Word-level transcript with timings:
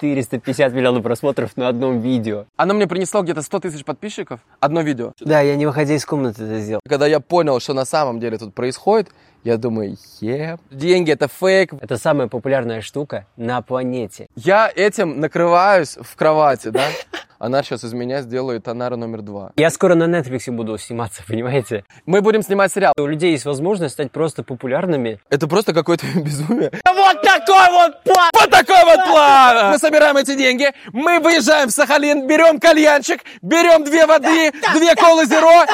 450 0.00 0.72
миллионов 0.72 1.02
просмотров 1.02 1.56
на 1.56 1.68
одном 1.68 2.00
видео. 2.00 2.46
Оно 2.56 2.74
мне 2.74 2.86
принесло 2.86 3.22
где-то 3.22 3.42
100 3.42 3.60
тысяч 3.60 3.84
подписчиков, 3.84 4.40
одно 4.58 4.80
видео. 4.80 5.12
Да, 5.20 5.40
я 5.40 5.56
не 5.56 5.66
выходя 5.66 5.94
из 5.94 6.04
комнаты 6.04 6.44
это 6.44 6.60
сделал. 6.60 6.80
Когда 6.88 7.06
я 7.06 7.20
понял, 7.20 7.60
что 7.60 7.74
на 7.74 7.84
самом 7.84 8.18
деле 8.20 8.38
тут 8.38 8.54
происходит, 8.54 9.10
я 9.42 9.56
думаю, 9.56 9.96
е, 10.20 10.58
деньги 10.70 11.12
это 11.12 11.28
фейк. 11.28 11.72
Это 11.80 11.96
самая 11.96 12.28
популярная 12.28 12.82
штука 12.82 13.26
на 13.36 13.62
планете. 13.62 14.26
Я 14.36 14.70
этим 14.74 15.20
накрываюсь 15.20 15.96
в 16.00 16.14
кровати, 16.16 16.68
да? 16.68 16.84
Она 17.40 17.62
сейчас 17.62 17.84
из 17.84 17.94
меня 17.94 18.20
сделает 18.20 18.68
Анара 18.68 18.96
номер 18.96 19.22
два. 19.22 19.52
Я 19.56 19.70
скоро 19.70 19.94
на 19.94 20.04
Netflix 20.04 20.50
буду 20.52 20.76
сниматься, 20.76 21.22
понимаете? 21.28 21.84
Мы 22.04 22.20
будем 22.20 22.42
снимать 22.42 22.70
сериал. 22.70 22.92
У 22.98 23.06
людей 23.06 23.32
есть 23.32 23.46
возможность 23.46 23.94
стать 23.94 24.12
просто 24.12 24.42
популярными. 24.42 25.20
Это 25.30 25.48
просто 25.48 25.72
какое-то 25.72 26.04
безумие. 26.16 26.70
Вот 26.84 27.22
такой 27.22 27.70
вот 27.70 28.02
план! 28.04 28.30
Вот 28.38 28.50
такой 28.50 28.84
вот 28.84 29.04
план! 29.06 29.70
Мы 29.70 29.78
собираем 29.78 30.18
эти 30.18 30.36
деньги, 30.36 30.70
мы 30.92 31.18
выезжаем 31.18 31.70
в 31.70 31.72
Сахалин, 31.72 32.26
берем 32.26 32.60
кальянчик, 32.60 33.22
берем 33.40 33.84
две 33.84 34.04
воды, 34.04 34.52
две 34.74 34.94
колы 34.94 35.24
зеро, 35.24 35.64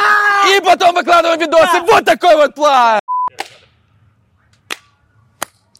и 0.57 0.61
потом 0.65 0.95
выкладываем 0.95 1.41
видосы. 1.41 1.81
Вот 1.81 2.05
такой 2.05 2.37
вот 2.37 2.55
план! 2.55 3.01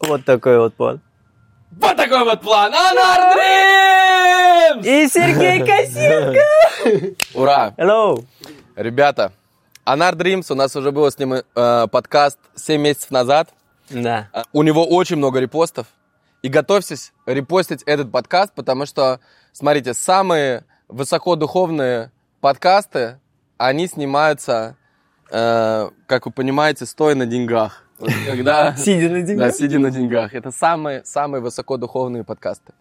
Вот 0.01 0.25
такой 0.25 0.59
вот 0.59 0.75
план. 0.75 1.01
Вот 1.79 1.95
такой 1.97 2.25
вот 2.25 2.41
план! 2.41 2.73
Анар 2.75 3.35
Дримс! 3.35 4.87
И 4.87 5.09
Сергей 5.09 5.61
Косенко! 5.61 7.15
Ура! 7.35 7.75
Hello! 7.77 8.25
Ребята, 8.77 9.33
Анар 9.85 10.15
Дримс, 10.15 10.51
у 10.51 10.55
нас 10.55 10.75
уже 10.75 10.91
был 10.91 11.11
с 11.11 11.19
ним 11.19 11.35
э, 11.35 11.87
подкаст 11.93 12.39
7 12.55 12.81
месяцев 12.81 13.11
назад. 13.11 13.51
Да. 13.91 14.29
А, 14.33 14.45
У 14.55 14.63
него 14.63 14.87
очень 14.87 15.17
много 15.17 15.39
репостов. 15.39 15.87
И 16.43 16.49
готовьтесь 16.49 17.13
репостить 17.27 17.83
этот 17.83 18.11
подкаст, 18.11 18.55
потому 18.55 18.87
что, 18.87 19.21
смотрите, 19.53 19.93
самые 19.93 20.65
высокодуховные 20.89 22.11
подкасты, 22.41 23.21
они 23.59 23.87
снимаются, 23.87 24.77
э, 25.31 25.91
как 26.07 26.25
вы 26.25 26.33
понимаете, 26.33 26.87
стоя 26.87 27.15
на 27.15 27.27
деньгах. 27.27 27.83
Вот 27.99 28.11
Когда... 28.27 28.77
Сидя 28.77 29.09
на 29.09 29.21
Да, 29.21 29.27
деньгах. 29.27 29.55
сидя 29.55 29.79
на 29.79 29.91
деньгах. 29.91 30.35
Это 30.35 30.51
самые, 30.51 31.05
самые 31.05 31.41
высокодуховные 31.43 32.25
подкасты. 32.25 32.73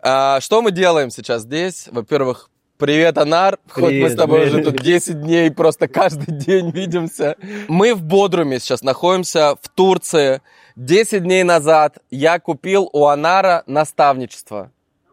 А, 0.00 0.40
что 0.40 0.62
мы 0.62 0.72
делаем 0.72 1.10
сейчас 1.10 1.42
здесь? 1.42 1.88
Во-первых, 1.92 2.50
привет, 2.78 3.18
Анар. 3.18 3.58
Хоть 3.70 3.82
мы 3.84 3.88
Привет, 3.90 4.12
с 4.12 4.16
тобой 4.16 4.40
привет. 4.42 4.54
уже 4.66 4.72
тут 4.72 4.82
10 4.82 5.20
дней 5.22 5.50
просто 5.52 5.86
каждый 5.88 6.34
день 6.36 6.70
видимся. 6.70 7.36
Мы 7.68 7.94
в 7.94 8.02
Бодруме 8.02 8.58
сейчас 8.58 8.82
находимся, 8.82 9.54
в 9.60 9.68
Турции. 9.68 10.40
10 10.76 11.22
дней 11.22 11.44
назад 11.44 11.98
я 12.10 12.38
купил 12.40 12.88
у 12.92 13.06
Анара 13.06 13.62
наставничество 13.66 14.72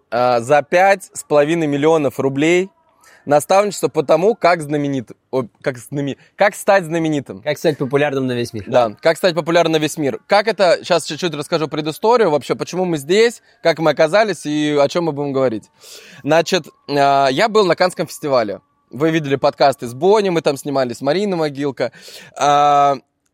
а, 0.10 0.40
за 0.40 0.64
пять 0.64 1.10
с 1.14 1.24
половиной 1.24 1.68
миллионов 1.68 2.20
рублей. 2.20 2.70
Наставничество 3.30 3.90
по 3.90 4.02
тому, 4.02 4.34
как 4.34 4.60
знаменит, 4.60 5.12
о, 5.30 5.44
как, 5.62 5.78
знаме- 5.78 6.18
как 6.36 6.56
стать 6.56 6.86
знаменитым. 6.86 7.44
Как 7.44 7.60
стать 7.60 7.78
популярным 7.78 8.26
на 8.26 8.32
весь 8.32 8.54
мир? 8.54 8.64
Да, 8.66 8.96
как 9.02 9.18
стать 9.18 9.36
популярным 9.36 9.74
на 9.74 9.78
весь 9.78 10.00
мир. 10.00 10.20
Как 10.26 10.48
это, 10.48 10.80
сейчас 10.82 11.06
чуть-чуть 11.06 11.36
расскажу 11.36 11.68
предысторию 11.68 12.32
вообще, 12.32 12.56
почему 12.56 12.86
мы 12.86 12.98
здесь, 12.98 13.44
как 13.62 13.78
мы 13.78 13.92
оказались 13.92 14.48
и 14.48 14.76
о 14.76 14.88
чем 14.88 15.04
мы 15.04 15.12
будем 15.12 15.32
говорить. 15.32 15.70
Значит, 16.24 16.70
а, 16.90 17.28
я 17.28 17.50
был 17.50 17.68
на 17.68 17.76
Канском 17.76 18.08
фестивале. 18.08 18.62
Вы 18.90 19.12
видели 19.12 19.36
подкасты 19.36 19.86
с 19.86 19.94
Бонни, 19.94 20.30
мы 20.30 20.42
там 20.42 20.58
снимались, 20.58 21.00
Марина 21.00 21.36
Могилка. 21.36 21.92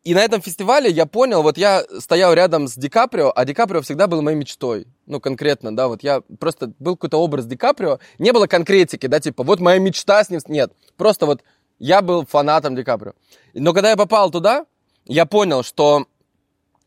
И 0.06 0.14
на 0.14 0.20
этом 0.23 0.39
фестивале 0.39 0.92
я 0.92 1.08
понял, 1.08 1.42
вот 1.42 1.58
я 1.58 1.84
стоял 1.98 2.31
рядом 2.36 2.67
с 2.67 2.75
Ди 2.75 2.89
Каприо, 2.89 3.34
а 3.36 3.44
Ди 3.44 3.56
Каприо 3.56 3.81
всегда 3.81 4.06
был 4.06 4.22
моей 4.22 4.38
мечтой. 4.38 4.86
Ну, 5.08 5.20
конкретно, 5.20 5.75
да, 5.75 5.88
вот 5.88 6.03
я 6.03 6.22
просто 6.39 6.72
был 6.78 6.95
какой-то 6.95 7.17
образ 7.17 7.48
Ди 7.48 7.58
Каприо, 7.58 7.98
не 8.20 8.31
было 8.31 8.45
конкретики, 8.45 9.08
да, 9.08 9.20
типа, 9.20 9.44
вот 9.44 9.59
моя 9.59 9.80
мечта 9.80 10.23
с 10.23 10.30
ним, 10.30 10.39
нет, 10.48 10.72
просто 10.95 11.26
вот 11.26 11.42
я 11.80 12.03
был 12.03 12.23
фанатом 12.28 12.76
Ди 12.76 12.83
Каприо. 12.83 13.14
Но 13.56 13.73
когда 13.73 13.89
я 13.89 13.98
попал 13.98 14.30
туда, 14.30 14.67
я 15.05 15.26
понял, 15.26 15.64
что 15.64 16.05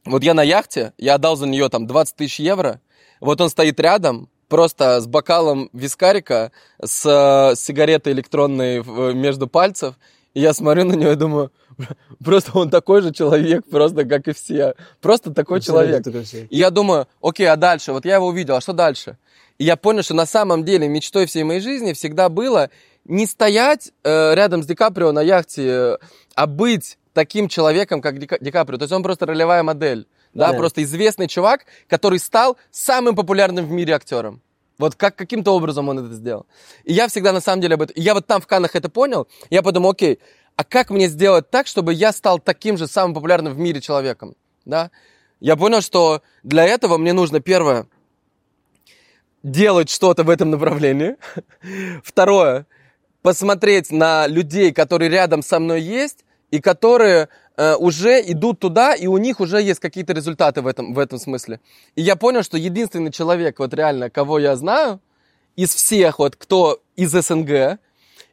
вот 0.04 0.22
я 0.22 0.32
на 0.32 0.44
яхте, 0.44 0.92
я 0.96 1.16
отдал 1.16 1.36
за 1.36 1.48
нее 1.48 1.68
там 1.70 1.88
20 1.88 2.14
тысяч 2.14 2.38
евро, 2.38 2.80
вот 3.20 3.40
он 3.40 3.50
стоит 3.50 3.80
рядом, 3.80 4.28
просто 4.48 5.00
с 5.00 5.08
бокалом 5.08 5.70
вискарика, 5.72 6.52
с 6.80 7.04
э, 7.04 7.56
сигаретой 7.56 8.12
электронной 8.12 8.78
в- 8.78 9.12
между 9.12 9.48
пальцев, 9.48 9.96
и 10.34 10.40
я 10.40 10.52
смотрю 10.54 10.84
на 10.84 10.92
него 10.92 11.10
и 11.10 11.16
думаю, 11.16 11.50
просто 12.24 12.58
он 12.58 12.70
такой 12.70 13.02
же 13.02 13.12
человек, 13.12 13.64
просто 13.70 14.04
как 14.04 14.28
и 14.28 14.32
все. 14.32 14.74
Просто 15.00 15.32
такой 15.32 15.60
человек. 15.60 16.02
И 16.50 16.56
я 16.56 16.70
думаю, 16.70 17.06
окей, 17.22 17.46
а 17.48 17.56
дальше? 17.56 17.92
Вот 17.92 18.04
я 18.04 18.16
его 18.16 18.26
увидел, 18.26 18.56
а 18.56 18.60
что 18.60 18.72
дальше? 18.72 19.16
И 19.58 19.64
я 19.64 19.76
понял, 19.76 20.02
что 20.02 20.14
на 20.14 20.26
самом 20.26 20.64
деле 20.64 20.88
мечтой 20.88 21.26
всей 21.26 21.42
моей 21.42 21.60
жизни 21.60 21.92
всегда 21.92 22.28
было 22.28 22.70
не 23.04 23.26
стоять 23.26 23.92
э, 24.04 24.34
рядом 24.34 24.62
с 24.62 24.66
Ди 24.66 24.74
Каприо 24.74 25.12
на 25.12 25.20
яхте, 25.22 25.66
э, 25.66 25.96
а 26.34 26.46
быть 26.46 26.98
таким 27.12 27.48
человеком, 27.48 28.00
как 28.00 28.18
Ди, 28.18 28.28
Ди 28.40 28.50
Каприо. 28.50 28.78
То 28.78 28.84
есть 28.84 28.92
он 28.92 29.02
просто 29.02 29.26
ролевая 29.26 29.62
модель. 29.62 30.06
Да, 30.34 30.52
Да. 30.52 30.58
просто 30.58 30.82
известный 30.82 31.26
чувак, 31.26 31.64
который 31.88 32.18
стал 32.18 32.58
самым 32.70 33.16
популярным 33.16 33.66
в 33.66 33.70
мире 33.70 33.94
актером. 33.94 34.42
Вот 34.78 34.94
как, 34.94 35.16
каким-то 35.16 35.52
образом 35.56 35.88
он 35.88 35.98
это 35.98 36.14
сделал. 36.14 36.46
И 36.84 36.92
я 36.92 37.08
всегда 37.08 37.32
на 37.32 37.40
самом 37.40 37.60
деле 37.62 37.74
об 37.74 37.82
этом... 37.82 37.96
и 37.96 38.00
Я 38.00 38.14
вот 38.14 38.26
там 38.26 38.40
в 38.40 38.46
Каннах 38.46 38.76
это 38.76 38.88
понял, 38.88 39.26
я 39.50 39.62
подумал, 39.62 39.90
окей, 39.90 40.20
а 40.58 40.64
как 40.64 40.90
мне 40.90 41.06
сделать 41.06 41.50
так, 41.50 41.68
чтобы 41.68 41.94
я 41.94 42.12
стал 42.12 42.40
таким 42.40 42.76
же 42.76 42.88
самым 42.88 43.14
популярным 43.14 43.54
в 43.54 43.58
мире 43.58 43.80
человеком? 43.80 44.34
Да? 44.64 44.90
Я 45.38 45.54
понял, 45.54 45.80
что 45.80 46.20
для 46.42 46.64
этого 46.64 46.98
мне 46.98 47.12
нужно, 47.12 47.38
первое, 47.38 47.86
делать 49.44 49.88
что-то 49.88 50.24
в 50.24 50.30
этом 50.30 50.50
направлении. 50.50 51.14
Второе, 52.02 52.66
посмотреть 53.22 53.92
на 53.92 54.26
людей, 54.26 54.72
которые 54.72 55.08
рядом 55.10 55.42
со 55.42 55.60
мной 55.60 55.80
есть, 55.80 56.24
и 56.50 56.60
которые 56.60 57.28
э, 57.56 57.76
уже 57.76 58.20
идут 58.20 58.58
туда, 58.58 58.96
и 58.96 59.06
у 59.06 59.16
них 59.16 59.38
уже 59.38 59.62
есть 59.62 59.78
какие-то 59.78 60.12
результаты 60.12 60.60
в 60.60 60.66
этом, 60.66 60.92
в 60.92 60.98
этом 60.98 61.20
смысле. 61.20 61.60
И 61.94 62.02
я 62.02 62.16
понял, 62.16 62.42
что 62.42 62.58
единственный 62.58 63.12
человек, 63.12 63.60
вот 63.60 63.72
реально, 63.74 64.10
кого 64.10 64.40
я 64.40 64.56
знаю, 64.56 65.00
из 65.54 65.72
всех, 65.72 66.18
вот 66.18 66.34
кто 66.34 66.82
из 66.96 67.12
СНГ, 67.12 67.78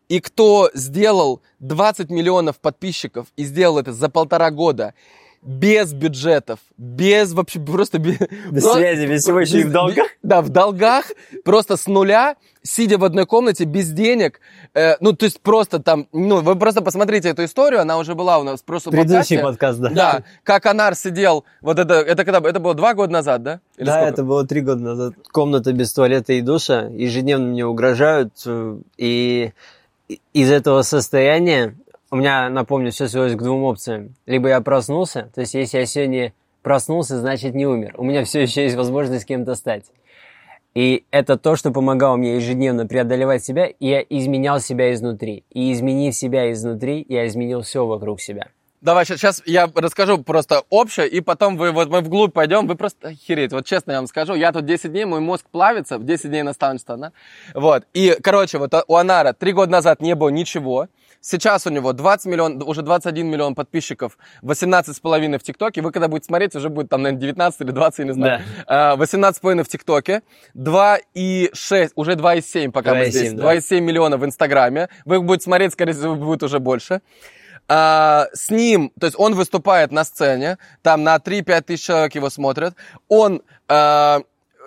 и 0.10 0.20
кто 0.20 0.70
сделал 0.74 1.42
20 1.60 2.10
миллионов 2.10 2.60
подписчиков 2.60 3.28
и 3.36 3.44
сделал 3.44 3.80
это 3.80 3.92
за 3.92 4.10
полтора 4.10 4.52
года, 4.52 4.94
без 5.42 5.94
бюджетов, 5.94 6.58
без 6.76 7.32
вообще 7.34 7.60
просто 7.60 8.00
без, 8.00 8.18
Без 8.50 8.64
ну, 8.64 8.74
связи, 8.74 9.06
без 9.06 9.22
всего, 9.22 9.40
еще 9.42 9.60
и 9.60 9.64
в 9.64 9.72
долгах. 9.72 10.08
Да, 10.24 10.42
в 10.42 10.50
долгах, 10.50 11.12
просто 11.44 11.78
с 11.78 11.86
нуля, 11.86 12.36
сидя 12.64 12.98
в 12.98 13.04
одной 13.04 13.28
комнате, 13.28 13.66
без 13.66 13.92
денег. 13.92 14.40
Э, 14.74 14.96
ну, 15.02 15.14
то 15.14 15.26
есть 15.26 15.40
просто 15.42 15.78
там, 15.78 16.08
ну, 16.12 16.42
вы 16.42 16.56
просто 16.56 16.82
посмотрите 16.82 17.30
эту 17.30 17.44
историю, 17.46 17.82
она 17.82 18.00
уже 18.00 18.16
была 18.16 18.40
у 18.40 18.44
нас 18.44 18.62
в 18.62 18.64
прошлом 18.64 18.94
Предыдущий 18.94 19.40
подкасте. 19.40 19.44
подкаст, 19.44 19.80
да. 19.82 19.90
Да, 19.90 20.24
как 20.42 20.66
Анар 20.66 20.96
сидел, 20.96 21.46
вот 21.62 21.78
это, 21.78 21.94
это 21.94 22.26
когда, 22.26 22.40
это 22.50 22.60
было 22.60 22.74
два 22.74 22.96
года 22.96 23.14
назад, 23.14 23.44
да? 23.44 23.60
Или 23.78 23.86
да, 23.86 23.98
сколько? 23.98 24.10
это 24.14 24.24
было 24.24 24.48
три 24.48 24.62
года 24.62 24.82
назад. 24.82 25.14
Комната 25.32 25.74
без 25.74 25.94
туалета 25.94 26.34
и 26.34 26.42
душа. 26.42 26.88
Ежедневно 26.88 27.46
мне 27.50 27.64
угрожают. 27.68 28.34
э, 28.48 28.80
И 28.98 29.52
из 30.34 30.52
этого 30.52 30.82
состояния 30.82 31.76
у 32.12 32.18
меня, 32.18 32.50
напомню, 32.50 32.92
все 32.92 33.08
свелось 33.08 33.36
к 33.36 33.42
двум 33.42 33.64
опциям. 33.64 34.16
Либо 34.26 34.50
я 34.50 34.62
проснулся, 34.62 35.30
то 35.34 35.42
есть 35.42 35.54
если 35.54 35.80
я 35.80 35.86
сегодня 35.86 36.34
проснулся, 36.62 37.20
значит 37.20 37.56
не 37.56 37.66
умер. 37.66 37.96
У 37.98 38.04
меня 38.04 38.24
все 38.24 38.42
еще 38.42 38.64
есть 38.64 38.76
возможность 38.76 39.26
кем-то 39.26 39.56
стать. 39.56 39.86
И 40.74 41.06
это 41.12 41.38
то, 41.38 41.56
что 41.56 41.72
помогало 41.72 42.18
мне 42.18 42.36
ежедневно 42.36 42.86
преодолевать 42.86 43.44
себя, 43.44 43.66
и 43.66 43.88
я 43.88 44.02
изменял 44.02 44.60
себя 44.60 44.94
изнутри. 44.94 45.46
И 45.52 45.72
изменив 45.72 46.14
себя 46.14 46.52
изнутри, 46.52 47.06
я 47.08 47.26
изменил 47.28 47.62
все 47.62 47.86
вокруг 47.86 48.20
себя. 48.20 48.50
Давай, 48.86 49.04
сейчас 49.04 49.42
я 49.48 49.68
расскажу 49.74 50.20
просто 50.20 50.62
общее, 50.70 51.08
и 51.08 51.20
потом 51.20 51.58
вы, 51.58 51.72
вот 51.72 51.90
мы 51.90 52.02
вглубь 52.02 52.34
пойдем, 52.34 52.68
вы 52.68 52.76
просто 52.76 53.08
охереть. 53.08 53.52
Вот 53.52 53.66
честно 53.66 53.94
я 53.94 53.98
вам 53.98 54.06
скажу, 54.06 54.36
я 54.36 54.52
тут 54.52 54.66
10 54.66 54.92
дней, 54.92 55.06
мой 55.06 55.22
мозг 55.22 55.48
плавится, 55.52 55.98
в 55.98 56.06
10 56.06 56.30
дней 56.30 56.44
наставничества, 56.44 56.96
да? 56.96 57.12
Вот, 57.56 57.86
и, 57.96 58.16
короче, 58.22 58.60
вот 58.60 58.76
у 58.88 58.96
Анара 58.96 59.34
три 59.34 59.54
года 59.54 59.72
назад 59.72 60.02
не 60.02 60.14
было 60.14 60.30
ничего, 60.30 60.88
Сейчас 61.22 61.66
у 61.66 61.72
него 61.72 61.92
20 61.92 62.28
миллион, 62.28 62.62
уже 62.62 62.84
21 62.84 63.26
миллион 63.26 63.56
подписчиков, 63.56 64.20
18,5 64.44 65.40
в 65.40 65.42
ТикТоке. 65.42 65.82
Вы 65.82 65.92
когда 65.92 66.08
будете 66.08 66.28
смотреть, 66.28 66.56
уже 66.56 66.70
будет 66.70 66.90
там, 66.90 67.02
наверное, 67.02 67.22
19 67.22 67.62
или 67.62 67.72
20, 67.72 68.00
я 68.00 68.06
не 68.06 68.14
знаю. 68.14 68.42
А, 68.68 68.96
18,5 68.96 69.64
в 69.64 69.68
ТикТоке, 69.68 70.22
2,6, 70.56 71.94
уже 71.96 72.12
2,7 72.12 72.70
пока 72.70 72.94
мы 72.94 73.06
2,7, 73.06 73.10
здесь. 73.10 73.34
да. 73.34 73.56
2,7 73.56 73.80
миллиона 73.80 74.18
в 74.18 74.26
Инстаграме. 74.26 74.90
Вы 75.04 75.20
будете 75.20 75.46
смотреть, 75.46 75.74
скорее 75.74 75.94
всего, 75.94 76.14
будет 76.14 76.44
уже 76.44 76.60
больше. 76.60 77.02
А, 77.68 78.28
с 78.34 78.50
ним, 78.50 78.92
то 79.00 79.08
есть 79.08 79.18
он 79.18 79.34
выступает 79.34 79.92
на 79.92 80.04
сцене, 80.04 80.58
там 80.84 81.04
на 81.04 81.16
3-5 81.16 81.62
тысяч 81.62 81.86
человек 81.86 82.16
его 82.16 82.30
смотрят. 82.30 82.76
Он 83.08 83.42
а, 83.68 84.22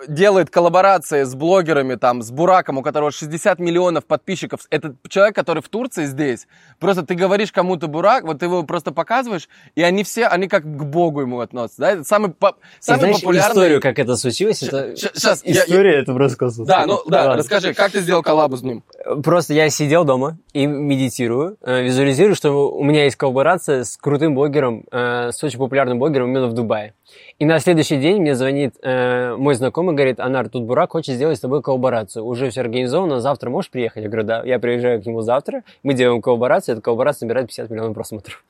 делает 0.07 0.49
коллаборации 0.49 1.23
с 1.23 1.35
блогерами, 1.35 1.95
там, 1.95 2.21
с 2.21 2.31
Бураком, 2.31 2.77
у 2.77 2.81
которого 2.81 3.11
60 3.11 3.59
миллионов 3.59 4.05
подписчиков. 4.05 4.61
Это 4.69 4.95
человек, 5.07 5.35
который 5.35 5.61
в 5.61 5.69
Турции 5.69 6.05
здесь. 6.05 6.47
Просто 6.79 7.03
ты 7.03 7.15
говоришь 7.15 7.51
кому-то 7.51 7.87
Бурак, 7.87 8.23
вот 8.23 8.39
ты 8.39 8.45
его 8.45 8.63
просто 8.63 8.91
показываешь, 8.91 9.49
и 9.75 9.81
они 9.81 10.03
все, 10.03 10.27
они 10.27 10.47
как 10.47 10.63
к 10.63 10.83
Богу 10.83 11.21
ему 11.21 11.39
относятся. 11.39 11.81
Да? 11.81 11.91
Это 11.91 12.03
самый, 12.03 12.31
по, 12.31 12.55
самый 12.79 12.99
знаешь, 12.99 13.21
популярный... 13.21 13.51
историю, 13.51 13.81
как 13.81 13.99
это 13.99 14.15
случилось, 14.15 14.63
это... 14.63 14.95
Сейчас, 14.95 15.41
История, 15.43 15.99
это 15.99 16.13
просто 16.13 16.37
космос. 16.37 16.67
Да, 16.67 16.85
ну, 16.85 17.01
да, 17.07 17.19
Ладно. 17.19 17.37
расскажи, 17.37 17.73
как 17.73 17.91
ты 17.91 18.01
сделал 18.01 18.23
коллабу 18.23 18.57
с 18.57 18.61
ним? 18.61 18.83
Просто 19.23 19.53
я 19.53 19.69
сидел 19.69 20.03
дома 20.03 20.37
и 20.53 20.65
медитирую, 20.65 21.57
э, 21.61 21.83
визуализирую, 21.83 22.35
что 22.35 22.71
у 22.71 22.83
меня 22.83 23.05
есть 23.05 23.15
коллаборация 23.15 23.83
с 23.83 23.97
крутым 23.97 24.35
блогером, 24.35 24.85
э, 24.91 25.31
с 25.31 25.43
очень 25.43 25.59
популярным 25.59 25.99
блогером 25.99 26.29
именно 26.29 26.47
в 26.47 26.53
Дубае. 26.53 26.93
И 27.37 27.45
на 27.45 27.59
следующий 27.59 27.97
день 27.97 28.21
мне 28.21 28.35
звонит 28.35 28.75
э, 28.81 29.35
мой 29.35 29.55
знакомый, 29.55 29.95
говорит, 29.95 30.19
Анар, 30.19 30.49
тут 30.49 30.63
Бурак 30.63 30.91
хочет 30.91 31.15
сделать 31.15 31.37
с 31.37 31.41
тобой 31.41 31.61
коллаборацию. 31.61 32.25
Уже 32.25 32.49
все 32.49 32.61
организовано, 32.61 33.19
завтра 33.19 33.49
можешь 33.49 33.71
приехать? 33.71 34.03
Я 34.03 34.09
говорю, 34.09 34.27
да. 34.27 34.43
Я 34.43 34.59
приезжаю 34.59 35.01
к 35.01 35.05
нему 35.05 35.21
завтра, 35.21 35.63
мы 35.83 35.93
делаем 35.93 36.21
коллаборацию, 36.21 36.73
эта 36.73 36.81
коллаборация 36.81 37.27
набирает 37.27 37.47
50 37.47 37.69
миллионов 37.69 37.93
просмотров. 37.93 38.43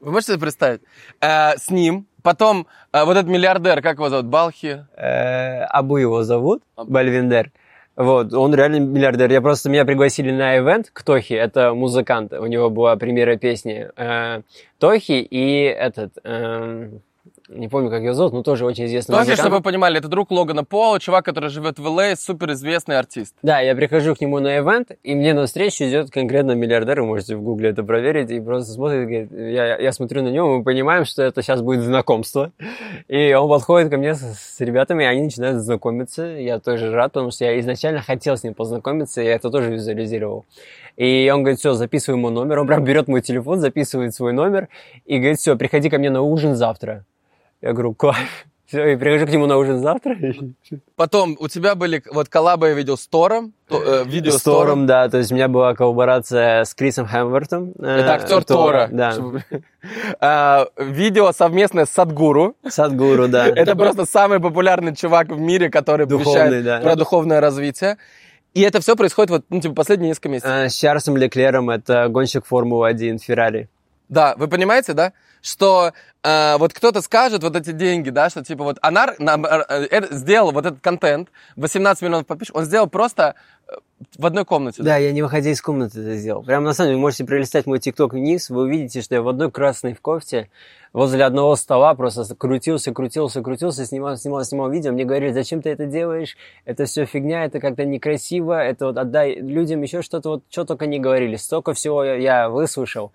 Вы 0.00 0.12
можете 0.12 0.32
себе 0.32 0.42
представить? 0.42 0.80
Э, 1.20 1.56
с 1.56 1.70
ним, 1.70 2.06
потом 2.22 2.66
э, 2.92 3.04
вот 3.04 3.16
этот 3.16 3.28
миллиардер, 3.28 3.82
как 3.82 3.96
его 3.96 4.08
зовут, 4.08 4.26
Балхи? 4.26 4.84
Э, 4.96 5.64
Абу 5.64 5.96
его 5.96 6.22
зовут, 6.22 6.62
Бальвиндер. 6.76 7.50
Вот, 7.98 8.32
он 8.32 8.54
реально 8.54 8.78
миллиардер. 8.78 9.28
Я 9.32 9.40
просто 9.40 9.68
меня 9.68 9.84
пригласили 9.84 10.30
на 10.30 10.56
ивент 10.56 10.88
к 10.92 11.02
Тохи, 11.02 11.32
это 11.32 11.74
музыкант. 11.74 12.32
У 12.32 12.46
него 12.46 12.70
была 12.70 12.94
премьера 12.94 13.36
песни 13.36 13.88
э, 13.96 14.42
Тохи 14.78 15.20
и 15.20 15.62
этот, 15.64 16.12
эм, 16.22 17.02
не 17.48 17.68
помню, 17.68 17.90
как 17.90 18.02
его 18.02 18.14
зовут, 18.14 18.32
но 18.32 18.42
тоже 18.42 18.64
очень 18.64 18.86
известный 18.86 19.12
Тофи, 19.12 19.20
музыкант. 19.20 19.40
чтобы 19.40 19.56
вы 19.56 19.62
понимали, 19.62 19.98
это 19.98 20.08
друг 20.08 20.30
Логана 20.30 20.64
Пола, 20.64 21.00
чувак, 21.00 21.24
который 21.24 21.50
живет 21.50 21.78
в 21.78 21.86
Л.А., 21.86 22.14
суперизвестный 22.16 22.98
артист. 22.98 23.34
Да, 23.42 23.60
я 23.60 23.74
прихожу 23.74 24.14
к 24.14 24.20
нему 24.20 24.38
на 24.38 24.58
ивент, 24.58 24.92
и 25.02 25.14
мне 25.14 25.34
на 25.34 25.46
встречу 25.46 25.84
идет 25.84 26.10
конкретно 26.10 26.52
миллиардер, 26.52 27.00
вы 27.00 27.06
можете 27.06 27.36
в 27.36 27.42
гугле 27.42 27.70
это 27.70 27.82
проверить, 27.82 28.30
и 28.30 28.40
просто 28.40 28.72
смотрит, 28.72 29.08
говорит, 29.08 29.32
я, 29.32 29.78
я 29.78 29.92
смотрю 29.92 30.22
на 30.22 30.28
него, 30.28 30.58
мы 30.58 30.64
понимаем, 30.64 31.04
что 31.04 31.22
это 31.22 31.42
сейчас 31.42 31.62
будет 31.62 31.82
знакомство. 31.82 32.52
И 33.08 33.32
он 33.32 33.48
подходит 33.48 33.90
ко 33.90 33.96
мне 33.96 34.14
с, 34.14 34.20
с 34.20 34.60
ребятами, 34.60 35.04
и 35.04 35.06
они 35.06 35.22
начинают 35.22 35.62
знакомиться. 35.62 36.24
Я 36.24 36.58
тоже 36.58 36.90
рад, 36.90 37.12
потому 37.12 37.30
что 37.30 37.44
я 37.44 37.58
изначально 37.60 38.02
хотел 38.02 38.36
с 38.36 38.44
ним 38.44 38.54
познакомиться, 38.54 39.22
я 39.22 39.34
это 39.34 39.50
тоже 39.50 39.72
визуализировал. 39.72 40.44
И 40.96 41.30
он 41.32 41.42
говорит, 41.42 41.60
все, 41.60 41.74
записывай 41.74 42.18
мой 42.18 42.32
номер. 42.32 42.58
Он 42.58 42.66
прям 42.66 42.82
берет 42.82 43.06
мой 43.06 43.22
телефон, 43.22 43.60
записывает 43.60 44.14
свой 44.14 44.32
номер 44.32 44.68
и 45.06 45.18
говорит, 45.18 45.38
все, 45.38 45.56
приходи 45.56 45.88
ко 45.88 45.98
мне 45.98 46.10
на 46.10 46.22
ужин 46.22 46.56
завтра. 46.56 47.04
Я 47.62 47.72
говорю, 47.72 47.94
кайф. 47.94 48.46
Все, 48.66 48.86
и 48.92 48.96
прихожу 48.96 49.26
к 49.26 49.30
нему 49.30 49.46
на 49.46 49.56
ужин 49.56 49.78
завтра. 49.80 50.14
Потом 50.94 51.38
у 51.40 51.48
тебя 51.48 51.74
были 51.74 52.02
вот 52.12 52.28
коллабы, 52.28 52.68
я 52.68 52.74
видел, 52.74 52.98
с 52.98 53.06
Тором, 53.06 53.54
то- 53.66 53.82
э, 53.82 54.04
видео 54.04 54.32
С 54.32 54.42
Тором, 54.42 54.84
да, 54.86 55.08
то 55.08 55.16
есть 55.16 55.32
у 55.32 55.34
меня 55.34 55.48
была 55.48 55.74
коллаборация 55.74 56.64
с 56.64 56.74
Крисом 56.74 57.06
Хэмвертом. 57.06 57.72
Это 57.78 58.12
актер 58.12 58.44
Тора. 58.44 58.88
Да, 58.92 59.12
Чтобы- 59.12 59.42
А, 60.20 60.66
Видео 60.76 61.32
совместное 61.32 61.86
с 61.86 61.90
Садгуру. 61.90 62.56
Садгуру, 62.68 63.26
да. 63.28 63.46
Это 63.56 63.74
просто 63.74 64.04
самый 64.04 64.38
популярный 64.38 64.94
чувак 64.94 65.28
в 65.28 65.40
мире, 65.40 65.70
который 65.70 66.04
Духовный, 66.04 66.62
да. 66.62 66.80
про 66.80 66.94
духовное 66.94 67.40
развитие. 67.40 67.96
И 68.52 68.60
это 68.60 68.80
все 68.80 68.96
происходит 68.96 69.30
вот, 69.30 69.44
ну, 69.48 69.60
типа, 69.62 69.74
последние 69.76 70.08
несколько 70.10 70.28
месяцев. 70.28 70.50
А, 70.52 70.68
С 70.68 70.74
Чарльзом 70.74 71.16
Леклером, 71.16 71.70
это 71.70 72.08
гонщик 72.08 72.44
Формулы-1 72.44 73.18
Феррари. 73.18 73.68
Да, 74.10 74.34
вы 74.36 74.48
понимаете, 74.48 74.92
да? 74.94 75.12
Что 75.42 75.92
э, 76.22 76.56
вот 76.58 76.72
кто-то 76.72 77.00
скажет 77.00 77.42
вот 77.42 77.56
эти 77.56 77.72
деньги, 77.72 78.10
да, 78.10 78.30
что 78.30 78.44
типа 78.44 78.64
вот 78.64 78.78
Анар 78.82 79.14
нам, 79.18 79.44
э, 79.44 79.88
э, 79.90 80.06
сделал 80.10 80.52
вот 80.52 80.66
этот 80.66 80.80
контент, 80.80 81.28
18 81.56 82.02
миллионов 82.02 82.26
подписчиков, 82.26 82.60
он 82.60 82.64
сделал 82.66 82.86
просто 82.88 83.34
э, 83.68 83.72
в 84.16 84.26
одной 84.26 84.44
комнате. 84.44 84.82
Да, 84.82 84.96
я 84.96 85.12
не 85.12 85.22
выходя 85.22 85.50
из 85.50 85.62
комнаты 85.62 86.00
это 86.00 86.16
сделал. 86.16 86.42
Прям 86.42 86.64
на 86.64 86.72
самом 86.72 86.88
деле, 86.88 86.96
вы 86.96 87.02
можете 87.02 87.24
пролистать 87.24 87.66
мой 87.66 87.78
ТикТок 87.78 88.12
вниз, 88.12 88.50
вы 88.50 88.62
увидите, 88.62 89.00
что 89.00 89.14
я 89.14 89.22
в 89.22 89.28
одной 89.28 89.50
красной 89.50 89.94
в 89.94 90.00
кофте 90.00 90.48
возле 90.92 91.24
одного 91.24 91.56
стола 91.56 91.94
просто 91.94 92.34
крутился, 92.34 92.92
крутился, 92.92 93.42
крутился, 93.42 93.86
снимал, 93.86 94.16
снимал, 94.16 94.44
снимал 94.44 94.70
видео. 94.70 94.92
Мне 94.92 95.04
говорили, 95.04 95.32
зачем 95.32 95.62
ты 95.62 95.70
это 95.70 95.86
делаешь? 95.86 96.36
Это 96.64 96.86
все 96.86 97.04
фигня, 97.04 97.44
это 97.44 97.60
как-то 97.60 97.84
некрасиво, 97.84 98.60
это 98.62 98.86
вот 98.86 98.98
отдай 98.98 99.36
людям 99.36 99.82
еще 99.82 100.02
что-то, 100.02 100.30
вот 100.30 100.44
что 100.50 100.64
только 100.64 100.86
не 100.86 100.98
говорили. 100.98 101.36
Столько 101.36 101.74
всего 101.74 102.04
я, 102.04 102.14
я 102.14 102.48
выслушал. 102.48 103.12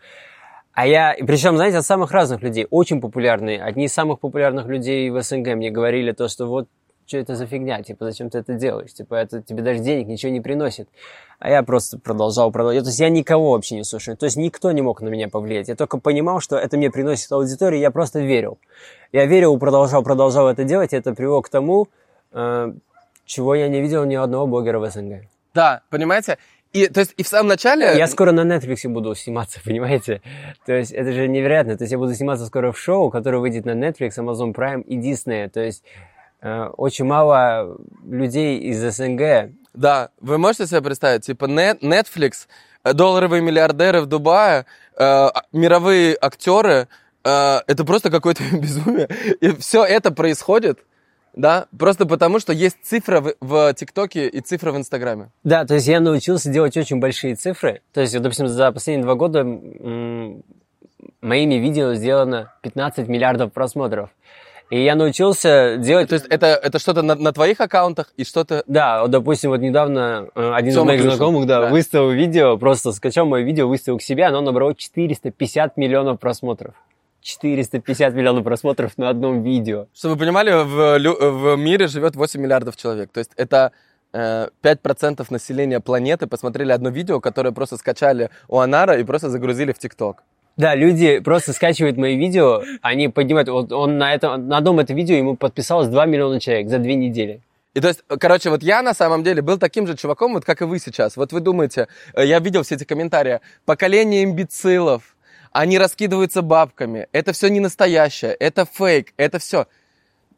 А 0.73 0.87
я, 0.87 1.15
причем, 1.25 1.55
знаете, 1.55 1.77
от 1.77 1.85
самых 1.85 2.11
разных 2.11 2.41
людей, 2.41 2.67
очень 2.69 2.99
популярные, 2.99 3.61
одни 3.61 3.85
из 3.85 3.93
самых 3.93 4.19
популярных 4.19 4.65
людей 4.65 5.09
в 5.11 5.21
СНГ 5.21 5.55
мне 5.55 5.69
говорили 5.69 6.11
то, 6.11 6.27
что 6.27 6.47
вот 6.47 6.67
что 7.05 7.17
это 7.17 7.35
за 7.35 7.45
фигня, 7.45 7.83
типа, 7.83 8.05
зачем 8.05 8.29
ты 8.29 8.39
это 8.39 8.53
делаешь, 8.53 8.93
типа, 8.93 9.15
это 9.15 9.41
тебе 9.41 9.61
даже 9.61 9.79
денег 9.79 10.07
ничего 10.07 10.31
не 10.31 10.41
приносит. 10.41 10.87
А 11.37 11.49
я 11.49 11.61
просто 11.61 11.99
продолжал, 11.99 12.51
продолжал. 12.51 12.81
То 12.81 12.89
есть 12.89 12.99
я 12.99 13.09
никого 13.09 13.51
вообще 13.51 13.75
не 13.75 13.83
слушаю. 13.83 14.15
То 14.15 14.25
есть 14.25 14.37
никто 14.37 14.71
не 14.71 14.81
мог 14.81 15.01
на 15.01 15.09
меня 15.09 15.27
повлиять. 15.27 15.67
Я 15.67 15.75
только 15.75 15.97
понимал, 15.97 16.39
что 16.39 16.55
это 16.57 16.77
мне 16.77 16.89
приносит 16.89 17.31
аудиторию, 17.31 17.81
я 17.81 17.91
просто 17.91 18.21
верил. 18.21 18.57
Я 19.11 19.25
верил, 19.25 19.57
продолжал, 19.59 20.01
продолжал 20.01 20.47
это 20.47 20.63
делать, 20.63 20.93
и 20.93 20.95
это 20.95 21.13
привело 21.13 21.41
к 21.41 21.49
тому, 21.49 21.87
э, 22.31 22.73
чего 23.25 23.55
я 23.55 23.67
не 23.67 23.81
видел 23.81 24.05
ни 24.05 24.15
одного 24.15 24.47
блогера 24.47 24.79
в 24.79 24.89
СНГ. 24.89 25.27
Да, 25.53 25.81
понимаете? 25.89 26.37
И, 26.73 26.87
то 26.87 27.01
есть, 27.01 27.13
и 27.17 27.23
в 27.23 27.27
самом 27.27 27.49
начале... 27.49 27.95
Я 27.97 28.07
скоро 28.07 28.31
на 28.31 28.41
Netflix 28.41 28.87
буду 28.89 29.13
сниматься, 29.15 29.59
понимаете? 29.65 30.21
То 30.65 30.73
есть 30.73 30.91
это 30.91 31.11
же 31.13 31.27
невероятно. 31.27 31.77
То 31.77 31.83
есть 31.83 31.91
я 31.91 31.97
буду 31.99 32.13
сниматься 32.15 32.45
скоро 32.47 32.71
в 32.71 32.79
шоу, 32.79 33.11
которое 33.11 33.37
выйдет 33.37 33.65
на 33.65 33.71
Netflix, 33.71 34.17
Amazon 34.17 34.53
Prime 34.53 34.81
и 34.81 34.97
Disney. 34.97 35.47
То 35.49 35.61
есть 35.61 35.83
э, 36.41 36.63
очень 36.77 37.05
мало 37.05 37.77
людей 38.03 38.57
из 38.59 38.81
СНГ. 38.81 39.51
Да, 39.73 40.09
вы 40.19 40.37
можете 40.37 40.65
себе 40.67 40.81
представить, 40.81 41.25
типа 41.25 41.45
Net- 41.45 41.81
Netflix, 41.81 42.47
э, 42.83 42.93
долларовые 42.93 43.41
миллиардеры 43.41 44.01
в 44.01 44.07
Дубае, 44.07 44.61
э, 44.61 44.65
а- 44.97 45.43
мировые 45.51 46.17
актеры, 46.19 46.87
э, 47.23 47.59
это 47.67 47.85
просто 47.85 48.09
какое-то 48.09 48.43
безумие. 48.51 49.07
И 49.41 49.51
все 49.57 49.83
это 49.85 50.09
происходит, 50.11 50.79
да, 51.33 51.68
просто 51.77 52.06
потому, 52.06 52.39
что 52.39 52.53
есть 52.53 52.77
цифра 52.83 53.24
в- 53.39 53.74
ТикТоке 53.74 54.27
и 54.27 54.39
цифра 54.41 54.71
в 54.71 54.77
Инстаграме. 54.77 55.30
Да, 55.44 55.65
то 55.65 55.74
есть 55.75 55.88
я 55.88 56.00
научился 56.00 56.50
делать 56.50 56.77
очень 56.77 57.00
большие 57.00 57.35
цифры. 57.35 57.81
То 57.94 58.01
есть, 58.01 58.13
вот, 58.13 58.21
допустим, 58.24 58.47
за 58.47 58.71
последние 58.71 59.03
два 59.03 59.15
года 59.15 59.39
м, 59.39 60.44
моими 61.21 61.56
видео 61.56 61.94
сделано 61.95 62.53
15 62.62 63.07
миллиардов 63.07 63.51
просмотров. 63.51 64.09
И 64.69 64.83
я 64.83 64.95
научился 64.95 65.77
делать... 65.77 66.09
То 66.09 66.15
есть 66.15 66.25
это, 66.27 66.47
это 66.47 66.80
что-то 66.80 67.01
на, 67.03 67.15
на 67.15 67.31
твоих 67.31 67.59
аккаунтах 67.62 68.12
и 68.18 68.24
что-то... 68.24 68.63
Да, 68.65 69.01
вот, 69.01 69.12
допустим, 69.12 69.51
вот 69.51 69.59
недавно 69.59 70.29
э, 70.33 70.51
один 70.53 70.74
Тёма 70.74 70.86
из 70.86 70.88
моих 70.88 71.01
Плюшев, 71.01 71.18
знакомых, 71.18 71.45
да, 71.47 71.62
да. 71.62 71.69
выставил 71.69 72.09
видео, 72.12 72.57
просто 72.57 72.91
скачал 72.91 73.25
мое 73.27 73.44
видео, 73.44 73.68
выставил 73.68 73.97
к 74.00 74.01
себе, 74.01 74.25
оно 74.25 74.41
набрало 74.41 74.74
450 74.74 75.77
миллионов 75.77 76.19
просмотров. 76.19 76.74
450 77.23 78.13
миллионов 78.13 78.43
просмотров 78.43 78.97
на 78.97 79.09
одном 79.09 79.43
видео. 79.43 79.87
Чтобы 79.93 80.15
вы 80.15 80.19
понимали, 80.19 80.51
в, 80.51 81.55
в 81.55 81.57
мире 81.57 81.87
живет 81.87 82.15
8 82.15 82.39
миллиардов 82.39 82.75
человек. 82.75 83.11
То 83.11 83.19
есть 83.19 83.31
это 83.37 83.71
э, 84.11 84.49
5% 84.61 85.25
населения 85.29 85.79
планеты 85.79 86.27
посмотрели 86.27 86.71
одно 86.71 86.89
видео, 86.89 87.19
которое 87.19 87.51
просто 87.51 87.77
скачали 87.77 88.29
у 88.48 88.59
Анара 88.59 89.00
и 89.00 89.03
просто 89.03 89.29
загрузили 89.29 89.71
в 89.71 89.79
ТикТок. 89.79 90.24
Да, 90.55 90.75
люди 90.75 91.19
просто 91.19 91.51
скачивают 91.51 91.98
мои 91.98 92.15
видео, 92.15 92.62
они 92.81 93.07
поднимают, 93.07 93.50
вот 93.50 93.71
он 93.71 93.98
на, 93.98 94.13
этом, 94.13 94.48
на 94.48 94.57
одном 94.57 94.79
этом 94.79 94.95
видео 94.95 95.15
ему 95.15 95.36
подписалось 95.36 95.88
2 95.88 96.05
миллиона 96.05 96.39
человек 96.39 96.69
за 96.69 96.77
две 96.77 96.93
недели. 96.93 97.41
И 97.74 97.79
то 97.79 97.88
есть, 97.88 98.03
короче, 98.19 98.51
вот 98.51 98.62
я 98.62 98.83
на 98.83 98.93
самом 98.93 99.24
деле 99.24 99.41
был 99.41 99.57
таким 99.57 99.88
же 99.88 99.98
чуваком, 99.98 100.33
вот 100.33 100.45
как 100.45 100.62
и 100.62 100.65
вы 100.65 100.77
сейчас. 100.77 101.17
Вот 101.17 101.33
вы 101.33 101.39
думаете, 101.39 101.88
э, 102.13 102.24
я 102.25 102.39
видел 102.39 102.62
все 102.62 102.75
эти 102.75 102.83
комментарии, 102.83 103.39
поколение 103.65 104.24
имбецилов, 104.24 105.12
они 105.53 105.77
раскидываются 105.77 106.41
бабками, 106.41 107.07
это 107.12 107.31
все 107.31 107.48
не 107.48 107.60
настоящее, 107.60 108.33
это 108.33 108.65
фейк, 108.65 109.13
это 109.17 109.39
все. 109.39 109.67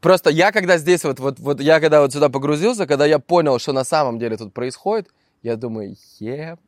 Просто 0.01 0.29
я 0.29 0.51
когда 0.51 0.77
здесь 0.77 1.03
вот, 1.03 1.19
вот, 1.19 1.39
вот 1.39 1.61
я 1.61 1.79
когда 1.79 2.01
вот 2.01 2.13
сюда 2.13 2.29
погрузился, 2.29 2.85
когда 2.85 3.05
я 3.05 3.17
понял, 3.17 3.57
что 3.57 3.73
на 3.73 3.83
самом 3.83 4.19
деле 4.19 4.37
тут 4.37 4.53
происходит, 4.53 5.09
я 5.41 5.55
думаю, 5.55 5.95
еп. 6.19 6.59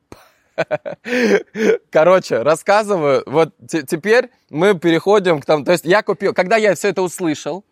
Короче, 1.91 2.41
рассказываю. 2.41 3.23
Вот 3.27 3.53
те- 3.67 3.83
теперь 3.83 4.31
мы 4.49 4.79
переходим 4.79 5.39
к 5.39 5.45
тому. 5.45 5.63
То 5.63 5.73
есть 5.73 5.85
я 5.85 6.01
купил, 6.01 6.33
когда 6.33 6.57
я 6.57 6.73
все 6.73 6.89
это 6.89 7.03
услышал, 7.03 7.63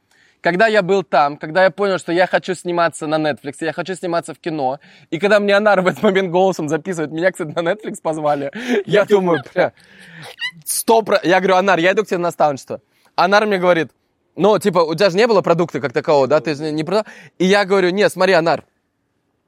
когда 0.45 0.67
я 0.67 0.83
был 0.83 1.01
там, 1.01 1.37
когда 1.37 1.63
я 1.63 1.71
понял, 1.71 1.97
что 1.97 2.11
я 2.11 2.27
хочу 2.27 2.53
сниматься 2.53 3.07
на 3.07 3.15
Netflix, 3.15 3.55
я 3.61 3.73
хочу 3.73 3.95
сниматься 3.95 4.35
в 4.35 4.37
кино, 4.37 4.79
и 5.09 5.17
когда 5.17 5.39
мне 5.39 5.55
Анар 5.55 5.81
в 5.81 5.87
этот 5.87 6.03
момент 6.03 6.29
голосом 6.29 6.69
записывает, 6.69 7.11
меня, 7.11 7.31
кстати, 7.31 7.49
на 7.49 7.71
Netflix 7.71 7.95
позвали, 7.99 8.51
я 8.85 9.05
думаю, 9.05 9.41
бля, 9.51 9.73
сто 10.63 11.01
про... 11.01 11.19
Я 11.23 11.39
говорю, 11.39 11.55
Анар, 11.55 11.79
я 11.79 11.93
иду 11.93 12.03
к 12.03 12.07
тебе 12.07 12.19
на 12.19 12.25
наставничество. 12.25 12.79
Анар 13.15 13.47
мне 13.47 13.57
говорит, 13.57 13.89
ну, 14.35 14.59
типа, 14.59 14.81
у 14.81 14.93
тебя 14.93 15.09
же 15.09 15.17
не 15.17 15.25
было 15.25 15.41
продукта 15.41 15.81
как 15.81 15.93
такового, 15.93 16.27
да, 16.27 16.39
ты 16.39 16.53
же 16.53 16.71
не 16.71 16.83
продал. 16.83 17.05
И 17.39 17.45
я 17.45 17.65
говорю, 17.65 17.89
нет, 17.89 18.11
смотри, 18.11 18.33
Анар, 18.33 18.65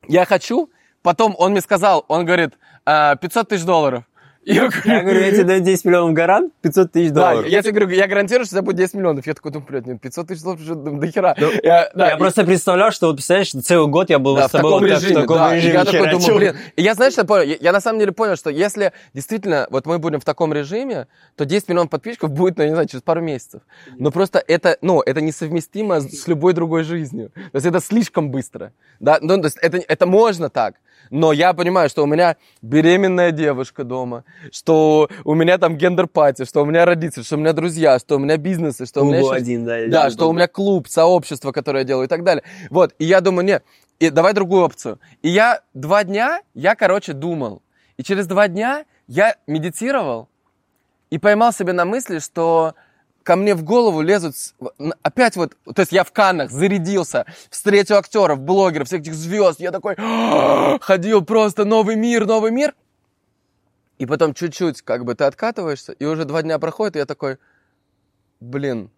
я 0.08 0.26
хочу. 0.26 0.72
Потом 1.04 1.36
он 1.38 1.52
мне 1.52 1.62
сказал, 1.62 2.06
он 2.08 2.26
говорит, 2.26 2.56
«А, 2.88 3.18
500 3.18 3.50
тысяч 3.50 3.66
долларов. 3.66 4.04
Я 4.48 5.02
говорю, 5.02 5.20
я 5.20 5.32
тебе 5.32 5.44
даю 5.44 5.62
10 5.62 5.86
миллионов 5.86 6.14
гарант, 6.14 6.54
500 6.62 6.92
тысяч 6.92 7.12
долларов. 7.12 7.42
Да, 7.42 7.48
я 7.48 7.62
тебе 7.62 7.74
говорю, 7.74 7.90
я 7.90 8.08
гарантирую, 8.08 8.46
что 8.46 8.56
у 8.56 8.58
тебя 8.58 8.66
будет 8.66 8.78
10 8.78 8.94
миллионов. 8.94 9.28
Я 9.28 9.34
такой 9.34 9.52
думаю, 9.52 9.68
блядь, 9.68 9.86
нет, 9.86 10.02
500 10.02 10.28
тысяч 10.28 10.42
долларов 10.42 10.62
уже 10.62 10.76
до 10.76 11.08
хера. 11.08 11.36
Ну, 11.38 11.52
я, 11.64 11.92
я 11.94 12.18
просто 12.18 12.46
представлял, 12.46 12.92
что 12.92 13.08
вот, 13.08 13.18
представляешь, 13.18 13.52
целый 13.52 13.90
год 13.90 14.10
я 14.10 14.20
был 14.20 14.38
с 14.38 14.50
тобой 14.50 14.72
в 14.72 15.14
таком 15.14 15.54
режиме. 15.54 15.72
Я 15.74 15.86
такой 15.86 16.12
думаю, 16.12 16.36
блин. 16.36 16.56
Я, 16.78 16.94
знаешь, 16.94 17.14
что 17.14 17.26
понял? 17.26 17.44
Я, 17.44 17.58
я 17.60 17.72
на 17.74 17.82
самом 17.82 18.00
деле 18.00 18.14
понял, 18.14 18.38
что 18.38 18.50
если 18.50 18.94
действительно 19.14 19.68
вот 19.70 19.86
мы 19.86 20.00
будем 20.00 20.22
в 20.22 20.26
таком 20.26 20.54
режиме, 20.54 21.08
то 21.36 21.46
10 21.46 21.68
миллионов 21.68 21.90
подписчиков 21.90 22.32
будет, 22.32 22.58
ну, 22.58 22.64
я 22.64 22.70
не 22.70 22.76
знаю, 22.76 22.88
через 22.88 23.02
пару 23.02 23.22
месяцев. 23.22 23.62
Но 23.98 24.12
просто 24.12 24.42
это, 24.48 24.78
ну, 24.82 25.02
это 25.02 25.20
несовместимо 25.20 26.00
с 26.00 26.28
любой 26.28 26.54
другой 26.54 26.84
жизнью. 26.84 27.32
То 27.36 27.56
есть 27.56 27.66
это 27.66 27.82
слишком 27.82 28.32
быстро. 28.32 28.72
Да? 29.00 29.18
Ну, 29.22 29.38
то 29.40 29.46
есть 29.46 29.58
это, 29.62 29.78
это 29.78 30.06
можно 30.06 30.50
так. 30.50 30.76
Но 31.10 31.32
я 31.32 31.54
понимаю, 31.54 31.90
что 31.90 32.04
у 32.04 32.06
меня 32.06 32.38
беременная 32.62 33.32
девушка 33.32 33.84
дома, 33.84 34.24
что 34.52 35.10
у 35.24 35.34
меня 35.34 35.58
там 35.58 35.78
gender 35.78 36.12
party, 36.12 36.46
что 36.46 36.62
у 36.62 36.66
меня 36.66 36.86
родители, 36.86 37.24
что 37.24 37.36
у 37.36 37.40
меня 37.40 37.54
друзья, 37.54 38.00
что 38.00 38.16
у 38.16 38.20
меня 38.20 38.38
бизнесы, 38.38 38.86
что 38.86 39.02
у 39.02 39.06
меня... 39.06 39.22
Сейчас... 39.22 39.38
один, 39.38 39.66
да. 39.66 39.88
Да, 39.88 40.10
что 40.10 40.30
у 40.30 40.34
меня 40.34 40.48
клуб, 40.48 40.88
сообщество, 40.88 41.52
которое 41.52 41.80
я 41.80 41.86
делаю 41.86 42.06
и 42.06 42.10
так 42.10 42.24
далее. 42.24 42.44
Вот, 42.70 42.94
и 43.00 43.06
я 43.06 43.22
думаю, 43.22 43.46
нет, 43.46 43.64
и 44.00 44.10
давай 44.10 44.34
другую 44.34 44.64
опцию. 44.64 45.00
И 45.22 45.30
я 45.30 45.62
два 45.74 46.04
дня, 46.04 46.42
я, 46.54 46.76
короче, 46.76 47.14
думал. 47.14 47.62
И 47.98 48.04
через 48.04 48.28
два 48.28 48.48
дня 48.48 48.86
я 49.08 49.36
медитировал 49.48 50.30
и 51.10 51.18
поймал 51.18 51.54
себя 51.54 51.74
на 51.74 51.86
мысли, 51.86 52.20
что 52.20 52.76
ко 53.28 53.36
мне 53.36 53.56
в 53.56 53.64
голову 53.64 54.00
лезут 54.02 54.36
опять 55.02 55.36
вот, 55.36 55.58
то 55.76 55.82
есть 55.82 55.92
я 55.92 56.06
в 56.06 56.14
Каннах 56.14 56.50
зарядился, 56.50 57.26
встретил 57.50 57.98
актеров, 57.98 58.40
блогеров, 58.40 58.88
всех 58.88 59.02
этих 59.02 59.16
звезд, 59.16 59.60
я 59.60 59.72
такой 59.72 59.98
ходил 60.80 61.26
просто 61.26 61.66
новый 61.66 61.98
мир, 61.98 62.26
новый 62.26 62.52
мир. 62.52 62.74
И 63.98 64.06
потом 64.06 64.34
чуть-чуть 64.34 64.82
как 64.82 65.04
бы 65.04 65.14
ты 65.14 65.26
откатываешься, 65.26 65.92
и 65.92 66.06
уже 66.06 66.24
два 66.24 66.42
дня 66.42 66.58
проходит, 66.58 66.96
и 66.96 67.00
я 67.00 67.06
такой, 67.06 67.38
блин, 68.40 68.90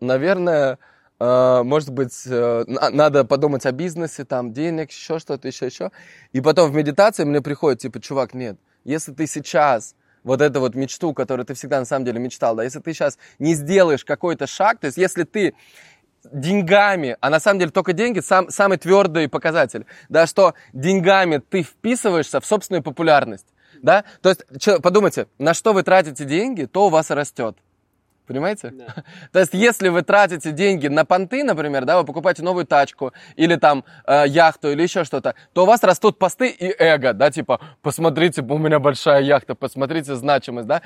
наверное, 0.00 0.78
Uh, 1.20 1.64
может 1.64 1.90
быть, 1.90 2.14
uh, 2.28 2.64
надо 2.92 3.24
подумать 3.24 3.66
о 3.66 3.72
бизнесе, 3.72 4.24
там, 4.24 4.52
денег, 4.52 4.92
еще 4.92 5.18
что-то, 5.18 5.48
еще, 5.48 5.66
еще. 5.66 5.90
И 6.30 6.40
потом 6.40 6.70
в 6.70 6.74
медитации 6.76 7.24
мне 7.24 7.42
приходит, 7.42 7.80
типа, 7.80 8.00
чувак, 8.00 8.34
нет, 8.34 8.56
если 8.84 9.12
ты 9.12 9.26
сейчас 9.26 9.96
вот 10.28 10.42
эту 10.42 10.60
вот 10.60 10.74
мечту, 10.74 11.14
которую 11.14 11.46
ты 11.46 11.54
всегда 11.54 11.80
на 11.80 11.86
самом 11.86 12.04
деле 12.04 12.20
мечтал, 12.20 12.54
да, 12.54 12.62
если 12.62 12.80
ты 12.80 12.92
сейчас 12.92 13.18
не 13.38 13.54
сделаешь 13.54 14.04
какой-то 14.04 14.46
шаг, 14.46 14.78
то 14.78 14.86
есть 14.86 14.98
если 14.98 15.24
ты 15.24 15.54
деньгами, 16.30 17.16
а 17.20 17.30
на 17.30 17.40
самом 17.40 17.60
деле 17.60 17.70
только 17.70 17.94
деньги 17.94 18.20
сам, 18.20 18.50
самый 18.50 18.76
твердый 18.76 19.28
показатель, 19.28 19.86
да, 20.10 20.26
что 20.26 20.54
деньгами 20.74 21.38
ты 21.38 21.62
вписываешься 21.62 22.40
в 22.40 22.46
собственную 22.46 22.82
популярность, 22.82 23.46
да, 23.82 24.04
то 24.20 24.28
есть 24.28 24.44
подумайте, 24.82 25.28
на 25.38 25.54
что 25.54 25.72
вы 25.72 25.82
тратите 25.82 26.26
деньги, 26.26 26.66
то 26.66 26.86
у 26.86 26.90
вас 26.90 27.10
растет. 27.10 27.56
Понимаете? 28.28 28.70
Да. 28.70 28.94
То 29.32 29.38
есть, 29.38 29.54
если 29.54 29.88
вы 29.88 30.02
тратите 30.02 30.52
деньги 30.52 30.86
на 30.86 31.06
понты, 31.06 31.42
например, 31.42 31.86
да, 31.86 31.98
вы 31.98 32.04
покупаете 32.04 32.42
новую 32.42 32.66
тачку 32.66 33.14
или 33.36 33.56
там 33.56 33.84
э, 34.06 34.24
яхту 34.28 34.70
или 34.70 34.82
еще 34.82 35.04
что-то, 35.04 35.34
то 35.54 35.62
у 35.62 35.66
вас 35.66 35.82
растут 35.82 36.18
посты 36.18 36.50
и 36.50 36.70
эго, 36.78 37.14
да, 37.14 37.30
типа, 37.30 37.58
посмотрите, 37.80 38.42
у 38.42 38.58
меня 38.58 38.78
большая 38.80 39.22
яхта, 39.22 39.54
посмотрите 39.54 40.14
значимость, 40.14 40.68
да. 40.68 40.82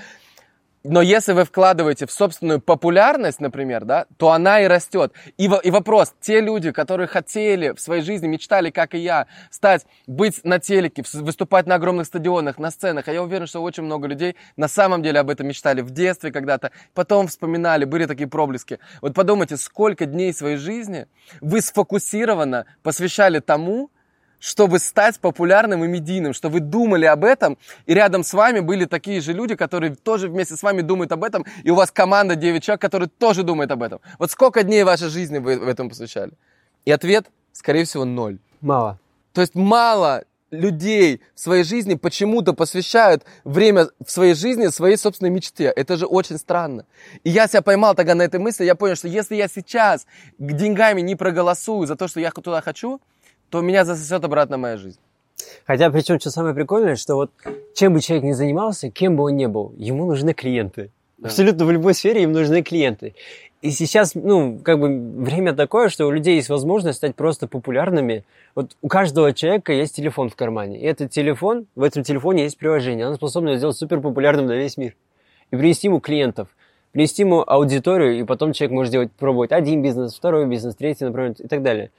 Но 0.84 1.00
если 1.00 1.32
вы 1.32 1.44
вкладываете 1.44 2.06
в 2.06 2.12
собственную 2.12 2.60
популярность, 2.60 3.40
например, 3.40 3.84
да, 3.84 4.06
то 4.16 4.32
она 4.32 4.60
и 4.62 4.66
растет. 4.66 5.12
И, 5.38 5.44
и 5.44 5.70
вопрос, 5.70 6.12
те 6.20 6.40
люди, 6.40 6.72
которые 6.72 7.06
хотели 7.06 7.70
в 7.70 7.80
своей 7.80 8.02
жизни, 8.02 8.26
мечтали, 8.26 8.70
как 8.70 8.94
и 8.94 8.98
я, 8.98 9.28
стать, 9.50 9.86
быть 10.08 10.42
на 10.42 10.58
телеке, 10.58 11.04
выступать 11.14 11.66
на 11.66 11.76
огромных 11.76 12.06
стадионах, 12.06 12.58
на 12.58 12.72
сценах, 12.72 13.06
а 13.06 13.12
я 13.12 13.22
уверен, 13.22 13.46
что 13.46 13.62
очень 13.62 13.84
много 13.84 14.08
людей 14.08 14.36
на 14.56 14.66
самом 14.66 15.02
деле 15.02 15.20
об 15.20 15.30
этом 15.30 15.46
мечтали 15.46 15.82
в 15.82 15.90
детстве 15.90 16.32
когда-то, 16.32 16.72
потом 16.94 17.28
вспоминали, 17.28 17.84
были 17.84 18.06
такие 18.06 18.28
проблески. 18.28 18.80
Вот 19.00 19.14
подумайте, 19.14 19.56
сколько 19.58 20.06
дней 20.06 20.34
своей 20.34 20.56
жизни 20.56 21.06
вы 21.40 21.60
сфокусированно 21.60 22.66
посвящали 22.82 23.38
тому, 23.38 23.91
чтобы 24.42 24.80
стать 24.80 25.20
популярным 25.20 25.84
и 25.84 25.86
медийным, 25.86 26.34
что 26.34 26.48
вы 26.48 26.58
думали 26.58 27.04
об 27.04 27.24
этом, 27.24 27.58
и 27.86 27.94
рядом 27.94 28.24
с 28.24 28.32
вами 28.32 28.58
были 28.58 28.86
такие 28.86 29.20
же 29.20 29.32
люди, 29.32 29.54
которые 29.54 29.94
тоже 29.94 30.28
вместе 30.28 30.56
с 30.56 30.64
вами 30.64 30.80
думают 30.80 31.12
об 31.12 31.22
этом, 31.22 31.46
и 31.62 31.70
у 31.70 31.76
вас 31.76 31.92
команда 31.92 32.34
9 32.34 32.60
человек, 32.60 32.80
которые 32.80 33.08
тоже 33.08 33.44
думают 33.44 33.70
об 33.70 33.84
этом. 33.84 34.00
Вот 34.18 34.32
сколько 34.32 34.64
дней 34.64 34.82
вашей 34.82 35.10
жизни 35.10 35.38
вы 35.38 35.60
в 35.60 35.68
этом 35.68 35.88
посвящали? 35.88 36.32
И 36.84 36.90
ответ, 36.90 37.26
скорее 37.52 37.84
всего, 37.84 38.04
ноль. 38.04 38.38
Мало. 38.60 38.98
То 39.32 39.42
есть 39.42 39.54
мало 39.54 40.24
людей 40.50 41.22
в 41.36 41.40
своей 41.40 41.62
жизни 41.62 41.94
почему-то 41.94 42.52
посвящают 42.52 43.24
время 43.44 43.90
в 44.04 44.10
своей 44.10 44.34
жизни 44.34 44.66
своей 44.66 44.96
собственной 44.96 45.30
мечте. 45.30 45.72
Это 45.74 45.96
же 45.96 46.06
очень 46.06 46.36
странно. 46.36 46.84
И 47.22 47.30
я 47.30 47.46
себя 47.46 47.62
поймал 47.62 47.94
тогда 47.94 48.16
на 48.16 48.22
этой 48.22 48.40
мысли, 48.40 48.64
я 48.64 48.74
понял, 48.74 48.96
что 48.96 49.06
если 49.06 49.36
я 49.36 49.46
сейчас 49.46 50.04
деньгами 50.38 51.00
не 51.00 51.14
проголосую 51.14 51.86
за 51.86 51.94
то, 51.94 52.08
что 52.08 52.18
я 52.18 52.32
туда 52.32 52.60
хочу, 52.60 53.00
то 53.52 53.60
меня 53.60 53.84
засосет 53.84 54.24
обратно 54.24 54.56
моя 54.56 54.78
жизнь. 54.78 54.98
Хотя, 55.66 55.90
причем, 55.90 56.18
что 56.18 56.30
самое 56.30 56.54
прикольное, 56.54 56.96
что 56.96 57.16
вот 57.16 57.30
чем 57.74 57.92
бы 57.92 58.00
человек 58.00 58.24
ни 58.24 58.32
занимался, 58.32 58.90
кем 58.90 59.14
бы 59.16 59.24
он 59.24 59.36
ни 59.36 59.44
был, 59.44 59.74
ему 59.76 60.06
нужны 60.06 60.32
клиенты. 60.32 60.90
Да. 61.18 61.28
Абсолютно 61.28 61.66
в 61.66 61.70
любой 61.70 61.92
сфере 61.92 62.22
им 62.22 62.32
нужны 62.32 62.62
клиенты. 62.62 63.14
И 63.60 63.70
сейчас, 63.70 64.14
ну, 64.14 64.58
как 64.58 64.80
бы 64.80 64.88
время 65.22 65.52
такое, 65.52 65.90
что 65.90 66.06
у 66.06 66.10
людей 66.10 66.36
есть 66.36 66.48
возможность 66.48 66.96
стать 66.96 67.14
просто 67.14 67.46
популярными. 67.46 68.24
Вот 68.54 68.74
у 68.80 68.88
каждого 68.88 69.34
человека 69.34 69.74
есть 69.74 69.94
телефон 69.94 70.30
в 70.30 70.34
кармане. 70.34 70.80
И 70.80 70.84
этот 70.84 71.10
телефон, 71.10 71.66
в 71.76 71.82
этом 71.82 72.02
телефоне 72.02 72.44
есть 72.44 72.56
приложение. 72.56 73.06
Оно 73.06 73.16
способно 73.16 73.54
сделать 73.56 73.76
супер 73.76 74.00
популярным 74.00 74.46
на 74.46 74.56
весь 74.56 74.78
мир. 74.78 74.96
И 75.50 75.56
принести 75.56 75.88
ему 75.88 76.00
клиентов, 76.00 76.48
принести 76.92 77.22
ему 77.22 77.44
аудиторию, 77.46 78.18
и 78.18 78.24
потом 78.24 78.54
человек 78.54 78.72
может 78.72 78.92
делать, 78.92 79.12
пробовать 79.12 79.52
один 79.52 79.82
бизнес, 79.82 80.14
второй 80.14 80.46
бизнес, 80.46 80.74
третий, 80.74 81.04
например, 81.04 81.34
и 81.38 81.46
так 81.46 81.62
далее. 81.62 81.90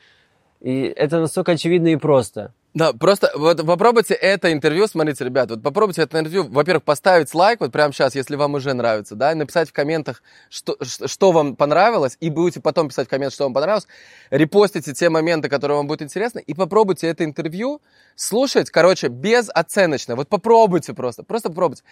И 0.64 0.84
это 0.84 1.20
настолько 1.20 1.52
очевидно 1.52 1.90
и 1.90 1.98
просто. 1.98 2.54
Да, 2.74 2.92
просто 2.94 3.30
вот 3.36 3.64
попробуйте 3.64 4.16
это 4.16 4.52
интервью, 4.52 4.88
смотрите, 4.88 5.24
ребят, 5.24 5.52
вот 5.52 5.62
попробуйте 5.62 6.02
это 6.02 6.18
интервью, 6.18 6.48
во-первых, 6.50 6.84
поставить 6.84 7.32
лайк 7.36 7.60
вот 7.60 7.72
прямо 7.72 7.94
сейчас, 7.94 8.16
если 8.16 8.36
вам 8.36 8.56
уже 8.56 8.74
нравится, 8.74 9.14
да, 9.14 9.34
и 9.34 9.36
написать 9.36 9.70
в 9.70 9.74
комментах, 9.74 10.24
что, 10.50 10.78
что 10.82 11.32
вам 11.32 11.56
понравилось, 11.56 12.18
и 12.20 12.32
будете 12.32 12.62
потом 12.62 12.88
писать 12.88 13.08
в 13.08 13.10
комментах, 13.12 13.36
что 13.36 13.44
вам 13.44 13.54
понравилось, 13.54 13.88
репостите 14.32 14.94
те 14.94 15.10
моменты, 15.10 15.50
которые 15.50 15.78
вам 15.78 15.86
будут 15.86 16.02
интересны, 16.02 16.40
и 16.40 16.56
попробуйте 16.56 17.08
это 17.08 17.26
интервью 17.26 17.80
слушать, 18.16 18.72
короче, 18.72 19.10
безоценочно, 19.10 20.16
вот 20.16 20.30
попробуйте 20.30 20.94
просто, 20.94 21.22
просто 21.24 21.50
попробуйте 21.50 21.84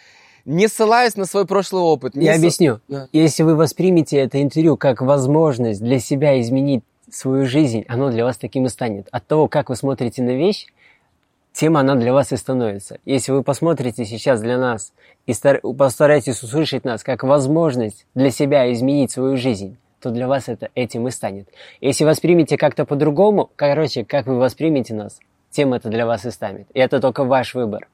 не 0.43 0.67
ссылаясь 0.67 1.15
на 1.17 1.25
свой 1.25 1.45
прошлый 1.45 1.83
опыт. 1.83 2.15
Я 2.15 2.33
с... 2.33 2.37
объясню. 2.39 2.79
Да. 2.87 3.07
Если 3.11 3.43
вы 3.43 3.55
воспримете 3.55 4.17
это 4.17 4.41
интервью 4.41 4.75
как 4.75 5.01
возможность 5.01 5.83
для 5.83 5.99
себя 5.99 6.41
изменить 6.41 6.83
свою 7.11 7.45
жизнь, 7.45 7.85
оно 7.87 8.09
для 8.09 8.23
вас 8.23 8.37
таким 8.37 8.65
и 8.65 8.69
станет. 8.69 9.07
От 9.11 9.27
того, 9.27 9.47
как 9.47 9.69
вы 9.69 9.75
смотрите 9.75 10.21
на 10.23 10.31
вещь, 10.31 10.67
тем 11.53 11.77
она 11.77 11.95
для 11.95 12.13
вас 12.13 12.31
и 12.31 12.37
становится. 12.37 12.99
Если 13.05 13.31
вы 13.31 13.43
посмотрите 13.43 14.05
сейчас 14.05 14.41
для 14.41 14.57
нас 14.57 14.93
и 15.25 15.33
постараетесь 15.77 16.41
услышать 16.43 16.85
нас 16.85 17.03
как 17.03 17.23
возможность 17.23 18.05
для 18.15 18.31
себя 18.31 18.71
изменить 18.71 19.11
свою 19.11 19.37
жизнь, 19.37 19.77
то 19.99 20.09
для 20.09 20.27
вас 20.27 20.47
это 20.47 20.69
этим 20.73 21.07
и 21.07 21.11
станет. 21.11 21.47
Если 21.79 22.05
воспримете 22.05 22.57
как-то 22.57 22.85
по-другому, 22.85 23.49
короче, 23.55 24.03
как 24.03 24.25
вы 24.25 24.37
воспримете 24.37 24.93
нас, 24.93 25.19
тем 25.51 25.73
это 25.73 25.89
для 25.89 26.05
вас 26.05 26.25
и 26.25 26.31
станет. 26.31 26.67
И 26.73 26.79
это 26.79 26.99
только 26.99 27.23
ваш 27.23 27.53
выбор. 27.53 27.87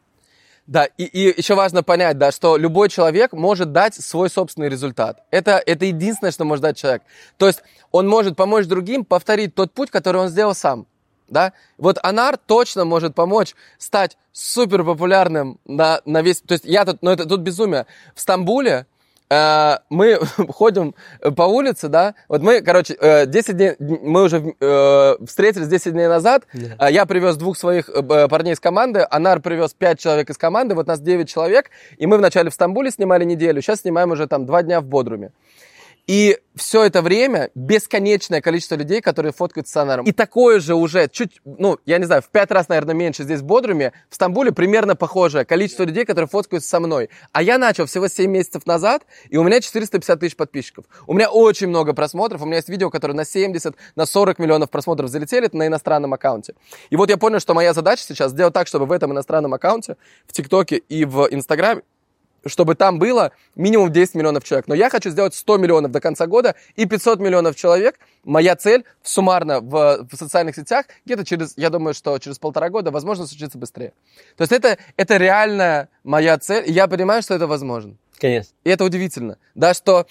Да, 0.67 0.83
и, 0.83 1.05
и 1.05 1.37
еще 1.37 1.55
важно 1.55 1.81
понять, 1.81 2.17
да, 2.17 2.31
что 2.31 2.57
любой 2.57 2.89
человек 2.89 3.31
может 3.31 3.71
дать 3.71 3.95
свой 3.95 4.29
собственный 4.29 4.67
результат. 4.67 5.23
Это, 5.31 5.63
это 5.65 5.85
единственное, 5.85 6.31
что 6.31 6.43
может 6.43 6.61
дать 6.61 6.77
человек. 6.77 7.03
То 7.37 7.47
есть 7.47 7.63
он 7.91 8.07
может 8.07 8.35
помочь 8.35 8.65
другим 8.65 9.05
повторить 9.05 9.55
тот 9.55 9.71
путь, 9.71 9.89
который 9.89 10.21
он 10.21 10.27
сделал 10.27 10.53
сам. 10.53 10.85
Да? 11.29 11.53
Вот 11.77 11.99
Анар 12.03 12.37
точно 12.37 12.83
может 12.83 13.15
помочь 13.15 13.55
стать 13.77 14.17
супер 14.33 14.83
популярным 14.83 15.57
на, 15.65 16.01
на 16.03 16.21
весь... 16.21 16.41
То 16.41 16.53
есть 16.53 16.65
я 16.65 16.83
тут... 16.83 17.01
Ну 17.01 17.11
это 17.11 17.25
тут 17.25 17.41
безумие. 17.41 17.85
В 18.13 18.19
Стамбуле 18.19 18.87
мы 19.29 20.19
ходим 20.49 20.95
по 21.35 21.43
улице, 21.43 21.89
да, 21.89 22.15
вот 22.29 22.41
мы, 22.41 22.61
короче, 22.61 22.95
10 23.27 23.49
э, 23.49 23.53
дней, 23.53 23.75
мы 23.79 24.23
уже 24.23 24.55
э, 24.59 25.25
встретились 25.25 25.67
10 25.67 25.93
дней 25.93 26.07
назад, 26.07 26.43
yeah. 26.53 26.91
я 26.91 27.05
привез 27.05 27.35
двух 27.35 27.57
своих 27.57 27.89
парней 28.29 28.53
из 28.53 28.59
команды, 28.59 29.05
Анар 29.09 29.41
привез 29.41 29.73
5 29.73 29.99
человек 29.99 30.29
из 30.29 30.37
команды, 30.37 30.75
вот 30.75 30.87
нас 30.87 31.01
9 31.01 31.27
человек, 31.27 31.69
и 31.97 32.07
мы 32.07 32.17
вначале 32.17 32.49
в 32.49 32.53
Стамбуле 32.53 32.91
снимали 32.91 33.25
неделю, 33.25 33.61
сейчас 33.61 33.81
снимаем 33.81 34.11
уже 34.11 34.27
там 34.27 34.45
2 34.45 34.63
дня 34.63 34.81
в 34.81 34.85
Бодруме. 34.85 35.31
И 36.07 36.39
все 36.55 36.83
это 36.83 37.01
время 37.01 37.51
бесконечное 37.53 38.39
количество 38.39 38.75
людей, 38.75 39.01
которые 39.01 39.33
фоткают 39.33 39.67
стационаром. 39.67 40.05
И 40.05 40.13
такое 40.13 40.61
же 40.61 40.73
уже, 40.73 41.09
чуть, 41.09 41.41
ну, 41.43 41.77
я 41.85 41.97
не 41.97 42.05
знаю, 42.05 42.21
в 42.21 42.29
пять 42.29 42.49
раз, 42.49 42.69
наверное, 42.69 42.95
меньше 42.95 43.23
здесь 43.23 43.41
в 43.41 43.43
Бодруме, 43.43 43.91
в 44.09 44.15
Стамбуле 44.15 44.53
примерно 44.53 44.95
похожее 44.95 45.43
количество 45.43 45.83
людей, 45.83 46.05
которые 46.05 46.29
фоткаются 46.29 46.69
со 46.69 46.79
мной. 46.79 47.09
А 47.33 47.43
я 47.43 47.57
начал 47.57 47.85
всего 47.85 48.07
7 48.07 48.31
месяцев 48.31 48.65
назад, 48.65 49.05
и 49.29 49.35
у 49.37 49.43
меня 49.43 49.59
450 49.59 50.19
тысяч 50.19 50.35
подписчиков. 50.37 50.85
У 51.05 51.13
меня 51.13 51.29
очень 51.29 51.67
много 51.67 51.93
просмотров, 51.93 52.41
у 52.41 52.45
меня 52.45 52.57
есть 52.57 52.69
видео, 52.69 52.89
которые 52.89 53.15
на 53.15 53.25
70, 53.25 53.75
на 53.95 54.05
40 54.05 54.39
миллионов 54.39 54.69
просмотров 54.69 55.09
залетели, 55.09 55.49
на 55.51 55.67
иностранном 55.67 56.13
аккаунте. 56.13 56.55
И 56.89 56.95
вот 56.95 57.09
я 57.09 57.17
понял, 57.17 57.39
что 57.39 57.53
моя 57.53 57.73
задача 57.73 58.03
сейчас 58.03 58.31
сделать 58.31 58.53
так, 58.53 58.67
чтобы 58.67 58.85
в 58.85 58.91
этом 58.93 59.11
иностранном 59.11 59.53
аккаунте, 59.53 59.97
в 60.25 60.33
ТикТоке 60.33 60.77
и 60.77 61.03
в 61.05 61.27
Инстаграме 61.29 61.83
чтобы 62.47 62.75
там 62.75 62.99
было 62.99 63.31
минимум 63.55 63.91
10 63.91 64.15
миллионов 64.15 64.43
человек. 64.43 64.67
Но 64.67 64.75
я 64.75 64.89
хочу 64.89 65.09
сделать 65.09 65.33
100 65.33 65.57
миллионов 65.57 65.91
до 65.91 65.99
конца 65.99 66.27
года 66.27 66.55
и 66.75 66.85
500 66.85 67.19
миллионов 67.19 67.55
человек. 67.55 67.99
Моя 68.23 68.55
цель 68.55 68.85
суммарно 69.03 69.61
в, 69.61 70.07
в 70.11 70.15
социальных 70.15 70.55
сетях 70.55 70.85
где-то 71.05 71.25
через, 71.25 71.53
я 71.57 71.69
думаю, 71.69 71.93
что 71.93 72.17
через 72.19 72.39
полтора 72.39 72.69
года, 72.69 72.91
возможно, 72.91 73.25
случится 73.27 73.57
быстрее. 73.57 73.93
То 74.35 74.43
есть 74.43 74.51
это, 74.51 74.77
это 74.95 75.17
реально 75.17 75.89
моя 76.03 76.37
цель, 76.37 76.63
и 76.67 76.71
я 76.71 76.87
понимаю, 76.87 77.21
что 77.21 77.33
это 77.33 77.47
возможно. 77.47 77.95
Конечно. 78.19 78.53
И 78.63 78.69
это 78.69 78.83
удивительно. 78.83 79.37
Да, 79.55 79.73
что 79.73 80.07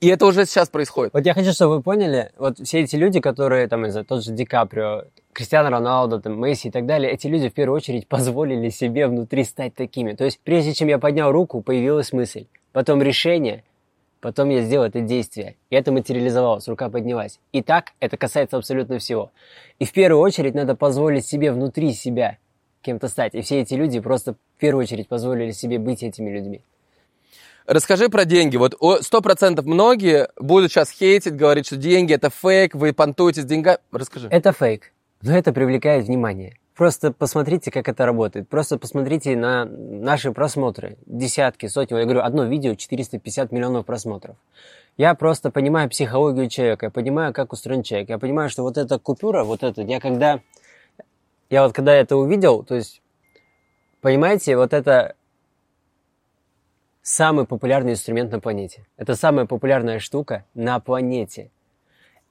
и 0.00 0.08
это 0.08 0.26
уже 0.26 0.44
сейчас 0.46 0.68
происходит. 0.68 1.12
Вот 1.14 1.24
я 1.24 1.34
хочу, 1.34 1.52
чтобы 1.52 1.76
вы 1.76 1.82
поняли, 1.82 2.30
вот 2.36 2.58
все 2.58 2.80
эти 2.80 2.96
люди, 2.96 3.20
которые, 3.20 3.68
там, 3.68 3.86
из 3.86 3.94
тот 4.06 4.24
же 4.24 4.32
Ди 4.32 4.44
Каприо, 4.44 5.04
Кристиано 5.38 5.70
Роналдо, 5.70 6.18
там, 6.18 6.40
Месси 6.40 6.66
и 6.66 6.70
так 6.72 6.84
далее, 6.84 7.12
эти 7.12 7.28
люди 7.28 7.48
в 7.48 7.54
первую 7.54 7.76
очередь 7.76 8.08
позволили 8.08 8.70
себе 8.70 9.06
внутри 9.06 9.44
стать 9.44 9.72
такими. 9.72 10.12
То 10.14 10.24
есть, 10.24 10.40
прежде 10.42 10.74
чем 10.74 10.88
я 10.88 10.98
поднял 10.98 11.30
руку, 11.30 11.60
появилась 11.60 12.12
мысль, 12.12 12.46
потом 12.72 13.00
решение, 13.00 13.62
потом 14.20 14.48
я 14.48 14.62
сделал 14.62 14.86
это 14.86 15.00
действие. 15.00 15.54
И 15.70 15.76
это 15.76 15.92
материализовалось, 15.92 16.66
рука 16.66 16.88
поднялась. 16.88 17.38
И 17.52 17.62
так 17.62 17.92
это 18.00 18.16
касается 18.16 18.56
абсолютно 18.56 18.98
всего. 18.98 19.30
И 19.78 19.84
в 19.84 19.92
первую 19.92 20.20
очередь 20.20 20.56
надо 20.56 20.74
позволить 20.74 21.24
себе 21.24 21.52
внутри 21.52 21.92
себя 21.92 22.38
кем-то 22.82 23.06
стать. 23.06 23.36
И 23.36 23.42
все 23.42 23.60
эти 23.60 23.74
люди 23.74 24.00
просто 24.00 24.32
в 24.32 24.36
первую 24.58 24.82
очередь 24.82 25.06
позволили 25.06 25.52
себе 25.52 25.78
быть 25.78 26.02
этими 26.02 26.30
людьми. 26.30 26.62
Расскажи 27.64 28.08
про 28.08 28.24
деньги. 28.24 28.56
Вот 28.56 28.74
сто 29.02 29.20
процентов 29.20 29.66
многие 29.66 30.30
будут 30.36 30.72
сейчас 30.72 30.90
хейтить, 30.90 31.36
говорить, 31.36 31.66
что 31.66 31.76
деньги 31.76 32.12
это 32.12 32.28
фейк, 32.28 32.74
вы 32.74 32.92
понтуете 32.92 33.42
с 33.42 33.44
деньгами. 33.44 33.78
Расскажи. 33.92 34.26
Это 34.32 34.52
фейк, 34.52 34.90
но 35.22 35.36
это 35.36 35.52
привлекает 35.52 36.04
внимание. 36.04 36.56
Просто 36.74 37.12
посмотрите, 37.12 37.72
как 37.72 37.88
это 37.88 38.06
работает. 38.06 38.48
Просто 38.48 38.78
посмотрите 38.78 39.36
на 39.36 39.64
наши 39.64 40.30
просмотры. 40.30 40.96
Десятки, 41.06 41.66
сотни. 41.66 41.96
Я 41.96 42.04
говорю, 42.04 42.20
одно 42.20 42.44
видео 42.44 42.76
450 42.76 43.50
миллионов 43.50 43.84
просмотров. 43.84 44.36
Я 44.96 45.14
просто 45.14 45.50
понимаю 45.50 45.90
психологию 45.90 46.48
человека, 46.48 46.86
я 46.86 46.90
понимаю, 46.90 47.32
как 47.32 47.52
устроен 47.52 47.82
человек. 47.82 48.08
Я 48.08 48.18
понимаю, 48.18 48.48
что 48.48 48.62
вот 48.62 48.78
эта 48.78 48.98
купюра, 48.98 49.44
вот 49.44 49.62
эта, 49.62 49.82
я 49.82 50.00
когда... 50.00 50.40
Я 51.50 51.64
вот 51.64 51.72
когда 51.72 51.94
это 51.94 52.16
увидел, 52.16 52.62
то 52.62 52.74
есть, 52.74 53.00
понимаете, 54.02 54.56
вот 54.56 54.72
это 54.72 55.16
самый 57.02 57.46
популярный 57.46 57.92
инструмент 57.92 58.30
на 58.30 58.38
планете. 58.38 58.86
Это 58.96 59.14
самая 59.16 59.46
популярная 59.46 59.98
штука 59.98 60.44
на 60.54 60.78
планете. 60.78 61.50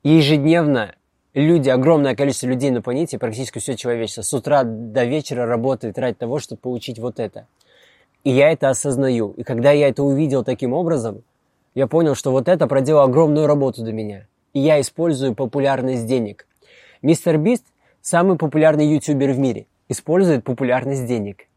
И 0.03 0.09
ежедневно 0.09 0.95
люди, 1.41 1.69
огромное 1.69 2.15
количество 2.15 2.47
людей 2.47 2.71
на 2.71 2.81
планете, 2.81 3.19
практически 3.19 3.59
все 3.59 3.75
человечество, 3.75 4.21
с 4.21 4.33
утра 4.33 4.63
до 4.63 5.03
вечера 5.03 5.45
работает 5.45 5.97
ради 5.97 6.15
того, 6.15 6.39
чтобы 6.39 6.61
получить 6.61 6.99
вот 6.99 7.19
это. 7.19 7.47
И 8.23 8.31
я 8.31 8.51
это 8.51 8.69
осознаю. 8.69 9.33
И 9.37 9.43
когда 9.43 9.71
я 9.71 9.87
это 9.87 10.03
увидел 10.03 10.43
таким 10.43 10.73
образом, 10.73 11.23
я 11.75 11.87
понял, 11.87 12.15
что 12.15 12.31
вот 12.31 12.47
это 12.47 12.67
проделало 12.67 13.05
огромную 13.05 13.45
работу 13.45 13.83
для 13.83 13.93
меня. 13.93 14.25
И 14.53 14.59
я 14.59 14.81
использую 14.81 15.35
популярность 15.35 16.07
денег. 16.07 16.47
Мистер 17.01 17.37
Бист– 17.37 17.65
самый 18.01 18.37
популярный 18.37 18.87
ютубер 18.87 19.31
в 19.31 19.37
мире. 19.37 19.67
Использует 19.87 20.43
популярность 20.43 21.05
денег. 21.05 21.47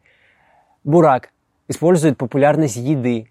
Бурак 0.84 1.30
использует 1.68 2.18
популярность 2.18 2.76
еды. 2.76 3.30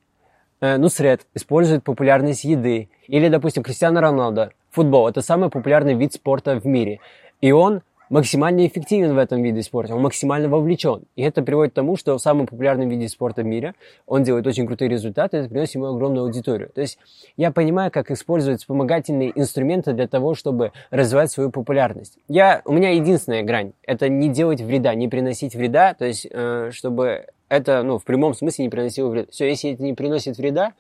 Э, 0.61 0.77
Нусред 0.77 1.27
использует 1.35 1.83
популярность 1.83 2.43
еды. 2.43 2.89
Или, 3.07 3.27
допустим, 3.29 3.63
Кристиано 3.63 4.01
Роналдо. 4.01 4.51
Футбол– 4.71 5.07
это 5.09 5.21
самый 5.21 5.49
популярный 5.49 5.93
вид 5.93 6.13
спорта 6.13 6.59
в 6.59 6.65
мире. 6.65 6.99
И 7.41 7.51
он 7.51 7.81
максимально 8.09 8.65
эффективен 8.65 9.13
в 9.13 9.17
этом 9.17 9.41
виде 9.41 9.61
спорта, 9.61 9.95
он 9.95 10.01
максимально 10.01 10.49
вовлечен. 10.49 11.03
И 11.15 11.21
это 11.21 11.41
приводит 11.41 11.73
к 11.73 11.75
тому, 11.75 11.95
что 11.95 12.17
в 12.17 12.21
самом 12.21 12.47
популярном 12.47 12.89
виде 12.89 13.07
спорта 13.07 13.43
в 13.43 13.45
мире 13.45 13.75
он 14.07 14.23
делает 14.23 14.45
очень 14.47 14.65
крутые 14.65 14.89
результаты, 14.89 15.38
и 15.38 15.39
это 15.41 15.49
приносит 15.49 15.75
ему 15.75 15.85
огромную 15.85 16.25
аудиторию. 16.25 16.69
То 16.73 16.81
есть 16.81 16.97
я 17.38 17.51
понимаю, 17.51 17.91
как 17.91 18.11
использовать 18.11 18.61
вспомогательные 18.61 19.31
инструменты 19.39 19.93
для 19.93 20.07
того, 20.07 20.33
чтобы 20.33 20.71
развивать 20.89 21.31
свою 21.31 21.51
популярность. 21.51 22.17
Я, 22.27 22.61
у 22.65 22.73
меня 22.73 22.91
единственная 22.91 23.43
грань– 23.43 23.73
это 23.83 24.09
не 24.09 24.29
делать 24.29 24.61
вреда, 24.61 24.93
не 24.95 25.07
приносить 25.07 25.55
вреда, 25.55 25.93
то 25.93 26.05
есть 26.05 26.27
э, 26.29 26.71
чтобы 26.73 27.27
это 27.47 27.83
ну, 27.83 27.97
в 27.97 28.03
прямом 28.03 28.33
смысле 28.33 28.65
не 28.65 28.69
приносило 28.69 29.09
вреда. 29.09 29.27
Все, 29.31 29.47
если 29.47 29.73
это 29.73 29.83
не 29.83 29.93
приносит 29.93 30.38
вреда, 30.38 30.73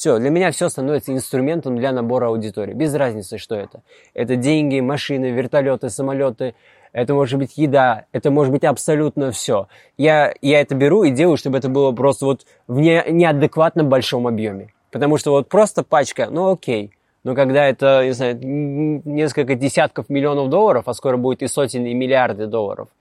все, 0.00 0.18
для 0.18 0.30
меня 0.30 0.50
все 0.50 0.70
становится 0.70 1.12
инструментом 1.12 1.76
для 1.76 1.92
набора 1.92 2.28
аудитории. 2.28 2.72
Без 2.72 2.94
разницы, 2.94 3.36
что 3.36 3.54
это. 3.54 3.82
Это 4.14 4.34
деньги, 4.34 4.80
машины, 4.80 5.26
вертолеты, 5.26 5.90
самолеты, 5.90 6.54
это 6.94 7.12
может 7.12 7.38
быть 7.38 7.58
еда, 7.58 8.06
это 8.10 8.30
может 8.30 8.50
быть 8.50 8.64
абсолютно 8.64 9.30
все. 9.30 9.68
Я, 9.98 10.32
я 10.40 10.62
это 10.62 10.74
беру 10.74 11.02
и 11.02 11.10
делаю, 11.10 11.36
чтобы 11.36 11.58
это 11.58 11.68
было 11.68 11.92
просто 11.92 12.24
вот 12.24 12.46
в 12.66 12.80
не, 12.80 13.04
неадекватно 13.10 13.84
большом 13.84 14.26
объеме. 14.26 14.72
Потому 14.90 15.18
что 15.18 15.32
вот 15.32 15.50
просто 15.50 15.82
пачка, 15.82 16.28
ну 16.30 16.50
окей. 16.50 16.92
Но 17.22 17.34
когда 17.34 17.66
это, 17.66 18.02
не 18.02 18.12
знаю, 18.12 18.38
несколько 18.40 19.54
десятков 19.54 20.08
миллионов 20.08 20.48
долларов, 20.48 20.84
а 20.86 20.94
скоро 20.94 21.18
будет 21.18 21.42
и 21.42 21.46
сотни, 21.46 21.90
и 21.90 21.94
миллиарды 21.94 22.46
долларов– 22.46 22.88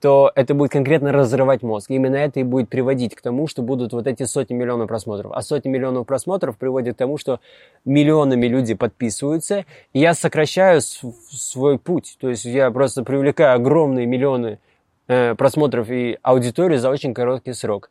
то 0.00 0.30
это 0.34 0.54
будет 0.54 0.70
конкретно 0.70 1.12
разрывать 1.12 1.62
мозг. 1.62 1.90
именно 1.90 2.16
это 2.16 2.40
и 2.40 2.44
будет 2.44 2.68
приводить 2.68 3.14
к 3.14 3.20
тому, 3.20 3.48
что 3.48 3.62
будут 3.62 3.92
вот 3.92 4.06
эти 4.06 4.24
сотни 4.24 4.54
миллионов 4.54 4.88
просмотров. 4.88 5.32
А 5.34 5.42
сотни 5.42 5.68
миллионов 5.68 6.06
просмотров 6.06 6.56
приводят 6.56 6.94
к 6.94 6.98
тому, 6.98 7.18
что 7.18 7.40
миллионами 7.84 8.46
люди 8.46 8.74
подписываются, 8.74 9.64
и 9.92 9.98
я 10.00 10.14
сокращаю 10.14 10.80
свой 10.80 11.78
путь. 11.78 12.16
То 12.20 12.28
есть 12.28 12.44
я 12.44 12.70
просто 12.70 13.02
привлекаю 13.02 13.56
огромные 13.56 14.06
миллионы 14.06 14.60
э, 15.08 15.34
просмотров 15.34 15.90
и 15.90 16.18
аудиторию 16.22 16.78
за 16.78 16.90
очень 16.90 17.12
короткий 17.12 17.52
срок. 17.52 17.90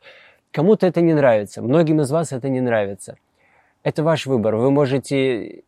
Кому-то 0.50 0.86
это 0.86 1.02
не 1.02 1.12
нравится, 1.12 1.60
многим 1.60 2.00
из 2.00 2.10
вас 2.10 2.32
это 2.32 2.48
не 2.48 2.60
нравится. 2.60 3.16
Это 3.82 4.02
ваш 4.02 4.26
выбор. 4.26 4.56
Вы 4.56 4.70
можете 4.70 5.62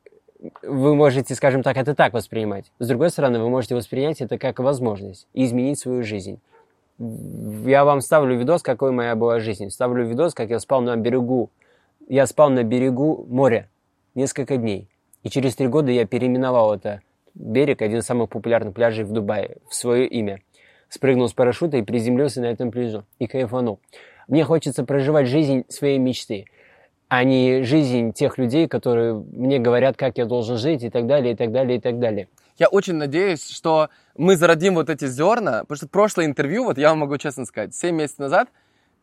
вы 0.62 0.94
можете, 0.94 1.34
скажем 1.34 1.62
так, 1.62 1.76
это 1.76 1.94
так 1.94 2.12
воспринимать. 2.12 2.72
С 2.78 2.88
другой 2.88 3.10
стороны, 3.10 3.38
вы 3.38 3.48
можете 3.48 3.74
воспринять 3.74 4.20
это 4.20 4.38
как 4.38 4.58
возможность 4.58 5.26
изменить 5.34 5.78
свою 5.78 6.02
жизнь. 6.02 6.40
Я 6.98 7.84
вам 7.84 8.00
ставлю 8.00 8.36
видос, 8.38 8.62
какой 8.62 8.92
моя 8.92 9.16
была 9.16 9.40
жизнь. 9.40 9.70
Ставлю 9.70 10.06
видос, 10.06 10.34
как 10.34 10.50
я 10.50 10.58
спал 10.58 10.80
на 10.82 10.96
берегу. 10.96 11.50
Я 12.08 12.26
спал 12.26 12.50
на 12.50 12.62
берегу 12.62 13.26
моря 13.28 13.68
несколько 14.14 14.56
дней. 14.56 14.88
И 15.22 15.30
через 15.30 15.54
три 15.56 15.66
года 15.66 15.90
я 15.90 16.06
переименовал 16.06 16.74
это 16.74 17.00
берег, 17.34 17.82
один 17.82 17.98
из 17.98 18.06
самых 18.06 18.30
популярных 18.30 18.74
пляжей 18.74 19.04
в 19.04 19.12
Дубае, 19.12 19.58
в 19.68 19.74
свое 19.74 20.06
имя. 20.06 20.40
Спрыгнул 20.88 21.28
с 21.28 21.32
парашюта 21.32 21.76
и 21.76 21.82
приземлился 21.82 22.40
на 22.40 22.46
этом 22.46 22.70
пляжу. 22.70 23.04
И 23.18 23.26
кайфанул. 23.26 23.80
Мне 24.28 24.44
хочется 24.44 24.84
проживать 24.84 25.26
жизнь 25.26 25.64
своей 25.68 25.98
мечты 25.98 26.46
а 27.10 27.24
не 27.24 27.64
жизнь 27.64 28.12
тех 28.12 28.38
людей, 28.38 28.68
которые 28.68 29.14
мне 29.14 29.58
говорят, 29.58 29.96
как 29.96 30.16
я 30.16 30.26
должен 30.26 30.56
жить 30.56 30.84
и 30.84 30.90
так 30.90 31.08
далее, 31.08 31.32
и 31.32 31.36
так 31.36 31.50
далее, 31.50 31.78
и 31.78 31.80
так 31.80 31.98
далее. 31.98 32.28
Я 32.56 32.68
очень 32.68 32.94
надеюсь, 32.94 33.50
что 33.50 33.88
мы 34.16 34.36
зародим 34.36 34.76
вот 34.76 34.88
эти 34.88 35.08
зерна, 35.08 35.62
потому 35.62 35.76
что 35.76 35.88
прошлое 35.88 36.26
интервью, 36.26 36.62
вот 36.64 36.78
я 36.78 36.90
вам 36.90 37.00
могу 37.00 37.18
честно 37.18 37.46
сказать, 37.46 37.74
7 37.74 37.96
месяцев 37.96 38.20
назад 38.20 38.48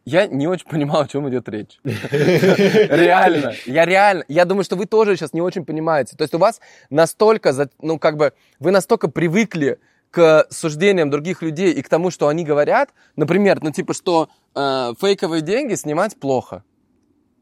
я 0.06 0.26
не 0.26 0.48
очень 0.48 0.70
понимал, 0.70 1.02
о 1.02 1.08
чем 1.10 1.28
идет 1.28 1.50
речь. 1.50 1.80
Реально. 1.84 3.52
Я 3.66 3.84
реально. 3.84 4.24
Я 4.30 4.46
думаю, 4.46 4.64
что 4.64 4.78
вы 4.78 4.86
тоже 4.86 5.18
сейчас 5.18 5.34
не 5.34 5.42
очень 5.42 5.66
понимаете. 5.66 6.16
То 6.16 6.22
есть 6.22 6.34
у 6.34 6.38
вас 6.38 6.62
настолько, 6.90 7.54
ну 7.82 8.00
как 8.00 8.16
бы, 8.16 8.32
вы 8.60 8.72
настолько 8.72 9.10
привыкли 9.10 9.80
к 10.12 10.48
суждениям 10.50 11.10
других 11.10 11.42
людей 11.42 11.74
и 11.74 11.82
к 11.82 11.90
тому, 11.90 12.10
что 12.10 12.30
они 12.30 12.46
говорят. 12.46 12.92
Например, 13.18 13.62
ну 13.62 13.72
типа, 13.72 13.94
что 13.94 14.30
э, 14.56 14.94
фейковые 14.98 15.42
деньги 15.42 15.76
снимать 15.76 16.18
плохо. 16.18 16.64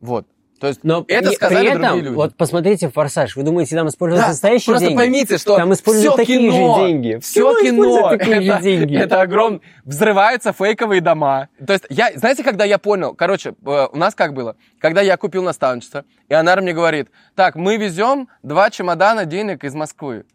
Вот. 0.01 0.25
То 0.59 0.67
есть 0.67 0.83
Но 0.83 1.03
это 1.07 1.29
при, 1.29 1.35
сказали 1.35 1.59
при 1.59 1.69
этом, 1.69 1.81
другие 1.81 2.03
люди. 2.03 2.15
Вот 2.15 2.35
посмотрите 2.35 2.89
«Форсаж». 2.89 3.35
Вы 3.35 3.43
думаете, 3.43 3.75
там 3.75 3.89
используют 3.89 4.23
да, 4.23 4.29
настоящие 4.29 4.65
просто 4.65 4.87
деньги? 4.87 4.95
Просто 4.95 5.11
поймите, 5.11 5.37
что 5.37 5.55
там 5.57 5.73
используют 5.73 6.15
такие 6.15 6.39
кино, 6.39 6.75
же 6.75 6.87
деньги. 6.87 7.19
Все 7.21 7.61
кино. 7.61 8.09
Такие 8.09 8.37
это, 8.37 8.57
же 8.57 8.63
деньги. 8.63 8.95
это 8.97 9.21
огромное. 9.21 9.61
Взрываются 9.83 10.53
фейковые 10.53 11.01
дома. 11.01 11.49
То 11.65 11.73
есть, 11.73 11.85
я, 11.89 12.11
знаете, 12.15 12.43
когда 12.43 12.63
я 12.63 12.77
понял? 12.77 13.13
Короче, 13.13 13.53
э, 13.65 13.87
у 13.91 13.97
нас 13.97 14.15
как 14.15 14.33
было? 14.33 14.55
Когда 14.79 15.01
я 15.01 15.17
купил 15.17 15.43
наставничество, 15.43 16.05
и 16.29 16.33
она 16.33 16.55
мне 16.55 16.71
говорит, 16.71 17.09
так, 17.35 17.55
мы 17.55 17.75
везем 17.75 18.29
два 18.41 18.69
чемодана 18.69 19.25
денег 19.25 19.65
из 19.65 19.73
Москвы. 19.73 20.25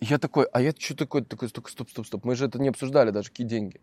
Я 0.00 0.18
такой, 0.18 0.46
а 0.52 0.62
я 0.62 0.72
что 0.78 0.96
такое? 0.96 1.22
Такой, 1.22 1.48
стоп, 1.48 1.68
стоп, 1.68 1.90
стоп, 1.90 2.06
стоп. 2.06 2.24
Мы 2.24 2.36
же 2.36 2.46
это 2.46 2.58
не 2.58 2.68
обсуждали 2.68 3.10
даже, 3.10 3.28
какие 3.28 3.46
деньги. 3.46 3.80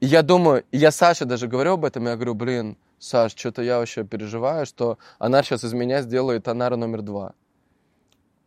И 0.00 0.06
я 0.06 0.22
думаю, 0.22 0.64
я 0.70 0.90
Саше 0.90 1.24
даже 1.24 1.48
говорю 1.48 1.72
об 1.72 1.84
этом, 1.84 2.04
я 2.06 2.14
говорю, 2.14 2.34
блин, 2.34 2.76
Саш, 2.98 3.34
что-то 3.34 3.62
я 3.62 3.78
вообще 3.78 4.04
переживаю, 4.04 4.66
что 4.66 4.98
она 5.18 5.42
сейчас 5.42 5.64
из 5.64 5.72
меня 5.72 6.02
сделает 6.02 6.48
Анара 6.48 6.76
номер 6.76 7.02
два. 7.02 7.34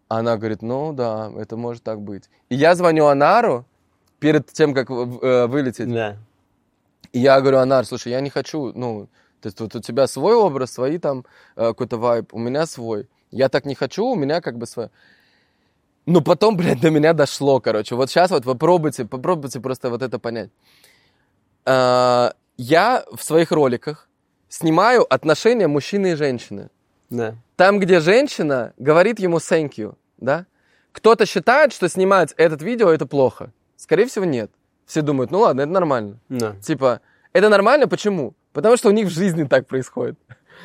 Она 0.08 0.38
говорит, 0.38 0.62
ну 0.62 0.92
да, 0.92 1.32
это 1.38 1.56
может 1.56 1.84
так 1.84 2.02
быть. 2.02 2.30
И 2.50 2.56
я 2.56 2.76
звоню 2.76 3.06
Анару 3.06 3.66
перед 4.20 4.52
тем, 4.52 4.74
как 4.74 4.90
э, 4.90 5.48
вылететь. 5.48 5.94
Да. 5.94 6.18
И 7.14 7.20
я 7.20 7.40
говорю, 7.42 7.60
Анар, 7.60 7.86
слушай, 7.86 8.12
я 8.12 8.22
не 8.22 8.30
хочу, 8.30 8.72
ну, 8.74 9.08
то 9.42 9.48
есть 9.48 9.60
вот 9.60 9.76
у 9.76 9.80
тебя 9.80 10.08
свой 10.08 10.36
образ, 10.36 10.72
свои 10.72 10.98
там 10.98 11.26
э, 11.56 11.68
какой-то 11.68 11.98
вайб, 11.98 12.34
у 12.34 12.40
меня 12.40 12.66
свой. 12.66 13.08
Я 13.32 13.50
так 13.50 13.66
не 13.66 13.76
хочу, 13.76 14.06
у 14.06 14.16
меня 14.16 14.42
как 14.42 14.58
бы 14.58 14.66
свой. 14.66 14.90
Ну, 16.06 16.22
потом, 16.22 16.58
блядь, 16.58 16.82
до 16.82 16.90
меня 16.90 17.14
дошло, 17.14 17.60
короче. 17.60 17.96
Вот 17.96 18.10
сейчас 18.10 18.32
вот 18.32 18.44
попробуйте, 18.44 19.06
попробуйте 19.06 19.60
просто 19.60 19.90
вот 19.90 20.02
это 20.02 20.18
понять. 20.18 20.50
А, 21.66 22.34
я 22.58 23.06
в 23.12 23.24
своих 23.24 23.52
роликах 23.52 24.09
снимаю 24.50 25.12
отношения 25.12 25.68
мужчины 25.68 26.12
и 26.12 26.16
женщины. 26.16 26.70
Да. 27.10 27.36
Там, 27.56 27.80
где 27.80 28.00
женщина 28.00 28.74
говорит 28.78 29.20
ему 29.20 29.38
thank 29.38 29.76
you, 29.78 29.96
да? 30.18 30.46
Кто-то 30.92 31.26
считает, 31.26 31.72
что 31.72 31.88
снимать 31.88 32.34
этот 32.38 32.62
видео 32.62 32.90
это 32.90 33.06
плохо. 33.06 33.52
Скорее 33.78 34.06
всего, 34.06 34.26
нет. 34.26 34.52
Все 34.86 35.02
думают, 35.02 35.32
ну 35.32 35.40
ладно, 35.40 35.62
это 35.62 35.72
нормально. 35.72 36.20
Да. 36.30 36.56
Типа, 36.62 37.02
это 37.32 37.48
нормально, 37.50 37.88
почему? 37.88 38.34
Потому 38.54 38.76
что 38.76 38.90
у 38.90 38.92
них 38.92 39.08
в 39.08 39.12
жизни 39.12 39.44
так 39.44 39.68
происходит. 39.68 40.18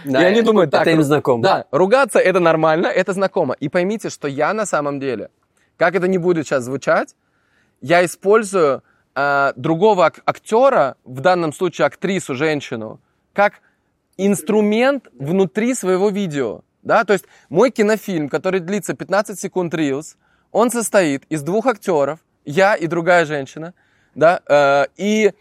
Да, 0.05 0.23
и 0.23 0.25
они 0.25 0.43
думают, 0.43 0.71
так, 0.71 0.83
это 0.83 0.91
им 0.91 1.03
знакомо. 1.03 1.43
Да, 1.43 1.67
ругаться 1.71 2.19
это 2.19 2.41
нормально, 2.41 2.87
это 2.87 3.13
знакомо. 3.13 3.55
И 3.55 3.69
поймите, 3.69 4.11
что 4.11 4.27
я 4.27 4.53
на 4.53 4.67
самом 4.67 4.99
деле, 4.99 5.31
как 5.77 5.95
это 5.95 6.09
не 6.09 6.19
будет 6.19 6.47
сейчас 6.47 6.65
звучать, 6.65 7.15
я 7.81 8.05
использую 8.05 8.83
э, 9.15 9.53
другого 9.57 10.07
ак- 10.07 10.23
актера, 10.25 10.97
в 11.05 11.21
данном 11.21 11.53
случае 11.53 11.87
актрису, 11.87 12.35
женщину, 12.35 13.01
как 13.33 13.61
инструмент 14.17 15.09
внутри 15.19 15.75
своего 15.75 16.11
видео. 16.11 16.63
Да? 16.83 17.05
То 17.05 17.13
есть 17.13 17.25
мой 17.49 17.71
кинофильм, 17.71 18.29
который 18.29 18.61
длится 18.61 18.95
15 18.95 19.39
секунд 19.39 19.75
Reels, 19.75 20.17
он 20.53 20.71
состоит 20.71 21.25
из 21.29 21.43
двух 21.43 21.67
актеров, 21.67 22.21
я 22.45 22.75
и 22.75 22.87
другая 22.87 23.25
женщина, 23.25 23.75
да, 24.15 24.41
э, 24.47 24.85
и 24.97 25.33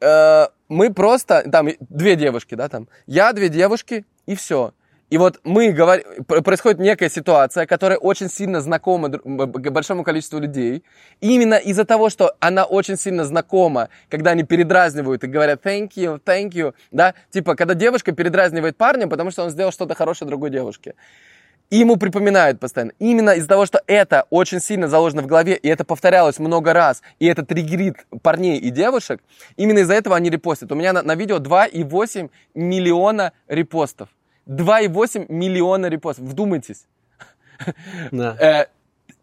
э, 0.00 0.46
мы 0.68 0.92
просто, 0.92 1.48
там 1.50 1.68
две 1.80 2.16
девушки, 2.16 2.54
да, 2.54 2.68
там, 2.68 2.88
я, 3.06 3.32
две 3.32 3.48
девушки, 3.48 4.04
и 4.26 4.34
все. 4.36 4.72
И 5.14 5.16
вот 5.16 5.40
мы 5.44 5.70
говорим, 5.70 6.24
происходит 6.24 6.80
некая 6.80 7.08
ситуация, 7.08 7.66
которая 7.66 7.98
очень 7.98 8.28
сильно 8.28 8.60
знакома 8.60 9.08
большому 9.08 10.02
количеству 10.02 10.40
людей. 10.40 10.82
И 11.20 11.36
именно 11.36 11.54
из-за 11.54 11.84
того, 11.84 12.10
что 12.10 12.34
она 12.40 12.64
очень 12.64 12.96
сильно 12.96 13.24
знакома, 13.24 13.90
когда 14.10 14.32
они 14.32 14.42
передразнивают 14.42 15.22
и 15.22 15.28
говорят 15.28 15.64
thank 15.64 15.90
you, 15.94 16.20
thank 16.20 16.50
you, 16.50 16.74
да, 16.90 17.14
типа, 17.30 17.54
когда 17.54 17.74
девушка 17.74 18.10
передразнивает 18.10 18.76
парня, 18.76 19.06
потому 19.06 19.30
что 19.30 19.44
он 19.44 19.50
сделал 19.50 19.70
что-то 19.70 19.94
хорошее 19.94 20.26
другой 20.26 20.50
девушке. 20.50 20.96
И 21.70 21.76
ему 21.76 21.96
припоминают 21.96 22.58
постоянно. 22.58 22.90
Именно 22.98 23.36
из-за 23.36 23.48
того, 23.48 23.66
что 23.66 23.80
это 23.86 24.26
очень 24.30 24.58
сильно 24.58 24.88
заложено 24.88 25.22
в 25.22 25.28
голове, 25.28 25.54
и 25.54 25.68
это 25.68 25.84
повторялось 25.84 26.40
много 26.40 26.72
раз, 26.72 27.02
и 27.20 27.26
это 27.26 27.46
триггерит 27.46 28.04
парней 28.20 28.58
и 28.58 28.70
девушек, 28.70 29.20
именно 29.56 29.78
из-за 29.78 29.94
этого 29.94 30.16
они 30.16 30.28
репостят. 30.28 30.72
У 30.72 30.74
меня 30.74 30.92
на, 30.92 31.02
на 31.02 31.14
видео 31.14 31.36
2,8 31.36 32.30
миллиона 32.56 33.32
репостов. 33.46 34.08
2,8 34.46 35.26
миллиона 35.28 35.86
репостов. 35.86 36.26
Вдумайтесь. 36.26 36.86
Да. 38.10 38.66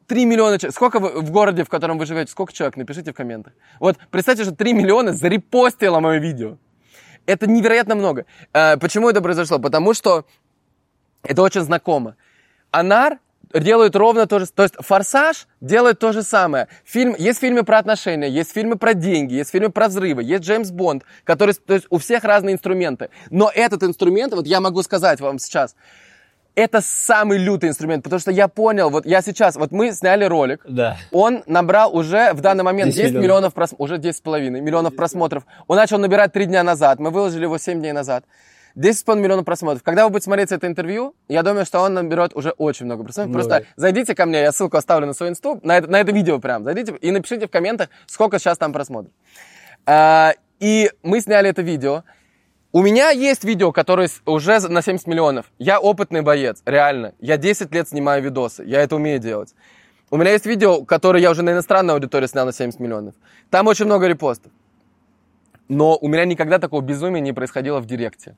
3 0.08 0.22
э, 0.22 0.26
миллиона 0.26 0.58
человек. 0.58 0.76
Сколько 0.76 1.00
вы 1.00 1.22
в 1.22 1.32
городе, 1.32 1.64
в 1.64 1.70
котором 1.70 1.98
вы 1.98 2.06
живете, 2.06 2.32
сколько 2.32 2.54
человек? 2.54 2.78
Напишите 2.78 3.12
в 3.12 3.16
комментах. 3.16 3.54
Вот 3.80 3.98
представьте, 4.10 4.44
что 4.44 4.56
3 4.56 4.74
миллиона 4.74 5.14
зарепостило 5.14 6.00
мое 6.00 6.20
видео. 6.20 6.58
Это 7.26 7.48
невероятно 7.48 7.96
много. 7.96 8.26
Э, 8.54 8.78
почему 8.78 9.10
это 9.10 9.22
произошло? 9.22 9.60
Потому 9.60 9.94
что 9.94 10.26
это 11.24 11.42
очень 11.42 11.62
знакомо. 11.62 12.16
Анар 12.72 13.20
делают 13.54 13.96
ровно 13.96 14.28
то 14.28 14.40
же 14.40 14.48
То 14.48 14.64
есть 14.64 14.76
«Форсаж» 14.80 15.48
делает 15.60 16.00
то 16.00 16.12
же 16.12 16.24
самое. 16.24 16.68
Фильм, 16.84 17.16
есть 17.18 17.40
фильмы 17.40 17.64
про 17.64 17.80
отношения, 17.80 18.30
есть 18.30 18.52
фильмы 18.52 18.78
про 18.78 18.94
деньги, 18.94 19.36
есть 19.36 19.52
фильмы 19.52 19.70
про 19.70 19.88
взрывы, 19.88 20.24
есть 20.24 20.44
Джеймс 20.44 20.72
Бонд, 20.72 21.04
который... 21.24 21.54
То 21.54 21.74
есть 21.74 21.88
у 21.90 21.98
всех 21.98 22.24
разные 22.24 22.54
инструменты. 22.54 23.10
Но 23.30 23.52
этот 23.54 23.84
инструмент, 23.84 24.34
вот 24.34 24.48
я 24.48 24.62
могу 24.62 24.82
сказать 24.84 25.20
вам 25.22 25.40
сейчас, 25.40 25.76
это 26.56 26.82
самый 26.82 27.38
лютый 27.38 27.70
инструмент, 27.70 28.04
потому 28.04 28.20
что 28.20 28.32
я 28.32 28.48
понял, 28.48 28.90
вот 28.90 29.06
я 29.06 29.22
сейчас, 29.22 29.56
вот 29.56 29.72
мы 29.72 29.94
сняли 29.94 30.26
ролик, 30.26 30.62
Да. 30.68 30.98
он 31.12 31.44
набрал 31.46 31.96
уже 31.96 32.34
в 32.34 32.42
данный 32.42 32.64
момент 32.64 32.92
10, 32.92 32.98
10 32.98 33.14
миллионов, 33.14 33.24
миллионов 33.24 33.54
просмотров, 33.54 33.80
уже 33.80 33.98
10,5 33.98 34.50
миллионов 34.62 34.96
просмотров. 34.96 35.46
Он 35.68 35.78
начал 35.78 35.98
набирать 35.98 36.34
3 36.34 36.46
дня 36.46 36.64
назад, 36.64 37.00
мы 37.00 37.10
выложили 37.10 37.44
его 37.44 37.58
7 37.58 37.80
дней 37.80 37.94
назад. 37.94 38.26
10,5 38.76 39.20
миллионов 39.20 39.46
просмотров. 39.46 39.84
Когда 39.84 40.06
вы 40.06 40.12
будете 40.12 40.26
смотреть 40.26 40.52
это 40.52 40.68
интервью, 40.68 41.16
я 41.28 41.44
думаю, 41.44 41.66
что 41.66 41.80
он 41.80 41.94
наберет 41.94 42.36
уже 42.36 42.52
очень 42.52 42.86
много 42.86 43.04
просмотров. 43.04 43.36
Много. 43.36 43.50
Просто 43.50 43.68
зайдите 43.76 44.16
ко 44.16 44.26
мне, 44.26 44.42
я 44.42 44.52
ссылку 44.52 44.78
оставлю 44.78 45.08
на 45.08 45.14
свой 45.14 45.30
инсту, 45.30 45.60
на 45.64 45.78
это, 45.78 45.88
на 45.88 46.00
это 46.00 46.12
видео 46.12 46.40
прям. 46.40 46.64
Зайдите 46.64 46.96
и 47.02 47.12
напишите 47.12 47.48
в 47.48 47.52
комментах, 47.52 47.90
сколько 48.08 48.40
сейчас 48.40 48.58
там 48.58 48.74
просмотров. 48.74 49.14
А, 49.86 50.34
и 50.60 50.92
мы 51.04 51.22
сняли 51.22 51.50
это 51.50 51.62
видео. 51.62 52.04
У 52.74 52.82
меня 52.82 53.10
есть 53.10 53.44
видео, 53.44 53.74
которое 53.74 54.10
уже 54.26 54.60
на 54.70 54.82
70 54.82 55.06
миллионов. 55.08 55.52
Я 55.60 55.80
опытный 55.80 56.22
боец, 56.22 56.62
реально. 56.66 57.14
Я 57.20 57.36
10 57.38 57.74
лет 57.74 57.90
снимаю 57.90 58.24
видосы, 58.24 58.64
я 58.64 58.82
это 58.82 58.96
умею 58.96 59.20
делать. 59.20 59.54
У 60.10 60.18
меня 60.18 60.32
есть 60.32 60.46
видео, 60.46 60.86
которое 60.86 61.22
я 61.22 61.32
уже 61.32 61.42
на 61.42 61.52
иностранной 61.52 61.94
аудитории 61.94 62.28
снял 62.28 62.46
на 62.46 62.54
70 62.54 62.80
миллионов. 62.80 63.16
Там 63.50 63.68
очень 63.68 63.86
много 63.86 64.08
репостов. 64.08 64.52
Но 65.68 65.98
у 65.98 66.08
меня 66.10 66.26
никогда 66.26 66.60
такого 66.60 66.82
безумия 66.82 67.22
не 67.22 67.32
происходило 67.32 67.80
в 67.80 67.86
директе. 67.86 68.36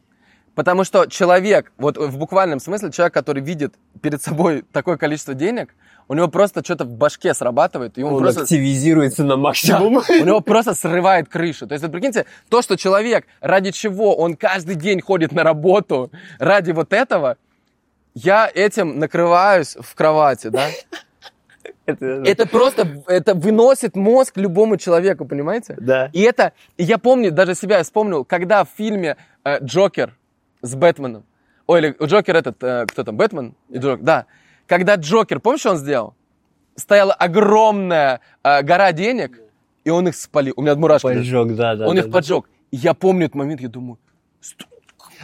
Потому 0.56 0.84
что 0.84 1.08
человек, 1.08 1.72
вот 1.78 1.98
в 1.98 2.18
буквальном 2.18 2.60
смысле, 2.60 2.92
человек, 2.92 3.14
который 3.14 3.42
видит 3.42 3.74
перед 4.02 4.22
собой 4.22 4.64
такое 4.72 4.98
количество 4.98 5.34
денег, 5.34 5.74
у 6.08 6.14
него 6.14 6.28
просто 6.28 6.64
что-то 6.64 6.86
в 6.86 6.96
башке 6.96 7.34
срабатывает, 7.34 7.98
и 7.98 8.04
он, 8.04 8.14
Он 8.14 8.22
просто... 8.22 8.42
активизируется 8.42 9.24
на 9.24 9.36
Да, 9.36 9.38
максимум. 9.38 9.96
у 10.10 10.26
него 10.26 10.42
просто 10.42 10.76
срывает 10.76 11.30
крышу. 11.30 11.66
То 11.66 11.74
есть, 11.74 11.84
вот 11.84 11.92
прикиньте, 11.92 12.26
то, 12.50 12.62
что 12.62 12.76
человек, 12.78 13.26
ради 13.42 13.72
чего 13.72 14.16
он 14.16 14.36
каждый 14.36 14.76
день 14.76 15.02
ходит 15.02 15.32
на 15.32 15.44
работу, 15.44 16.12
ради 16.40 16.72
вот 16.72 16.94
этого, 16.94 17.38
я 18.14 18.50
этим 18.54 19.00
накрываюсь 19.00 19.76
в 19.80 19.96
кровати, 19.96 20.48
да? 20.48 20.68
Это, 21.86 22.06
Это 22.06 22.48
просто, 22.48 22.88
это 23.08 23.34
выносит 23.34 23.98
мозг 23.98 24.38
любому 24.38 24.78
человеку, 24.78 25.26
понимаете? 25.26 25.76
Да. 25.78 26.10
И 26.14 26.22
это, 26.22 26.54
я 26.78 26.98
помню, 26.98 27.30
даже 27.30 27.56
себя 27.56 27.84
вспомнил, 27.84 28.24
когда 28.24 28.64
в 28.64 28.70
фильме 28.78 29.18
э, 29.44 29.60
Джокер 29.62 30.14
с 30.64 30.74
Бэтменом, 30.76 31.26
ой, 31.68 31.80
или 31.80 31.96
Джокер 32.04 32.36
этот, 32.36 32.64
э, 32.64 32.86
кто 32.88 33.04
там, 33.04 33.16
Бэтмен 33.16 33.54
и 33.70 33.78
Джокер, 33.78 34.04
да, 34.04 34.26
когда 34.66 34.96
Джокер, 34.96 35.40
помнишь, 35.40 35.60
что 35.60 35.72
он 35.72 35.78
сделал? 35.78 36.16
Стояла 36.76 37.14
огромная 37.14 38.22
э, 38.44 38.64
гора 38.64 38.92
денег, 38.94 39.40
и 39.84 39.90
он 39.92 40.08
их 40.08 40.16
спалил. 40.16 40.54
У 40.58 40.62
меня 40.64 40.76
мурашки. 40.76 41.06
даже. 41.06 41.20
Поджог, 41.20 41.56
да, 41.56 41.76
да. 41.76 41.88
он 41.88 41.96
да, 41.96 42.02
их 42.02 42.08
да. 42.08 42.12
поджег. 42.14 42.50
И 42.72 42.78
я 42.78 42.94
помню 42.96 43.26
этот 43.26 43.36
момент, 43.36 43.62
я 43.62 43.68
думаю, 43.70 44.00
«Сто- 44.42 44.66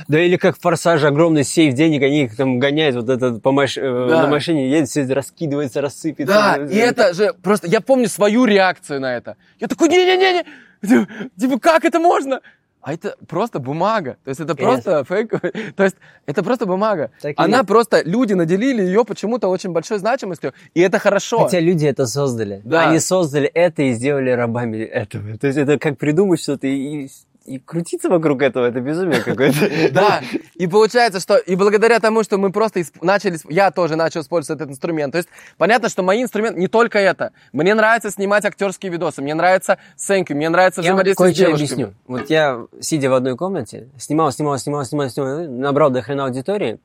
Да 0.07 0.19
или 0.19 0.37
как 0.37 0.57
в 0.57 0.61
«Форсаже» 0.61 1.07
огромный 1.07 1.43
сейф 1.43 1.73
денег, 1.73 2.03
они 2.03 2.25
их 2.25 2.35
там 2.35 2.59
гоняют, 2.59 2.95
вот 2.97 3.09
этот 3.09 3.41
по 3.41 3.51
маш- 3.51 3.77
э, 3.77 4.07
Да. 4.09 4.23
на 4.23 4.27
машине 4.27 4.69
едет, 4.69 4.89
все 4.89 5.05
раскидывается, 5.11 5.81
рассыпется. 5.81 6.33
Да, 6.33 6.57
и 6.57 6.75
это 6.75 7.13
же 7.13 7.33
просто, 7.41 7.67
я 7.67 7.81
помню 7.81 8.07
свою 8.07 8.45
реакцию 8.45 9.01
на 9.01 9.15
это. 9.15 9.35
Я 9.59 9.67
такой, 9.67 9.89
не-не-не, 9.89 10.45
типа, 10.87 11.07
типа, 11.39 11.59
как 11.59 11.85
это 11.85 11.99
можно? 11.99 12.41
А 12.81 12.93
это 12.93 13.15
просто 13.27 13.59
бумага. 13.59 14.17
То 14.23 14.29
есть 14.29 14.39
это 14.39 14.55
просто 14.55 15.03
фейк. 15.03 15.31
То 15.75 15.83
есть 15.83 15.97
это 16.25 16.43
просто 16.43 16.65
бумага. 16.65 17.11
Так 17.21 17.33
Она 17.37 17.57
есть. 17.57 17.67
просто, 17.67 18.01
люди 18.03 18.33
наделили 18.33 18.81
ее 18.81 19.03
почему-то 19.03 19.49
очень 19.49 19.71
большой 19.71 19.99
значимостью, 19.99 20.53
и 20.73 20.79
это 20.79 20.97
хорошо. 20.97 21.39
Хотя 21.39 21.59
люди 21.59 21.85
это 21.85 22.05
создали. 22.05 22.61
Да. 22.63 22.89
Они 22.89 22.99
создали 22.99 23.47
это 23.47 23.83
и 23.83 23.91
сделали 23.91 24.29
рабами 24.31 24.77
этого. 24.77 25.37
То 25.37 25.47
есть 25.47 25.59
это 25.59 25.77
как 25.77 25.97
придумать 25.97 26.41
что-то 26.41 26.67
и, 26.67 27.09
и- 27.55 27.59
крутиться 27.59 28.09
вокруг 28.09 28.41
этого, 28.41 28.65
это 28.65 28.79
безумие 28.79 29.21
какое-то. 29.21 29.69
Да, 29.91 30.21
и 30.55 30.67
получается, 30.67 31.19
что 31.19 31.37
и 31.37 31.55
благодаря 31.55 31.99
тому, 31.99 32.23
что 32.23 32.37
мы 32.37 32.51
просто 32.51 32.81
начали, 33.01 33.37
я 33.49 33.71
тоже 33.71 33.95
начал 33.95 34.21
использовать 34.21 34.61
этот 34.61 34.71
инструмент. 34.71 35.11
То 35.11 35.17
есть 35.17 35.29
понятно, 35.57 35.89
что 35.89 36.03
мои 36.03 36.21
инструменты 36.23 36.59
не 36.59 36.67
только 36.67 36.99
это. 36.99 37.31
Мне 37.53 37.73
нравится 37.73 38.11
снимать 38.11 38.45
актерские 38.45 38.91
видосы, 38.91 39.21
мне 39.21 39.33
нравится 39.33 39.77
сценки, 39.95 40.33
мне 40.33 40.49
нравится 40.49 40.81
взаимодействие 40.81 41.33
с 41.33 41.35
кое-что 41.35 41.57
девушками. 41.57 41.83
объясню. 41.83 41.93
Вот 42.07 42.29
я, 42.29 42.65
сидя 42.79 43.09
в 43.09 43.13
одной 43.13 43.35
комнате, 43.35 43.89
снимал, 43.97 44.31
снимал, 44.31 44.57
снимал, 44.57 44.85
снимал, 44.85 45.09
снимал, 45.09 45.39
набрал 45.49 45.89
до 45.89 46.01
хрена 46.01 46.25
аудитории. 46.25 46.79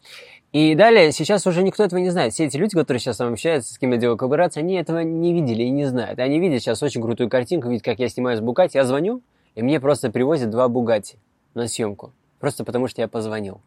И 0.53 0.77
далее, 0.77 1.11
сейчас 1.11 1.46
уже 1.48 1.64
никто 1.64 1.83
этого 1.83 1.98
не 1.98 2.11
знает. 2.11 2.33
Все 2.33 2.44
эти 2.44 2.57
люди, 2.57 2.77
которые 2.79 3.00
сейчас 3.00 3.18
мной 3.18 3.33
общаются, 3.33 3.74
с 3.74 3.79
кем 3.79 3.90
я 3.90 3.96
делаю 3.96 4.16
коллаборацию, 4.16 4.61
они 4.62 4.77
этого 4.77 5.00
не 5.00 5.33
видели 5.33 5.64
и 5.64 5.70
не 5.70 5.85
знают. 5.85 6.20
Они 6.20 6.38
видят 6.38 6.62
сейчас 6.62 6.81
очень 6.81 7.03
крутую 7.03 7.29
картинку, 7.29 7.68
видят, 7.68 7.85
как 7.85 7.98
я 7.98 8.09
снимаю 8.09 8.37
с 8.37 8.40
Бугати. 8.40 8.77
Я 8.77 8.85
звоню, 8.85 9.20
и 9.54 9.62
мне 9.62 9.80
просто 9.80 10.10
привозят 10.10 10.50
два 10.50 10.68
Бугати 10.68 11.18
на 11.54 11.68
съемку. 11.68 12.12
Просто 12.40 12.64
потому, 12.64 12.88
что 12.88 13.00
я 13.00 13.08
позвонил. 13.08 13.60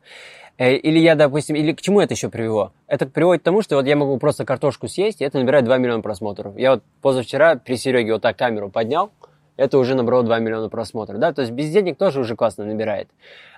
Э, 0.57 0.75
Или 0.75 0.99
я, 0.99 1.15
допустим, 1.15 1.55
или 1.55 1.71
к 1.71 1.81
чему 1.81 1.99
это 1.99 2.13
еще 2.13 2.29
привело? 2.29 2.71
Это 2.87 3.05
приводит 3.05 3.41
к 3.41 3.45
тому, 3.45 3.61
что 3.61 3.75
вот 3.75 3.87
я 3.87 3.95
могу 3.95 4.17
просто 4.17 4.45
картошку 4.45 4.87
съесть, 4.87 5.21
и 5.21 5.25
это 5.25 5.39
набирает 5.39 5.65
2 5.65 5.77
миллиона 5.77 6.01
просмотров. 6.01 6.57
Я 6.57 6.71
вот 6.71 6.83
позавчера 7.01 7.55
при 7.55 7.75
Сереге 7.75 8.13
вот 8.13 8.21
так 8.21 8.37
камеру 8.37 8.69
поднял, 8.69 9.11
это 9.57 9.77
уже 9.77 9.95
набрало 9.95 10.23
2 10.23 10.39
миллиона 10.39 10.69
просмотров, 10.69 11.19
да, 11.19 11.33
то 11.33 11.41
есть 11.41 11.51
без 11.51 11.69
денег 11.69 11.97
тоже 11.97 12.21
уже 12.21 12.35
классно 12.35 12.65
набирает. 12.65 13.09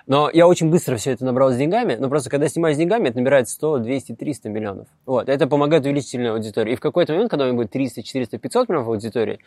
Но 0.06 0.28
я 0.32 0.48
очень 0.48 0.70
быстро 0.70 0.96
все 0.96 1.12
это 1.12 1.24
набрал 1.24 1.52
с 1.52 1.56
деньгами, 1.56 1.94
но 1.94 2.08
просто 2.08 2.30
когда 2.30 2.48
снимаю 2.48 2.74
с 2.74 2.78
деньгами, 2.78 3.08
это 3.08 3.18
набирает 3.18 3.48
100, 3.48 3.78
200, 3.78 4.14
300 4.16 4.48
миллионов. 4.48 4.88
Вот, 5.06 5.28
это 5.28 5.46
помогает 5.46 5.84
увеличить 5.84 6.08
сильную 6.08 6.34
аудиторию. 6.34 6.72
И 6.72 6.76
в 6.76 6.80
какой-то 6.80 7.12
момент, 7.12 7.30
когда 7.30 7.44
у 7.44 7.48
меня 7.48 7.56
будет 7.56 7.70
300, 7.70 8.02
400, 8.02 8.38
500 8.38 8.68
миллионов 8.68 8.88
аудитории, 8.88 9.38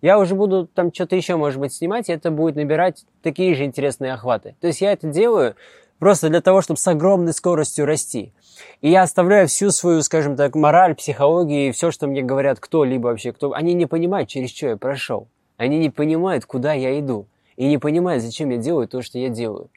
я 0.00 0.18
уже 0.18 0.34
буду 0.34 0.66
там 0.66 0.92
что-то 0.92 1.16
еще, 1.16 1.36
может 1.36 1.58
быть, 1.58 1.72
снимать, 1.72 2.08
и 2.08 2.12
это 2.12 2.30
будет 2.30 2.56
набирать 2.56 3.04
такие 3.22 3.54
же 3.54 3.64
интересные 3.64 4.12
охваты. 4.12 4.54
То 4.60 4.68
есть 4.68 4.80
я 4.80 4.92
это 4.92 5.08
делаю 5.08 5.54
просто 5.98 6.28
для 6.28 6.40
того, 6.40 6.60
чтобы 6.60 6.78
с 6.78 6.86
огромной 6.86 7.32
скоростью 7.32 7.86
расти. 7.86 8.32
И 8.80 8.90
я 8.90 9.02
оставляю 9.02 9.48
всю 9.48 9.70
свою, 9.70 10.02
скажем 10.02 10.36
так, 10.36 10.54
мораль, 10.54 10.94
психологию 10.94 11.68
и 11.68 11.72
все, 11.72 11.90
что 11.90 12.06
мне 12.06 12.22
говорят 12.22 12.60
кто-либо 12.60 13.08
вообще, 13.08 13.32
кто... 13.32 13.52
Они 13.52 13.74
не 13.74 13.86
понимают, 13.86 14.28
через 14.28 14.50
что 14.50 14.66
я 14.68 14.76
прошел. 14.76 15.28
Они 15.56 15.78
не 15.78 15.90
понимают, 15.90 16.44
куда 16.46 16.72
я 16.72 16.98
иду. 16.98 17.26
И 17.56 17.66
не 17.66 17.78
понимают, 17.78 18.22
зачем 18.22 18.50
я 18.50 18.56
делаю 18.56 18.88
то, 18.88 19.02
что 19.02 19.18
я 19.18 19.28
делаю. 19.28 19.70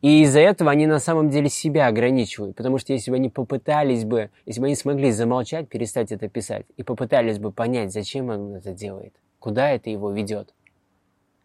И 0.00 0.22
из-за 0.22 0.40
этого 0.40 0.70
они 0.70 0.86
на 0.86 1.00
самом 1.00 1.28
деле 1.28 1.48
себя 1.48 1.88
ограничивают. 1.88 2.56
Потому 2.56 2.78
что 2.78 2.92
если 2.92 3.10
бы 3.10 3.16
они 3.16 3.30
попытались 3.30 4.04
бы, 4.04 4.30
если 4.46 4.60
бы 4.60 4.66
они 4.66 4.76
смогли 4.76 5.10
замолчать, 5.10 5.68
перестать 5.68 6.12
это 6.12 6.28
писать, 6.28 6.66
и 6.76 6.82
попытались 6.82 7.38
бы 7.38 7.50
понять, 7.50 7.92
зачем 7.92 8.28
он 8.28 8.54
это 8.54 8.72
делает, 8.72 9.14
куда 9.40 9.70
это 9.70 9.90
его 9.90 10.12
ведет, 10.12 10.54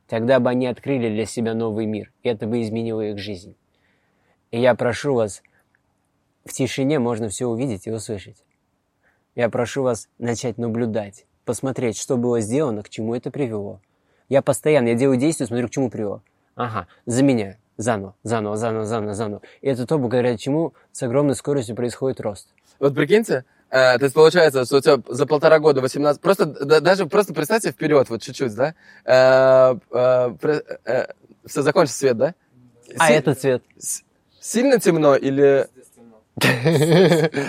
тогда 0.07 0.39
бы 0.39 0.49
они 0.49 0.67
открыли 0.67 1.09
для 1.09 1.25
себя 1.25 1.55
новый 1.55 1.87
мир, 1.87 2.11
и 2.21 2.29
это 2.29 2.45
бы 2.45 2.61
изменило 2.61 3.01
их 3.01 3.17
жизнь. 3.17 3.55
И 4.51 4.59
я 4.59 4.75
прошу 4.75 5.15
вас, 5.15 5.41
в 6.45 6.51
тишине 6.51 6.99
можно 6.99 7.29
все 7.29 7.47
увидеть 7.47 7.87
и 7.87 7.91
услышать. 7.91 8.43
Я 9.33 9.49
прошу 9.49 9.81
вас 9.81 10.09
начать 10.19 10.59
наблюдать, 10.59 11.25
посмотреть, 11.45 11.97
что 11.97 12.17
было 12.17 12.39
сделано, 12.41 12.83
к 12.83 12.89
чему 12.89 13.15
это 13.15 13.31
привело. 13.31 13.79
Я 14.29 14.41
постоянно, 14.41 14.89
я 14.89 14.95
делаю 14.95 15.17
действия, 15.17 15.45
смотрю, 15.45 15.67
к 15.67 15.71
чему 15.71 15.89
привело. 15.89 16.21
Ага, 16.55 16.87
заменяю 17.05 17.57
заново, 17.77 18.15
заново, 18.23 18.57
заново, 18.57 18.85
заново, 18.85 19.13
заново. 19.13 19.41
И 19.61 19.67
это 19.67 19.85
то, 19.85 19.97
благодаря 19.97 20.37
чему 20.37 20.73
с 20.91 21.03
огромной 21.03 21.35
скоростью 21.35 21.75
происходит 21.75 22.21
рост. 22.21 22.47
Вот 22.79 22.95
прикиньте, 22.95 23.45
э, 23.69 23.97
то 23.97 24.03
есть 24.03 24.15
получается, 24.15 24.65
что 24.65 24.77
у 24.77 24.81
тебя 24.81 24.99
за 25.07 25.25
полтора 25.25 25.59
года 25.59 25.81
18... 25.81 26.21
Просто 26.21 26.45
да, 26.45 26.79
даже 26.79 27.05
просто 27.05 27.33
представьте 27.33 27.71
вперед, 27.71 28.09
вот 28.09 28.21
чуть-чуть, 28.21 28.55
да? 28.55 28.75
Э, 29.05 29.75
э, 29.91 30.61
э, 30.85 31.05
все, 31.45 31.61
закончится 31.61 31.99
свет, 31.99 32.17
да? 32.17 32.35
А 32.97 33.07
Си... 33.07 33.13
этот 33.13 33.39
цвет? 33.39 33.63
Сильно 34.39 34.79
темно 34.79 35.15
или... 35.15 35.67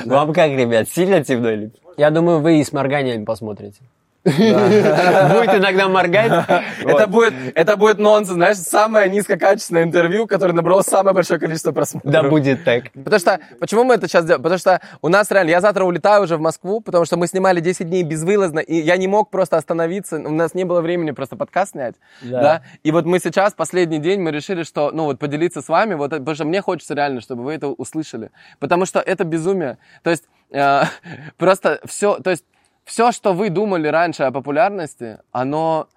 Вам 0.07 0.33
как, 0.33 0.51
ребят, 0.51 0.89
сильно 0.89 1.25
темно 1.25 1.51
или... 1.51 1.73
Я 1.97 2.11
думаю, 2.11 2.41
вы 2.41 2.61
и 2.61 2.65
с 2.65 2.73
морганием 2.73 3.25
посмотрите. 3.25 3.81
Будет 4.25 5.55
иногда 5.55 5.89
моргать. 5.89 6.33
Это 6.81 7.07
будет, 7.07 7.35
это 7.55 7.77
будет 7.77 7.99
нонсенс, 7.99 8.35
знаешь, 8.35 8.57
самое 8.57 9.11
низкокачественное 9.11 9.83
интервью, 9.83 10.27
которое 10.27 10.53
набрало 10.53 10.83
самое 10.83 11.15
большое 11.15 11.39
количество 11.39 11.73
просмотров. 11.73 12.11
Да, 12.11 12.23
будет 12.23 12.65
так. 12.65 12.85
Потому 12.93 13.19
что, 13.19 13.41
почему 13.61 13.85
мы 13.85 13.95
это 13.95 14.09
сейчас 14.09 14.25
делаем? 14.25 14.43
Потому 14.43 14.59
что 14.59 14.81
у 15.03 15.09
нас 15.09 15.31
реально, 15.31 15.51
я 15.51 15.61
завтра 15.61 15.85
улетаю 15.85 16.23
уже 16.23 16.37
в 16.37 16.41
Москву, 16.41 16.81
потому 16.81 17.05
что 17.05 17.17
мы 17.17 17.27
снимали 17.27 17.61
10 17.61 17.89
дней 17.89 18.03
безвылазно, 18.03 18.61
и 18.61 18.77
я 18.77 18.97
не 18.97 19.09
мог 19.09 19.31
просто 19.31 19.57
остановиться, 19.59 20.17
у 20.17 20.31
нас 20.31 20.55
не 20.55 20.65
было 20.65 20.81
времени 20.81 21.11
просто 21.11 21.37
подкаст 21.37 21.73
снять, 21.73 21.95
да. 22.23 22.41
да? 22.41 22.63
И 22.83 22.93
вот 22.93 23.05
мы 23.05 23.19
сейчас, 23.19 23.53
последний 23.53 23.99
день, 23.99 24.21
мы 24.21 24.31
решили, 24.31 24.63
что, 24.63 24.91
ну 24.93 25.05
вот, 25.05 25.19
поделиться 25.19 25.61
с 25.61 25.69
вами, 25.69 25.95
вот, 25.95 26.11
потому 26.11 26.35
что 26.35 26.45
мне 26.45 26.63
хочется 26.63 26.95
реально, 26.95 27.21
чтобы 27.21 27.45
вы 27.45 27.53
это 27.53 27.69
услышали, 27.69 28.31
потому 28.59 28.87
что 28.87 29.01
это 29.01 29.25
безумие. 29.25 29.79
То 30.03 30.11
есть, 30.11 30.25
э, 30.51 30.83
просто 31.37 31.81
все, 31.85 32.19
то 32.19 32.31
есть, 32.31 32.45
все, 32.85 33.13
что 33.13 33.33
вы 33.33 33.51
думали 33.51 33.89
раньше 33.89 34.25
о 34.25 34.31
популярности, 34.31 35.19
оно 35.33 35.89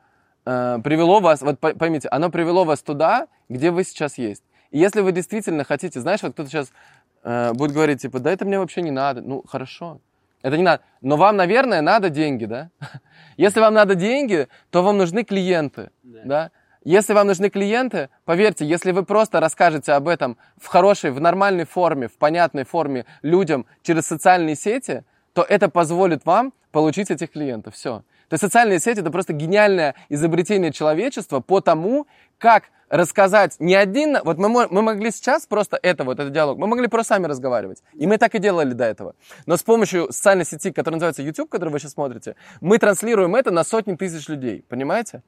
э, 0.45 0.79
привело 0.83 1.19
вас, 1.19 1.41
вот 1.41 1.59
поймите, 1.59 2.07
оно 2.09 2.29
привело 2.29 2.63
вас 2.63 2.81
туда, 2.81 3.27
где 3.49 3.71
вы 3.71 3.83
сейчас 3.83 4.17
есть. 4.17 4.43
И 4.71 4.79
если 4.79 5.01
вы 5.01 5.11
действительно 5.11 5.63
хотите, 5.63 5.99
знаешь, 5.99 6.21
вот 6.23 6.33
кто-то 6.33 6.49
сейчас 6.49 6.71
э, 7.23 7.53
будет 7.53 7.71
говорить, 7.71 8.01
типа, 8.01 8.19
да 8.19 8.31
это 8.31 8.45
мне 8.45 8.59
вообще 8.59 8.81
не 8.81 8.91
надо. 8.91 9.21
Ну, 9.21 9.43
хорошо, 9.47 9.99
это 10.41 10.57
не 10.57 10.63
надо. 10.63 10.83
Но 11.01 11.17
вам, 11.17 11.35
наверное, 11.35 11.81
надо 11.81 12.09
деньги, 12.09 12.45
да? 12.45 12.69
Если 13.37 13.59
вам 13.59 13.73
надо 13.73 13.95
деньги, 13.95 14.47
то 14.69 14.83
вам 14.83 14.97
нужны 14.97 15.23
клиенты, 15.23 15.91
да? 16.03 16.21
да? 16.25 16.51
Если 16.83 17.11
вам 17.11 17.27
нужны 17.27 17.49
клиенты, 17.49 18.09
поверьте, 18.23 18.65
если 18.65 18.93
вы 18.93 19.03
просто 19.03 19.41
расскажете 19.41 19.91
об 19.91 20.07
этом 20.07 20.37
в 20.55 20.67
хорошей, 20.67 21.11
в 21.11 21.19
нормальной 21.19 21.65
форме, 21.65 22.07
в 22.07 22.17
понятной 22.17 22.63
форме 22.63 23.05
людям 23.21 23.65
через 23.81 24.05
социальные 24.05 24.55
сети, 24.55 25.03
то 25.33 25.41
это 25.41 25.67
позволит 25.67 26.25
вам 26.25 26.53
получить 26.77 27.09
этих 27.09 27.31
клиентов. 27.31 27.73
Все. 27.73 28.03
То 28.29 28.33
есть 28.35 28.41
социальные 28.41 28.79
сети 28.79 28.99
это 28.99 29.09
просто 29.09 29.33
гениальное 29.33 29.95
изобретение 30.09 30.71
человечества 30.71 31.39
по 31.39 31.59
тому, 31.59 32.05
как 32.37 32.65
рассказать 32.89 33.55
не 33.57 33.73
один... 33.73 34.19
Вот 34.23 34.37
мы, 34.37 34.47
мы 34.47 34.81
могли 34.83 35.09
сейчас 35.09 35.47
просто 35.47 35.79
это, 35.81 36.03
вот 36.03 36.19
этот 36.19 36.33
диалог, 36.33 36.59
мы 36.59 36.67
могли 36.67 36.85
просто 36.85 37.15
сами 37.15 37.25
разговаривать. 37.25 37.81
И 37.95 38.05
мы 38.05 38.19
так 38.19 38.35
и 38.35 38.37
делали 38.37 38.73
до 38.73 38.83
этого. 38.83 39.15
Но 39.47 39.57
с 39.57 39.63
помощью 39.63 40.13
социальной 40.13 40.45
сети, 40.45 40.71
которая 40.71 40.97
называется 40.97 41.23
YouTube, 41.23 41.49
которую 41.49 41.73
вы 41.73 41.79
сейчас 41.79 41.93
смотрите, 41.93 42.35
мы 42.61 42.77
транслируем 42.77 43.35
это 43.35 43.49
на 43.49 43.63
сотни 43.63 43.95
тысяч 43.95 44.29
людей. 44.29 44.63
Понимаете? 44.69 45.23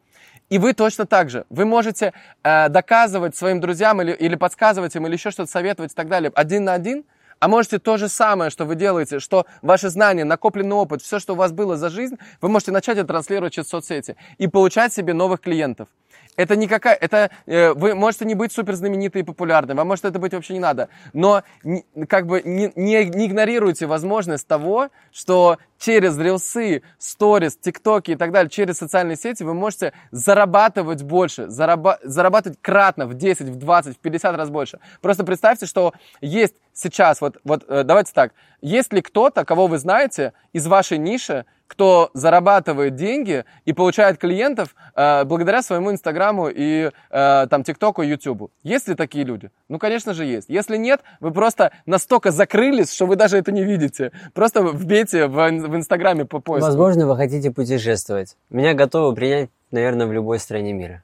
И 0.51 0.59
вы 0.59 0.73
точно 0.73 1.07
так 1.07 1.31
же. 1.31 1.45
Вы 1.49 1.65
можете 1.65 2.13
э, 2.43 2.69
доказывать 2.69 3.35
своим 3.35 3.59
друзьям 3.59 4.03
или, 4.03 4.11
или 4.11 4.35
подсказывать 4.35 4.95
им, 4.95 5.07
или 5.07 5.13
еще 5.13 5.31
что-то 5.31 5.49
советовать 5.49 5.93
и 5.93 5.95
так 5.95 6.09
далее 6.09 6.31
один 6.35 6.65
на 6.65 6.73
один– 6.73 7.05
а 7.39 7.47
можете 7.47 7.79
то 7.79 7.97
же 7.97 8.09
самое, 8.09 8.51
что 8.51 8.65
вы 8.65 8.75
делаете, 8.75 9.19
что 9.19 9.45
ваши 9.61 9.89
знания, 9.89 10.23
накопленный 10.23 10.75
опыт, 10.75 11.01
все, 11.01 11.19
что 11.19 11.33
у 11.33 11.35
вас 11.35 11.51
было 11.51 11.77
за 11.77 11.89
жизнь, 11.89 12.17
вы 12.41 12.49
можете 12.49 12.71
начать 12.71 12.97
это 12.97 13.07
транслировать 13.07 13.53
через 13.53 13.69
соцсети 13.69 14.15
и 14.37 14.47
получать 14.47 14.93
себе 14.93 15.13
новых 15.13 15.41
клиентов. 15.41 15.87
Это 16.35 16.55
никакая, 16.55 16.95
это 16.95 17.31
э, 17.47 17.73
вы 17.73 17.95
можете 17.95 18.23
не 18.23 18.33
быть 18.33 18.53
супер 18.53 18.75
знаменитой 18.75 19.21
и 19.21 19.25
популярной, 19.25 19.75
вам 19.75 19.87
может 19.87 20.05
это 20.05 20.19
быть 20.19 20.33
вообще 20.33 20.53
не 20.53 20.59
надо, 20.59 20.87
но 21.11 21.43
не, 21.63 21.83
как 22.07 22.27
бы 22.27 22.41
не, 22.45 22.71
не, 22.75 23.03
не 23.05 23.25
игнорируйте 23.25 23.87
возможность 23.87 24.47
того, 24.47 24.89
что 25.11 25.57
через 25.79 26.17
рилсы, 26.19 26.83
сторис, 26.97 27.55
тиктоки 27.57 28.11
и 28.11 28.15
так 28.15 28.31
далее, 28.31 28.49
через 28.49 28.77
социальные 28.77 29.15
сети 29.15 29.43
вы 29.43 29.53
можете 29.53 29.93
зарабатывать 30.11 31.01
больше, 31.01 31.43
зараба- 31.43 31.97
зарабатывать 32.03 32.59
кратно 32.61 33.07
в 33.07 33.15
10, 33.15 33.49
в 33.49 33.55
20, 33.55 33.95
в 33.95 33.99
50 33.99 34.35
раз 34.35 34.49
больше. 34.49 34.79
Просто 35.01 35.23
представьте, 35.23 35.65
что 35.65 35.93
есть 36.21 36.55
сейчас, 36.73 37.21
вот, 37.21 37.37
вот 37.43 37.63
э, 37.67 37.83
давайте 37.83 38.11
так, 38.13 38.33
есть 38.61 38.93
ли 38.93 39.01
кто-то, 39.01 39.45
кого 39.45 39.67
вы 39.67 39.77
знаете 39.77 40.33
из 40.53 40.67
вашей 40.67 40.97
ниши, 40.97 41.45
кто 41.69 42.09
зарабатывает 42.15 42.95
деньги 42.95 43.45
и 43.63 43.73
получает 43.73 44.17
клиентов 44.17 44.75
э, 44.95 45.23
благодаря 45.23 45.61
своему 45.61 45.91
Инстаграму 45.91 46.49
и 46.49 46.89
э, 47.11 47.47
там 47.47 47.63
ТикТоку, 47.63 48.01
Ютубу. 48.01 48.49
Есть 48.63 48.87
ли 48.87 48.95
такие 48.95 49.23
люди? 49.23 49.51
Ну, 49.69 49.77
конечно 49.77 50.15
же, 50.15 50.25
есть. 50.25 50.49
Если 50.49 50.77
нет, 50.77 51.01
вы 51.19 51.31
просто 51.31 51.71
настолько 51.85 52.31
закрылись, 52.31 52.91
что 52.91 53.05
вы 53.05 53.15
даже 53.15 53.37
это 53.37 53.51
не 53.51 53.63
видите. 53.63 54.11
Просто 54.33 54.63
вбейте 54.63 55.27
в, 55.27 55.68
в 55.69 55.75
Инстаграме 55.75 56.25
по 56.25 56.39
поиску. 56.39 56.67
Возможно, 56.67 57.07
вы 57.07 57.15
хотите 57.15 57.51
путешествовать. 57.51 58.35
Меня 58.49 58.73
готовы 58.73 59.15
принять, 59.15 59.49
наверное, 59.71 60.07
в 60.07 60.11
любой 60.11 60.39
стране 60.39 60.73
мира. 60.73 61.03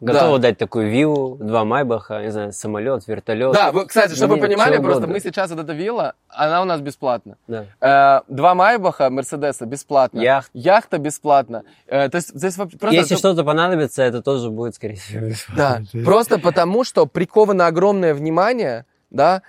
Готовы 0.00 0.38
да. 0.38 0.48
дать 0.48 0.58
такую 0.58 0.88
виллу, 0.90 1.36
два 1.40 1.64
майбаха, 1.64 2.22
не 2.22 2.30
знаю, 2.30 2.52
самолет, 2.52 3.08
вертолет. 3.08 3.52
Да, 3.52 3.72
вы, 3.72 3.84
кстати, 3.84 4.14
чтобы 4.14 4.36
вы 4.36 4.42
понимали, 4.42 4.78
просто 4.78 5.08
мы 5.08 5.18
сейчас 5.18 5.50
вот 5.50 5.58
эта 5.58 5.72
вилла, 5.72 6.14
она 6.28 6.62
у 6.62 6.64
нас 6.64 6.80
бесплатна. 6.80 7.36
Да. 7.48 7.64
Э, 7.80 8.32
два 8.32 8.54
майбаха, 8.54 9.10
Мерседеса 9.10 9.66
бесплатно. 9.66 10.20
Яхт. 10.20 10.50
Яхта 10.54 10.98
бесплатно. 10.98 11.64
Э, 11.88 12.08
то 12.08 12.18
есть 12.18 12.32
здесь 12.32 12.54
просто... 12.54 12.90
Если 12.90 13.16
что-то 13.16 13.42
понадобится, 13.42 14.04
это 14.04 14.22
тоже 14.22 14.50
будет, 14.50 14.76
скорее 14.76 14.94
всего, 14.94 15.26
бесплатно. 15.26 15.86
Да, 15.92 16.04
просто 16.04 16.38
потому, 16.38 16.84
что 16.84 17.06
приковано 17.06 17.66
огромное 17.66 18.14
внимание, 18.14 18.86
да, 19.10 19.42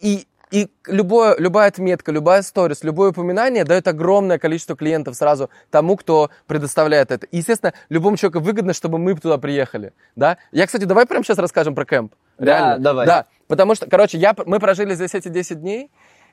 и 0.00 0.26
и 0.54 0.70
любое, 0.86 1.34
любая 1.36 1.66
отметка, 1.66 2.12
любая 2.12 2.42
сторис, 2.42 2.84
любое 2.84 3.10
упоминание 3.10 3.64
дает 3.64 3.88
огромное 3.88 4.38
количество 4.38 4.76
клиентов 4.76 5.16
сразу 5.16 5.50
тому, 5.68 5.96
кто 5.96 6.30
предоставляет 6.46 7.10
это. 7.10 7.26
И, 7.26 7.38
естественно, 7.38 7.72
любому 7.88 8.16
человеку 8.16 8.38
выгодно, 8.38 8.72
чтобы 8.72 8.98
мы 8.98 9.16
туда 9.16 9.36
приехали. 9.38 9.92
Да? 10.14 10.38
Я, 10.52 10.66
кстати, 10.66 10.84
давай 10.84 11.06
прямо 11.06 11.24
сейчас 11.24 11.38
расскажем 11.38 11.74
про 11.74 11.84
кемп. 11.84 12.14
Реально. 12.38 12.78
Да, 12.78 12.82
давай. 12.84 13.06
Да, 13.06 13.26
потому 13.48 13.74
что, 13.74 13.90
короче, 13.90 14.16
я, 14.16 14.32
мы 14.46 14.60
прожили 14.60 14.94
здесь 14.94 15.14
эти 15.14 15.26
10 15.26 15.60
дней, 15.60 15.90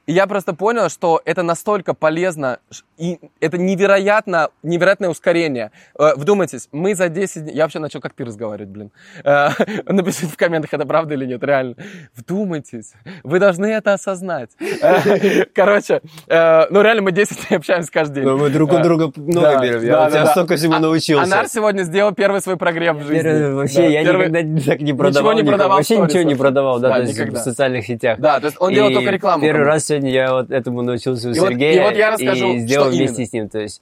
и 0.07 0.13
я 0.13 0.25
просто 0.25 0.53
понял, 0.53 0.89
что 0.89 1.21
это 1.25 1.43
настолько 1.43 1.93
полезно, 1.93 2.59
и 2.97 3.19
это 3.39 3.57
невероятно, 3.57 4.49
невероятное 4.63 5.09
ускорение. 5.09 5.71
Э, 5.97 6.15
вдумайтесь, 6.15 6.69
мы 6.71 6.95
за 6.95 7.07
10 7.09 7.43
дней... 7.43 7.55
Я 7.55 7.63
вообще 7.63 7.79
начал 7.79 8.01
как 8.01 8.13
ты 8.13 8.25
разговаривать, 8.25 8.69
блин. 8.69 8.91
Э, 9.23 9.49
напишите 9.85 10.27
в 10.27 10.37
комментах, 10.37 10.73
это 10.73 10.85
правда 10.85 11.13
или 11.13 11.25
нет, 11.25 11.43
реально. 11.43 11.75
Вдумайтесь, 12.15 12.93
вы 13.23 13.39
должны 13.39 13.67
это 13.67 13.93
осознать. 13.93 14.51
Э, 14.81 15.45
короче, 15.53 16.01
ну 16.27 16.81
реально 16.81 17.03
мы 17.03 17.11
10 17.11 17.47
дней 17.47 17.57
общаемся 17.57 17.91
каждый 17.91 18.15
день. 18.15 18.23
Но 18.23 18.37
мы 18.37 18.49
друг 18.49 18.71
у 18.71 18.79
друга 18.79 19.11
много 19.15 19.61
берем. 19.61 19.83
Я 19.83 20.09
тебя 20.09 20.25
столько 20.27 20.55
всему 20.55 20.73
а, 20.73 20.79
научился. 20.79 21.23
Анар 21.23 21.47
сегодня 21.47 21.83
сделал 21.83 22.13
первый 22.13 22.41
свой 22.41 22.57
прогрев 22.57 22.97
в 22.97 23.05
жизни. 23.05 23.53
Вообще, 23.53 23.91
я 23.91 24.01
никогда 24.01 24.39
так 24.65 24.81
не 24.81 24.93
продавал. 24.93 25.33
Ничего 25.33 25.41
не 25.41 25.47
продавал. 25.47 25.77
Вообще 25.77 25.97
ничего 25.97 26.23
не 26.23 26.35
продавал, 26.35 26.79
да, 26.79 26.95
то 26.95 27.01
есть 27.01 27.19
в 27.19 27.37
социальных 27.37 27.85
сетях. 27.85 28.19
Да, 28.19 28.39
то 28.39 28.47
есть 28.47 28.57
он 28.59 28.73
делал 28.73 28.91
только 28.91 29.11
рекламу. 29.11 29.43
Первый 29.43 29.65
раз 29.65 29.90
сегодня 29.91 30.11
я 30.11 30.33
вот 30.33 30.51
этому 30.51 30.81
научился 30.81 31.29
у 31.29 31.31
и 31.31 31.35
Сергея 31.35 31.83
вот, 31.83 31.89
и 31.89 31.91
вот 31.91 31.97
я 31.97 32.11
расскажу, 32.11 32.53
и 32.53 32.59
сделал 32.59 32.89
вместе 32.89 33.23
именно. 33.23 33.27
с 33.27 33.33
ним. 33.33 33.49
То 33.49 33.59
есть 33.59 33.81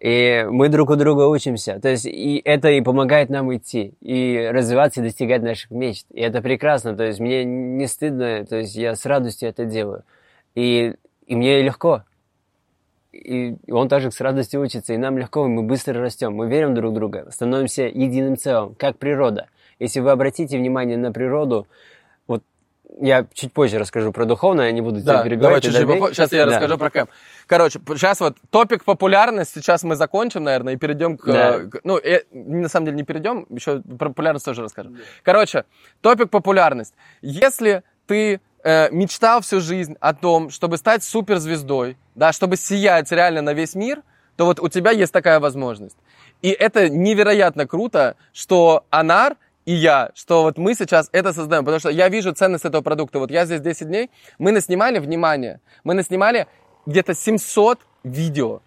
И 0.00 0.46
мы 0.48 0.70
друг 0.70 0.90
у 0.90 0.96
друга 0.96 1.28
учимся. 1.28 1.78
То 1.78 1.90
есть 1.90 2.06
и 2.06 2.40
это 2.42 2.70
и 2.70 2.80
помогает 2.80 3.28
нам 3.28 3.54
идти, 3.54 3.92
и 4.00 4.48
развиваться, 4.50 5.00
и 5.00 5.04
достигать 5.04 5.42
наших 5.42 5.70
мечт. 5.70 6.06
И 6.10 6.20
это 6.20 6.40
прекрасно. 6.40 6.96
То 6.96 7.04
есть 7.04 7.20
мне 7.20 7.44
не 7.44 7.86
стыдно, 7.86 8.46
то 8.46 8.56
есть 8.56 8.74
я 8.76 8.94
с 8.94 9.04
радостью 9.04 9.50
это 9.50 9.66
делаю. 9.66 10.04
И, 10.54 10.94
и 11.26 11.36
мне 11.36 11.60
легко. 11.62 12.04
И 13.12 13.56
он 13.70 13.88
также 13.88 14.10
с 14.10 14.20
радостью 14.20 14.62
учится, 14.62 14.94
и 14.94 14.96
нам 14.96 15.18
легко, 15.18 15.46
мы 15.46 15.64
быстро 15.64 16.00
растем, 16.00 16.32
мы 16.32 16.48
верим 16.48 16.74
друг 16.74 16.92
в 16.92 16.94
друга, 16.94 17.26
становимся 17.30 17.82
единым 17.82 18.36
целым, 18.36 18.76
как 18.76 18.98
природа. 18.98 19.48
Если 19.80 19.98
вы 19.98 20.12
обратите 20.12 20.56
внимание 20.56 20.96
на 20.96 21.10
природу, 21.10 21.66
я 23.00 23.26
чуть 23.34 23.52
позже 23.52 23.78
расскажу 23.78 24.12
про 24.12 24.24
духовное, 24.24 24.66
я 24.66 24.72
не 24.72 24.80
буду 24.80 25.00
Да, 25.00 25.14
тебя 25.14 25.22
перебивать. 25.22 25.42
давай 25.42 25.60
чуть-чуть 25.60 25.80
добей. 25.86 26.00
попо- 26.00 26.12
Сейчас 26.12 26.32
я 26.32 26.44
Да. 26.46 26.52
расскажу 26.52 26.78
про 26.78 26.90
кэм. 26.90 27.08
Короче, 27.46 27.80
сейчас 27.96 28.20
вот 28.20 28.36
топик 28.50 28.84
популярность, 28.84 29.52
сейчас 29.54 29.82
мы 29.82 29.96
закончим, 29.96 30.44
наверное, 30.44 30.74
и 30.74 30.76
перейдем 30.76 31.16
к... 31.16 31.24
Да. 31.26 31.58
к- 31.60 31.80
ну, 31.84 31.98
э, 31.98 32.22
на 32.32 32.68
самом 32.68 32.86
деле 32.86 32.96
не 32.98 33.02
перейдем, 33.04 33.46
еще 33.50 33.80
про 33.80 34.08
популярность 34.08 34.44
тоже 34.44 34.62
расскажем. 34.62 34.98
Короче, 35.22 35.64
топик 36.00 36.30
популярность. 36.30 36.94
Если 37.22 37.82
ты 38.06 38.40
э, 38.62 38.90
мечтал 38.90 39.40
всю 39.40 39.60
жизнь 39.60 39.96
о 40.00 40.12
том, 40.12 40.50
чтобы 40.50 40.76
стать 40.76 41.02
суперзвездой, 41.02 41.96
да, 42.14 42.32
чтобы 42.32 42.56
сиять 42.56 43.10
реально 43.12 43.40
на 43.42 43.54
весь 43.54 43.74
мир, 43.74 44.02
то 44.36 44.44
вот 44.46 44.60
у 44.60 44.68
тебя 44.68 44.90
есть 44.90 45.12
такая 45.12 45.40
возможность. 45.40 45.96
И 46.42 46.50
это 46.50 46.88
невероятно 46.90 47.66
круто, 47.66 48.16
что 48.32 48.84
Анар 48.90 49.36
и 49.66 49.72
я, 49.72 50.10
что 50.14 50.42
вот 50.42 50.58
мы 50.58 50.74
сейчас 50.74 51.08
это 51.12 51.32
создаем, 51.32 51.64
потому 51.64 51.80
что 51.80 51.90
я 51.90 52.08
вижу 52.08 52.32
ценность 52.32 52.64
этого 52.64 52.82
продукта. 52.82 53.18
Вот 53.18 53.30
я 53.30 53.44
здесь 53.46 53.60
10 53.60 53.88
дней, 53.88 54.10
мы 54.38 54.52
наснимали, 54.52 54.98
внимание, 54.98 55.60
мы 55.84 55.94
наснимали 55.94 56.46
где-то 56.86 57.14
700 57.14 57.78
видео. 58.02 58.60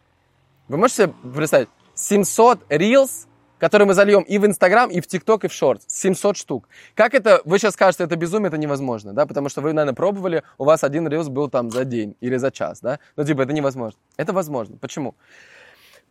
Вы 0.68 0.78
можете 0.78 1.04
себе 1.04 1.14
представить? 1.34 1.70
700 1.96 2.72
reels, 2.72 3.28
которые 3.60 3.88
мы 3.88 3.94
зальем 3.94 4.24
и 4.24 4.38
в 4.38 4.46
Инстаграм, 4.46 4.90
и 4.90 5.00
в 5.00 5.08
ТикТок, 5.08 5.46
и 5.46 5.48
в 5.48 5.54
Шортс. 5.54 5.86
700 5.88 6.38
штук. 6.38 6.68
Как 6.96 7.14
это, 7.14 7.42
вы 7.46 7.60
сейчас 7.60 7.74
скажете, 7.74 8.04
это 8.04 8.16
безумие, 8.16 8.48
это 8.48 8.58
невозможно, 8.58 9.14
да? 9.14 9.26
Потому 9.26 9.50
что 9.50 9.62
вы, 9.62 9.74
наверное, 9.74 9.96
пробовали, 9.96 10.44
у 10.58 10.66
вас 10.66 10.84
один 10.84 11.08
рилс 11.08 11.30
был 11.30 11.50
там 11.50 11.70
за 11.70 11.86
день 11.86 12.16
или 12.20 12.38
за 12.38 12.52
час, 12.52 12.82
да? 12.82 13.00
Ну, 13.16 13.24
типа, 13.24 13.44
это 13.44 13.54
невозможно. 13.54 14.00
Это 14.18 14.34
возможно. 14.34 14.78
Почему? 14.78 15.16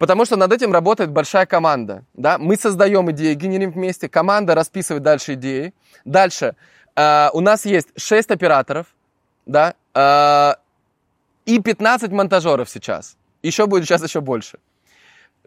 Потому 0.02 0.24
что 0.24 0.34
над 0.34 0.52
этим 0.52 0.72
работает 0.72 1.12
большая 1.12 1.46
команда. 1.46 2.02
Да? 2.12 2.36
Мы 2.36 2.56
создаем 2.56 3.08
идеи, 3.12 3.34
генерим 3.34 3.70
вместе, 3.70 4.08
команда 4.08 4.56
расписывает 4.56 5.04
дальше 5.04 5.34
идеи. 5.34 5.74
Дальше 6.04 6.56
э, 6.96 7.28
у 7.32 7.38
нас 7.40 7.64
есть 7.64 7.90
6 7.96 8.32
операторов 8.32 8.86
да? 9.46 9.74
э, 9.94 10.54
и 11.46 11.60
15 11.60 12.10
монтажеров 12.10 12.68
сейчас. 12.68 13.16
Еще 13.44 13.66
будет 13.68 13.84
сейчас 13.84 14.02
еще 14.02 14.20
больше. 14.20 14.58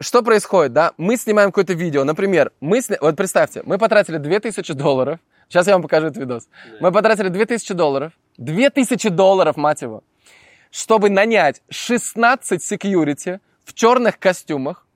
Что 0.00 0.22
происходит, 0.22 0.72
да? 0.72 0.92
Мы 0.96 1.18
снимаем 1.18 1.50
какое-то 1.50 1.74
видео, 1.74 2.04
например, 2.04 2.50
мы 2.60 2.80
сня... 2.80 2.96
вот 3.02 3.14
представьте, 3.14 3.60
мы 3.66 3.76
потратили 3.76 4.16
2000 4.16 4.72
долларов, 4.72 5.18
сейчас 5.50 5.66
я 5.66 5.74
вам 5.74 5.82
покажу 5.82 6.06
этот 6.06 6.16
видос. 6.16 6.48
Мы 6.80 6.92
потратили 6.92 7.28
2000 7.28 7.74
долларов, 7.74 8.12
2000 8.38 9.10
долларов, 9.10 9.58
мать 9.58 9.82
его, 9.82 10.02
чтобы 10.70 11.10
нанять 11.10 11.60
16 11.68 12.62
security 12.72 13.38
в 13.66 13.74
черных 13.74 14.18
костюмах, 14.18 14.86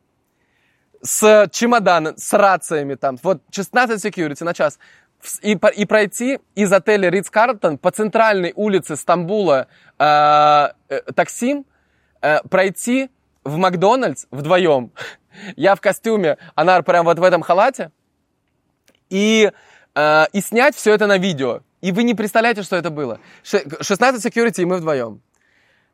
с 1.03 1.49
чемоданом, 1.51 2.17
с 2.17 2.33
рациями 2.33 2.95
там, 2.95 3.19
вот 3.23 3.43
16 3.51 4.03
security 4.05 4.45
на 4.45 4.55
час, 4.55 4.79
и, 5.43 5.59
и 5.77 5.85
пройти 5.85 6.39
из 6.55 6.73
отеля 6.73 7.11
Ридс 7.11 7.29
Карлтон 7.29 7.77
по 7.79 7.91
центральной 7.91 8.53
улице 8.55 8.97
Стамбула 8.97 9.67
э, 9.99 10.69
э, 10.89 11.01
Таксим, 11.15 11.67
э, 12.23 12.43
пройти 12.49 13.11
в 13.45 13.57
Макдональдс 13.57 14.27
вдвоем. 14.31 14.93
Я 15.57 15.75
в 15.75 15.81
костюме, 15.81 16.39
она 16.55 16.81
прям 16.83 17.05
вот 17.05 17.19
в 17.19 17.23
этом 17.23 17.43
халате, 17.43 17.91
и, 19.11 19.51
э, 19.95 20.25
и 20.33 20.41
снять 20.41 20.77
все 20.77 20.95
это 20.95 21.07
на 21.07 21.19
видео. 21.19 21.63
И 21.81 21.93
вы 21.93 22.05
не 22.05 22.15
представляете, 22.15 22.63
что 22.63 22.77
это 22.77 22.91
было. 22.91 23.21
Ше- 23.43 23.65
16 23.81 24.25
security, 24.25 24.63
и 24.63 24.65
мы 24.65 24.77
вдвоем. 24.77 25.23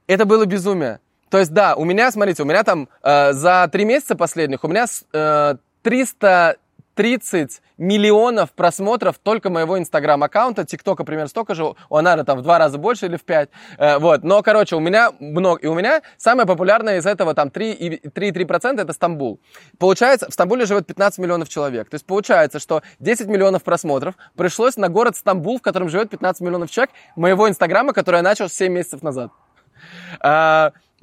Это 0.07 0.25
было 0.25 0.45
безумие. 0.47 1.01
То 1.31 1.39
есть, 1.39 1.53
да, 1.53 1.75
у 1.75 1.85
меня, 1.85 2.11
смотрите, 2.11 2.43
у 2.43 2.47
меня 2.47 2.63
там 2.63 2.89
э, 3.03 3.33
за 3.33 3.69
три 3.73 3.85
месяца 3.85 4.15
последних, 4.15 4.63
у 4.65 4.69
меня 4.69 4.87
э, 5.13 5.57
330 5.83 7.63
миллионов 7.79 8.53
просмотров 8.53 9.19
только 9.19 9.51
моего 9.51 9.79
инстаграм-аккаунта, 9.79 10.65
тиктока 10.65 11.05
примерно 11.05 11.29
столько 11.29 11.55
же, 11.55 11.65
у 11.65 11.97
Анары 11.97 12.25
там 12.25 12.39
в 12.39 12.43
два 12.43 12.59
раза 12.59 12.79
больше 12.79 13.07
или 13.07 13.17
в 13.17 13.25
пять, 13.25 13.51
Э, 13.77 13.99
вот, 13.99 14.23
но, 14.23 14.41
короче, 14.43 14.77
у 14.77 14.81
меня 14.81 15.11
много, 15.19 15.61
и 15.61 15.67
у 15.67 15.75
меня 15.75 16.01
самое 16.17 16.47
популярное 16.47 16.99
из 16.99 17.07
этого 17.07 17.35
там 17.35 17.51
3, 17.51 17.73
и- 17.73 18.09
3,3% 18.09 18.81
это 18.81 18.93
Стамбул. 18.93 19.41
Получается, 19.79 20.31
в 20.31 20.33
Стамбуле 20.33 20.65
живет 20.65 20.87
15 20.87 21.19
миллионов 21.19 21.49
человек, 21.49 21.91
то 21.91 21.97
есть 21.97 22.07
получается, 22.07 22.61
что 22.61 22.83
10 23.01 23.27
миллионов 23.27 23.63
просмотров 23.65 24.15
пришлось 24.37 24.77
на 24.77 24.89
город 24.89 25.17
Стамбул, 25.17 25.59
в 25.59 25.63
котором 25.63 25.89
живет 25.89 26.09
15 26.09 26.41
миллионов 26.41 26.71
человек, 26.71 26.91
моего 27.17 27.49
инстаграма, 27.49 27.93
который 27.93 28.17
я 28.17 28.23
начал 28.23 28.49
7 28.49 28.73
месяцев 28.73 29.03
назад. 29.03 29.33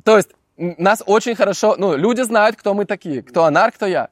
То 0.03 0.17
есть 0.17 0.29
нас 0.57 1.03
очень 1.05 1.35
хорошо, 1.35 1.75
ну, 1.77 1.95
люди 1.95 2.21
знают, 2.21 2.55
кто 2.55 2.73
мы 2.73 2.85
такие, 2.85 3.21
кто 3.21 3.45
Анар, 3.45 3.71
кто 3.71 3.85
я. 3.85 4.09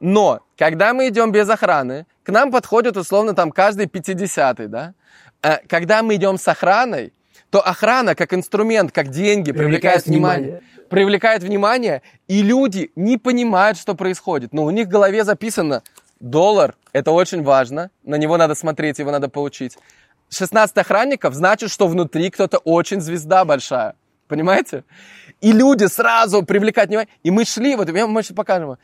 Но, 0.00 0.40
когда 0.56 0.94
мы 0.94 1.08
идем 1.08 1.32
без 1.32 1.48
охраны, 1.48 2.06
к 2.24 2.30
нам 2.30 2.50
подходит 2.50 2.96
условно 2.96 3.34
там 3.34 3.50
каждый 3.52 3.86
50 3.86 4.70
да? 4.70 4.94
Э, 5.42 5.58
Когда 5.68 6.02
мы 6.02 6.16
идем 6.16 6.38
с 6.38 6.48
охраной, 6.48 7.12
то 7.50 7.60
охрана 7.60 8.14
как 8.14 8.32
инструмент, 8.32 8.92
как 8.92 9.08
деньги 9.08 9.52
привлекает, 9.52 10.04
Привлекает 10.04 10.06
внимание. 10.06 10.48
внимание. 10.48 10.88
Привлекает 10.88 11.42
внимание, 11.42 12.02
и 12.28 12.42
люди 12.42 12.90
не 12.96 13.18
понимают, 13.18 13.78
что 13.78 13.94
происходит. 13.94 14.52
Но 14.52 14.64
у 14.64 14.70
них 14.70 14.86
в 14.86 14.90
голове 14.90 15.24
записано 15.24 15.82
доллар, 16.20 16.74
это 16.92 17.10
очень 17.10 17.42
важно, 17.42 17.90
на 18.04 18.16
него 18.16 18.36
надо 18.36 18.54
смотреть, 18.54 18.98
его 18.98 19.10
надо 19.10 19.28
получить. 19.28 19.78
16 20.30 20.76
охранников 20.78 21.34
значит, 21.34 21.70
что 21.70 21.88
внутри 21.88 22.30
кто-то 22.30 22.58
очень 22.58 23.00
звезда 23.00 23.44
большая. 23.44 23.94
Понимаете? 24.32 24.84
И 25.42 25.52
люди 25.52 25.84
сразу 25.84 26.42
привлекают 26.42 26.88
внимание. 26.88 27.10
И 27.22 27.30
мы 27.30 27.44
шли, 27.44 27.76
вот 27.76 27.90
я 27.94 28.06
вам 28.06 28.22
сейчас 28.22 28.34
покажем. 28.34 28.78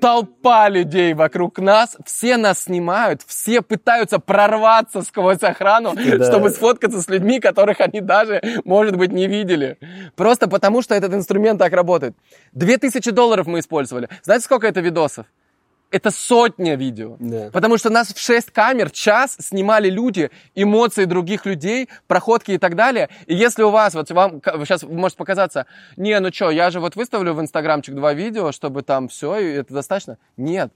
Толпа 0.00 0.68
людей 0.68 1.14
вокруг 1.14 1.60
нас, 1.60 1.96
все 2.04 2.36
нас 2.36 2.64
снимают, 2.64 3.22
все 3.24 3.62
пытаются 3.62 4.18
прорваться 4.18 5.02
сквозь 5.02 5.40
охрану, 5.44 5.94
Да. 5.94 6.24
чтобы 6.24 6.50
сфоткаться 6.50 7.00
с 7.00 7.08
людьми, 7.08 7.38
которых 7.38 7.80
они 7.80 8.00
даже, 8.00 8.42
может 8.64 8.96
быть, 8.96 9.12
не 9.12 9.28
видели. 9.28 9.78
Просто 10.16 10.48
потому, 10.48 10.82
что 10.82 10.96
этот 10.96 11.14
инструмент 11.14 11.60
так 11.60 11.72
работает. 11.72 12.16
2000 12.54 13.12
долларов 13.12 13.46
мы 13.46 13.60
использовали. 13.60 14.08
Знаете, 14.24 14.44
сколько 14.46 14.66
это 14.66 14.80
видосов? 14.80 15.26
Это 15.94 16.10
сотня 16.10 16.74
видео. 16.74 17.14
Да. 17.20 17.50
Потому 17.52 17.78
что 17.78 17.88
нас 17.88 18.12
в 18.12 18.18
6 18.18 18.50
камер 18.50 18.90
час 18.90 19.36
снимали 19.38 19.88
люди, 19.88 20.32
эмоции 20.56 21.04
других 21.04 21.46
людей, 21.46 21.88
проходки 22.08 22.50
и 22.50 22.58
так 22.58 22.74
далее. 22.74 23.10
И 23.26 23.34
если 23.36 23.62
у 23.62 23.70
вас, 23.70 23.94
вот 23.94 24.10
вам 24.10 24.42
сейчас 24.42 24.82
может 24.82 25.16
показаться, 25.16 25.66
не, 25.96 26.18
ну 26.18 26.32
что, 26.32 26.50
я 26.50 26.70
же 26.70 26.80
вот 26.80 26.96
выставлю 26.96 27.32
в 27.34 27.40
инстаграмчик 27.40 27.94
два 27.94 28.12
видео, 28.12 28.50
чтобы 28.50 28.82
там 28.82 29.06
все, 29.06 29.38
и 29.38 29.52
это 29.52 29.72
достаточно. 29.72 30.18
Нет. 30.36 30.72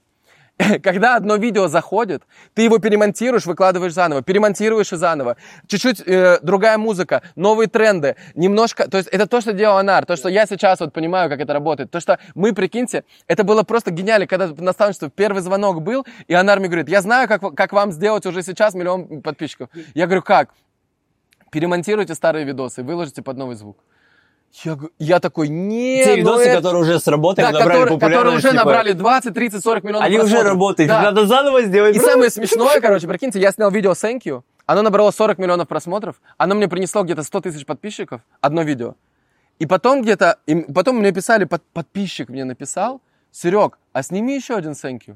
Когда 0.83 1.15
одно 1.15 1.35
видео 1.37 1.67
заходит, 1.67 2.23
ты 2.53 2.63
его 2.63 2.79
перемонтируешь, 2.79 3.45
выкладываешь 3.45 3.93
заново, 3.93 4.21
перемонтируешь 4.21 4.91
и 4.91 4.97
заново. 4.97 5.37
Чуть-чуть 5.67 6.01
э, 6.05 6.39
другая 6.41 6.77
музыка, 6.77 7.21
новые 7.35 7.67
тренды, 7.67 8.15
немножко... 8.35 8.89
То 8.89 8.97
есть 8.97 9.09
это 9.09 9.25
то, 9.25 9.39
что 9.41 9.53
делал 9.53 9.77
Анар, 9.77 10.05
то, 10.05 10.15
что 10.15 10.27
я 10.27 10.45
сейчас 10.45 10.79
вот 10.81 10.91
понимаю, 10.91 11.29
как 11.29 11.39
это 11.39 11.53
работает. 11.53 11.91
То, 11.91 11.99
что 11.99 12.19
мы, 12.35 12.53
прикиньте, 12.53 13.03
это 13.27 13.43
было 13.43 13.63
просто 13.63 13.91
гениально, 13.91 14.27
когда 14.27 14.47
наставничество, 14.47 15.09
первый 15.09 15.41
звонок 15.41 15.81
был, 15.81 16.05
и 16.27 16.33
Анар 16.33 16.59
мне 16.59 16.67
говорит, 16.67 16.89
я 16.89 17.01
знаю, 17.01 17.27
как, 17.27 17.41
как 17.55 17.71
вам 17.71 17.91
сделать 17.91 18.25
уже 18.25 18.41
сейчас 18.43 18.73
миллион 18.73 19.21
подписчиков. 19.21 19.69
Я 19.93 20.07
говорю, 20.07 20.23
как? 20.23 20.49
Перемонтируйте 21.51 22.15
старые 22.15 22.45
видосы, 22.45 22.83
выложите 22.83 23.21
под 23.21 23.37
новый 23.37 23.55
звук. 23.55 23.77
Я, 24.63 24.77
я 24.97 25.19
такой, 25.19 25.47
нет, 25.47 26.05
Те 26.05 26.15
видосы, 26.17 26.43
это- 26.45 26.57
которые 26.57 26.81
уже 26.81 26.99
сработали, 26.99 27.45
да, 27.45 27.51
набрали 27.51 27.79
которые, 27.81 27.99
которые 27.99 28.35
уже 28.35 28.41
типа, 28.49 28.53
набрали 28.55 28.91
20, 28.93 29.33
30, 29.33 29.63
40 29.63 29.83
миллионов 29.83 30.05
Они 30.07 30.15
уже 30.17 30.23
просмотров. 30.25 30.51
работают, 30.53 30.87
Да. 30.89 31.01
надо 31.03 31.27
заново 31.27 31.61
сделать. 31.61 31.95
И 31.95 31.99
самое 31.99 32.29
смешное, 32.31 32.79
короче, 32.81 33.07
прикиньте, 33.07 33.39
я 33.39 33.51
снял 33.51 33.69
видео 33.69 33.91
Thank 33.91 34.21
you, 34.25 34.41
оно 34.65 34.81
набрало 34.81 35.11
40 35.11 35.37
миллионов 35.37 35.67
просмотров, 35.67 36.19
оно 36.37 36.55
мне 36.55 36.67
принесло 36.67 37.03
где-то 37.03 37.21
100 37.23 37.41
тысяч 37.41 37.65
подписчиков, 37.65 38.21
одно 38.41 38.63
видео. 38.63 38.95
И 39.59 39.65
потом 39.67 40.01
где-то, 40.01 40.39
и 40.47 40.55
потом 40.55 40.97
мне 40.97 41.11
писали, 41.11 41.43
под- 41.45 41.63
подписчик 41.73 42.29
мне 42.29 42.43
написал, 42.43 43.01
Серег, 43.31 43.77
а 43.93 44.01
сними 44.01 44.35
еще 44.35 44.55
один 44.55 44.71
Thank 44.71 45.01
you. 45.07 45.15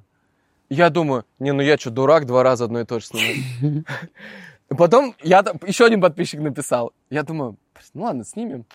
Я 0.69 0.89
думаю, 0.91 1.25
не, 1.39 1.51
ну 1.53 1.61
я 1.63 1.77
что, 1.77 1.89
дурак, 1.89 2.25
два 2.25 2.43
раза 2.43 2.65
одно 2.65 2.81
и 2.81 2.85
то 2.85 2.99
же 2.99 3.05
снимаю. 3.07 3.83
Потом 4.69 5.15
я, 5.21 5.43
еще 5.67 5.85
один 5.85 6.01
подписчик 6.01 6.39
написал. 6.39 6.93
Я 7.09 7.23
думаю, 7.23 7.57
ну 7.93 8.03
ладно, 8.03 8.23
снимем. 8.23 8.65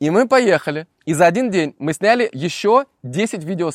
И 0.00 0.10
мы 0.10 0.26
поехали. 0.26 0.86
И 1.04 1.14
за 1.14 1.26
один 1.26 1.50
день 1.50 1.76
мы 1.78 1.92
сняли 1.92 2.28
еще 2.32 2.86
10 3.02 3.44
видео. 3.44 3.70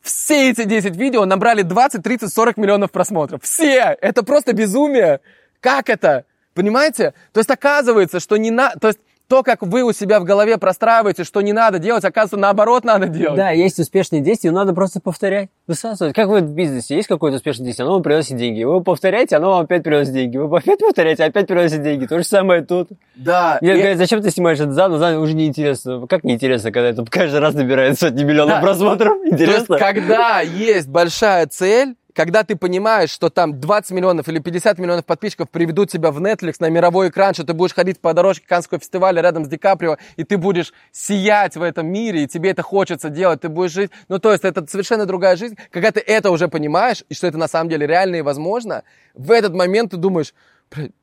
Все 0.00 0.50
эти 0.50 0.64
10 0.64 0.96
видео 0.96 1.24
набрали 1.24 1.62
20, 1.62 2.02
30, 2.02 2.32
40 2.32 2.56
миллионов 2.58 2.90
просмотров. 2.90 3.42
Все! 3.42 3.96
Это 4.00 4.22
просто 4.22 4.52
безумие. 4.52 5.20
Как 5.60 5.88
это? 5.88 6.26
Понимаете? 6.54 7.14
То 7.32 7.40
есть 7.40 7.50
оказывается, 7.50 8.20
что 8.20 8.36
не 8.36 8.50
на... 8.50 8.70
То 8.76 8.88
есть 8.88 9.00
то, 9.32 9.42
как 9.42 9.62
вы 9.62 9.82
у 9.82 9.92
себя 9.92 10.20
в 10.20 10.24
голове 10.24 10.58
простраиваете, 10.58 11.24
что 11.24 11.40
не 11.40 11.54
надо 11.54 11.78
делать, 11.78 12.04
оказывается, 12.04 12.36
наоборот 12.36 12.84
надо 12.84 13.06
делать. 13.08 13.34
Да, 13.38 13.48
есть 13.48 13.78
успешные 13.78 14.20
действия, 14.20 14.50
надо 14.50 14.74
просто 14.74 15.00
повторять, 15.00 15.48
высасывать. 15.66 16.14
Как 16.14 16.28
вы 16.28 16.40
в 16.40 16.50
бизнесе, 16.50 16.96
есть 16.96 17.08
какое-то 17.08 17.36
успешное 17.38 17.64
действие, 17.64 17.84
оно 17.84 17.94
вам 17.94 18.02
приносит 18.02 18.36
деньги. 18.36 18.62
Вы 18.62 18.82
повторяете, 18.82 19.36
оно 19.36 19.52
вам 19.52 19.60
опять 19.64 19.84
приносит 19.84 20.12
деньги. 20.12 20.36
Вы 20.36 20.54
опять 20.54 20.80
повторяете, 20.80 21.24
опять 21.24 21.46
приносит 21.46 21.82
деньги. 21.82 22.04
То 22.04 22.18
же 22.18 22.24
самое 22.24 22.60
тут. 22.60 22.90
Да. 23.16 23.56
Нет, 23.62 23.76
и- 23.76 23.78
говорят, 23.80 23.96
зачем 23.96 24.20
ты 24.20 24.30
снимаешь 24.30 24.60
это 24.60 24.72
заново, 24.72 24.98
заново 24.98 25.22
уже 25.22 25.32
неинтересно. 25.32 26.06
Как 26.08 26.24
неинтересно, 26.24 26.70
когда 26.70 26.90
это 26.90 27.02
каждый 27.08 27.40
раз 27.40 27.54
набирает 27.54 27.98
сотни 27.98 28.24
миллионов 28.24 28.56
Да. 28.56 28.60
просмотров? 28.60 29.14
То 29.16 29.22
есть, 29.24 29.32
Интересно. 29.32 29.78
когда 29.78 30.40
есть 30.42 30.88
большая 30.88 31.46
цель, 31.46 31.94
когда 32.14 32.44
ты 32.44 32.56
понимаешь, 32.56 33.10
что 33.10 33.30
там 33.30 33.60
20 33.60 33.92
миллионов 33.92 34.28
или 34.28 34.38
50 34.38 34.78
миллионов 34.78 35.04
подписчиков 35.04 35.48
приведут 35.50 35.90
тебя 35.90 36.10
в 36.10 36.18
Netflix 36.18 36.56
на 36.60 36.68
мировой 36.68 37.08
экран, 37.08 37.34
что 37.34 37.44
ты 37.44 37.54
будешь 37.54 37.74
ходить 37.74 38.00
по 38.00 38.12
дорожке 38.12 38.46
Канского 38.46 38.80
фестиваля 38.80 39.22
рядом 39.22 39.44
с 39.44 39.48
Ди 39.48 39.56
Каприо, 39.56 39.96
и 40.16 40.24
ты 40.24 40.36
будешь 40.36 40.72
сиять 40.90 41.56
в 41.56 41.62
этом 41.62 41.86
мире, 41.86 42.24
и 42.24 42.26
тебе 42.26 42.50
это 42.50 42.62
хочется 42.62 43.08
делать, 43.08 43.40
ты 43.40 43.48
будешь 43.48 43.72
жить. 43.72 43.90
Ну, 44.08 44.18
то 44.18 44.32
есть, 44.32 44.44
это 44.44 44.66
совершенно 44.66 45.06
другая 45.06 45.36
жизнь. 45.36 45.56
Когда 45.70 45.90
ты 45.90 46.00
это 46.00 46.30
уже 46.30 46.48
понимаешь, 46.48 47.04
и 47.08 47.14
что 47.14 47.26
это 47.26 47.38
на 47.38 47.48
самом 47.48 47.70
деле 47.70 47.86
реально 47.86 48.16
и 48.16 48.22
возможно, 48.22 48.82
в 49.14 49.30
этот 49.30 49.54
момент 49.54 49.92
ты 49.92 49.96
думаешь, 49.96 50.32
«Бля, 50.32 50.42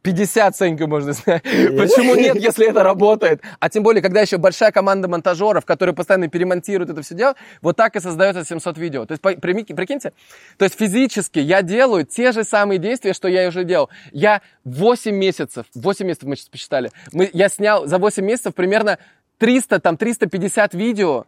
50 0.02 0.56
Сенька 0.56 0.88
можно 0.88 1.14
снять. 1.14 1.44
Почему 1.44 2.16
нет, 2.16 2.36
если 2.36 2.68
это 2.70 2.84
работает? 2.84 3.42
А 3.60 3.70
тем 3.70 3.84
более, 3.84 4.02
когда 4.02 4.22
еще 4.22 4.38
большая 4.38 4.72
команда 4.72 5.08
монтажеров, 5.08 5.66
которые 5.66 5.96
постоянно 5.96 6.28
перемонтируют 6.28 6.90
это 6.90 7.02
все 7.02 7.16
дело, 7.16 7.36
вот 7.62 7.76
так 7.76 7.96
и 7.96 8.00
создается 8.00 8.44
700 8.46 8.78
видео. 8.78 9.06
То 9.06 9.14
есть, 9.14 9.22
прикиньте, 9.22 10.14
то 10.58 10.66
есть 10.66 10.78
физически 10.78 11.40
я 11.40 11.62
делаю 11.62 12.06
те 12.06 12.32
же 12.32 12.44
самые 12.44 12.80
действия, 12.80 13.14
что 13.14 13.28
я 13.28 13.48
уже 13.48 13.64
делал. 13.64 13.90
Я 14.12 14.42
8 14.64 15.16
месяцев, 15.16 15.66
8 15.76 16.06
месяцев 16.06 16.28
мы 16.28 16.36
сейчас 16.36 16.50
посчитали, 16.50 16.92
мы, 17.12 17.30
я 17.34 17.50
снял 17.50 17.86
за 17.86 17.98
8 17.98 18.24
месяцев 18.24 18.56
примерно 18.56 18.98
300, 19.38 19.80
там 19.80 19.98
350 19.98 20.74
видео. 20.74 21.26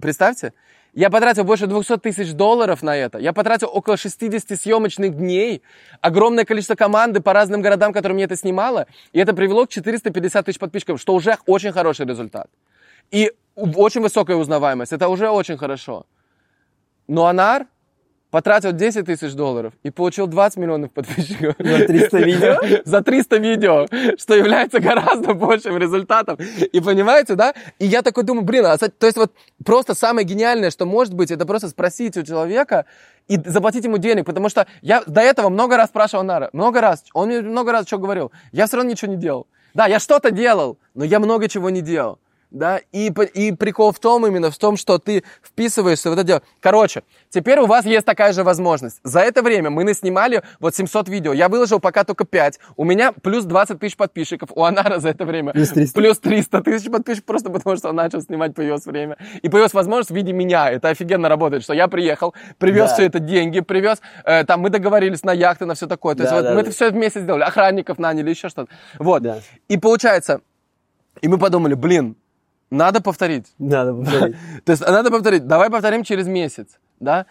Представьте, 0.00 0.54
я 0.92 1.10
потратил 1.10 1.44
больше 1.44 1.66
200 1.66 1.98
тысяч 1.98 2.32
долларов 2.32 2.82
на 2.82 2.96
это. 2.96 3.18
Я 3.18 3.32
потратил 3.32 3.70
около 3.72 3.96
60 3.96 4.58
съемочных 4.58 5.16
дней. 5.16 5.62
Огромное 6.00 6.44
количество 6.44 6.74
команды 6.74 7.20
по 7.20 7.32
разным 7.32 7.62
городам, 7.62 7.92
которые 7.92 8.14
мне 8.14 8.24
это 8.24 8.36
снимало. 8.36 8.86
И 9.12 9.20
это 9.20 9.32
привело 9.32 9.66
к 9.66 9.70
450 9.70 10.46
тысяч 10.46 10.58
подписчиков, 10.58 11.00
что 11.00 11.14
уже 11.14 11.38
очень 11.46 11.72
хороший 11.72 12.06
результат. 12.06 12.48
И 13.10 13.32
очень 13.54 14.00
высокая 14.00 14.36
узнаваемость. 14.36 14.92
Это 14.92 15.08
уже 15.08 15.28
очень 15.28 15.56
хорошо. 15.56 16.06
Но 17.06 17.26
Анар 17.26 17.66
потратил 18.30 18.72
10 18.72 19.06
тысяч 19.06 19.32
долларов 19.34 19.72
и 19.82 19.90
получил 19.90 20.26
20 20.26 20.58
миллионов 20.58 20.90
подписчиков. 20.92 21.54
За 21.58 21.86
300 21.86 22.18
видео? 22.18 22.82
За 22.84 23.02
300 23.02 23.36
видео, 23.38 23.86
что 24.18 24.34
является 24.34 24.80
гораздо 24.80 25.34
большим 25.34 25.76
результатом. 25.76 26.38
И 26.72 26.80
понимаете, 26.80 27.34
да? 27.34 27.54
И 27.78 27.86
я 27.86 28.02
такой 28.02 28.24
думаю, 28.24 28.44
блин, 28.44 28.66
а, 28.66 28.78
то 28.78 29.06
есть 29.06 29.16
вот 29.16 29.32
просто 29.64 29.94
самое 29.94 30.26
гениальное, 30.26 30.70
что 30.70 30.86
может 30.86 31.14
быть, 31.14 31.30
это 31.30 31.44
просто 31.46 31.68
спросить 31.68 32.16
у 32.16 32.22
человека 32.22 32.86
и 33.28 33.38
заплатить 33.44 33.84
ему 33.84 33.98
денег, 33.98 34.26
потому 34.26 34.48
что 34.48 34.66
я 34.82 35.02
до 35.06 35.20
этого 35.20 35.48
много 35.48 35.76
раз 35.76 35.88
спрашивал 35.88 36.24
Нара, 36.24 36.50
много 36.52 36.80
раз, 36.80 37.04
он 37.14 37.28
мне 37.28 37.40
много 37.40 37.72
раз 37.72 37.86
что 37.86 37.98
говорил, 37.98 38.32
я 38.52 38.66
все 38.66 38.76
равно 38.76 38.90
ничего 38.90 39.12
не 39.12 39.18
делал. 39.18 39.46
Да, 39.74 39.86
я 39.86 40.00
что-то 40.00 40.30
делал, 40.30 40.78
но 40.94 41.04
я 41.04 41.20
много 41.20 41.48
чего 41.48 41.70
не 41.70 41.80
делал. 41.80 42.18
Да, 42.50 42.80
и, 42.90 43.12
и 43.34 43.52
прикол 43.52 43.92
в 43.92 44.00
том 44.00 44.26
именно, 44.26 44.50
в 44.50 44.58
том, 44.58 44.76
что 44.76 44.98
ты 44.98 45.22
вписываешься 45.40 46.10
в 46.10 46.14
это 46.14 46.24
дело. 46.24 46.42
Короче, 46.60 47.04
теперь 47.28 47.60
у 47.60 47.66
вас 47.66 47.84
есть 47.86 48.04
такая 48.04 48.32
же 48.32 48.42
возможность. 48.42 48.98
За 49.04 49.20
это 49.20 49.42
время 49.42 49.70
мы 49.70 49.84
наснимали 49.84 50.42
вот 50.58 50.74
700 50.74 51.08
видео. 51.08 51.32
Я 51.32 51.48
выложил 51.48 51.78
пока 51.78 52.02
только 52.02 52.24
5. 52.24 52.58
У 52.76 52.84
меня 52.84 53.12
плюс 53.12 53.44
20 53.44 53.78
тысяч 53.78 53.96
подписчиков. 53.96 54.50
У 54.52 54.64
Анара 54.64 54.98
за 54.98 55.10
это 55.10 55.24
время 55.24 55.52
Плюс 55.52 55.68
300. 55.70 55.94
плюс 56.00 56.18
300 56.18 56.62
тысяч 56.62 56.90
подписчиков, 56.90 57.24
просто 57.26 57.50
потому 57.50 57.76
что 57.76 57.90
он 57.90 57.94
начал 57.96 58.20
снимать, 58.20 58.52
появилось 58.54 58.84
время. 58.84 59.16
И 59.42 59.48
появилась 59.48 59.72
возможность 59.74 60.10
в 60.10 60.14
виде 60.14 60.32
меня. 60.32 60.70
Это 60.72 60.88
офигенно 60.88 61.28
работает, 61.28 61.62
что 61.62 61.72
я 61.72 61.86
приехал, 61.86 62.34
привез 62.58 62.88
Да. 62.90 62.94
все 62.94 63.06
это 63.06 63.20
деньги, 63.20 63.60
привез, 63.60 64.00
э, 64.24 64.42
там 64.44 64.60
мы 64.60 64.70
договорились 64.70 65.22
на 65.22 65.32
яхты, 65.32 65.66
на 65.66 65.74
все 65.74 65.86
такое. 65.86 66.16
То 66.16 66.22
есть 66.24 66.30
Да, 66.32 66.36
вот 66.38 66.44
да, 66.44 66.50
мы 66.50 66.56
да. 66.56 66.62
это 66.62 66.70
все 66.72 66.90
вместе 66.90 67.20
сделали, 67.20 67.42
охранников 67.44 67.98
наняли, 67.98 68.30
еще 68.30 68.48
что-то. 68.48 68.72
Вот. 68.98 69.22
Да. 69.22 69.38
И 69.68 69.76
получается, 69.78 70.40
и 71.20 71.28
мы 71.28 71.38
подумали, 71.38 71.74
блин, 71.74 72.16
надо 72.70 73.00
повторить. 73.00 73.46
Надо 73.58 73.94
повторить. 73.94 74.36
То 74.64 74.72
есть 74.72 74.82
надо 74.86 75.10
повторить. 75.10 75.46
Давай 75.46 75.70
повторим 75.70 76.04
через 76.04 76.26
месяц, 76.26 76.78
да? 77.00 77.26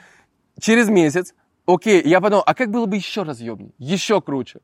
Через 0.60 0.90
месяц. 0.90 1.34
Окей, 1.66 2.02
я 2.04 2.20
подумал, 2.20 2.44
а 2.46 2.54
как 2.54 2.72
было 2.72 2.86
бы 2.86 2.96
еще 2.96 3.24
разъемнее, 3.24 3.72
еще 3.78 4.22
круче? 4.22 4.60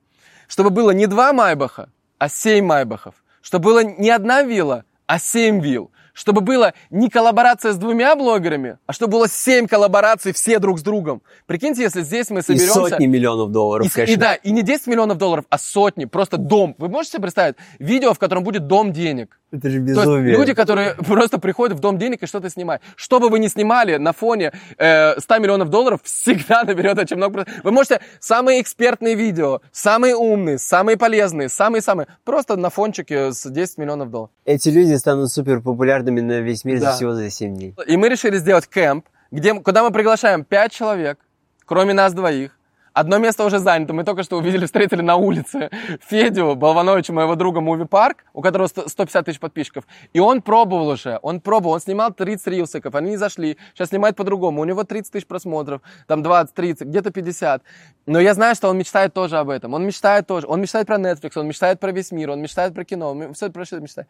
Чтобы 0.47 0.69
было 0.71 0.91
не 0.91 1.07
два 1.07 1.33
Майбаха, 1.33 1.89
а 2.17 2.29
семь 2.29 2.65
Майбахов. 2.65 3.15
Чтобы 3.41 3.65
было 3.65 3.83
не 3.83 4.09
одна 4.09 4.41
вилла, 4.41 4.85
а 5.05 5.19
семь 5.19 5.61
вилл. 5.61 5.91
Чтобы 6.13 6.39
было 6.39 6.73
не 6.89 7.09
коллаборация 7.09 7.73
с 7.73 7.77
двумя 7.77 8.15
блогерами, 8.15 8.77
а 8.87 8.93
чтобы 8.93 9.11
было 9.13 9.27
семь 9.27 9.67
коллабораций 9.67 10.31
все 10.31 10.59
друг 10.59 10.79
с 10.79 10.81
другом. 10.81 11.21
Прикиньте, 11.45 11.81
если 11.83 12.01
здесь 12.03 12.29
мы 12.29 12.39
И 12.39 12.41
соберемся... 12.41 12.73
сотни 12.73 13.05
миллионов 13.05 13.51
долларов, 13.51 13.85
И, 13.85 13.89
с- 13.89 13.91
и 13.91 13.95
конечно. 13.95 14.21
да, 14.21 14.35
и 14.35 14.51
не 14.51 14.63
10 14.63 14.87
миллионов 14.87 15.17
долларов, 15.17 15.43
а 15.49 15.57
сотни, 15.57 16.05
просто 16.05 16.37
дом. 16.37 16.73
Вы 16.77 16.87
можете 16.87 17.13
себе 17.17 17.23
представить 17.23 17.57
видео, 17.79 18.13
в 18.13 18.19
котором 18.19 18.43
будет 18.45 18.65
дом 18.65 18.93
денег? 18.93 19.37
Это 19.57 19.69
же 19.69 19.79
безумие. 19.79 20.35
люди, 20.35 20.53
которые 20.53 20.95
просто 21.07 21.39
приходят 21.39 21.77
в 21.77 21.81
дом 21.81 21.97
денег 21.97 22.23
и 22.23 22.25
что-то 22.27 22.49
снимают. 22.49 22.81
Что 22.95 23.19
бы 23.19 23.29
вы 23.29 23.39
ни 23.39 23.47
снимали 23.47 23.97
на 23.97 24.13
фоне 24.13 24.51
э, 24.77 25.19
100 25.19 25.37
миллионов 25.39 25.69
долларов, 25.69 26.01
всегда 26.03 26.63
наберет 26.63 26.97
очень 26.97 27.15
много. 27.17 27.45
Вы 27.63 27.71
можете 27.71 28.01
самые 28.19 28.61
экспертные 28.61 29.15
видео, 29.15 29.61
самые 29.71 30.15
умные, 30.15 30.57
самые 30.57 30.97
полезные, 30.97 31.49
самые-самые, 31.49 32.07
просто 32.23 32.55
на 32.55 32.69
фончике 32.69 33.31
с 33.31 33.49
10 33.49 33.77
миллионов 33.77 34.09
долларов. 34.11 34.31
Эти 34.45 34.69
люди 34.69 34.93
станут 34.95 35.31
супер 35.31 35.61
популярными 35.61 36.21
на 36.21 36.39
весь 36.41 36.65
мир 36.65 36.79
Да. 36.79 36.91
за 36.91 36.97
всего 36.97 37.13
за 37.13 37.29
7 37.29 37.55
дней. 37.55 37.75
И 37.87 37.97
мы 37.97 38.09
решили 38.09 38.37
сделать 38.37 38.67
кемп, 38.67 39.05
где, 39.31 39.53
куда 39.53 39.83
мы 39.83 39.91
приглашаем 39.91 40.43
5 40.43 40.71
человек, 40.71 41.19
кроме 41.65 41.93
нас 41.93 42.13
двоих. 42.13 42.51
Одно 42.95 43.17
место 43.17 43.43
уже 43.43 43.59
занято. 43.59 43.91
Мы 43.91 44.05
только 44.05 44.23
что 44.23 44.37
увидели, 44.37 44.65
встретили 44.65 45.01
на 45.01 45.17
улице 45.17 45.69
Федю 46.07 46.55
Болвановича, 46.55 47.11
моего 47.11 47.35
друга 47.35 47.59
Муви 47.59 47.83
Парк, 47.85 48.23
у 48.31 48.41
которого 48.41 48.67
100 48.67 48.87
150 48.87 49.25
тысяч 49.25 49.39
подписчиков. 49.41 49.83
И 50.13 50.21
он 50.21 50.41
пробовал 50.41 50.87
уже, 50.87 51.19
он 51.21 51.41
пробовал, 51.41 51.73
он 51.73 51.81
снимал 51.81 52.13
30 52.13 52.47
рилсиков, 52.47 52.95
они 52.95 53.09
не 53.09 53.17
зашли. 53.17 53.57
Сейчас 53.73 53.89
снимает 53.89 54.15
по-другому, 54.15 54.61
у 54.61 54.65
него 54.65 54.85
30 54.85 55.11
тысяч 55.11 55.27
просмотров, 55.27 55.81
там 56.07 56.23
20, 56.23 56.55
30, 56.55 56.87
где-то 56.87 57.11
50. 57.11 57.63
Но 58.05 58.21
я 58.21 58.33
знаю, 58.33 58.55
что 58.55 58.69
он 58.69 58.77
мечтает 58.77 59.13
тоже 59.13 59.39
об 59.39 59.49
этом. 59.49 59.73
Он 59.73 59.85
мечтает 59.85 60.25
тоже, 60.25 60.47
он 60.47 60.61
мечтает 60.61 60.87
про 60.87 60.95
Netflix, 60.95 61.31
он 61.35 61.47
мечтает 61.47 61.81
про 61.81 61.91
весь 61.91 62.13
мир, 62.13 62.29
он 62.29 62.41
мечтает 62.41 62.73
про 62.73 62.85
кино, 62.85 63.11
он 63.11 63.33
все 63.33 63.49
про 63.49 63.65
что 63.65 63.81
мечтает. 63.81 64.07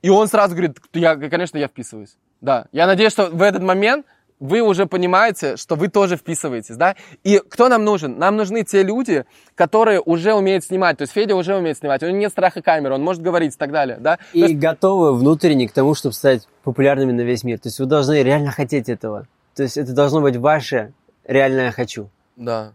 И 0.00 0.10
он 0.10 0.28
сразу 0.28 0.54
говорит, 0.54 0.78
я, 0.92 1.16
конечно, 1.16 1.58
я 1.58 1.66
вписываюсь. 1.66 2.16
Да. 2.40 2.66
Я 2.70 2.86
надеюсь, 2.86 3.12
что 3.12 3.26
в 3.26 3.42
этот 3.42 3.62
момент 3.62 4.06
вы 4.42 4.60
уже 4.60 4.86
понимаете, 4.86 5.56
что 5.56 5.76
вы 5.76 5.86
тоже 5.86 6.16
вписываетесь, 6.16 6.74
да? 6.76 6.96
И 7.22 7.40
кто 7.48 7.68
нам 7.68 7.84
нужен? 7.84 8.18
Нам 8.18 8.36
нужны 8.36 8.64
те 8.64 8.82
люди, 8.82 9.24
которые 9.54 10.00
уже 10.00 10.34
умеют 10.34 10.64
снимать. 10.64 10.98
То 10.98 11.02
есть 11.02 11.12
Федя 11.12 11.36
уже 11.36 11.54
умеет 11.54 11.78
снимать, 11.78 12.02
у 12.02 12.06
него 12.06 12.18
нет 12.18 12.32
страха 12.32 12.60
камеры, 12.60 12.94
он 12.96 13.02
может 13.04 13.22
говорить 13.22 13.54
и 13.54 13.56
так 13.56 13.70
далее, 13.70 13.98
да? 14.00 14.16
То 14.16 14.22
И 14.32 14.40
есть- 14.40 14.56
готовы 14.56 15.14
внутренне 15.16 15.68
к 15.68 15.72
тому, 15.72 15.94
чтобы 15.94 16.12
стать 16.12 16.48
популярными 16.64 17.12
на 17.12 17.20
весь 17.20 17.44
мир. 17.44 17.60
То 17.60 17.68
есть 17.68 17.78
вы 17.78 17.86
должны 17.86 18.20
реально 18.22 18.50
хотеть 18.50 18.88
этого. 18.88 19.28
То 19.54 19.62
есть 19.62 19.76
это 19.76 19.92
должно 19.92 20.20
быть 20.20 20.36
ваше 20.36 20.92
реальное 21.24 21.70
«хочу». 21.70 22.10
Да. 22.34 22.72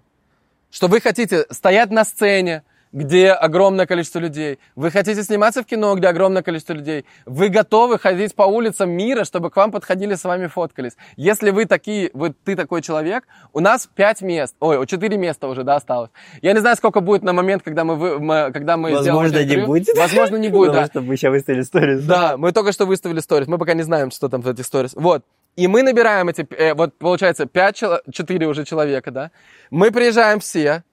Что 0.71 0.87
вы 0.87 1.01
хотите 1.01 1.45
стоять 1.49 1.91
на 1.91 2.05
сцене, 2.05 2.63
где 2.91 3.31
огромное 3.31 3.85
количество 3.85 4.19
людей. 4.19 4.59
Вы 4.75 4.91
хотите 4.91 5.23
сниматься 5.23 5.61
в 5.63 5.65
кино, 5.65 5.95
где 5.95 6.07
огромное 6.07 6.41
количество 6.41 6.73
людей. 6.73 7.05
Вы 7.25 7.49
готовы 7.49 7.99
ходить 7.99 8.35
по 8.35 8.43
улицам 8.43 8.89
мира, 8.91 9.23
чтобы 9.23 9.49
к 9.49 9.55
вам 9.55 9.71
подходили, 9.71 10.15
с 10.15 10.23
вами 10.23 10.47
фоткались. 10.47 10.93
Если 11.15 11.49
вы 11.51 11.65
такие, 11.65 12.09
вы, 12.13 12.33
ты 12.43 12.55
такой 12.55 12.81
человек, 12.81 13.25
у 13.53 13.59
нас 13.59 13.87
5 13.95 14.21
мест, 14.21 14.55
ой, 14.59 14.85
4 14.85 15.17
места 15.17 15.47
уже, 15.47 15.63
да, 15.63 15.75
осталось. 15.75 16.11
Я 16.41 16.53
не 16.53 16.59
знаю, 16.59 16.75
сколько 16.77 17.01
будет 17.01 17.23
на 17.23 17.33
момент, 17.33 17.63
когда 17.63 17.83
мы, 17.83 17.95
вы- 17.95 18.19
мы- 18.19 18.51
когда 18.53 18.77
мы 18.77 18.89
сделаем 18.89 19.15
Возможно, 19.15 19.37
не 19.37 19.43
интервью. 19.43 19.67
будет. 19.67 19.87
Возможно, 19.97 20.35
не 20.37 20.49
будет, 20.49 20.71
да. 20.73 20.85
Что 20.85 21.01
мы 21.01 21.15
сейчас 21.17 21.31
выставили 21.31 21.61
сторис. 21.63 22.03
Да, 22.05 22.37
мы 22.37 22.51
только 22.51 22.71
что 22.71 22.85
выставили 22.85 23.19
сторис. 23.19 23.47
Мы 23.47 23.57
пока 23.57 23.73
не 23.73 23.83
знаем, 23.83 24.11
что 24.11 24.29
там 24.29 24.41
в 24.41 24.47
этих 24.47 24.65
сторис. 24.65 24.91
Вот. 24.95 25.23
И 25.55 25.67
мы 25.67 25.81
набираем 25.81 26.29
эти, 26.29 26.47
э, 26.55 26.75
вот 26.75 26.95
получается, 26.99 27.47
5, 27.47 27.83
4 28.11 28.47
уже 28.47 28.63
человека, 28.63 29.09
да. 29.11 29.31
Мы 29.71 29.89
приезжаем 29.91 30.39
все, 30.39 30.83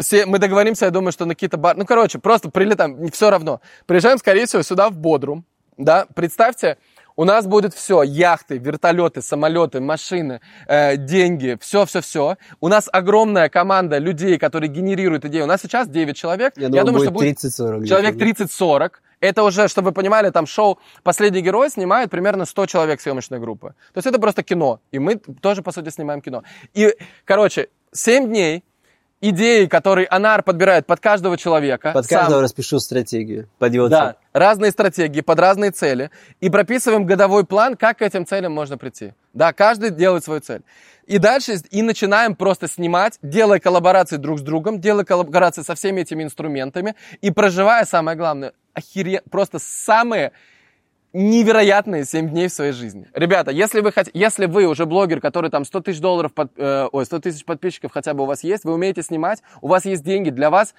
все, 0.00 0.26
мы 0.26 0.38
договоримся, 0.38 0.86
я 0.86 0.90
думаю, 0.90 1.12
что 1.12 1.24
на 1.24 1.34
какие-то 1.34 1.56
бар... 1.56 1.76
Ну, 1.76 1.84
короче, 1.84 2.18
просто 2.18 2.50
прилетаем, 2.50 3.10
все 3.10 3.30
равно. 3.30 3.60
Приезжаем, 3.86 4.18
скорее 4.18 4.46
всего, 4.46 4.62
сюда, 4.62 4.90
в 4.90 4.96
Бодрум, 4.96 5.44
да. 5.76 6.06
Представьте, 6.14 6.76
у 7.16 7.24
нас 7.24 7.46
будет 7.46 7.74
все, 7.74 8.02
яхты, 8.02 8.58
вертолеты, 8.58 9.20
самолеты, 9.22 9.80
машины, 9.80 10.40
э, 10.66 10.96
деньги, 10.96 11.58
все-все-все. 11.60 12.36
У 12.60 12.68
нас 12.68 12.88
огромная 12.90 13.48
команда 13.48 13.98
людей, 13.98 14.38
которые 14.38 14.70
генерируют 14.70 15.24
идеи. 15.26 15.42
У 15.42 15.46
нас 15.46 15.60
сейчас 15.60 15.88
9 15.88 16.16
человек. 16.16 16.54
Я 16.56 16.68
думаю, 16.68 17.02
что 17.02 17.10
будет 17.10 17.36
30-40. 17.36 17.86
Человек 17.86 18.14
где-то. 18.14 18.44
30-40. 18.44 18.92
Это 19.20 19.42
уже, 19.42 19.68
чтобы 19.68 19.88
вы 19.88 19.92
понимали, 19.92 20.30
там 20.30 20.46
шоу 20.46 20.78
«Последний 21.02 21.42
герой» 21.42 21.68
снимает 21.68 22.10
примерно 22.10 22.46
100 22.46 22.66
человек 22.66 23.02
съемочной 23.02 23.38
группы. 23.38 23.74
То 23.92 23.98
есть 23.98 24.06
это 24.06 24.18
просто 24.18 24.42
кино. 24.42 24.80
И 24.90 24.98
мы 24.98 25.16
тоже, 25.16 25.62
по 25.62 25.72
сути, 25.72 25.90
снимаем 25.90 26.22
кино. 26.22 26.42
И, 26.72 26.94
короче, 27.26 27.68
7 27.92 28.28
дней 28.28 28.64
идеи, 29.20 29.66
которые 29.66 30.06
Анар 30.06 30.42
подбирает 30.42 30.86
под 30.86 31.00
каждого 31.00 31.36
человека. 31.36 31.92
Под 31.92 32.06
сам. 32.06 32.20
каждого 32.20 32.42
распишу 32.42 32.80
стратегию. 32.80 33.48
Под 33.58 33.74
его 33.74 33.88
Да, 33.88 34.06
цель. 34.06 34.14
разные 34.32 34.70
стратегии 34.70 35.20
под 35.20 35.38
разные 35.38 35.70
цели. 35.70 36.10
И 36.40 36.50
прописываем 36.50 37.06
годовой 37.06 37.44
план, 37.44 37.76
как 37.76 37.98
к 37.98 38.02
этим 38.02 38.26
целям 38.26 38.52
можно 38.52 38.78
прийти. 38.78 39.12
Да, 39.34 39.52
каждый 39.52 39.90
делает 39.90 40.24
свою 40.24 40.40
цель. 40.40 40.62
И 41.06 41.18
дальше 41.18 41.56
и 41.70 41.82
начинаем 41.82 42.36
просто 42.36 42.68
снимать, 42.68 43.18
делая 43.22 43.58
коллаборации 43.58 44.16
друг 44.16 44.38
с 44.38 44.42
другом, 44.42 44.80
делая 44.80 45.04
коллаборации 45.04 45.62
со 45.62 45.74
всеми 45.74 46.02
этими 46.02 46.22
инструментами 46.22 46.94
и 47.20 47.30
проживая, 47.30 47.84
самое 47.84 48.16
главное, 48.16 48.52
охере... 48.74 49.22
просто 49.30 49.58
самые 49.58 50.32
невероятные 51.12 52.04
7 52.04 52.28
дней 52.28 52.48
в 52.48 52.52
своей 52.52 52.72
жизни. 52.72 53.06
Ребята, 53.14 53.50
если 53.50 53.80
вы, 53.80 53.92
хот... 53.92 54.08
если 54.14 54.46
вы 54.46 54.66
уже 54.66 54.86
блогер, 54.86 55.20
который 55.20 55.50
там 55.50 55.64
100 55.64 55.80
тысяч 55.80 56.00
долларов, 56.00 56.32
под... 56.32 56.52
э, 56.56 56.88
ой, 56.90 57.04
100 57.04 57.18
тысяч 57.20 57.44
подписчиков 57.44 57.92
хотя 57.92 58.14
бы 58.14 58.22
у 58.22 58.26
вас 58.26 58.44
есть, 58.44 58.64
вы 58.64 58.72
умеете 58.72 59.02
снимать, 59.02 59.42
у 59.60 59.68
вас 59.68 59.84
есть 59.84 60.04
деньги, 60.04 60.30
для 60.30 60.50
вас 60.50 60.74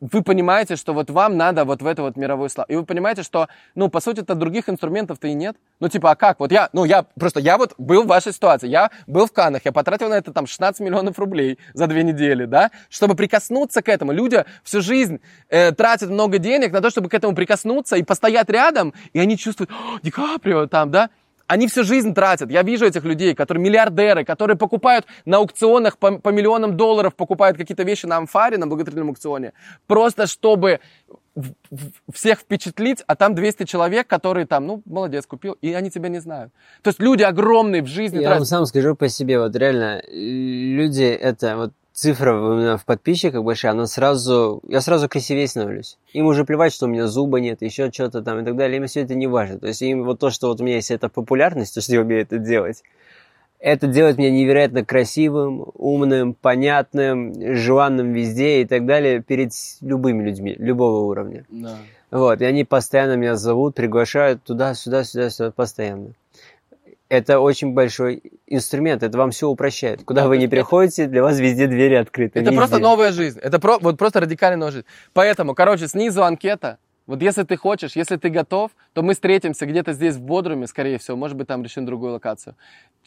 вы 0.00 0.22
понимаете, 0.22 0.76
что 0.76 0.92
вот 0.92 1.10
вам 1.10 1.36
надо 1.36 1.64
вот 1.64 1.80
в 1.80 1.86
эту 1.86 2.02
вот 2.02 2.16
мировую 2.16 2.50
славу. 2.50 2.70
И 2.70 2.76
вы 2.76 2.84
понимаете, 2.84 3.22
что, 3.22 3.48
ну, 3.74 3.88
по 3.88 4.00
сути-то 4.00 4.34
других 4.34 4.68
инструментов-то 4.68 5.28
и 5.28 5.34
нет. 5.34 5.56
Ну, 5.80 5.88
типа, 5.88 6.10
а 6.10 6.16
как? 6.16 6.38
Вот 6.40 6.52
я, 6.52 6.68
ну, 6.72 6.84
я 6.84 7.04
просто, 7.18 7.40
я 7.40 7.56
вот 7.56 7.74
был 7.78 8.04
в 8.04 8.06
вашей 8.06 8.32
ситуации. 8.32 8.68
Я 8.68 8.90
был 9.06 9.26
в 9.26 9.32
Каннах, 9.32 9.64
я 9.64 9.72
потратил 9.72 10.08
на 10.08 10.14
это 10.14 10.32
там 10.32 10.46
16 10.46 10.80
миллионов 10.80 11.18
рублей 11.18 11.58
за 11.72 11.86
две 11.86 12.02
недели, 12.02 12.44
да, 12.44 12.70
чтобы 12.90 13.14
прикоснуться 13.14 13.80
к 13.80 13.88
этому. 13.88 14.12
Люди 14.12 14.44
всю 14.62 14.82
жизнь 14.82 15.20
э, 15.48 15.72
тратят 15.72 16.10
много 16.10 16.38
денег 16.38 16.72
на 16.72 16.82
то, 16.82 16.90
чтобы 16.90 17.08
к 17.08 17.14
этому 17.14 17.34
прикоснуться 17.34 17.96
и 17.96 18.02
постоять 18.02 18.50
рядом, 18.50 18.92
и 19.14 19.18
они 19.18 19.38
чувствуют, 19.38 19.70
«О, 19.70 19.98
Ди 20.02 20.10
Каприо 20.10 20.66
там, 20.66 20.90
да, 20.90 21.10
они 21.46 21.68
всю 21.68 21.84
жизнь 21.84 22.14
тратят. 22.14 22.50
Я 22.50 22.62
вижу 22.62 22.84
этих 22.86 23.04
людей, 23.04 23.34
которые 23.34 23.62
миллиардеры, 23.62 24.24
которые 24.24 24.56
покупают 24.56 25.06
на 25.24 25.38
аукционах 25.38 25.98
по, 25.98 26.18
по 26.18 26.30
миллионам 26.30 26.76
долларов, 26.76 27.14
покупают 27.14 27.56
какие-то 27.56 27.82
вещи 27.82 28.06
на 28.06 28.16
амфаре, 28.16 28.58
на 28.58 28.66
благотворительном 28.66 29.08
аукционе, 29.08 29.52
просто 29.86 30.26
чтобы 30.26 30.80
всех 32.12 32.40
впечатлить, 32.40 33.02
а 33.06 33.14
там 33.14 33.34
200 33.34 33.64
человек, 33.64 34.06
которые 34.06 34.46
там, 34.46 34.66
ну, 34.66 34.82
молодец, 34.86 35.26
купил, 35.26 35.56
и 35.60 35.72
они 35.74 35.90
тебя 35.90 36.08
не 36.08 36.18
знают. 36.18 36.50
То 36.82 36.88
есть 36.88 37.00
люди 37.00 37.22
огромные 37.22 37.82
в 37.82 37.86
жизни 37.86 38.16
Я 38.20 38.30
вам 38.30 38.38
тратят. 38.38 38.48
сам 38.48 38.66
скажу 38.66 38.94
по 38.94 39.08
себе, 39.08 39.38
вот 39.38 39.54
реально, 39.54 40.02
люди, 40.10 41.04
это 41.04 41.56
вот 41.56 41.72
цифра 41.96 42.32
именно 42.32 42.76
в 42.76 42.84
подписчиках 42.84 43.42
большая, 43.42 43.72
она 43.72 43.86
сразу, 43.86 44.60
я 44.68 44.82
сразу 44.82 45.08
красивее 45.08 45.48
становлюсь. 45.48 45.96
Им 46.12 46.26
уже 46.26 46.44
плевать, 46.44 46.74
что 46.74 46.84
у 46.84 46.88
меня 46.88 47.06
зуба 47.06 47.40
нет, 47.40 47.62
еще 47.62 47.90
что-то 47.90 48.22
там 48.22 48.40
и 48.40 48.44
так 48.44 48.54
далее, 48.54 48.76
им 48.76 48.86
все 48.86 49.00
это 49.00 49.14
не 49.14 49.26
важно. 49.26 49.58
То 49.58 49.68
есть 49.68 49.80
им 49.80 50.04
вот 50.04 50.20
то, 50.20 50.30
что 50.30 50.48
вот 50.48 50.60
у 50.60 50.64
меня 50.64 50.76
есть 50.76 50.90
эта 50.90 51.08
популярность, 51.08 51.74
то, 51.74 51.80
что 51.80 51.94
я 51.94 52.02
умею 52.02 52.20
это 52.20 52.36
делать, 52.38 52.82
это 53.58 53.86
делает 53.86 54.18
меня 54.18 54.30
невероятно 54.30 54.84
красивым, 54.84 55.64
умным, 55.74 56.34
понятным, 56.34 57.32
желанным 57.56 58.12
везде 58.12 58.60
и 58.60 58.66
так 58.66 58.84
далее 58.84 59.22
перед 59.22 59.52
любыми 59.80 60.22
людьми, 60.22 60.54
любого 60.58 61.06
уровня. 61.06 61.46
Да. 61.48 61.78
Вот, 62.10 62.42
и 62.42 62.44
они 62.44 62.64
постоянно 62.64 63.16
меня 63.16 63.36
зовут, 63.36 63.74
приглашают 63.74 64.42
туда, 64.44 64.74
сюда, 64.74 65.02
сюда, 65.02 65.30
сюда, 65.30 65.50
постоянно. 65.50 66.10
Это 67.08 67.38
очень 67.38 67.72
большой 67.72 68.22
инструмент, 68.48 69.02
это 69.04 69.16
вам 69.16 69.30
все 69.30 69.48
упрощает. 69.48 70.02
Куда 70.04 70.22
Да, 70.22 70.28
вы 70.28 70.38
не 70.38 70.48
приходите, 70.48 71.06
для 71.06 71.22
вас 71.22 71.38
везде 71.38 71.68
двери 71.68 71.94
открыты. 71.94 72.40
Это 72.40 72.50
везде. 72.50 72.56
просто 72.56 72.78
новая 72.78 73.12
жизнь. 73.12 73.38
Это 73.40 73.60
про, 73.60 73.78
вот 73.78 73.96
просто 73.96 74.20
радикально 74.20 74.56
новая 74.56 74.72
жизнь. 74.72 74.86
Поэтому, 75.12 75.54
короче, 75.54 75.86
снизу 75.86 76.24
анкета. 76.24 76.78
Вот 77.06 77.22
если 77.22 77.44
ты 77.44 77.56
хочешь, 77.56 77.94
если 77.94 78.16
ты 78.16 78.28
готов, 78.28 78.72
то 78.92 79.02
мы 79.02 79.14
встретимся 79.14 79.66
где-то 79.66 79.92
здесь 79.92 80.16
в 80.16 80.22
Бодруме, 80.22 80.66
скорее 80.66 80.98
всего, 80.98 81.16
может 81.16 81.36
быть, 81.36 81.46
там 81.46 81.62
решим 81.62 81.86
другую 81.86 82.12
локацию. 82.12 82.56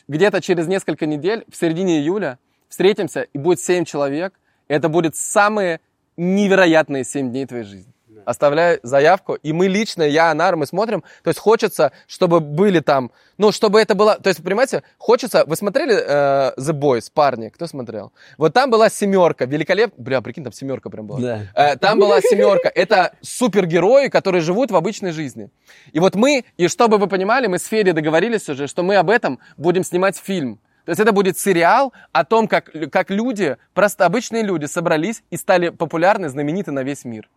Где-то 0.08 0.42
через 0.42 0.68
несколько 0.68 1.06
недель, 1.06 1.44
в 1.52 1.56
середине 1.58 2.00
июля, 2.00 2.40
встретимся, 2.70 3.24
и 3.24 3.38
будет 3.38 3.60
7 3.60 3.84
человек. 3.84 4.34
И 4.70 4.74
это 4.74 4.88
будет 4.88 5.18
самые 5.18 5.82
невероятные 6.16 7.04
7 7.04 7.32
дней 7.32 7.46
твоей 7.46 7.66
жизни. 7.66 7.92
Оставляй 8.30 8.80
заявку, 8.84 9.34
и 9.34 9.54
мы 9.54 9.68
лично, 9.68 10.04
я, 10.04 10.30
Анар, 10.30 10.56
мы 10.56 10.68
смотрим, 10.68 11.04
то 11.24 11.30
есть 11.30 11.40
хочется, 11.40 11.92
чтобы 12.06 12.40
были 12.40 12.80
там, 12.80 13.10
ну, 13.40 13.52
чтобы 13.52 13.82
это 13.82 13.96
было, 13.96 14.20
то 14.20 14.30
есть, 14.30 14.44
понимаете, 14.44 14.84
хочется, 15.00 15.46
вы 15.48 15.56
смотрели 15.56 15.96
э, 15.96 16.54
The 16.56 16.74
Boys, 16.74 17.10
парни, 17.12 17.50
кто 17.50 17.66
смотрел? 17.66 18.14
Вот 18.38 18.54
там 18.54 18.70
была 18.70 18.90
семерка, 18.90 19.46
великолепно, 19.46 20.04
бля, 20.04 20.22
прикинь, 20.22 20.44
там 20.44 20.54
семерка 20.54 20.92
прям 20.92 21.08
была. 21.08 21.20
Да. 21.20 21.42
Э, 21.56 21.76
Там 21.78 21.98
была 21.98 22.22
семерка. 22.22 22.72
Это 22.76 23.14
супергерои, 23.22 24.10
которые 24.10 24.42
живут 24.42 24.70
в 24.70 24.76
обычной 24.76 25.12
жизни. 25.12 25.50
И 25.92 26.00
вот 26.00 26.14
мы, 26.14 26.46
и 26.56 26.68
чтобы 26.68 27.00
вы 27.00 27.08
понимали, 27.08 27.48
мы 27.48 27.58
с 27.58 27.66
Федей 27.66 27.94
договорились 27.94 28.48
уже, 28.48 28.68
что 28.68 28.84
мы 28.84 28.98
об 28.98 29.10
этом 29.10 29.40
будем 29.58 29.84
снимать 29.84 30.18
фильм. 30.18 30.60
То 30.86 30.92
есть 30.92 31.00
это 31.00 31.12
будет 31.14 31.40
сериал 31.40 31.94
о 32.12 32.26
том, 32.26 32.48
как, 32.48 32.70
как 32.92 33.10
люди, 33.10 33.58
просто 33.74 34.06
обычные 34.06 34.44
люди, 34.44 34.66
собрались 34.66 35.24
и 35.32 35.38
стали 35.38 35.70
популярны, 35.70 36.30
знамениты 36.30 36.72
на 36.72 36.84
весь 36.84 37.06
мир. 37.06 37.28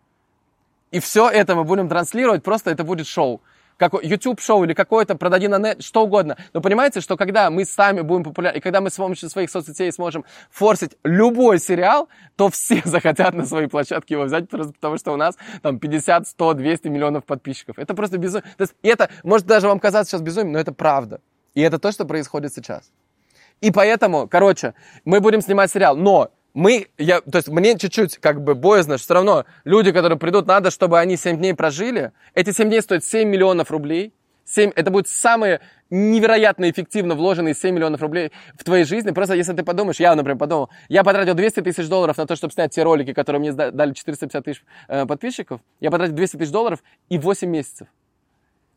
И 0.93 0.99
все 0.99 1.27
это 1.27 1.55
мы 1.55 1.63
будем 1.63 1.89
транслировать, 1.89 2.43
просто 2.43 2.69
это 2.69 2.83
будет 2.83 3.07
шоу. 3.07 3.41
Как 3.77 3.93
YouTube 4.03 4.39
шоу 4.39 4.63
или 4.63 4.75
какое-то 4.75 5.15
продади 5.15 5.47
на 5.47 5.57
нет, 5.57 5.81
что 5.81 6.03
угодно. 6.03 6.37
Но 6.53 6.61
понимаете, 6.61 7.01
что 7.01 7.17
когда 7.17 7.49
мы 7.49 7.65
сами 7.65 8.01
будем 8.01 8.23
популярны, 8.23 8.59
и 8.59 8.61
когда 8.61 8.79
мы 8.79 8.91
с 8.91 8.95
помощью 8.95 9.27
своих 9.31 9.49
соцсетей 9.49 9.91
сможем 9.91 10.23
форсить 10.51 10.95
любой 11.03 11.57
сериал, 11.57 12.09
то 12.35 12.51
все 12.51 12.79
захотят 12.85 13.33
на 13.33 13.47
свои 13.47 13.65
площадки 13.65 14.13
его 14.13 14.25
взять, 14.25 14.47
просто 14.47 14.73
потому 14.73 14.97
что 14.99 15.13
у 15.13 15.17
нас 15.17 15.35
там 15.63 15.79
50, 15.79 16.27
100, 16.27 16.53
200 16.53 16.87
миллионов 16.89 17.25
подписчиков. 17.25 17.79
Это 17.79 17.95
просто 17.95 18.19
безумие. 18.19 18.43
То 18.55 18.61
есть, 18.61 18.75
это 18.83 19.09
может 19.23 19.47
даже 19.47 19.67
вам 19.67 19.79
казаться 19.79 20.11
сейчас 20.11 20.21
безумием, 20.21 20.53
но 20.53 20.59
это 20.59 20.73
правда. 20.73 21.21
И 21.55 21.61
это 21.61 21.79
то, 21.79 21.91
что 21.91 22.05
происходит 22.05 22.53
сейчас. 22.53 22.91
И 23.61 23.71
поэтому, 23.71 24.27
короче, 24.27 24.75
мы 25.05 25.21
будем 25.21 25.41
снимать 25.41 25.71
сериал, 25.71 25.97
но 25.97 26.29
мы, 26.53 26.87
я, 26.97 27.21
то 27.21 27.37
есть 27.37 27.47
мне 27.47 27.77
чуть-чуть 27.77 28.17
как 28.17 28.43
бы 28.43 28.53
боязно, 28.53 28.97
что 28.97 29.05
все 29.05 29.13
равно 29.15 29.45
люди, 29.63 29.91
которые 29.91 30.19
придут, 30.19 30.45
надо, 30.45 30.69
чтобы 30.69 30.99
они 30.99 31.17
7 31.17 31.37
дней 31.37 31.53
прожили. 31.53 32.11
Эти 32.35 32.51
7 32.51 32.69
дней 32.69 32.81
стоят 32.81 33.03
7 33.03 33.27
миллионов 33.27 33.71
рублей. 33.71 34.13
7, 34.45 34.71
это 34.75 34.91
будет 34.91 35.07
самые 35.07 35.61
невероятно 35.89 36.69
эффективно 36.69 37.15
вложенные 37.15 37.55
7 37.55 37.73
миллионов 37.73 38.01
рублей 38.01 38.31
в 38.59 38.63
твоей 38.63 38.83
жизни. 38.83 39.11
Просто 39.11 39.35
если 39.35 39.53
ты 39.53 39.63
подумаешь, 39.63 39.99
я, 39.99 40.13
например, 40.15 40.37
подумал, 40.37 40.69
я 40.89 41.03
потратил 41.03 41.33
200 41.33 41.61
тысяч 41.61 41.87
долларов 41.87 42.17
на 42.17 42.27
то, 42.27 42.35
чтобы 42.35 42.53
снять 42.53 42.73
те 42.73 42.83
ролики, 42.83 43.13
которые 43.13 43.39
мне 43.39 43.53
дали 43.53 43.93
450 43.93 44.43
тысяч 44.43 44.63
э, 44.89 45.05
подписчиков. 45.05 45.61
Я 45.79 45.91
потратил 45.91 46.13
200 46.15 46.37
тысяч 46.37 46.51
долларов 46.51 46.83
и 47.09 47.17
8 47.17 47.49
месяцев. 47.49 47.87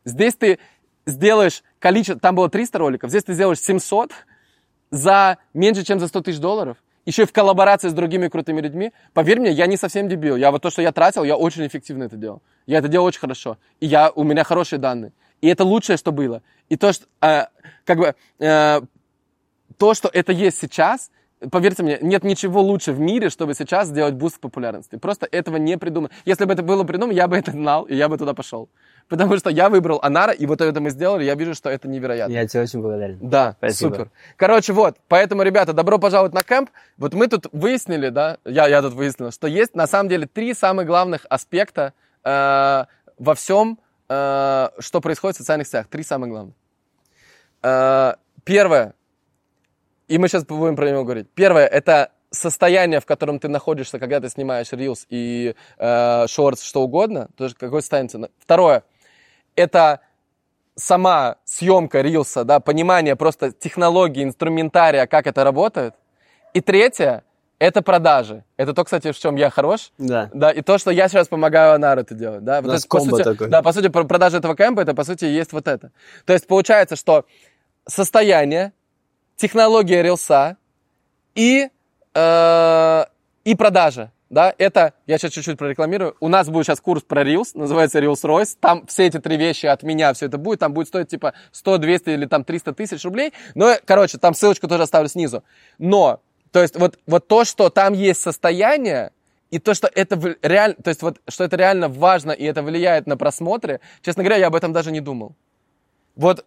Здесь 0.04 0.36
ты 0.36 0.60
сделаешь 1.04 1.62
количество, 1.78 2.20
там 2.20 2.36
было 2.36 2.48
300 2.48 2.78
роликов, 2.78 3.10
здесь 3.10 3.24
ты 3.24 3.32
сделаешь 3.34 3.58
700 3.58 4.12
за 4.90 5.38
меньше, 5.52 5.84
чем 5.84 5.98
за 5.98 6.06
100 6.08 6.20
тысяч 6.22 6.38
долларов. 6.38 6.76
Еще 7.06 7.22
и 7.22 7.26
в 7.26 7.32
коллаборации 7.32 7.88
с 7.88 7.92
другими 7.92 8.28
крутыми 8.28 8.60
людьми. 8.60 8.92
Поверь 9.14 9.40
мне, 9.40 9.52
я 9.52 9.66
не 9.66 9.76
совсем 9.76 10.08
дебил. 10.08 10.36
Я 10.36 10.50
вот 10.50 10.62
то, 10.62 10.70
что 10.70 10.82
я 10.82 10.92
тратил, 10.92 11.24
я 11.24 11.36
очень 11.36 11.66
эффективно 11.66 12.04
это 12.04 12.16
делал. 12.16 12.42
Я 12.66 12.78
это 12.78 12.88
делал 12.88 13.06
очень 13.06 13.20
хорошо. 13.20 13.58
И 13.80 13.86
я, 13.86 14.10
у 14.10 14.24
меня 14.24 14.42
хорошие 14.42 14.80
данные. 14.80 15.12
И 15.40 15.46
это 15.46 15.64
лучшее, 15.64 15.96
что 15.96 16.10
было. 16.10 16.42
И 16.68 16.76
то, 16.76 16.92
что, 16.92 17.06
э, 17.20 17.46
как 17.84 17.98
бы, 17.98 18.14
э, 18.40 18.80
то, 19.78 19.94
что 19.94 20.10
это 20.12 20.32
есть 20.32 20.58
сейчас, 20.58 21.10
поверьте 21.50 21.84
мне, 21.84 21.98
нет 22.00 22.24
ничего 22.24 22.60
лучше 22.60 22.92
в 22.92 22.98
мире, 22.98 23.30
чтобы 23.30 23.54
сейчас 23.54 23.88
сделать 23.88 24.14
boost 24.14 24.40
популярности. 24.40 24.96
Просто 24.96 25.28
этого 25.30 25.56
не 25.56 25.78
придумано. 25.78 26.12
Если 26.24 26.44
бы 26.44 26.54
это 26.54 26.62
было 26.62 26.82
придумано, 26.82 27.14
я 27.14 27.28
бы 27.28 27.36
это 27.36 27.52
знал, 27.52 27.84
и 27.84 27.94
я 27.94 28.08
бы 28.08 28.18
туда 28.18 28.34
пошел. 28.34 28.68
Потому 29.08 29.36
что 29.36 29.50
я 29.50 29.68
выбрал 29.68 30.00
Анара, 30.02 30.32
и 30.32 30.46
вот 30.46 30.60
это 30.60 30.80
мы 30.80 30.90
сделали, 30.90 31.24
я 31.24 31.34
вижу, 31.36 31.54
что 31.54 31.70
это 31.70 31.86
невероятно. 31.86 32.32
Я 32.32 32.46
тебе 32.46 32.62
очень 32.62 32.80
благодарен. 32.80 33.18
Да, 33.20 33.54
Спасибо. 33.58 33.90
супер. 33.90 34.10
Короче, 34.36 34.72
вот, 34.72 34.96
поэтому, 35.06 35.42
ребята, 35.42 35.72
добро 35.72 35.98
пожаловать 35.98 36.34
на 36.34 36.42
кемп. 36.42 36.70
Вот 36.96 37.14
мы 37.14 37.28
тут 37.28 37.46
выяснили, 37.52 38.08
да, 38.08 38.38
я, 38.44 38.66
я 38.66 38.82
тут 38.82 38.94
выяснил, 38.94 39.30
что 39.30 39.46
есть 39.46 39.76
на 39.76 39.86
самом 39.86 40.08
деле 40.08 40.26
три 40.26 40.54
самых 40.54 40.86
главных 40.86 41.24
аспекта 41.28 41.92
э, 42.24 42.84
во 43.18 43.34
всем, 43.36 43.78
э, 44.08 44.68
что 44.80 45.00
происходит 45.00 45.36
в 45.36 45.38
социальных 45.38 45.68
сетях. 45.68 45.86
Три 45.86 46.02
самых 46.02 46.30
главных. 46.30 46.54
Э, 47.62 48.14
первое, 48.42 48.94
и 50.08 50.18
мы 50.18 50.28
сейчас 50.28 50.44
будем 50.44 50.74
про 50.74 50.90
него 50.90 51.04
говорить. 51.04 51.28
Первое, 51.34 51.66
это 51.66 52.10
состояние, 52.30 53.00
в 53.00 53.06
котором 53.06 53.38
ты 53.38 53.48
находишься, 53.48 53.98
когда 53.98 54.20
ты 54.20 54.28
снимаешь 54.28 54.72
рилс 54.72 55.06
и 55.08 55.54
э, 55.78 56.26
шортс, 56.28 56.62
что 56.62 56.82
угодно, 56.82 57.28
тоже 57.36 57.54
какое 57.54 57.80
состояние. 57.80 58.30
Второе, 58.38 58.84
это 59.56 60.00
сама 60.76 61.36
съемка 61.44 62.02
рилса, 62.02 62.44
да, 62.44 62.60
понимание 62.60 63.16
просто 63.16 63.50
технологии, 63.52 64.22
инструментария, 64.22 65.06
как 65.06 65.26
это 65.26 65.42
работает. 65.42 65.94
И 66.52 66.60
третье, 66.60 67.24
это 67.58 67.80
продажи. 67.82 68.44
Это 68.58 68.74
то, 68.74 68.84
кстати, 68.84 69.12
в 69.12 69.18
чем 69.18 69.36
я 69.36 69.50
хорош. 69.50 69.92
Да. 69.98 70.30
Да, 70.34 70.50
и 70.50 70.60
то, 70.60 70.76
что 70.78 70.90
я 70.90 71.08
сейчас 71.08 71.28
помогаю 71.28 71.74
Анару 71.74 72.02
делать. 72.10 72.44
Да, 72.44 72.60
У 72.60 72.62
нас 72.62 72.80
это, 72.80 72.88
по 72.88 72.98
комбо 72.98 73.16
сути, 73.16 73.22
такое. 73.24 73.48
Да, 73.48 73.62
по 73.62 73.72
сути, 73.72 73.88
про- 73.88 74.04
продажа 74.04 74.36
этого 74.38 74.54
кемпа, 74.54 74.80
это, 74.80 74.94
по 74.94 75.04
сути, 75.04 75.24
есть 75.24 75.52
вот 75.52 75.66
это. 75.66 75.90
То 76.26 76.34
есть, 76.34 76.46
получается, 76.46 76.96
что 76.96 77.24
состояние, 77.88 78.72
технология 79.36 80.02
рилса 80.02 80.56
и, 81.34 81.68
э, 82.14 83.04
и 83.44 83.54
продажа. 83.54 84.12
Да, 84.28 84.52
это, 84.58 84.92
я 85.06 85.18
сейчас 85.18 85.32
чуть-чуть 85.32 85.56
прорекламирую, 85.56 86.16
у 86.18 86.26
нас 86.26 86.48
будет 86.48 86.66
сейчас 86.66 86.80
курс 86.80 87.02
про 87.02 87.22
Reels, 87.22 87.50
называется 87.54 88.00
Reels 88.00 88.22
Royce, 88.24 88.56
там 88.58 88.84
все 88.88 89.06
эти 89.06 89.18
три 89.20 89.36
вещи 89.36 89.66
от 89.66 89.84
меня, 89.84 90.12
все 90.14 90.26
это 90.26 90.36
будет, 90.36 90.58
там 90.58 90.72
будет 90.72 90.88
стоить 90.88 91.08
типа 91.08 91.34
100, 91.52 91.78
200 91.78 92.10
или 92.10 92.26
там 92.26 92.42
300 92.42 92.72
тысяч 92.72 93.04
рублей, 93.04 93.32
но, 93.54 93.74
короче, 93.84 94.18
там 94.18 94.34
ссылочку 94.34 94.66
тоже 94.66 94.82
оставлю 94.82 95.08
снизу. 95.08 95.44
Но, 95.78 96.20
То 96.50 96.60
есть 96.60 96.76
вот, 96.76 96.98
вот 97.06 97.28
то, 97.28 97.44
что 97.44 97.70
там 97.70 97.92
есть 97.92 98.20
состояние, 98.20 99.12
и 99.52 99.60
то, 99.60 99.74
что 99.74 99.88
это 99.94 100.18
реально, 100.42 100.74
то 100.82 100.88
есть 100.88 101.02
вот, 101.02 101.20
что 101.28 101.44
это 101.44 101.56
реально 101.56 101.88
важно 101.88 102.32
и 102.32 102.44
это 102.44 102.64
влияет 102.64 103.06
на 103.06 103.16
просмотры, 103.16 103.80
честно 104.02 104.24
говоря, 104.24 104.38
я 104.38 104.48
об 104.48 104.56
этом 104.56 104.72
даже 104.72 104.90
не 104.90 105.00
думал. 105.00 105.36
Вот 106.16 106.44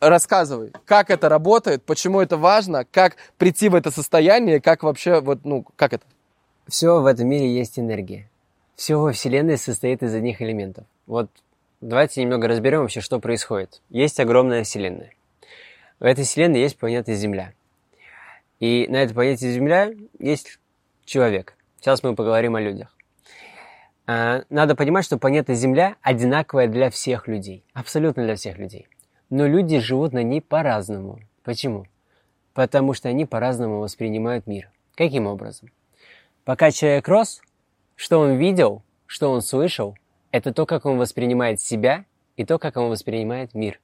рассказывай, 0.00 0.72
как 0.84 1.10
это 1.10 1.28
работает, 1.28 1.84
почему 1.84 2.20
это 2.20 2.36
важно, 2.36 2.84
как 2.84 3.16
прийти 3.38 3.68
в 3.68 3.76
это 3.76 3.92
состояние, 3.92 4.60
как 4.60 4.82
вообще, 4.82 5.20
вот, 5.20 5.44
ну, 5.44 5.64
как 5.76 5.92
это? 5.92 6.04
Все 6.68 7.00
в 7.00 7.06
этом 7.06 7.28
мире 7.28 7.52
есть 7.52 7.78
энергия. 7.78 8.28
Все 8.76 8.96
во 8.96 9.12
Вселенной 9.12 9.58
состоит 9.58 10.02
из 10.02 10.14
одних 10.14 10.40
элементов. 10.40 10.84
Вот 11.06 11.28
давайте 11.80 12.22
немного 12.22 12.48
разберем 12.48 12.80
вообще, 12.80 13.00
что 13.00 13.18
происходит. 13.18 13.80
Есть 13.90 14.20
огромная 14.20 14.64
Вселенная. 14.64 15.12
В 15.98 16.04
этой 16.04 16.24
Вселенной 16.24 16.60
есть 16.60 16.78
планета 16.78 17.14
Земля. 17.14 17.52
И 18.60 18.86
на 18.88 19.02
этой 19.02 19.14
планете 19.14 19.50
Земля 19.52 19.92
есть 20.18 20.58
человек. 21.04 21.56
Сейчас 21.80 22.02
мы 22.02 22.14
поговорим 22.14 22.54
о 22.54 22.60
людях. 22.60 22.96
А, 24.06 24.44
надо 24.50 24.74
понимать, 24.74 25.04
что 25.04 25.18
планета 25.18 25.54
Земля 25.54 25.96
одинаковая 26.00 26.68
для 26.68 26.90
всех 26.90 27.28
людей. 27.28 27.64
Абсолютно 27.72 28.24
для 28.24 28.36
всех 28.36 28.58
людей. 28.58 28.88
Но 29.30 29.46
люди 29.46 29.78
живут 29.78 30.12
на 30.12 30.22
ней 30.22 30.40
по-разному. 30.40 31.18
Почему? 31.42 31.86
Потому 32.54 32.94
что 32.94 33.08
они 33.08 33.24
по-разному 33.24 33.80
воспринимают 33.80 34.46
мир. 34.46 34.70
Каким 34.94 35.26
образом? 35.26 35.70
Пока 36.44 36.72
человек 36.72 37.06
рос, 37.06 37.40
что 37.94 38.18
он 38.18 38.36
видел, 38.36 38.82
что 39.06 39.30
он 39.30 39.42
слышал, 39.42 39.96
это 40.32 40.52
то, 40.52 40.66
как 40.66 40.86
он 40.86 40.98
воспринимает 40.98 41.60
себя 41.60 42.04
и 42.36 42.44
то, 42.44 42.58
как 42.58 42.76
он 42.76 42.90
воспринимает 42.90 43.54
мир. 43.54 43.80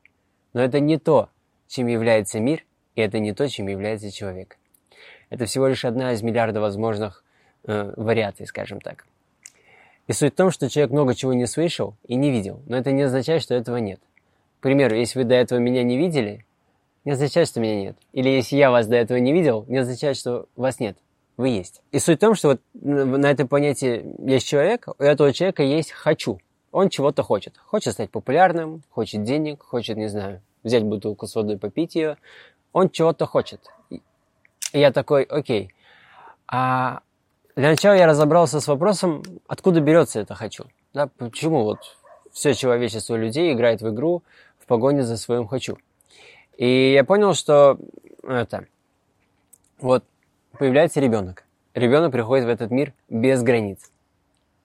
Но 0.54 0.62
это 0.62 0.80
не 0.80 0.98
то, 0.98 1.28
чем 1.68 1.86
является 1.86 2.40
мир, 2.40 2.64
и 2.96 3.00
это 3.00 3.20
не 3.20 3.32
то, 3.32 3.48
чем 3.48 3.68
является 3.68 4.10
человек. 4.10 4.58
Это 5.30 5.44
всего 5.44 5.68
лишь 5.68 5.84
одна 5.84 6.12
из 6.14 6.22
миллиарда 6.22 6.60
возможных 6.60 7.22
э, 7.64 7.92
вариаций, 7.96 8.46
скажем 8.46 8.80
так. 8.80 9.06
И 10.08 10.12
суть 10.12 10.32
в 10.32 10.36
том, 10.36 10.50
что 10.50 10.68
человек 10.68 10.90
много 10.90 11.14
чего 11.14 11.34
не 11.34 11.46
слышал 11.46 11.94
и 12.06 12.16
не 12.16 12.30
видел, 12.30 12.62
но 12.66 12.76
это 12.76 12.90
не 12.90 13.02
означает, 13.02 13.42
что 13.42 13.54
этого 13.54 13.76
нет. 13.76 14.00
К 14.58 14.62
примеру, 14.62 14.96
если 14.96 15.20
вы 15.20 15.24
до 15.26 15.34
этого 15.34 15.60
меня 15.60 15.84
не 15.84 15.96
видели, 15.96 16.44
не 17.04 17.12
означает, 17.12 17.46
что 17.46 17.60
меня 17.60 17.76
нет. 17.76 17.96
Или 18.12 18.30
если 18.30 18.56
я 18.56 18.70
вас 18.70 18.88
до 18.88 18.96
этого 18.96 19.18
не 19.18 19.32
видел, 19.32 19.64
не 19.68 19.76
означает, 19.76 20.16
что 20.16 20.48
вас 20.56 20.80
нет. 20.80 20.96
Вы 21.38 21.50
есть. 21.50 21.82
И 21.92 22.00
суть 22.00 22.18
в 22.18 22.20
том, 22.20 22.34
что 22.34 22.48
вот 22.48 22.60
на 22.74 23.30
этой 23.30 23.46
планете 23.46 24.04
есть 24.18 24.46
человек, 24.46 24.88
у 24.98 25.02
этого 25.02 25.32
человека 25.32 25.62
есть 25.62 25.92
«хочу». 25.92 26.40
Он 26.72 26.90
чего-то 26.90 27.22
хочет. 27.22 27.56
Хочет 27.56 27.94
стать 27.94 28.10
популярным, 28.10 28.82
хочет 28.90 29.22
денег, 29.22 29.62
хочет, 29.62 29.96
не 29.96 30.08
знаю, 30.08 30.42
взять 30.64 30.82
бутылку 30.82 31.28
с 31.28 31.34
водой, 31.36 31.56
попить 31.56 31.94
ее. 31.94 32.16
Он 32.72 32.90
чего-то 32.90 33.24
хочет. 33.24 33.60
И 33.88 34.00
я 34.72 34.90
такой, 34.90 35.22
окей. 35.22 35.72
А 36.48 37.02
для 37.54 37.70
начала 37.70 37.94
я 37.94 38.06
разобрался 38.06 38.60
с 38.60 38.66
вопросом, 38.66 39.22
откуда 39.46 39.80
берется 39.80 40.18
это 40.18 40.34
«хочу». 40.34 40.64
Да, 40.92 41.06
почему 41.06 41.62
вот 41.62 41.78
все 42.32 42.52
человечество 42.52 43.14
людей 43.14 43.52
играет 43.52 43.80
в 43.80 43.88
игру 43.90 44.24
в 44.58 44.66
погоне 44.66 45.04
за 45.04 45.16
своим 45.16 45.46
«хочу». 45.46 45.78
И 46.56 46.92
я 46.92 47.04
понял, 47.04 47.32
что 47.32 47.78
это, 48.24 48.66
вот 49.78 50.02
появляется 50.58 51.00
ребенок. 51.00 51.44
Ребенок 51.74 52.12
приходит 52.12 52.46
в 52.46 52.48
этот 52.48 52.70
мир 52.70 52.92
без 53.08 53.42
границ. 53.42 53.90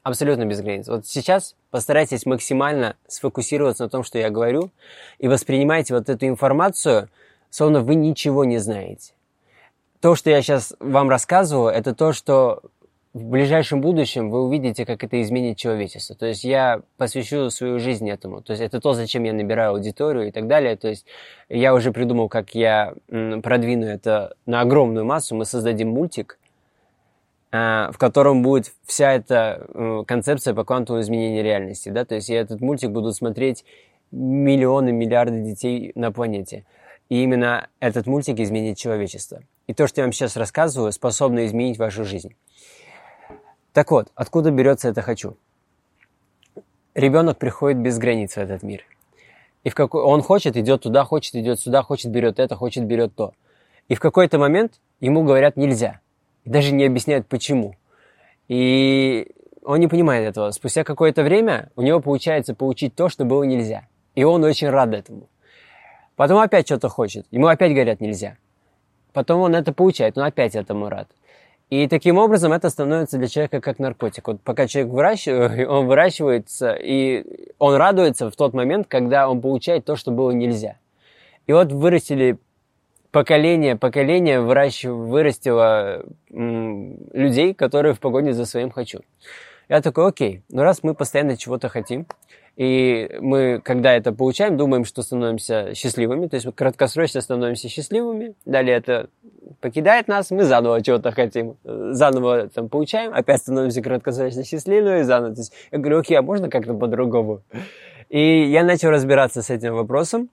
Абсолютно 0.01 0.45
без 0.45 0.61
границ. 0.61 0.87
Вот 0.87 1.07
сейчас 1.07 1.55
постарайтесь 1.71 2.25
максимально 2.25 2.97
сфокусироваться 3.07 3.83
на 3.83 3.89
том, 3.89 4.03
что 4.03 4.17
я 4.17 4.29
говорю, 4.29 4.71
и 5.19 5.27
воспринимайте 5.27 5.93
вот 5.93 6.09
эту 6.09 6.27
информацию, 6.27 7.09
словно 7.49 7.81
вы 7.81 7.95
ничего 7.95 8.43
не 8.43 8.57
знаете. 8.57 9.13
То, 10.01 10.15
что 10.15 10.29
я 10.29 10.41
сейчас 10.41 10.73
вам 10.79 11.09
рассказываю, 11.09 11.69
это 11.71 11.95
то, 11.95 12.11
что 12.11 12.61
в 13.13 13.25
ближайшем 13.25 13.79
будущем 13.79 14.31
вы 14.31 14.41
увидите, 14.43 14.85
как 14.85 15.03
это 15.03 15.21
изменит 15.21 15.55
человечество. 15.55 16.15
То 16.15 16.25
есть 16.25 16.43
я 16.43 16.81
посвящу 16.97 17.51
свою 17.51 17.77
жизнь 17.77 18.09
этому. 18.09 18.41
То 18.41 18.53
есть 18.53 18.63
это 18.63 18.81
то, 18.81 18.93
зачем 18.93 19.23
я 19.23 19.33
набираю 19.33 19.71
аудиторию 19.71 20.27
и 20.27 20.31
так 20.31 20.47
далее. 20.47 20.75
То 20.75 20.87
есть 20.87 21.05
я 21.47 21.75
уже 21.75 21.91
придумал, 21.91 22.27
как 22.27 22.55
я 22.55 22.95
продвину 23.07 23.85
это 23.85 24.35
на 24.47 24.61
огромную 24.61 25.05
массу. 25.05 25.35
Мы 25.35 25.45
создадим 25.45 25.89
мультик, 25.89 26.39
а, 27.51 27.91
в 27.91 27.99
котором 27.99 28.41
будет 28.41 28.71
вся 28.83 29.13
эта 29.13 30.03
концепция 30.07 30.55
по 30.55 30.63
квантовому 30.63 31.03
изменению 31.03 31.43
реальности. 31.43 31.89
Да? 31.89 32.05
То 32.05 32.15
есть 32.15 32.29
я 32.29 32.41
этот 32.41 32.61
мультик 32.61 32.89
будут 32.89 33.15
смотреть 33.15 33.63
миллионы, 34.09 34.91
миллиарды 34.91 35.39
детей 35.39 35.91
на 35.93 36.11
планете. 36.11 36.65
И 37.09 37.21
именно 37.21 37.67
этот 37.79 38.07
мультик 38.07 38.39
изменит 38.39 38.77
человечество. 38.77 39.43
И 39.67 39.73
то, 39.75 39.85
что 39.85 40.01
я 40.01 40.05
вам 40.05 40.13
сейчас 40.13 40.35
рассказываю, 40.35 40.91
способно 40.91 41.45
изменить 41.45 41.77
вашу 41.77 42.05
жизнь. 42.05 42.33
Так 43.73 43.89
вот, 43.89 44.11
откуда 44.13 44.51
берется 44.51 44.87
это 44.87 45.01
«хочу»? 45.01 45.35
Ребенок 46.93 47.39
приходит 47.39 47.79
без 47.79 47.97
границ 47.97 48.33
в 48.33 48.37
этот 48.37 48.61
мир. 48.61 48.83
И 49.63 49.69
в 49.69 49.75
какой... 49.75 50.03
он 50.03 50.21
хочет, 50.21 50.55
идет 50.55 50.83
туда, 50.83 51.03
хочет, 51.03 51.35
идет 51.35 51.59
сюда, 51.59 51.81
хочет, 51.81 52.11
берет 52.11 52.39
это, 52.39 52.55
хочет, 52.55 52.85
берет 52.85 53.15
то. 53.15 53.33
И 53.87 53.95
в 53.95 53.99
какой-то 53.99 54.37
момент 54.37 54.79
ему 54.99 55.23
говорят 55.23 55.57
«нельзя». 55.57 56.01
Даже 56.45 56.71
не 56.71 56.85
объясняют, 56.85 57.27
почему. 57.27 57.75
И 58.47 59.31
он 59.63 59.79
не 59.79 59.87
понимает 59.87 60.27
этого. 60.27 60.51
Спустя 60.51 60.83
какое-то 60.83 61.23
время 61.23 61.71
у 61.75 61.81
него 61.81 61.99
получается 61.99 62.53
получить 62.53 62.93
то, 62.93 63.09
что 63.09 63.25
было 63.25 63.43
нельзя. 63.43 63.87
И 64.13 64.23
он 64.23 64.43
очень 64.43 64.69
рад 64.69 64.93
этому. 64.93 65.29
Потом 66.15 66.39
опять 66.39 66.67
что-то 66.67 66.89
хочет. 66.89 67.25
Ему 67.31 67.47
опять 67.47 67.71
говорят 67.71 68.01
«нельзя». 68.01 68.37
Потом 69.13 69.41
он 69.41 69.55
это 69.55 69.73
получает, 69.73 70.17
он 70.17 70.25
опять 70.25 70.55
этому 70.55 70.89
рад. 70.89 71.07
И 71.73 71.87
таким 71.87 72.19
образом 72.19 72.53
это 72.53 72.69
становится 72.69 73.17
для 73.17 73.27
человека 73.27 73.59
как 73.59 73.79
наркотик. 73.79 74.27
Вот 74.27 74.39
пока 74.41 74.67
человек 74.67 74.93
выращивает, 74.93 75.67
он 75.67 75.87
выращивается, 75.87 76.73
и 76.73 77.25
он 77.57 77.73
радуется 77.73 78.29
в 78.29 78.35
тот 78.35 78.53
момент, 78.53 78.85
когда 78.87 79.27
он 79.27 79.41
получает 79.41 79.83
то, 79.83 79.95
что 79.95 80.11
было 80.11 80.29
нельзя. 80.29 80.77
И 81.47 81.51
вот 81.51 81.71
вырастили 81.71 82.37
поколение, 83.09 83.75
поколение 83.75 84.39
выращив, 84.39 84.91
вырастило 84.91 86.03
м, 86.31 86.95
людей, 87.11 87.55
которые 87.55 87.95
в 87.95 87.99
погоне 87.99 88.33
за 88.33 88.45
своим 88.45 88.69
«хочу». 88.69 88.99
Я 89.67 89.81
такой, 89.81 90.07
окей, 90.07 90.43
ну 90.49 90.61
раз 90.61 90.83
мы 90.83 90.93
постоянно 90.93 91.37
чего-то 91.37 91.69
хотим, 91.69 92.05
и 92.55 93.09
мы, 93.19 93.61
когда 93.63 93.93
это 93.93 94.11
получаем, 94.11 94.57
думаем, 94.57 94.85
что 94.85 95.01
становимся 95.01 95.73
счастливыми, 95.73 96.27
то 96.27 96.35
есть 96.35 96.45
мы 96.45 96.51
краткосрочно 96.51 97.21
становимся 97.21 97.67
счастливыми, 97.67 98.35
далее 98.45 98.77
это 98.77 99.09
покидает 99.59 100.07
нас, 100.07 100.29
мы 100.29 100.43
заново 100.43 100.83
чего-то 100.83 101.11
хотим, 101.11 101.57
заново 101.63 102.49
там 102.49 102.69
получаем, 102.69 103.13
опять 103.13 103.41
становимся 103.41 103.81
краткосрочно 103.81 104.43
счастливыми, 104.43 105.01
заново. 105.01 105.33
То 105.33 105.41
есть 105.41 105.53
я 105.71 105.79
говорю, 105.79 105.99
окей, 105.99 106.17
а 106.17 106.21
можно 106.21 106.49
как-то 106.49 106.75
по-другому? 106.75 107.41
И 108.09 108.43
я 108.43 108.63
начал 108.63 108.89
разбираться 108.89 109.41
с 109.41 109.49
этим 109.49 109.73
вопросом. 109.73 110.29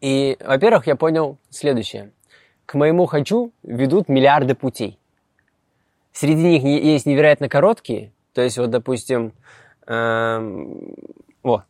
И, 0.00 0.36
во-первых, 0.44 0.88
я 0.88 0.96
понял 0.96 1.38
следующее. 1.50 2.10
К 2.66 2.74
моему 2.74 3.06
«хочу» 3.06 3.52
ведут 3.62 4.08
миллиарды 4.08 4.54
путей. 4.54 4.98
Среди 6.12 6.42
них 6.42 6.62
есть 6.64 7.06
невероятно 7.06 7.48
короткие, 7.48 8.12
то 8.32 8.42
есть 8.42 8.58
вот, 8.58 8.70
допустим, 8.70 9.32
Эм, 9.86 10.94
о. 11.44 11.62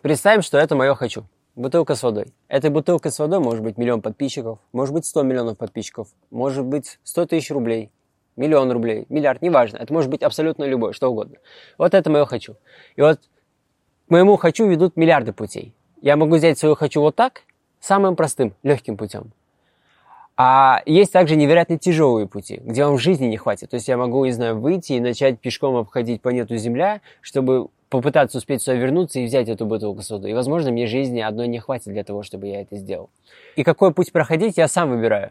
Представим, 0.00 0.42
что 0.42 0.58
это 0.58 0.74
мое 0.76 0.94
«хочу». 0.94 1.24
Бутылка 1.56 1.94
с 1.94 2.02
водой. 2.02 2.32
Этой 2.48 2.70
бутылкой 2.70 3.12
с 3.12 3.18
водой 3.18 3.38
может 3.38 3.62
быть 3.62 3.78
миллион 3.78 4.02
подписчиков, 4.02 4.58
может 4.72 4.92
быть 4.92 5.06
100 5.06 5.22
миллионов 5.22 5.56
подписчиков, 5.56 6.08
может 6.30 6.64
быть 6.64 6.98
100 7.04 7.26
тысяч 7.26 7.50
рублей, 7.52 7.92
миллион 8.34 8.72
рублей, 8.72 9.06
миллиард, 9.08 9.40
неважно. 9.40 9.76
Это 9.76 9.92
может 9.92 10.10
быть 10.10 10.22
абсолютно 10.22 10.64
любое, 10.64 10.92
что 10.92 11.10
угодно. 11.10 11.36
Вот 11.78 11.94
это 11.94 12.10
мое 12.10 12.24
«хочу». 12.24 12.56
И 12.96 13.02
вот 13.02 13.20
к 14.08 14.10
моему 14.10 14.36
«хочу» 14.36 14.66
ведут 14.66 14.96
миллиарды 14.96 15.32
путей. 15.32 15.74
Я 16.00 16.16
могу 16.16 16.36
взять 16.36 16.58
свое 16.58 16.74
«хочу» 16.74 17.00
вот 17.00 17.14
так, 17.14 17.42
самым 17.78 18.16
простым, 18.16 18.54
легким 18.62 18.96
путем. 18.96 19.32
А 20.36 20.82
есть 20.84 21.12
также 21.12 21.36
невероятно 21.36 21.78
тяжелые 21.78 22.26
пути, 22.26 22.60
где 22.64 22.84
вам 22.84 22.98
жизни 22.98 23.26
не 23.26 23.36
хватит. 23.36 23.70
То 23.70 23.76
есть 23.76 23.86
я 23.86 23.96
могу, 23.96 24.24
не 24.24 24.32
знаю, 24.32 24.58
выйти 24.58 24.94
и 24.94 25.00
начать 25.00 25.38
пешком 25.38 25.76
обходить 25.76 26.22
планету 26.22 26.56
Земля, 26.56 27.00
чтобы 27.20 27.68
попытаться 27.88 28.38
успеть 28.38 28.60
сюда 28.60 28.76
вернуться 28.76 29.20
и 29.20 29.26
взять 29.26 29.48
эту 29.48 29.66
бутылку 29.66 30.02
соды. 30.02 30.30
И, 30.30 30.34
возможно, 30.34 30.72
мне 30.72 30.86
жизни 30.86 31.20
одной 31.20 31.46
не 31.46 31.60
хватит 31.60 31.92
для 31.92 32.02
того, 32.02 32.24
чтобы 32.24 32.48
я 32.48 32.62
это 32.62 32.76
сделал. 32.76 33.10
И 33.54 33.62
какой 33.62 33.94
путь 33.94 34.10
проходить, 34.10 34.56
я 34.56 34.66
сам 34.66 34.90
выбираю. 34.90 35.30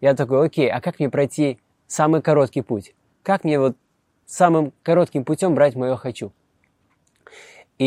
Я 0.00 0.14
такой, 0.14 0.44
окей, 0.46 0.68
а 0.68 0.80
как 0.80 0.98
мне 0.98 1.08
пройти 1.08 1.58
самый 1.86 2.20
короткий 2.20 2.62
путь? 2.62 2.94
Как 3.22 3.44
мне 3.44 3.60
вот 3.60 3.76
самым 4.26 4.72
коротким 4.82 5.24
путем 5.24 5.54
брать 5.54 5.76
мое 5.76 5.94
«хочу»? 5.94 6.32
И 7.78 7.86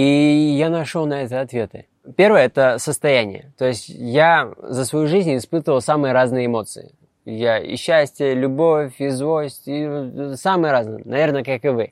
я 0.57 0.69
нашел 0.69 1.05
на 1.05 1.23
это 1.23 1.41
ответы. 1.41 1.87
Первое– 2.15 2.45
это 2.45 2.77
состояние. 2.79 3.53
То 3.57 3.65
есть 3.65 3.89
я 3.89 4.51
за 4.57 4.85
свою 4.85 5.07
жизнь 5.07 5.35
испытывал 5.37 5.81
самые 5.81 6.13
разные 6.13 6.47
эмоции. 6.47 6.93
Я 7.25 7.59
и 7.59 7.77
счастье, 7.77 8.33
любовь, 8.33 8.95
и 8.99 9.07
злость, 9.07 9.63
и 9.67 10.35
самые 10.35 10.73
разные, 10.73 11.03
наверное, 11.05 11.43
как 11.43 11.63
и 11.63 11.69
вы. 11.69 11.91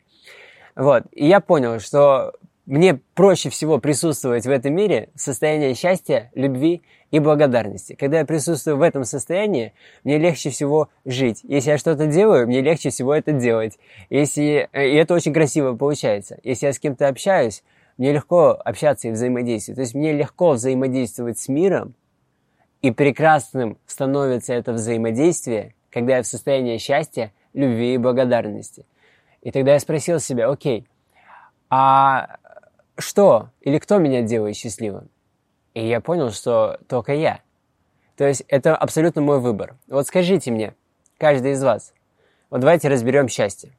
Вот. 0.75 1.03
И 1.11 1.25
я 1.25 1.39
понял, 1.39 1.79
что 1.79 2.33
мне 2.65 2.99
проще 3.15 3.49
всего 3.49 3.79
присутствовать 3.79 4.45
в 4.45 4.49
этом 4.49 4.73
мире 4.73 5.09
в 5.15 5.21
состоянии 5.21 5.73
счастья, 5.73 6.31
любви 6.35 6.81
и 7.11 7.19
благодарности. 7.19 7.95
Когда 7.99 8.19
я 8.19 8.25
присутствую 8.25 8.77
в 8.77 8.81
этом 8.81 9.03
состоянии, 9.03 9.73
мне 10.03 10.17
легче 10.17 10.49
всего 10.49 10.89
жить. 11.03 11.39
Если 11.43 11.71
я 11.71 11.77
что-то 11.77 12.07
делаю, 12.07 12.47
мне 12.47 12.61
легче 12.61 12.89
всего 12.89 13.13
это 13.13 13.31
делать. 13.31 13.77
Если... 14.09 14.69
Э, 14.71 14.87
и 14.87 14.95
это 14.95 15.13
очень 15.13 15.33
красиво 15.33 15.75
получается. 15.75 16.39
Если 16.43 16.65
я 16.65 16.73
с 16.73 16.79
кем-то 16.79 17.07
общаюсь, 17.07 17.63
мне 18.01 18.13
легко 18.13 18.59
общаться 18.65 19.09
и 19.09 19.11
взаимодействовать. 19.11 19.75
То 19.75 19.81
есть 19.81 19.93
мне 19.93 20.11
легко 20.11 20.53
взаимодействовать 20.53 21.37
с 21.37 21.47
миром, 21.47 21.93
и 22.81 22.89
прекрасным 22.89 23.77
становится 23.85 24.55
это 24.55 24.73
взаимодействие, 24.73 25.75
когда 25.91 26.17
я 26.17 26.23
в 26.23 26.25
состоянии 26.25 26.79
счастья, 26.79 27.31
любви 27.53 27.93
и 27.93 27.99
благодарности. 27.99 28.87
И 29.43 29.51
тогда 29.51 29.73
я 29.73 29.79
спросил 29.79 30.19
себя, 30.19 30.49
окей, 30.49 30.87
а 31.69 32.37
что 32.97 33.49
или 33.61 33.77
кто 33.77 33.99
меня 33.99 34.23
делает 34.23 34.55
счастливым? 34.55 35.07
И 35.75 35.87
я 35.87 36.01
понял, 36.01 36.31
что 36.31 36.79
только 36.87 37.13
я. 37.13 37.41
То 38.17 38.27
есть 38.27 38.43
это 38.47 38.75
абсолютно 38.75 39.21
мой 39.21 39.39
выбор. 39.39 39.75
Вот 39.87 40.07
скажите 40.07 40.49
мне, 40.49 40.73
каждый 41.19 41.51
из 41.51 41.63
вас, 41.63 41.93
вот 42.49 42.61
давайте 42.61 42.87
разберем 42.87 43.27
счастье. 43.27 43.69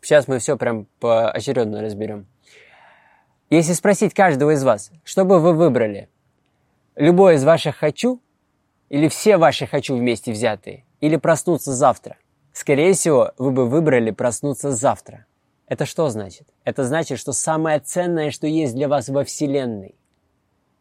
Сейчас 0.00 0.26
мы 0.26 0.38
все 0.38 0.56
прям 0.56 0.86
поочередно 1.00 1.82
разберем. 1.82 2.26
Если 3.50 3.72
спросить 3.72 4.12
каждого 4.12 4.50
из 4.50 4.62
вас, 4.62 4.90
что 5.04 5.24
бы 5.24 5.40
вы 5.40 5.54
выбрали? 5.54 6.10
Любое 6.96 7.36
из 7.36 7.44
ваших 7.44 7.76
«хочу» 7.76 8.20
или 8.90 9.08
все 9.08 9.38
ваши 9.38 9.66
«хочу» 9.66 9.96
вместе 9.96 10.32
взятые? 10.32 10.84
Или 11.00 11.16
проснуться 11.16 11.72
завтра? 11.72 12.18
Скорее 12.52 12.92
всего, 12.92 13.32
вы 13.38 13.50
бы 13.52 13.66
выбрали 13.66 14.10
проснуться 14.10 14.72
завтра. 14.72 15.24
Это 15.66 15.86
что 15.86 16.10
значит? 16.10 16.46
Это 16.64 16.84
значит, 16.84 17.18
что 17.18 17.32
самое 17.32 17.78
ценное, 17.78 18.30
что 18.30 18.46
есть 18.46 18.74
для 18.74 18.86
вас 18.86 19.08
во 19.08 19.24
Вселенной, 19.24 19.94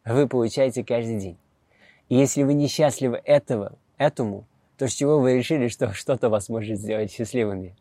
вы 0.03 0.27
получаете 0.27 0.83
каждый 0.83 1.19
день. 1.19 1.37
И 2.09 2.15
если 2.15 2.43
вы 2.43 2.53
несчастливы 2.53 3.21
этого, 3.23 3.77
этому, 3.97 4.45
то 4.77 4.87
с 4.87 4.93
чего 4.93 5.19
вы 5.19 5.37
решили, 5.37 5.69
что 5.69 5.93
что-то 5.93 6.29
вас 6.29 6.49
может 6.49 6.77
сделать 6.79 7.11
счастливыми? 7.11 7.75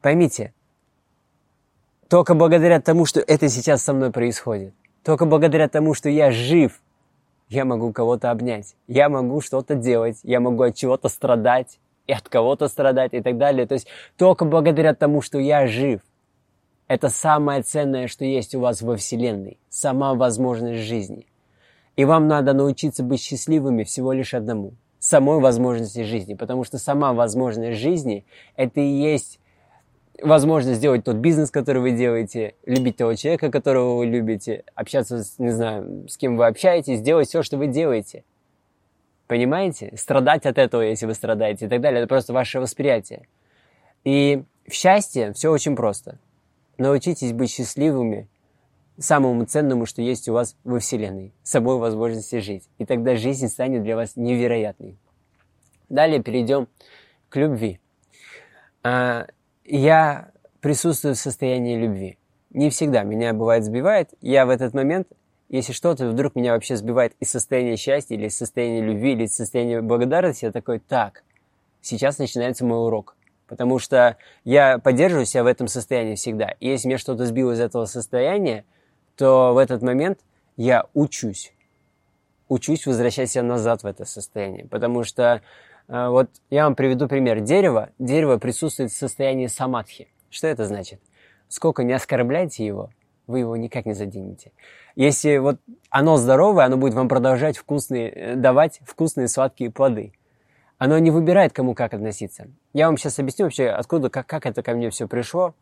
Поймите, 0.00 0.54
только 2.08 2.34
благодаря 2.34 2.80
тому, 2.80 3.06
что 3.06 3.20
это 3.20 3.48
сейчас 3.48 3.82
со 3.82 3.92
мной 3.92 4.10
происходит, 4.10 4.74
только 5.02 5.26
благодаря 5.26 5.68
тому, 5.68 5.94
что 5.94 6.08
я 6.08 6.30
жив, 6.30 6.80
я 7.48 7.64
могу 7.64 7.92
кого-то 7.92 8.30
обнять, 8.30 8.74
я 8.86 9.08
могу 9.08 9.40
что-то 9.40 9.74
делать, 9.74 10.18
я 10.22 10.40
могу 10.40 10.62
от 10.64 10.74
чего-то 10.74 11.08
страдать, 11.08 11.78
и 12.06 12.12
от 12.12 12.28
кого-то 12.28 12.68
страдать 12.68 13.14
и 13.14 13.20
так 13.20 13.36
далее. 13.36 13.66
То 13.66 13.74
есть 13.74 13.86
только 14.16 14.44
благодаря 14.44 14.94
тому, 14.94 15.22
что 15.22 15.38
я 15.38 15.66
жив, 15.66 16.00
это 16.88 17.08
самое 17.08 17.62
ценное, 17.62 18.06
что 18.06 18.24
есть 18.24 18.54
у 18.54 18.60
вас 18.60 18.80
во 18.82 18.96
Вселенной, 18.96 19.58
сама 19.68 20.14
возможность 20.14 20.82
жизни. 20.82 21.26
И 21.96 22.04
вам 22.04 22.28
надо 22.28 22.52
научиться 22.52 23.02
быть 23.02 23.20
счастливыми 23.20 23.82
всего 23.84 24.12
лишь 24.12 24.34
одному– 24.34 24.74
самой 24.98 25.40
возможности 25.40 26.04
жизни, 26.04 26.34
потому 26.34 26.64
что 26.64 26.78
сама 26.78 27.12
возможность 27.12 27.78
жизни– 27.78 28.24
это 28.56 28.80
и 28.80 28.86
есть 28.86 29.40
возможность 30.22 30.78
сделать 30.78 31.04
тот 31.04 31.16
бизнес, 31.16 31.50
который 31.50 31.82
вы 31.82 31.92
делаете, 31.92 32.54
любить 32.64 32.96
того 32.96 33.14
человека, 33.14 33.50
которого 33.50 33.96
вы 33.96 34.06
любите, 34.06 34.64
общаться, 34.74 35.24
с, 35.24 35.38
не 35.38 35.50
знаю, 35.50 36.06
с 36.08 36.16
кем 36.16 36.36
вы 36.36 36.46
общаетесь, 36.46 37.00
делать 37.00 37.28
все, 37.28 37.42
что 37.42 37.56
вы 37.56 37.66
делаете– 37.66 38.24
Понимаете? 39.26 39.92
Страдать 39.96 40.46
от 40.46 40.58
этого, 40.58 40.82
если 40.82 41.06
вы 41.06 41.14
страдаете 41.14 41.66
и 41.66 41.68
так 41.68 41.80
далее. 41.80 42.00
Это 42.00 42.08
просто 42.08 42.32
ваше 42.32 42.60
восприятие. 42.60 43.26
И 44.04 44.44
в 44.68 44.72
счастье 44.72 45.32
все 45.32 45.50
очень 45.50 45.74
просто. 45.74 46.18
Научитесь 46.78 47.32
быть 47.32 47.50
счастливыми, 47.50 48.28
самому 48.98 49.44
ценному, 49.44 49.86
что 49.86 50.00
есть 50.00 50.28
у 50.28 50.32
вас 50.32 50.56
во 50.62 50.78
Вселенной, 50.78 51.32
собой 51.42 51.78
возможности 51.78 52.38
жить. 52.38 52.68
И 52.78 52.84
тогда 52.84 53.16
жизнь 53.16 53.48
станет 53.48 53.82
для 53.82 53.96
вас 53.96 54.14
невероятной. 54.14 54.96
Далее 55.88 56.22
перейдем 56.22 56.68
к 57.28 57.36
любви. 57.36 57.80
А, 58.84 59.26
я 59.68 60.30
присутствую 60.60 61.14
в 61.14 61.18
состоянии 61.18 61.76
любви. 61.76 62.18
Не 62.50 62.70
всегда 62.70 63.02
меня 63.02 63.32
бывает 63.32 63.64
сбивает. 63.64 64.10
Я 64.20 64.46
в 64.46 64.50
этот 64.50 64.74
момент 64.74 65.08
если 65.48 65.72
что-то 65.72 66.08
вдруг 66.08 66.34
меня 66.34 66.52
вообще 66.52 66.76
сбивает 66.76 67.14
из 67.20 67.30
состояния 67.30 67.76
счастья, 67.76 68.16
или 68.16 68.26
из 68.26 68.36
состояния 68.36 68.80
любви, 68.80 69.12
или 69.12 69.24
из 69.24 69.34
состояния 69.34 69.80
благодарности, 69.80 70.44
я 70.44 70.52
такой, 70.52 70.80
так, 70.80 71.22
сейчас 71.82 72.18
начинается 72.18 72.64
мой 72.64 72.84
урок. 72.84 73.14
Потому 73.46 73.78
что 73.78 74.16
я 74.42 74.78
поддерживаю 74.78 75.24
себя 75.24 75.44
в 75.44 75.46
этом 75.46 75.68
состоянии 75.68 76.16
всегда. 76.16 76.48
И 76.58 76.68
если 76.68 76.88
меня 76.88 76.98
что-то 76.98 77.26
сбило 77.26 77.52
из 77.52 77.60
этого 77.60 77.84
состояния, 77.84 78.64
то 79.16 79.54
в 79.54 79.58
этот 79.58 79.82
момент 79.82 80.18
я 80.56 80.86
учусь. 80.94 81.52
Учусь 82.48 82.86
возвращать 82.86 83.30
себя 83.30 83.44
назад 83.44 83.84
в 83.84 83.86
это 83.86 84.04
состояние. 84.04 84.66
Потому 84.66 85.04
что, 85.04 85.42
вот 85.88 86.28
я 86.50 86.64
вам 86.64 86.74
приведу 86.74 87.08
пример. 87.08 87.40
Дерево, 87.40 87.90
дерево 87.98 88.38
присутствует 88.38 88.90
в 88.90 88.96
состоянии 88.96 89.46
самадхи. 89.46 90.08
Что 90.30 90.48
это 90.48 90.66
значит? 90.66 91.00
Сколько 91.48 91.84
не 91.84 91.92
оскорбляйте 91.92 92.66
его, 92.66 92.90
вы 93.26 93.40
его 93.40 93.56
никак 93.56 93.86
не 93.86 93.94
заденете. 93.94 94.52
Если 94.96 95.36
вот 95.36 95.58
оно 95.90 96.16
здоровое, 96.16 96.64
оно 96.64 96.76
будет 96.76 96.94
вам 96.94 97.08
продолжать 97.08 97.56
вкусные, 97.56 98.10
э, 98.10 98.34
давать 98.34 98.80
вкусные 98.84 99.28
сладкие 99.28 99.70
плоды. 99.70 100.12
Оно 100.78 100.98
не 100.98 101.10
выбирает, 101.10 101.52
кому 101.52 101.74
как 101.74 101.94
относиться. 101.94 102.48
Я 102.72 102.86
вам 102.86 102.96
сейчас 102.96 103.18
объясню 103.18 103.46
вообще, 103.46 103.68
откуда, 103.68 104.10
как, 104.10 104.26
как 104.26 104.46
это 104.46 104.62
ко 104.62 104.72
мне 104.72 104.90
все 104.90 105.06
пришло. 105.08 105.54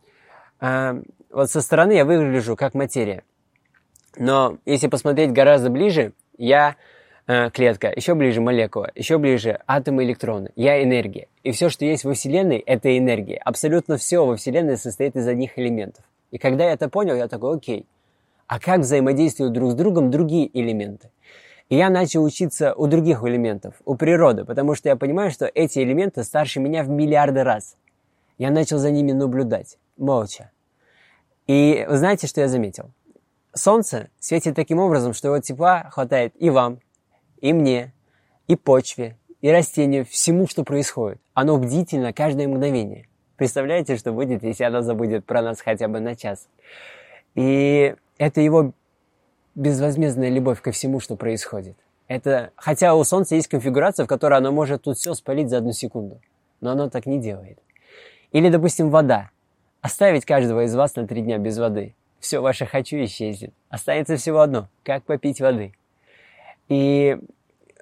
А, 0.61 1.01
вот 1.31 1.51
со 1.51 1.61
стороны 1.61 1.93
я 1.93 2.05
выгляжу 2.05 2.57
как 2.57 2.75
материя. 2.75 3.22
Но 4.16 4.59
если 4.64 4.89
посмотреть 4.89 5.33
гораздо 5.33 5.70
ближе, 5.70 6.12
я 6.37 6.77
э, 7.27 7.51
клетка, 7.51 7.93
еще 7.95 8.14
ближе 8.14 8.41
молекула, 8.41 8.91
еще 8.95 9.18
ближе 9.18 9.61
атомы, 9.66 10.05
электроны. 10.05 10.51
Я 10.57 10.83
энергия. 10.83 11.29
И 11.43 11.53
все, 11.53 11.68
что 11.68 11.85
есть 11.85 12.05
во 12.05 12.14
Вселенной, 12.14 12.59
это 12.59 12.97
энергия. 12.97 13.39
Абсолютно 13.39 13.97
все 13.97 14.25
во 14.25 14.37
Вселенной 14.37 14.77
состоит 14.77 15.16
из 15.16 15.27
одних 15.27 15.59
элементов. 15.59 16.05
И 16.31 16.39
когда 16.39 16.64
я 16.64 16.72
это 16.72 16.89
понял, 16.89 17.14
я 17.14 17.29
такой, 17.29 17.57
окей, 17.57 17.87
а 18.47 18.59
как 18.59 18.81
взаимодействуют 18.81 19.53
друг 19.53 19.72
с 19.72 19.75
другом 19.75 20.11
другие 20.11 20.51
элементы. 20.59 21.11
И 21.70 21.77
я 21.77 21.89
начал 21.89 22.22
учиться 22.22 22.75
у 22.75 22.87
других 22.87 23.22
элементов, 23.25 23.75
у 23.85 23.95
природы, 23.95 24.45
потому 24.45 24.75
что 24.75 24.91
я 24.91 24.97
понимаю, 24.97 25.31
что 25.31 25.47
эти 25.47 25.79
элементы 25.79 26.22
старше 26.22 26.61
меня 26.61 26.83
в 26.83 26.89
миллиарды 26.89 27.43
раз. 27.43 27.77
Я 28.37 28.51
начал 28.51 28.79
за 28.79 28.91
ними 28.91 29.12
наблюдать, 29.12 29.79
молча. 29.97 30.51
И 31.47 31.87
знаете, 31.89 32.27
что 32.27 32.41
я 32.41 32.49
заметил? 32.49 32.91
Солнце 33.55 34.09
светит 34.18 34.57
таким 34.57 34.79
образом, 34.79 35.14
что 35.14 35.29
его 35.29 35.39
тепла 35.39 35.89
хватает 35.91 36.35
и 36.39 36.51
вам, 36.51 36.81
и 37.45 37.53
мне, 37.53 37.92
и 38.49 38.57
почве, 38.57 39.18
и 39.42 39.51
растению, 39.51 40.07
всему, 40.07 40.47
что 40.49 40.64
происходит. 40.64 41.20
Оно 41.34 41.59
бдительно 41.59 42.14
каждое 42.14 42.49
мгновение. 42.49 43.07
Представляете, 43.36 43.99
что 43.99 44.12
будет, 44.12 44.42
если 44.42 44.64
оно 44.64 44.80
забудет 44.80 45.26
про 45.26 45.42
нас 45.42 45.61
хотя 45.61 45.86
бы 45.86 46.01
на 46.01 46.16
час? 46.16 46.49
И 47.34 47.95
это 48.16 48.40
его 48.40 48.72
безвозмездная 49.55 50.30
любовь 50.30 50.62
ко 50.62 50.72
всему, 50.72 51.01
что 51.01 51.16
происходит. 51.16 51.76
Это, 52.09 52.51
хотя 52.57 52.95
у 52.95 53.05
Солнца 53.05 53.34
есть 53.34 53.49
конфигурация, 53.49 54.07
в 54.07 54.09
которой 54.09 54.38
оно 54.38 54.51
может 54.51 54.84
тут 54.84 54.97
все 54.97 55.12
спалить 55.12 55.51
за 55.51 55.59
одну 55.59 55.72
секунду, 55.72 56.22
но 56.62 56.70
оно 56.70 56.88
так 56.88 57.05
не 57.05 57.20
делает. 57.20 57.59
Или, 58.32 58.49
допустим, 58.49 58.88
вода. 58.88 59.28
Оставить 59.82 60.24
каждого 60.24 60.64
из 60.64 60.74
вас 60.74 60.97
на 60.97 61.07
три 61.07 61.20
дня 61.20 61.36
без 61.36 61.59
воды. 61.59 61.95
Все 62.20 62.40
ваше 62.40 62.64
«хочу» 62.64 62.97
исчезнет. 63.05 63.53
Останется 63.68 64.16
всего 64.16 64.40
одно– 64.40 64.70
как 64.82 65.05
попить 65.05 65.42
воды. 65.42 65.74
И 66.68 67.18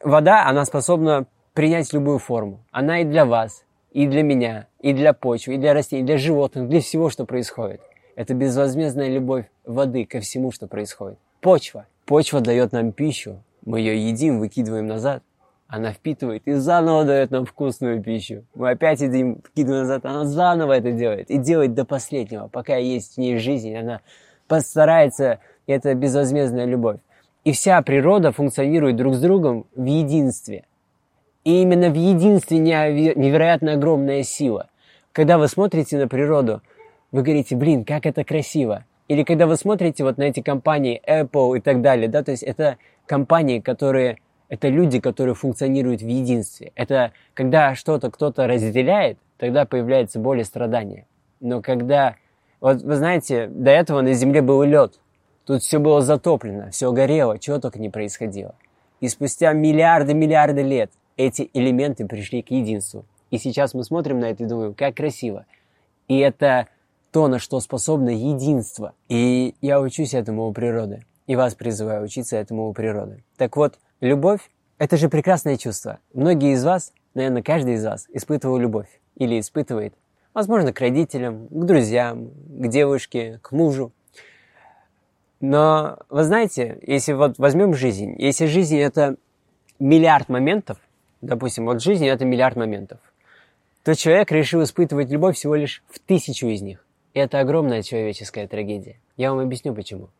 вода, 0.02 0.46
она 0.46 0.64
способна 0.64 1.26
принять 1.54 1.92
любую 1.92 2.18
форму. 2.18 2.64
Она 2.70 3.00
и 3.00 3.04
для 3.04 3.24
вас, 3.24 3.64
и 3.92 4.06
для 4.06 4.22
меня, 4.22 4.66
и 4.80 4.92
для 4.92 5.12
почвы, 5.12 5.54
и 5.54 5.58
для 5.58 5.74
растений, 5.74 6.02
и 6.02 6.06
для 6.06 6.18
животных, 6.18 6.68
для 6.68 6.80
всего, 6.80 7.10
что 7.10 7.24
происходит. 7.24 7.80
Это 8.16 8.34
безвозмездная 8.34 9.08
любовь 9.08 9.46
воды 9.64 10.04
ко 10.04 10.20
всему, 10.20 10.50
что 10.50 10.66
происходит. 10.66 11.18
Почва. 11.40 11.86
Почва 12.06 12.40
дает 12.40 12.72
нам 12.72 12.92
пищу. 12.92 13.42
Мы 13.64 13.80
ее 13.80 14.08
едим, 14.08 14.38
выкидываем 14.38 14.86
назад. 14.86 15.22
Она 15.68 15.92
впитывает 15.92 16.42
и 16.46 16.52
заново 16.52 17.04
дает 17.04 17.30
нам 17.30 17.46
вкусную 17.46 18.02
пищу. 18.02 18.44
Мы 18.54 18.70
опять 18.70 19.00
едим, 19.00 19.40
вкидываем 19.42 19.84
назад, 19.84 20.04
она 20.04 20.26
заново 20.26 20.72
это 20.72 20.92
делает. 20.92 21.30
И 21.30 21.38
делает 21.38 21.72
до 21.72 21.86
последнего, 21.86 22.48
пока 22.48 22.76
есть 22.76 23.14
в 23.14 23.18
ней 23.18 23.38
жизнь. 23.38 23.74
Она 23.74 24.02
постарается, 24.48 25.38
это 25.66 25.94
безвозмездная 25.94 26.66
любовь. 26.66 26.98
И 27.44 27.52
вся 27.52 27.82
природа 27.82 28.30
функционирует 28.30 28.96
друг 28.96 29.14
с 29.14 29.20
другом 29.20 29.66
в 29.74 29.84
единстве. 29.84 30.64
И 31.44 31.62
именно 31.62 31.90
в 31.90 31.96
единстве 31.96 32.58
невероятно 32.58 33.72
огромная 33.72 34.22
сила. 34.22 34.68
Когда 35.10 35.38
вы 35.38 35.48
смотрите 35.48 35.98
на 35.98 36.06
природу, 36.06 36.62
вы 37.10 37.22
говорите, 37.22 37.56
блин, 37.56 37.84
как 37.84 38.06
это 38.06 38.24
красиво. 38.24 38.84
Или 39.08 39.24
когда 39.24 39.46
вы 39.46 39.56
смотрите 39.56 40.04
вот 40.04 40.18
на 40.18 40.22
эти 40.22 40.40
компании 40.40 41.02
Apple 41.06 41.58
и 41.58 41.60
так 41.60 41.82
далее, 41.82 42.08
да, 42.08 42.22
то 42.22 42.30
есть 42.30 42.44
это 42.44 42.78
компании, 43.06 43.58
которые, 43.58 44.18
это 44.48 44.68
люди, 44.68 45.00
которые 45.00 45.34
функционируют 45.34 46.00
в 46.00 46.06
единстве. 46.06 46.70
Это 46.76 47.12
когда 47.34 47.74
что-то 47.74 48.10
кто-то 48.10 48.46
разделяет, 48.46 49.18
тогда 49.36 49.64
появляется 49.64 50.20
боль 50.20 50.40
и 50.40 50.44
страдания. 50.44 51.06
Но 51.40 51.60
когда, 51.60 52.14
вот 52.60 52.82
вы 52.82 52.94
знаете, 52.94 53.48
до 53.48 53.72
этого 53.72 54.00
на 54.00 54.14
Земле 54.14 54.40
был 54.40 54.62
лед, 54.62 55.00
тут 55.44 55.62
все 55.62 55.78
было 55.78 56.00
затоплено, 56.00 56.70
все 56.70 56.92
горело, 56.92 57.38
чего 57.38 57.58
только 57.58 57.78
не 57.78 57.90
происходило. 57.90 58.54
И 59.00 59.08
спустя 59.08 59.52
миллиарды-миллиарды 59.52 60.62
лет 60.62 60.90
эти 61.16 61.50
элементы 61.52 62.06
пришли 62.06 62.42
к 62.42 62.50
единству. 62.50 63.04
И 63.30 63.38
сейчас 63.38 63.74
мы 63.74 63.82
смотрим 63.82 64.20
на 64.20 64.26
это 64.26 64.44
и 64.44 64.46
думаем, 64.46 64.74
как 64.74 64.96
красиво. 64.96 65.46
И 66.06 66.18
это 66.18 66.68
то, 67.10 67.28
на 67.28 67.38
что 67.38 67.60
способно 67.60 68.10
единство. 68.10 68.94
И 69.08 69.54
я 69.60 69.80
учусь 69.80 70.14
этому 70.14 70.46
у 70.46 70.52
природы. 70.52 71.04
И 71.26 71.36
вас 71.36 71.54
призываю 71.54 72.04
учиться 72.04 72.36
этому 72.36 72.68
у 72.68 72.72
природы. 72.72 73.24
Так 73.36 73.56
вот, 73.56 73.78
любовь– 74.00 74.50
это 74.78 74.96
же 74.96 75.08
прекрасное 75.08 75.56
чувство. 75.56 75.98
Многие 76.12 76.52
из 76.52 76.64
вас, 76.64 76.92
наверное, 77.14 77.42
каждый 77.42 77.74
из 77.74 77.84
вас 77.84 78.06
испытывал 78.12 78.58
любовь. 78.58 79.00
Или 79.16 79.40
испытывает. 79.40 79.94
Возможно, 80.34 80.72
к 80.72 80.80
родителям, 80.80 81.48
к 81.48 81.64
друзьям, 81.64 82.30
к 82.48 82.68
девушке, 82.68 83.38
к 83.42 83.52
мужу. 83.52 83.92
Но 85.42 85.98
вы 86.08 86.22
знаете, 86.22 86.78
если 86.82 87.14
вот 87.14 87.36
возьмем 87.36 87.74
жизнь, 87.74 88.14
если 88.16 88.46
жизнь 88.46 88.78
это 88.78 89.16
миллиард 89.80 90.28
моментов, 90.28 90.78
допустим, 91.20 91.66
вот 91.66 91.82
жизнь 91.82 92.06
это 92.06 92.24
миллиард 92.24 92.54
моментов, 92.54 93.00
то 93.82 93.96
человек 93.96 94.30
решил 94.30 94.62
испытывать 94.62 95.10
любовь 95.10 95.36
всего 95.36 95.56
лишь 95.56 95.82
в 95.90 95.98
тысячу 95.98 96.46
из 96.46 96.62
них. 96.62 96.86
И 97.12 97.18
это 97.18 97.40
огромная 97.40 97.82
человеческая 97.82 98.46
трагедия. 98.46 99.00
Я 99.16 99.32
вам 99.32 99.40
объясню 99.40 99.74
почему. 99.74 100.10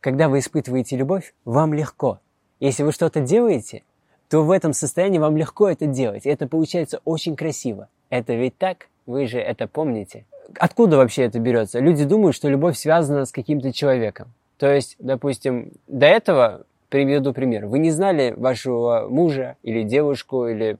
Когда 0.00 0.30
вы 0.30 0.38
испытываете 0.38 0.96
любовь, 0.96 1.34
вам 1.44 1.74
легко. 1.74 2.18
Если 2.58 2.82
вы 2.82 2.92
что-то 2.92 3.20
делаете, 3.20 3.82
то 4.30 4.42
в 4.42 4.50
этом 4.50 4.72
состоянии 4.72 5.18
вам 5.18 5.36
легко 5.36 5.68
это 5.68 5.84
делать. 5.84 6.24
Это 6.24 6.48
получается 6.48 7.02
очень 7.04 7.36
красиво. 7.36 7.88
Это 8.08 8.32
ведь 8.32 8.56
так? 8.56 8.88
Вы 9.04 9.26
же 9.26 9.38
это 9.38 9.68
помните. 9.68 10.24
Откуда 10.58 10.96
вообще 10.96 11.24
это 11.24 11.38
берется? 11.40 11.78
Люди 11.78 12.06
думают, 12.06 12.34
что 12.34 12.48
любовь 12.48 12.78
связана 12.78 13.26
с 13.26 13.32
каким-то 13.32 13.70
человеком. 13.70 14.32
То 14.58 14.72
есть, 14.72 14.96
допустим, 14.98 15.72
до 15.86 16.06
этого, 16.06 16.64
приведу 16.88 17.32
пример, 17.32 17.66
вы 17.66 17.78
не 17.78 17.90
знали 17.90 18.32
вашего 18.36 19.06
мужа 19.08 19.56
или 19.62 19.82
девушку, 19.82 20.46
или, 20.46 20.78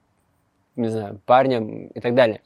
не 0.76 0.88
знаю, 0.88 1.20
парня 1.26 1.88
и 1.94 2.00
так 2.00 2.14
далее, 2.14 2.40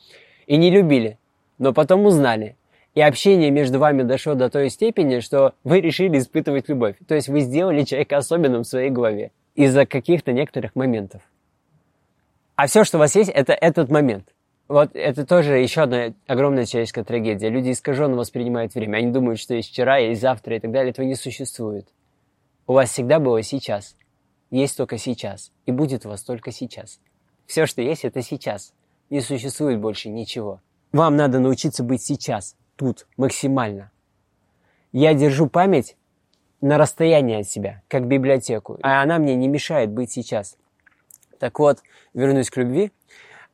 и 0.47 0.57
не 0.57 0.71
любили, 0.71 1.19
но 1.59 1.73
потом 1.73 2.05
узнали. 2.07 2.57
И 2.95 3.01
общение 3.01 3.51
между 3.51 3.79
вами 3.79 4.03
дошло 4.03 4.35
до 4.35 4.51
той 4.51 4.69
степени, 4.69 5.21
что 5.21 5.55
вы 5.63 5.81
решили 5.81 6.19
испытывать 6.19 6.69
любовь. 6.69 6.97
То 7.07 7.15
есть 7.15 7.29
вы 7.29 7.41
сделали 7.41 7.85
человека 7.85 8.17
особенным 8.17 8.65
в 8.65 8.67
своей 8.67 8.91
голове 8.91 9.31
из-за 9.55 9.87
каких-то 9.87 10.33
некоторых 10.33 10.75
моментов. 10.75 11.23
А 12.57 12.67
все, 12.67 12.83
что 12.83 12.99
у 12.99 13.01
вас 13.01 13.15
есть, 13.15 13.31
это 13.31 13.53
этот 13.53 13.91
момент– 13.91 14.29
вот 14.71 14.91
это 14.95 15.27
тоже 15.27 15.59
еще 15.59 15.83
одна 15.83 16.15
огромная 16.29 16.65
человеческая 16.65 17.03
трагедия. 17.03 17.49
Люди 17.49 17.73
искаженно 17.73 18.15
воспринимают 18.15 18.73
время. 18.73 18.99
Они 18.99 19.11
думают, 19.11 19.41
что 19.41 19.55
есть 19.55 19.71
вчера, 19.71 19.97
есть 19.99 20.21
завтра 20.21 20.57
и 20.57 20.61
так 20.61 20.71
далее. 20.71 20.93
Этого 20.93 21.05
не 21.05 21.17
существует. 21.17 21.89
У 22.69 22.75
вас 22.75 22.91
всегда 22.91 23.19
было 23.19 23.43
сейчас. 23.43 23.97
Есть 24.53 24.77
только 24.77 24.97
сейчас. 24.97 25.51
И 25.67 25.73
будет 25.73 26.07
у 26.07 26.11
вас 26.11 26.23
только 26.23 26.53
сейчас. 26.53 27.01
Все, 27.47 27.67
что 27.67 27.83
есть, 27.83 28.05
это 28.05 28.23
сейчас. 28.23 28.73
Не 29.11 29.21
существует 29.21 29.81
больше 29.81 30.09
ничего. 30.09 30.61
Вам 30.93 31.17
надо 31.17 31.41
научиться 31.41 31.83
быть 31.83 32.03
сейчас, 32.03 32.55
тут, 32.77 33.09
максимально. 33.17 33.91
Я 34.93 35.15
держу 35.15 35.49
память 35.49 35.97
на 36.61 36.79
расстоянии 36.79 37.41
от 37.41 37.49
себя, 37.49 37.83
как 37.89 38.07
библиотеку, 38.07 38.79
а 38.83 39.03
она 39.03 39.19
мне 39.19 39.35
не 39.35 39.49
мешает 39.49 39.91
быть 39.91 40.13
сейчас. 40.13 40.57
Так 41.41 41.59
вот, 41.59 41.81
вернусь 42.15 42.51
к 42.51 42.57
любви. 42.57 42.93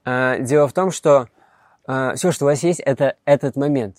А, 0.06 0.38
дело 0.38 0.68
в 0.68 0.72
том, 0.72 0.92
что 0.92 1.28
а, 1.84 2.14
все, 2.14 2.30
что 2.30 2.44
у 2.44 2.48
вас 2.48 2.62
есть, 2.62 2.78
это 2.78 3.16
этот 3.24 3.56
момент. 3.56 3.96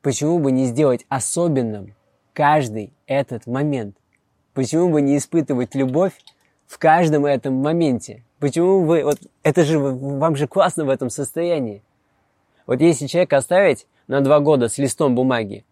Почему 0.00 0.38
бы 0.38 0.52
не 0.52 0.66
сделать 0.66 1.04
особенным 1.08 1.94
каждый 2.32 2.92
этот 3.06 3.48
момент? 3.48 3.96
Почему 4.54 4.88
бы 4.88 5.02
не 5.02 5.18
испытывать 5.18 5.74
любовь 5.74 6.12
в 6.68 6.78
каждом 6.78 7.26
этом 7.26 7.54
моменте? 7.54 8.22
Почему 8.38 8.84
вы... 8.84 9.02
Вот 9.02 9.18
это 9.42 9.64
же... 9.64 9.80
Вам 9.80 10.36
же 10.36 10.46
классно 10.46 10.84
в 10.84 10.90
этом 10.90 11.10
состоянии. 11.10 11.82
Вот 12.66 12.80
если 12.80 13.08
человека 13.08 13.38
оставить 13.38 13.88
на 14.06 14.20
два 14.20 14.38
года 14.38 14.68
с 14.68 14.78
листом 14.78 15.16
бумаги 15.16 15.64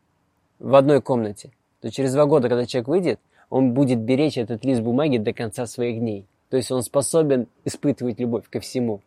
в 0.58 0.74
одной 0.74 1.00
комнате, 1.00 1.52
то 1.80 1.92
через 1.92 2.12
два 2.12 2.26
года, 2.26 2.48
когда 2.48 2.66
человек 2.66 2.88
выйдет, 2.88 3.20
он 3.50 3.72
будет 3.72 4.00
беречь 4.00 4.36
этот 4.36 4.64
лист 4.64 4.80
бумаги 4.80 5.18
до 5.18 5.32
конца 5.32 5.66
своих 5.66 6.00
дней. 6.00 6.26
То 6.48 6.56
есть 6.56 6.72
он 6.72 6.82
способен 6.82 7.46
испытывать 7.64 8.18
любовь 8.18 8.48
ко 8.50 8.58
всему. 8.58 9.00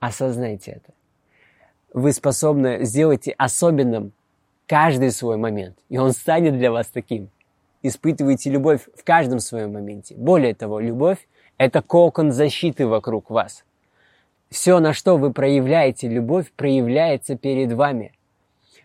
Осознайте 0.00 0.72
это. 0.72 0.94
Вы 1.92 2.12
способны 2.12 2.84
сделать 2.84 3.28
особенным 3.36 4.12
каждый 4.66 5.12
свой 5.12 5.36
момент, 5.36 5.76
и 5.90 5.98
он 5.98 6.12
станет 6.12 6.56
для 6.56 6.72
вас 6.72 6.88
таким. 6.88 7.28
Испытывайте 7.82 8.50
любовь 8.50 8.88
в 8.96 9.04
каждом 9.04 9.40
своем 9.40 9.74
моменте. 9.74 10.14
Более 10.16 10.54
того, 10.54 10.80
любовь– 10.80 11.28
это 11.58 11.82
кокон 11.82 12.32
защиты 12.32 12.86
вокруг 12.86 13.30
вас. 13.30 13.64
Все, 14.48 14.80
на 14.80 14.94
что 14.94 15.16
вы 15.16 15.32
проявляете 15.32 16.08
любовь, 16.08 16.50
проявляется 16.52 17.36
перед 17.36 17.72
вами. 17.72 18.12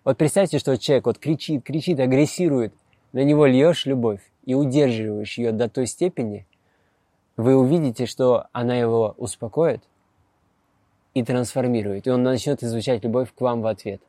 Вот 0.03 0.18
представьте, 0.18 0.59
что 0.59 0.78
человек 0.78 1.05
вот 1.05 1.18
кричит, 1.18 1.63
кричит, 1.63 1.99
агрессирует, 1.99 2.74
на 3.13 3.24
него 3.24 3.45
льешь 3.45 3.86
любовь 3.86 4.22
и 4.43 4.53
удерживаешь 4.53 5.38
ее 5.38 5.51
до 5.51 5.70
той 5.70 5.88
степени, 5.88 6.45
вы 7.38 7.55
увидите, 7.55 8.05
что 8.05 8.47
она 8.51 8.76
его 8.76 9.16
успокоит– 9.18 9.82
и 11.16 11.24
трансформирует, 11.24 12.05
и 12.05 12.11
он 12.11 12.22
начнет 12.22 12.61
изучать 12.61 13.03
любовь 13.03 13.30
к 13.36 13.41
вам 13.41 13.61
в 13.61 13.68
ответ. 13.68 14.01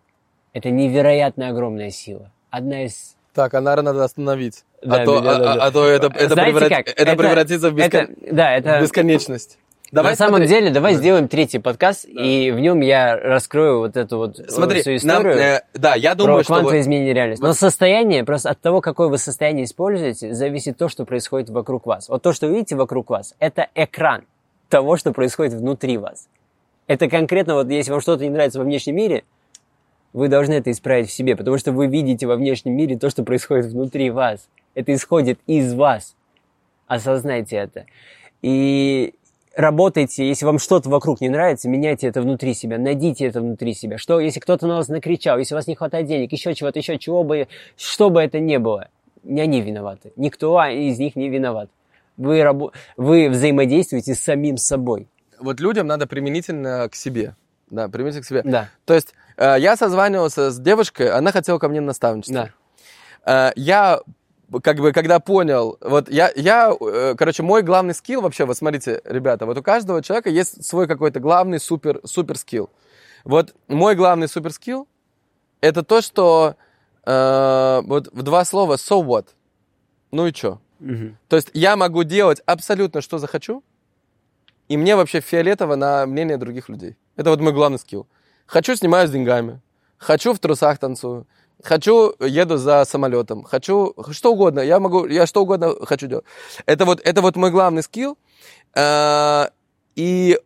Это 0.53 0.71
невероятно 0.71 1.49
огромная 1.49 1.91
сила. 1.91 2.31
Одна 2.51 2.85
из... 2.85 3.17
Так, 3.33 3.55
а 3.55 3.61
наверное, 3.61 3.93
надо 3.93 4.05
остановить. 4.05 4.65
Да, 4.83 5.03
а, 5.03 5.05
то, 5.05 5.21
да, 5.21 5.39
да, 5.39 5.53
а, 5.53 5.55
а, 5.55 5.67
а 5.67 5.71
то 5.71 5.87
это, 5.87 6.07
это, 6.09 6.35
преврат... 6.35 6.73
это, 6.73 6.91
это 6.91 7.17
превратится 7.17 7.71
в, 7.71 7.75
бескон... 7.75 8.01
это, 8.01 8.35
да, 8.35 8.57
это... 8.57 8.79
в 8.79 8.83
бесконечность. 8.83 9.59
Давай 9.93 10.13
На 10.13 10.17
самом 10.17 10.45
деле, 10.47 10.71
давай 10.71 10.95
да. 10.95 10.99
сделаем 10.99 11.29
третий 11.29 11.61
подкаст, 11.61 12.07
да. 12.13 12.21
и 12.21 12.51
в 12.51 12.59
нем 12.59 12.81
я 12.81 13.17
раскрою 13.17 13.79
вот 13.79 13.97
эту 13.97 14.19
вот 14.19 14.41
э, 14.41 14.49
Смотри, 14.49 14.81
всю 14.81 14.97
историю. 14.97 15.37
Нам, 15.37 15.45
э, 15.45 15.63
да, 15.75 15.95
я 15.95 16.17
думаю, 16.17 16.39
про 16.39 16.43
что 16.43 16.53
квантовое 16.55 16.81
изменение 16.81 17.15
реальности. 17.15 17.45
Но 17.45 17.53
состояние, 17.53 18.25
просто 18.25 18.51
от 18.51 18.61
того, 18.61 18.81
какое 18.81 19.07
вы 19.07 19.19
состояние 19.19 19.65
используете, 19.65 20.35
зависит 20.35 20.77
то, 20.77 20.89
что 20.89 21.05
происходит 21.05 21.51
вокруг 21.51 21.87
вас. 21.87 22.09
Вот 22.09 22.21
то, 22.23 22.33
что 22.33 22.49
вы 22.49 22.55
видите 22.55 22.75
вокруг 22.75 23.11
вас, 23.11 23.35
это 23.39 23.69
экран 23.77 24.25
того, 24.69 24.97
что 24.97 25.13
происходит 25.13 25.55
внутри 25.55 25.99
вас. 25.99 26.27
Это 26.87 27.09
конкретно, 27.09 27.55
вот 27.55 27.69
если 27.69 27.91
вам 27.91 28.01
что-то 28.01 28.25
не 28.25 28.31
нравится 28.31 28.59
во 28.59 28.65
внешнем 28.65 28.97
мире, 28.97 29.25
вы 30.13 30.29
должны 30.29 30.55
это 30.55 30.71
исправить 30.71 31.09
в 31.09 31.13
себе, 31.13 31.37
потому 31.37 31.59
что 31.59 31.73
вы 31.73 31.89
видите 31.89 32.27
во 32.27 32.37
внешнем 32.37 32.75
мире 32.75 32.97
то, 32.97 33.11
что 33.11 33.25
происходит 33.25 33.67
внутри 33.67 34.11
вас. 34.11 34.49
Это 34.75 34.95
исходит 34.95 35.41
из 35.47 35.75
вас. 35.75 36.17
Осознайте 36.87 37.57
это. 37.57 37.87
И 38.41 39.15
работайте, 39.57 40.27
если 40.27 40.47
вам 40.47 40.59
что-то 40.59 40.89
вокруг 40.89 41.21
не 41.21 41.29
нравится, 41.29 41.69
меняйте 41.69 42.07
это 42.07 42.23
внутри 42.23 42.55
себя, 42.55 42.79
найдите 42.79 43.27
это 43.27 43.41
внутри 43.41 43.75
себя. 43.75 43.99
Что, 43.99 44.21
если 44.21 44.39
кто-то 44.39 44.67
на 44.67 44.77
вас 44.77 44.89
накричал, 44.89 45.39
если 45.39 45.55
у 45.55 45.59
вас 45.59 45.67
не 45.67 45.75
хватает 45.75 46.07
денег, 46.07 46.31
еще 46.33 46.55
чего-то, 46.55 46.79
еще 46.79 46.99
чего 46.99 47.25
бы, 47.25 47.49
что 47.77 48.09
бы 48.09 48.23
это 48.23 48.39
ни 48.39 48.59
было, 48.59 48.89
не 49.25 49.41
они 49.41 49.61
виноваты. 49.61 50.13
Никто 50.17 50.65
из 50.65 50.99
них 50.99 51.17
не 51.17 51.29
виноват. 51.29 51.69
Вы, 52.17 52.41
рабо- 52.41 52.73
вы 52.97 53.29
взаимодействуете 53.29 54.15
с 54.15 54.21
самим 54.21 54.57
собой 54.57 55.09
вот 55.39 55.61
людям 55.61 55.87
надо 55.87 56.07
применительно 56.07 56.89
к 56.89 56.95
себе. 56.95 57.35
Да, 57.71 57.89
применительно 57.89 58.23
к 58.23 58.27
себе. 58.27 58.43
Да. 58.45 58.69
То 58.85 58.95
есть 58.95 59.15
э, 59.37 59.57
я 59.59 59.77
созванивался 59.77 60.51
с 60.51 60.59
девушкой, 60.59 61.11
она 61.11 61.33
хотела 61.33 61.59
ко 61.59 61.69
мне 61.69 61.81
наставничество. 61.81 62.51
Да. 63.25 63.51
Э, 63.51 63.53
я 63.57 64.01
как 64.63 64.79
бы, 64.79 64.93
когда 64.93 65.19
понял, 65.19 65.77
вот 65.81 66.09
я, 66.09 66.31
я, 66.37 66.73
э, 66.81 67.15
короче, 67.19 67.43
мой 67.43 67.63
главный 67.63 67.95
скилл 67.95 68.21
вообще, 68.21 68.45
вот 68.45 68.57
смотрите, 68.57 69.01
ребята, 69.05 69.47
вот 69.47 69.59
у 69.59 69.63
каждого 69.63 70.03
человека 70.03 70.31
есть 70.31 70.65
свой 70.65 70.87
какой-то 70.87 71.19
главный 71.21 71.59
супер, 71.59 72.01
супер 72.05 72.39
скилл. 72.39 72.71
Вот 73.25 73.55
мой 73.67 73.97
главный 73.97 74.29
супер 74.29 74.53
скилл 74.53 74.87
это 75.61 75.83
то, 75.83 76.01
что 76.01 76.57
э, 77.05 77.81
вот 77.85 78.09
в 78.13 78.23
два 78.23 78.45
слова 78.45 78.75
so 78.75 79.05
what, 79.05 79.27
ну 80.13 80.27
и 80.27 80.33
чё. 80.33 80.61
Угу. 80.81 81.17
То 81.29 81.37
есть 81.37 81.51
я 81.55 81.77
могу 81.77 82.05
делать 82.05 82.43
абсолютно 82.47 83.01
что 83.01 83.19
захочу, 83.19 83.65
и 84.69 84.77
мне 84.77 84.97
вообще 84.97 85.21
фиолетово 85.21 85.77
на 85.77 86.07
мнение 86.07 86.37
других 86.37 86.69
людей. 86.69 86.97
Это 87.17 87.31
вот 87.31 87.41
мой 87.41 87.53
главный 87.53 87.79
скилл. 87.79 88.07
Хочу, 88.47 88.77
снимаю 88.77 89.09
с 89.09 89.11
деньгами. 89.11 89.61
Хочу, 89.99 90.33
в 90.33 90.39
трусах 90.39 90.79
танцую. 90.79 91.27
Хочу, 91.63 92.15
еду 92.21 92.59
за 92.59 92.85
самолетом. 92.85 93.43
Хочу, 93.43 93.95
что 94.11 94.33
угодно. 94.33 94.61
Я 94.61 94.79
могу, 94.79 95.07
я 95.07 95.27
что 95.27 95.43
угодно 95.43 95.75
хочу 95.87 96.07
делать. 96.07 96.25
Это 96.67 96.85
вот, 96.85 97.01
это 97.03 97.23
вот 97.23 97.37
мой 97.37 97.51
главный 97.51 97.83
скилл. 97.83 98.19
А, 98.75 99.51
и 99.95 100.39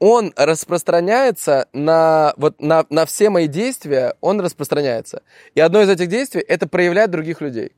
он 0.00 0.32
распространяется 0.34 1.68
на, 1.72 2.34
вот, 2.36 2.60
на, 2.60 2.84
на 2.88 3.06
все 3.06 3.30
мои 3.30 3.46
действия, 3.46 4.16
он 4.20 4.40
распространяется. 4.40 5.22
И 5.54 5.60
одно 5.60 5.82
из 5.82 5.88
этих 5.88 6.08
действий– 6.08 6.40
это 6.48 6.66
проявлять 6.66 7.10
других 7.10 7.40
людей. 7.40 7.72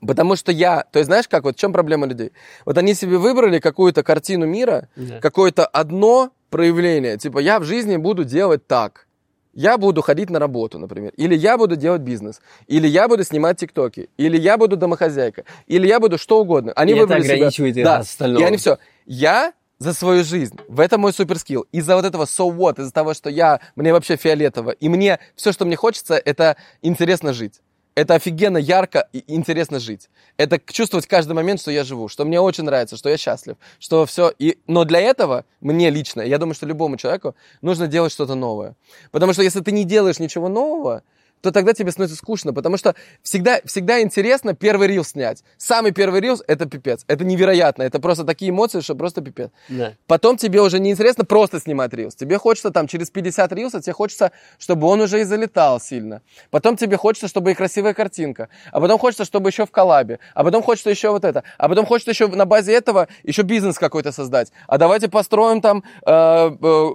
Потому 0.00 0.36
что 0.36 0.52
я, 0.52 0.84
то 0.90 0.98
есть 0.98 1.06
знаешь 1.06 1.28
как, 1.28 1.44
вот 1.44 1.56
в 1.56 1.58
чем 1.58 1.72
проблема 1.72 2.06
людей? 2.06 2.32
Вот 2.64 2.76
они 2.78 2.94
себе 2.94 3.16
выбрали 3.18 3.58
какую-то 3.60 4.02
картину 4.02 4.46
мира, 4.46 4.88
да. 4.96 5.20
какое-то 5.20 5.66
одно 5.66 6.30
проявление. 6.50 7.16
Типа 7.16 7.38
я 7.38 7.58
в 7.60 7.64
жизни 7.64 7.96
буду 7.96 8.24
делать 8.24 8.66
так. 8.66 9.06
я 9.52 9.78
буду 9.78 10.02
ходить 10.02 10.30
на 10.30 10.38
работу, 10.38 10.78
например, 10.78 11.12
или 11.16 11.34
я 11.36 11.56
буду 11.56 11.76
делать 11.76 12.02
бизнес, 12.02 12.40
или 12.66 12.88
я 12.88 13.06
буду 13.08 13.22
снимать 13.24 13.58
тиктоки, 13.58 14.08
или 14.16 14.36
я 14.36 14.56
буду 14.58 14.76
домохозяйка, 14.76 15.44
или 15.68 15.86
я 15.86 16.00
буду 16.00 16.18
что 16.18 16.40
угодно. 16.40 16.72
Они 16.74 16.92
и 16.92 16.96
это 16.96 17.02
выбрали 17.02 17.22
себя. 17.22 17.34
ограничивает 17.34 17.76
их 17.76 17.84
Да, 17.84 17.96
от 17.96 18.02
остального. 18.02 18.42
и 18.42 18.46
они 18.46 18.56
все. 18.56 18.78
Я 19.06 19.52
за 19.78 19.92
свою 19.92 20.24
жизнь. 20.24 20.56
В 20.68 20.80
этом 20.80 21.00
мой 21.00 21.12
суперскилл. 21.12 21.66
Из-за 21.72 21.96
вот 21.96 22.04
этого 22.04 22.24
so 22.24 22.48
what, 22.50 22.80
из-за 22.80 22.92
того, 22.92 23.12
что 23.14 23.28
я, 23.30 23.60
мне 23.76 23.92
вообще 23.92 24.16
фиолетово, 24.16 24.70
и 24.70 24.88
мне 24.88 25.18
все, 25.36 25.52
что 25.52 25.64
мне 25.64 25.76
хочется, 25.76 26.14
это 26.14 26.56
интересно 26.82 27.32
жить. 27.32 27.60
Это 27.94 28.14
офигенно 28.14 28.58
ярко 28.58 29.08
и 29.12 29.22
интересно 29.28 29.78
жить. 29.78 30.10
Это 30.36 30.58
чувствовать 30.58 31.06
каждый 31.06 31.34
момент, 31.34 31.60
что 31.60 31.70
я 31.70 31.84
живу, 31.84 32.08
что 32.08 32.24
мне 32.24 32.40
очень 32.40 32.64
нравится, 32.64 32.96
что 32.96 33.08
я 33.08 33.16
счастлив, 33.16 33.56
что 33.78 34.04
все. 34.04 34.32
И... 34.38 34.58
Но 34.66 34.84
для 34.84 35.00
этого 35.00 35.44
мне 35.60 35.90
лично, 35.90 36.20
я 36.20 36.38
думаю, 36.38 36.54
что 36.54 36.66
любому 36.66 36.96
человеку 36.96 37.36
нужно 37.62 37.86
делать 37.86 38.12
что-то 38.12 38.34
новое. 38.34 38.74
Потому 39.12 39.32
что 39.32 39.42
если 39.42 39.60
ты 39.60 39.70
не 39.70 39.84
делаешь 39.84 40.18
ничего 40.18 40.48
нового, 40.48 41.02
то 41.44 41.52
тогда 41.52 41.74
тебе 41.74 41.90
становится 41.90 42.16
скучно, 42.16 42.54
потому 42.54 42.78
что 42.78 42.94
всегда, 43.22 43.60
всегда 43.66 44.00
интересно 44.00 44.54
первый 44.54 44.88
рил 44.88 45.04
снять. 45.04 45.44
Самый 45.58 45.92
первый 45.92 46.22
рил– 46.22 46.40
это 46.46 46.64
пипец. 46.64 47.04
Это 47.06 47.22
невероятно. 47.22 47.82
Это 47.82 48.00
просто 48.00 48.24
такие 48.24 48.50
эмоции, 48.50 48.80
что 48.80 48.94
просто 48.94 49.20
пипец. 49.20 49.50
Да. 49.68 49.92
Потом 50.06 50.38
тебе 50.38 50.62
уже 50.62 50.80
не 50.80 50.90
интересно 50.90 51.26
просто 51.26 51.60
снимать 51.60 51.92
рилс. 51.92 52.14
Тебе 52.14 52.38
хочется 52.38 52.70
там 52.70 52.86
через 52.86 53.10
50 53.10 53.52
рилсов, 53.52 53.82
тебе 53.82 53.92
хочется, 53.92 54.32
чтобы 54.58 54.86
он 54.86 55.02
уже 55.02 55.20
и 55.20 55.24
залетал 55.24 55.80
сильно. 55.80 56.22
Потом 56.50 56.78
тебе 56.78 56.96
хочется, 56.96 57.28
чтобы 57.28 57.50
и 57.50 57.54
красивая 57.54 57.92
картинка. 57.92 58.48
А 58.72 58.80
потом 58.80 58.98
хочется, 58.98 59.26
чтобы 59.26 59.50
еще 59.50 59.66
в 59.66 59.70
коллабе. 59.70 60.20
А 60.32 60.44
потом 60.44 60.62
хочется 60.62 60.88
еще 60.88 61.10
вот 61.10 61.26
это. 61.26 61.44
А 61.58 61.68
потом 61.68 61.84
хочется 61.84 62.12
еще 62.12 62.26
на 62.28 62.46
базе 62.46 62.72
этого 62.72 63.08
еще 63.22 63.42
бизнес 63.42 63.78
какой-то 63.78 64.12
создать. 64.12 64.50
А 64.66 64.78
давайте 64.78 65.10
построим 65.10 65.60
там 65.60 65.84
э, 66.06 66.10
э, 66.10 66.90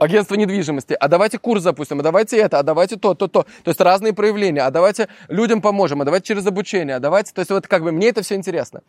агентство 0.00 0.34
недвижимости, 0.34 0.94
а 0.98 1.08
давайте 1.08 1.38
курс 1.38 1.62
запустим, 1.62 2.00
а 2.00 2.02
давайте 2.02 2.36
это, 2.36 2.58
а 2.58 2.62
давайте 2.62 2.96
то, 2.96 3.14
то, 3.14 3.28
то. 3.28 3.42
То 3.62 3.70
есть 3.70 3.80
разные 3.80 4.12
проявления, 4.12 4.62
а 4.62 4.70
давайте 4.70 5.08
людям 5.28 5.60
поможем, 5.60 6.02
а 6.02 6.04
давайте 6.04 6.26
через 6.26 6.46
обучение, 6.46 6.96
а 6.96 7.00
давайте... 7.00 7.32
То 7.32 7.40
есть 7.40 7.50
вот 7.50 7.66
как 7.66 7.82
бы 7.82 7.92
мне 7.92 8.08
это 8.08 8.22
все 8.22 8.34
интересно. 8.34 8.82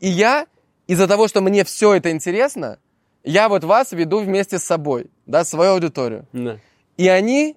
И 0.00 0.08
я 0.08 0.46
из-за 0.86 1.06
того, 1.08 1.28
что 1.28 1.40
мне 1.40 1.64
все 1.64 1.94
это 1.94 2.10
интересно, 2.10 2.78
я 3.24 3.48
вот 3.48 3.64
вас 3.64 3.92
веду 3.92 4.20
вместе 4.20 4.58
с 4.58 4.64
собой, 4.64 5.06
да, 5.26 5.44
свою 5.44 5.72
аудиторию. 5.72 6.26
Да. 6.32 6.58
И 6.96 7.08
они 7.08 7.56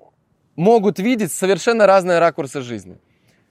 могут 0.56 0.99
видеть 0.99 1.32
совершенно 1.32 1.88
разные 1.88 2.20
ракурсы 2.20 2.62
жизни. 2.62 2.97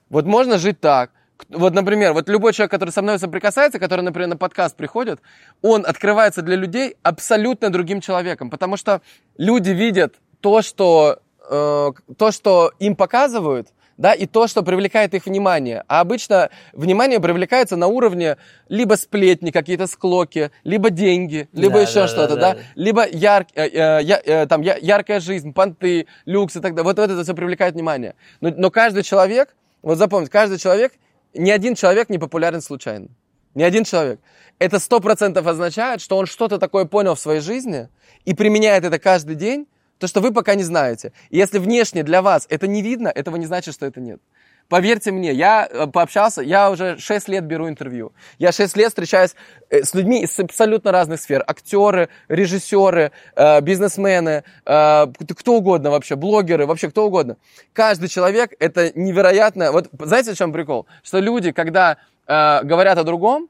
Вот 0.09 0.25
можно 0.25 0.57
жить 0.57 0.79
так. 0.79 1.11
Вот, 1.49 1.73
например, 1.73 2.13
вот 2.13 2.29
любой 2.29 2.53
человек, 2.53 2.71
который 2.71 2.91
со 2.91 3.01
мной 3.01 3.19
соприкасается, 3.19 3.79
который, 3.79 4.01
например, 4.01 4.29
на 4.29 4.37
подкаст 4.37 4.75
приходит, 4.75 5.19
он 5.61 5.85
открывается 5.85 6.41
для 6.41 6.55
людей 6.55 6.95
абсолютно 7.03 7.69
другим 7.69 8.01
человеком, 8.01 8.49
потому 8.49 8.77
что 8.77 9.01
люди 9.37 9.71
видят 9.71 10.15
то, 10.39 10.61
что, 10.61 11.19
э, 11.49 11.91
то, 12.17 12.31
что 12.31 12.71
им 12.79 12.95
показывают, 12.95 13.69
да, 13.97 14.13
и 14.13 14.25
то, 14.25 14.47
что 14.47 14.61
привлекает 14.61 15.13
их 15.13 15.25
внимание. 15.25 15.83
А 15.87 16.01
обычно 16.01 16.49
внимание 16.73 17.19
привлекается 17.19 17.77
на 17.77 17.87
уровне 17.87 18.37
либо 18.67 18.95
сплетни, 18.95 19.51
какие-то 19.51 19.87
склоки, 19.87 20.51
либо 20.65 20.89
деньги, 20.89 21.47
либо 21.53 21.75
Да, 21.75 21.81
еще 21.81 22.01
да, 22.01 22.07
что-то, 22.07 22.35
да, 22.35 22.41
да, 22.41 22.53
да. 22.55 22.59
либо 22.75 23.07
яр, 23.07 23.45
э, 23.55 23.67
э, 23.67 24.01
э, 24.03 24.45
там, 24.47 24.61
я- 24.61 24.77
яркая 24.81 25.19
жизнь, 25.21 25.53
понты, 25.53 26.07
люкс 26.25 26.55
и 26.57 26.59
так 26.59 26.73
далее. 26.75 26.83
Вот, 26.83 26.97
вот 26.97 27.09
это 27.09 27.23
все 27.23 27.33
привлекает 27.33 27.73
внимание. 27.75 28.15
Но, 28.41 28.51
но 28.55 28.69
каждый 28.69 29.03
человек, 29.03 29.55
вот 29.81 29.97
запомните, 29.97 30.31
каждый 30.31 30.57
человек, 30.57 30.91
ни 31.35 31.51
один 31.51 31.75
человек 31.75 32.09
не 32.09 32.17
популярен 32.17 32.61
случайно. 32.61 33.09
Ни 33.53 33.63
один 33.63 33.83
человек. 33.83 34.19
Это 34.59 34.79
сто 34.79 34.99
процентов 34.99 35.47
означает, 35.47 36.01
что 36.01 36.17
он 36.17 36.25
что-то 36.25 36.57
такое 36.57 36.85
понял 36.85 37.15
в 37.15 37.19
своей 37.19 37.39
жизни 37.39 37.89
и 38.25 38.33
применяет 38.33 38.83
это 38.83 38.99
каждый 38.99 39.35
день, 39.35 39.67
то, 39.97 40.07
что 40.07 40.19
вы 40.19 40.33
пока 40.33 40.55
не 40.55 40.63
знаете. 40.63 41.13
И 41.29 41.37
если 41.37 41.59
внешне 41.59 42.03
для 42.03 42.21
вас 42.21 42.47
это 42.49 42.67
не 42.67 42.81
видно, 42.81 43.07
этого 43.07 43.37
не 43.37 43.45
значит, 43.45 43.73
что 43.73 43.85
это 43.85 44.01
нет. 44.01 44.19
Поверьте 44.67 45.11
мне, 45.11 45.31
я 45.31 45.67
э, 45.69 45.85
пообщался, 45.87 46.41
я 46.41 46.71
уже 46.71 46.97
6 46.97 47.27
лет 47.27 47.43
беру 47.45 47.69
интервью. 47.69 48.13
Я 48.39 48.51
6 48.51 48.75
лет 48.77 48.89
встречаюсь 48.89 49.35
э, 49.69 49.83
с 49.83 49.93
людьми 49.93 50.23
из 50.23 50.39
абсолютно 50.39 50.91
разных 50.91 51.21
сфер. 51.21 51.43
Актеры, 51.45 52.09
режиссеры, 52.29 53.11
э, 53.35 53.61
бизнесмены, 53.61 54.43
кто 54.63 55.53
угодно 55.53 55.91
вообще, 55.91 56.15
блогеры, 56.15 56.65
вообще 56.65 56.89
кто 56.89 57.05
угодно. 57.05 57.37
Каждый 57.73 58.09
человек 58.09 58.53
это 58.59 58.91
невероятно. 58.97 59.71
Вот 59.71 59.89
знаете, 59.99 60.33
в 60.33 60.37
чем 60.37 60.51
прикол? 60.51 60.87
Что 61.03 61.19
люди, 61.19 61.51
когда 61.51 61.97
говорят 62.27 62.97
о 62.97 63.03
другом, 63.03 63.49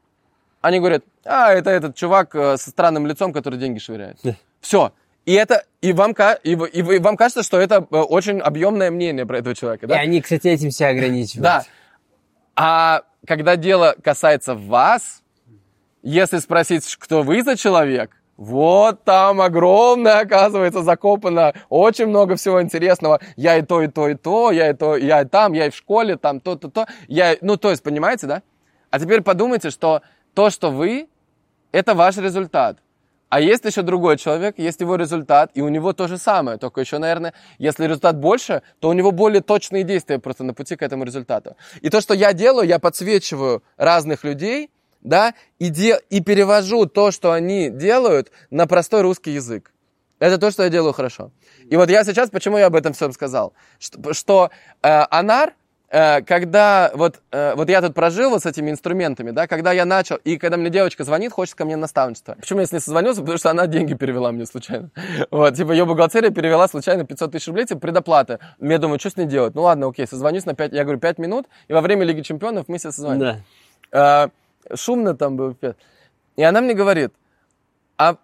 они 0.60 0.78
говорят, 0.78 1.02
а, 1.24 1.52
это 1.52 1.70
этот 1.70 1.96
чувак 1.96 2.32
со 2.32 2.58
странным 2.58 3.06
лицом, 3.06 3.32
который 3.32 3.58
деньги 3.58 3.78
швыряет. 3.78 4.18
Все. 4.60 4.92
И 5.26 5.32
это, 5.32 5.64
и 5.80 5.92
вам, 5.92 6.14
и, 6.44 6.50
и 6.52 6.82
вы- 6.82 7.00
вам 7.00 7.16
кажется, 7.16 7.42
что 7.42 7.58
это 7.58 7.86
э, 7.90 7.96
очень 7.96 8.38
объемное 8.40 8.92
мнение 8.92 9.26
про 9.26 9.38
этого 9.38 9.56
человека, 9.56 9.88
да? 9.88 9.96
И 9.96 9.98
они, 10.06 10.20
кстати, 10.20 10.46
этим 10.46 10.70
себя 10.70 10.90
ограничивают. 10.90 11.42
Да. 11.42 11.64
А 12.54 13.02
когда 13.26 13.56
дело 13.56 13.96
касается 14.02 14.54
вас, 14.54 15.22
если 16.02 16.38
спросить, 16.38 16.96
кто 16.96 17.22
вы 17.22 17.42
за 17.42 17.56
человек, 17.56 18.12
вот 18.36 19.02
там 19.02 19.40
огромное, 19.40 20.20
оказывается, 20.20 20.82
закопано 20.82 21.54
очень 21.70 22.06
много 22.06 22.36
всего 22.36 22.62
интересного. 22.62 23.20
Я 23.34 23.56
и 23.56 23.62
то, 23.62 23.82
и 23.82 23.88
то, 23.88 24.08
и 24.08 24.14
то, 24.14 24.52
я 24.52 24.70
и 24.70 24.74
то, 24.74 24.96
я 24.96 25.22
и 25.22 25.24
там, 25.24 25.54
я 25.54 25.66
и 25.66 25.70
в 25.70 25.74
школе, 25.74 26.16
там 26.16 26.40
то, 26.40 26.54
то, 26.54 26.70
то. 26.70 26.86
Я, 27.08 27.36
ну, 27.40 27.56
то 27.56 27.70
есть, 27.70 27.82
понимаете, 27.82 28.26
да? 28.26 28.42
А 28.90 29.00
теперь 29.00 29.22
подумайте, 29.22 29.70
что 29.70 30.02
то, 30.34 30.50
что 30.50 30.70
вы, 30.70 31.08
это 31.72 31.94
ваш 31.94 32.18
результат. 32.18 32.78
А 33.28 33.40
есть 33.40 33.64
еще 33.64 33.82
другой 33.82 34.16
человек, 34.18 34.58
есть 34.58 34.80
его 34.80 34.96
результат, 34.96 35.50
и 35.54 35.60
у 35.60 35.68
него 35.68 35.92
то 35.92 36.06
же 36.06 36.16
самое, 36.16 36.58
только 36.58 36.80
еще, 36.80 36.98
наверное, 36.98 37.34
если 37.58 37.84
результат 37.84 38.16
больше, 38.18 38.62
то 38.78 38.88
у 38.88 38.92
него 38.92 39.10
более 39.10 39.42
точные 39.42 39.82
действия 39.82 40.18
просто 40.18 40.44
на 40.44 40.54
пути 40.54 40.76
к 40.76 40.82
этому 40.82 41.04
результату. 41.04 41.56
И 41.82 41.90
то, 41.90 42.00
что 42.00 42.14
я 42.14 42.32
делаю, 42.32 42.68
я 42.68 42.78
подсвечиваю 42.78 43.62
разных 43.76 44.22
людей, 44.22 44.70
да, 45.00 45.34
и, 45.58 45.70
де- 45.70 46.00
и 46.08 46.20
перевожу 46.20 46.86
то, 46.86 47.10
что 47.10 47.32
они 47.32 47.68
делают, 47.70 48.30
на 48.50 48.66
простой 48.66 49.02
русский 49.02 49.32
язык. 49.32 49.72
Это 50.18 50.38
то, 50.38 50.50
что 50.50 50.62
я 50.62 50.68
делаю 50.70 50.92
хорошо. 50.92 51.30
И 51.68 51.76
вот 51.76 51.90
я 51.90 52.04
сейчас, 52.04 52.30
почему 52.30 52.58
я 52.58 52.66
об 52.66 52.74
этом 52.74 52.92
всем 52.92 53.12
сказал? 53.12 53.52
Что, 53.78 54.14
что 54.14 54.50
э, 54.82 55.04
Анар, 55.10 55.52
когда 55.88 56.90
вот, 56.94 57.20
э, 57.30 57.54
вот 57.54 57.68
я 57.68 57.80
тут 57.80 57.94
прожил 57.94 58.30
вот 58.30 58.42
с 58.42 58.46
этими 58.46 58.70
инструментами, 58.70 59.30
да, 59.30 59.46
когда 59.46 59.72
я 59.72 59.84
начал, 59.84 60.16
и 60.16 60.36
когда 60.36 60.56
мне 60.56 60.68
девочка 60.68 61.04
звонит, 61.04 61.32
хочет 61.32 61.54
ко 61.54 61.64
мне 61.64 61.76
наставничество. 61.76 62.34
Почему 62.34 62.60
я 62.60 62.66
с 62.66 62.72
ней 62.72 62.80
созвонился? 62.80 63.20
Потому 63.20 63.38
что 63.38 63.50
она 63.50 63.66
деньги 63.66 63.94
перевела 63.94 64.32
мне 64.32 64.46
случайно. 64.46 64.90
Вот, 65.30 65.54
типа, 65.54 65.72
ее 65.72 65.84
бухгалтерия 65.84 66.30
перевела 66.30 66.66
случайно 66.66 67.04
500 67.04 67.32
тысяч 67.32 67.46
рублей, 67.46 67.66
типа, 67.66 67.80
предоплата. 67.80 68.40
Я 68.60 68.78
думаю, 68.78 68.98
что 68.98 69.10
с 69.10 69.16
ней 69.16 69.26
делать? 69.26 69.54
Ну 69.54 69.62
ладно, 69.62 69.88
окей, 69.88 70.06
созвонюсь 70.06 70.44
на 70.44 70.54
5, 70.54 70.72
я 70.72 70.82
говорю, 70.82 70.98
5 70.98 71.18
минут, 71.18 71.46
и 71.68 71.72
во 71.72 71.80
время 71.80 72.04
Лиги 72.04 72.22
Чемпионов 72.22 72.66
мы 72.68 72.78
себе 72.78 72.90
созвоним. 72.90 73.42
Да. 73.92 74.28
Э, 74.72 74.74
шумно 74.74 75.14
там 75.14 75.36
было. 75.36 75.54
И 76.36 76.42
она 76.42 76.60
мне 76.60 76.74
говорит, 76.74 77.12
а, 77.96 78.16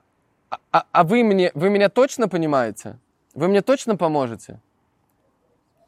а, 0.70 0.84
а 0.90 1.04
вы, 1.04 1.22
мне, 1.24 1.50
вы 1.54 1.70
меня 1.70 1.88
точно 1.88 2.28
понимаете? 2.28 2.98
Вы 3.34 3.48
мне 3.48 3.62
точно 3.62 3.96
поможете? 3.96 4.60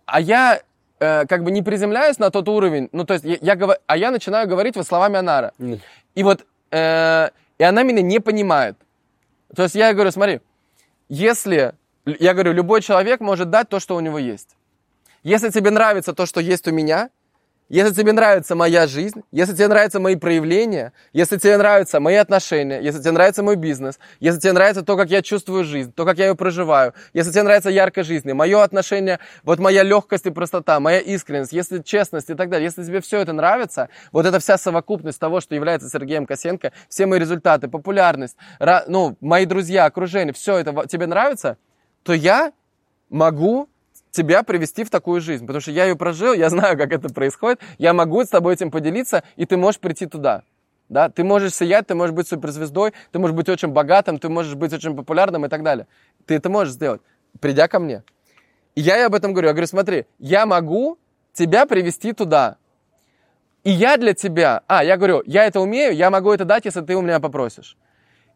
А 0.07 0.20
я 0.20 0.62
э, 1.01 1.27
как 1.27 1.45
бы 1.45 1.51
не 1.51 1.63
приземляюсь 1.63 2.19
на 2.19 2.31
тот 2.31 2.49
уровень, 2.49 2.89
ну 2.93 3.05
то 3.05 3.15
есть 3.15 3.25
я, 3.25 3.39
я 3.41 3.55
говор- 3.57 3.79
а 3.87 3.97
я 3.97 4.11
начинаю 4.11 4.49
говорить 4.49 4.77
вот 4.77 4.87
словами 4.87 5.19
Анара. 5.19 5.53
Да. 5.59 5.77
И 6.15 6.23
вот, 6.23 6.47
э, 6.71 7.31
и 7.59 7.65
она 7.65 7.83
меня 7.83 8.03
не 8.03 8.21
понимает. 8.21 8.77
То 9.55 9.63
есть 9.63 9.75
я 9.75 9.93
говорю, 9.93 10.11
смотри, 10.11 10.41
если, 11.09 11.75
я 12.07 12.33
говорю, 12.33 12.53
любой 12.53 12.81
человек 12.83 13.21
может 13.21 13.51
дать 13.51 13.69
то, 13.69 13.81
что 13.81 13.97
у 13.97 14.01
него 14.01 14.19
есть. 14.19 14.57
Если 15.23 15.51
тебе 15.51 15.71
нравится 15.71 16.13
то, 16.13 16.27
что 16.27 16.41
есть 16.41 16.67
у 16.69 16.73
меня, 16.73 17.11
если 17.71 17.95
тебе 17.95 18.12
нравится 18.12 18.55
моя 18.55 18.87
жизнь, 18.87 19.23
если 19.33 19.55
тебе 19.55 19.69
нравятся 19.69 19.99
мои 19.99 20.17
проявления, 20.17 20.93
если 21.15 21.39
тебе 21.39 21.57
нравятся 21.57 21.99
мои 21.99 22.17
отношения, 22.17 22.81
если 22.81 23.01
тебе 23.01 23.12
нравится 23.12 23.43
мой 23.43 23.57
бизнес, 23.57 23.99
если 24.21 24.39
тебе 24.39 24.53
нравится 24.53 24.83
то, 24.83 24.97
как 24.97 25.09
я 25.09 25.23
чувствую 25.23 25.65
жизнь, 25.65 25.93
то, 25.93 26.05
как 26.05 26.19
я 26.19 26.29
ее 26.29 26.35
проживаю, 26.35 26.93
если 27.15 27.33
тебе 27.33 27.43
нравится 27.43 27.71
яркость 27.71 28.09
жизни, 28.09 28.33
мое 28.33 28.62
отношение, 28.62 29.19
вот 29.45 29.59
моя 29.61 29.83
легкость 29.83 30.27
и 30.27 30.31
простота, 30.31 30.79
моя 30.79 30.99
искренность, 31.01 31.53
если 31.53 31.81
честность 31.81 32.29
и 32.29 32.35
так 32.35 32.51
далее, 32.51 32.67
если 32.67 32.85
тебе 32.85 33.01
все 33.01 33.21
это 33.21 33.33
нравится, 33.33 33.89
вот 34.12 34.27
эта 34.27 34.41
вся 34.41 34.59
совокупность 34.59 35.19
того, 35.19 35.41
что 35.41 35.55
является 35.55 35.89
Сергеем 35.89 36.27
Косенко, 36.27 36.73
все 36.91 37.07
мои 37.07 37.19
результаты, 37.19 37.69
популярность, 37.69 38.37
ну, 38.87 39.17
мои 39.21 39.47
друзья, 39.47 39.87
окружение, 39.87 40.35
все 40.35 40.59
это 40.59 40.87
тебе 40.87 41.07
нравится, 41.07 41.57
то 42.03 42.12
я 42.12 42.53
могу 43.09 43.69
тебя 44.15 44.43
привести 44.43 44.85
в 44.85 44.91
такую 44.91 45.21
жизнь, 45.21 45.47
потому 45.47 45.61
что 45.61 45.71
я 45.71 45.85
ее 45.85 45.97
прожил, 45.97 46.33
я 46.33 46.49
знаю, 46.49 46.79
как 46.79 46.93
это 46.93 47.12
происходит, 47.12 47.61
я 47.79 47.93
могу 47.93 48.25
с 48.25 48.29
тобой 48.29 48.55
этим 48.55 48.71
поделиться, 48.71 49.25
и 49.37 49.45
ты 49.45 49.57
можешь 49.57 49.81
прийти 49.81 50.07
туда. 50.07 50.43
Да? 50.89 51.09
Ты 51.09 51.25
можешь 51.25 51.55
сиять, 51.55 51.87
ты 51.87 51.95
можешь 51.95 52.15
быть 52.15 52.29
суперзвездой, 52.29 52.93
ты 53.11 53.19
можешь 53.19 53.35
быть 53.35 53.49
очень 53.49 53.69
богатым, 53.69 54.19
ты 54.19 54.29
можешь 54.29 54.55
быть 54.55 54.73
очень 54.73 54.95
популярным 54.95 55.45
и 55.47 55.49
так 55.49 55.62
далее. 55.62 55.87
Ты 56.27 56.35
это 56.35 56.49
можешь 56.49 56.75
сделать, 56.75 57.01
придя 57.41 57.69
ко 57.69 57.79
мне. 57.79 58.03
И 58.75 58.81
я 58.81 59.07
об 59.07 59.15
этом 59.15 59.33
говорю. 59.33 59.49
Я 59.49 59.53
говорю, 59.55 59.67
смотри, 59.67 60.07
я 60.19 60.47
могу 60.47 60.99
тебя 61.33 61.67
привести 61.67 62.12
туда. 62.12 62.57
И 63.62 63.71
я 63.71 63.97
для 63.97 64.15
тебя... 64.15 64.62
А, 64.67 64.85
я 64.85 64.97
говорю, 64.97 65.23
я 65.27 65.47
это 65.47 65.61
умею, 65.61 65.95
я 65.95 66.11
могу 66.11 66.31
это 66.33 66.45
дать, 66.45 66.67
если 66.67 66.83
ты 66.83 66.95
у 66.97 67.03
меня 67.03 67.19
попросишь. 67.19 67.77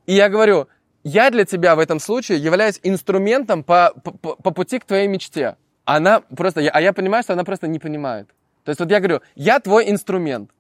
И 0.06 0.14
я 0.14 0.28
говорю, 0.30 0.68
я 1.04 1.30
для 1.30 1.44
тебя 1.44 1.76
в 1.76 1.78
этом 1.78 2.00
случае 2.00 2.38
являюсь 2.38 2.80
инструментом 2.82 3.62
по, 3.62 3.92
по, 4.02 4.36
по 4.36 4.50
пути 4.50 4.78
к 4.78 4.84
твоей 4.84 5.06
мечте. 5.06 5.56
Она 5.88 6.20
просто, 6.20 6.60
а 6.60 6.80
я 6.82 6.92
понимаю, 6.92 7.22
что 7.22 7.32
она 7.32 7.44
просто 7.44 7.66
не 7.66 7.78
понимает. 7.78 8.28
То 8.62 8.70
есть 8.70 8.78
вот 8.78 8.90
я 8.90 8.98
говорю, 9.00 9.22
я 9.34 9.58
твой 9.58 9.90
инструмент. 9.90 10.50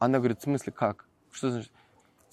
Она 0.00 0.18
говорит, 0.18 0.40
в 0.40 0.42
смысле, 0.42 0.72
как? 0.72 1.06
Что 1.30 1.52
значит? 1.52 1.70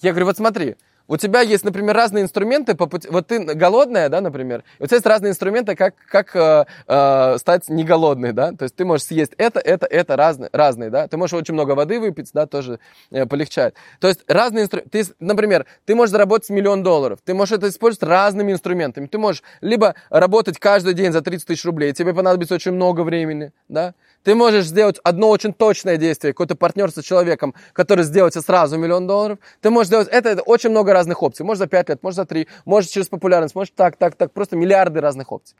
Я 0.00 0.10
говорю, 0.10 0.26
вот 0.26 0.36
смотри, 0.36 0.76
у 1.12 1.18
тебя 1.18 1.42
есть, 1.42 1.62
например, 1.62 1.94
разные 1.94 2.24
инструменты 2.24 2.74
по 2.74 2.86
пути... 2.86 3.06
Вот 3.10 3.26
ты 3.26 3.38
голодная, 3.44 4.08
да, 4.08 4.22
например, 4.22 4.64
у 4.80 4.86
тебя 4.86 4.96
есть 4.96 5.06
разные 5.06 5.32
инструменты, 5.32 5.76
как, 5.76 5.94
как 6.08 6.34
э, 6.34 6.64
э, 6.88 7.36
стать 7.36 7.68
не 7.68 7.84
голодной, 7.84 8.32
да, 8.32 8.52
то 8.52 8.62
есть 8.62 8.76
ты 8.76 8.86
можешь 8.86 9.08
съесть 9.08 9.34
это, 9.36 9.60
это, 9.60 9.84
это, 9.84 10.16
разные, 10.16 10.48
разные, 10.54 10.88
да, 10.88 11.08
ты 11.08 11.18
можешь 11.18 11.34
очень 11.34 11.52
много 11.52 11.72
воды 11.72 12.00
выпить, 12.00 12.30
да, 12.32 12.46
тоже 12.46 12.78
э, 13.10 13.26
полегчает. 13.26 13.74
То 14.00 14.08
есть 14.08 14.20
разные 14.26 14.64
инструменты, 14.64 14.88
ты, 14.88 15.14
например, 15.20 15.66
ты 15.84 15.94
можешь 15.94 16.12
заработать 16.12 16.48
миллион 16.48 16.82
долларов, 16.82 17.18
ты 17.22 17.34
можешь 17.34 17.58
это 17.58 17.68
использовать 17.68 18.08
разными 18.08 18.50
инструментами, 18.50 19.06
ты 19.06 19.18
можешь 19.18 19.42
либо 19.60 19.94
работать 20.08 20.58
каждый 20.58 20.94
день 20.94 21.12
за 21.12 21.20
30 21.20 21.46
тысяч 21.46 21.66
рублей, 21.66 21.92
тебе 21.92 22.14
понадобится 22.14 22.54
очень 22.54 22.72
много 22.72 23.02
времени, 23.02 23.52
да, 23.68 23.92
ты 24.24 24.34
можешь 24.34 24.66
сделать 24.66 24.98
одно 25.02 25.28
очень 25.30 25.52
точное 25.52 25.96
действие, 25.96 26.32
какое-то 26.32 26.54
партнерство 26.54 27.00
с 27.00 27.04
человеком, 27.04 27.54
который 27.72 28.04
сделает 28.04 28.34
сразу 28.34 28.78
миллион 28.78 29.06
долларов. 29.06 29.38
Ты 29.60 29.70
можешь 29.70 29.88
сделать 29.88 30.08
это, 30.08 30.28
это 30.28 30.42
очень 30.42 30.70
много 30.70 30.92
разных 31.02 31.22
опций. 31.22 31.44
Может 31.44 31.58
за 31.58 31.66
5 31.66 31.88
лет, 31.88 32.02
может 32.02 32.16
за 32.16 32.24
3, 32.24 32.48
может 32.64 32.90
через 32.90 33.08
популярность, 33.08 33.54
может 33.54 33.74
так, 33.74 33.96
так, 33.96 34.14
так. 34.14 34.32
Просто 34.32 34.56
миллиарды 34.56 35.00
разных 35.00 35.32
опций. 35.32 35.56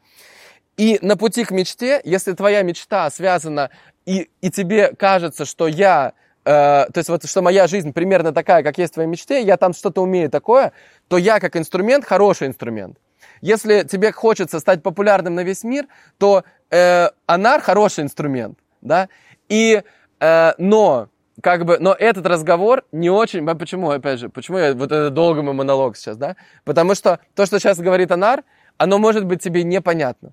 И 0.77 0.99
на 1.03 1.17
пути 1.17 1.45
к 1.45 1.51
мечте, 1.51 2.01
если 2.05 2.33
твоя 2.33 2.63
мечта 2.63 3.11
связана, 3.11 3.71
и, 4.07 4.31
и 4.41 4.51
тебе 4.51 4.95
кажется, 4.99 5.45
что 5.45 5.69
я 5.69 6.13
э, 6.45 6.51
то 6.93 6.93
есть 6.97 7.09
вот 7.09 7.29
что 7.29 7.43
моя 7.43 7.67
жизнь 7.67 7.93
примерно 7.93 8.33
такая, 8.33 8.63
как 8.63 8.79
есть 8.79 8.93
в 8.93 8.95
твоей 8.95 9.09
мечте, 9.09 9.43
я 9.43 9.57
там 9.57 9.75
что-то 9.75 10.03
умею 10.03 10.31
такое, 10.31 10.73
то 11.09 11.19
я 11.19 11.41
как 11.41 11.57
инструмент 11.57 12.05
хороший 12.05 12.49
инструмент. 12.49 12.99
Если 13.43 13.83
тебе 13.83 14.13
хочется 14.13 14.61
стать 14.61 14.83
популярным 14.83 15.35
на 15.35 15.45
весь 15.45 15.65
мир, 15.65 15.87
то 16.19 16.45
э, 16.71 17.09
анар 17.27 17.61
хороший 17.61 18.05
инструмент, 18.05 18.59
да, 18.81 19.09
и, 19.49 19.83
э, 20.21 20.53
но, 20.59 21.09
как 21.41 21.65
бы, 21.65 21.79
но 21.79 21.95
этот 21.95 22.27
разговор 22.27 22.85
не 22.93 23.11
очень, 23.11 23.47
почему, 23.57 23.91
опять 23.91 24.19
же, 24.19 24.29
почему 24.29 24.59
я, 24.59 24.75
вот 24.75 24.93
это 24.93 25.11
долгий 25.11 25.41
мой 25.41 25.55
монолог 25.55 25.97
сейчас, 25.97 26.17
да, 26.17 26.37
потому 26.65 26.95
что 26.95 27.21
то, 27.35 27.47
что 27.47 27.59
сейчас 27.59 27.79
говорит 27.79 28.11
анар, 28.11 28.45
оно 28.77 28.99
может 28.99 29.25
быть 29.25 29.43
тебе 29.43 29.65
непонятно. 29.65 30.33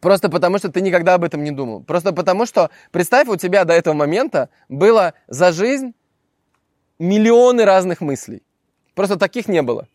Просто 0.00 0.28
потому, 0.28 0.58
что 0.58 0.70
ты 0.70 0.80
никогда 0.80 1.14
об 1.14 1.24
этом 1.24 1.44
не 1.44 1.50
думал. 1.50 1.82
Просто 1.82 2.12
потому, 2.12 2.46
что, 2.46 2.70
представь, 2.90 3.28
у 3.28 3.36
тебя 3.36 3.64
до 3.64 3.74
этого 3.74 3.94
момента 3.94 4.48
было 4.68 5.14
за 5.28 5.52
жизнь 5.52 5.94
миллионы 6.98 7.64
разных 7.64 8.00
мыслей. 8.00 8.42
Просто 8.94 9.18
таких 9.18 9.48
не 9.48 9.62
было. 9.62 9.88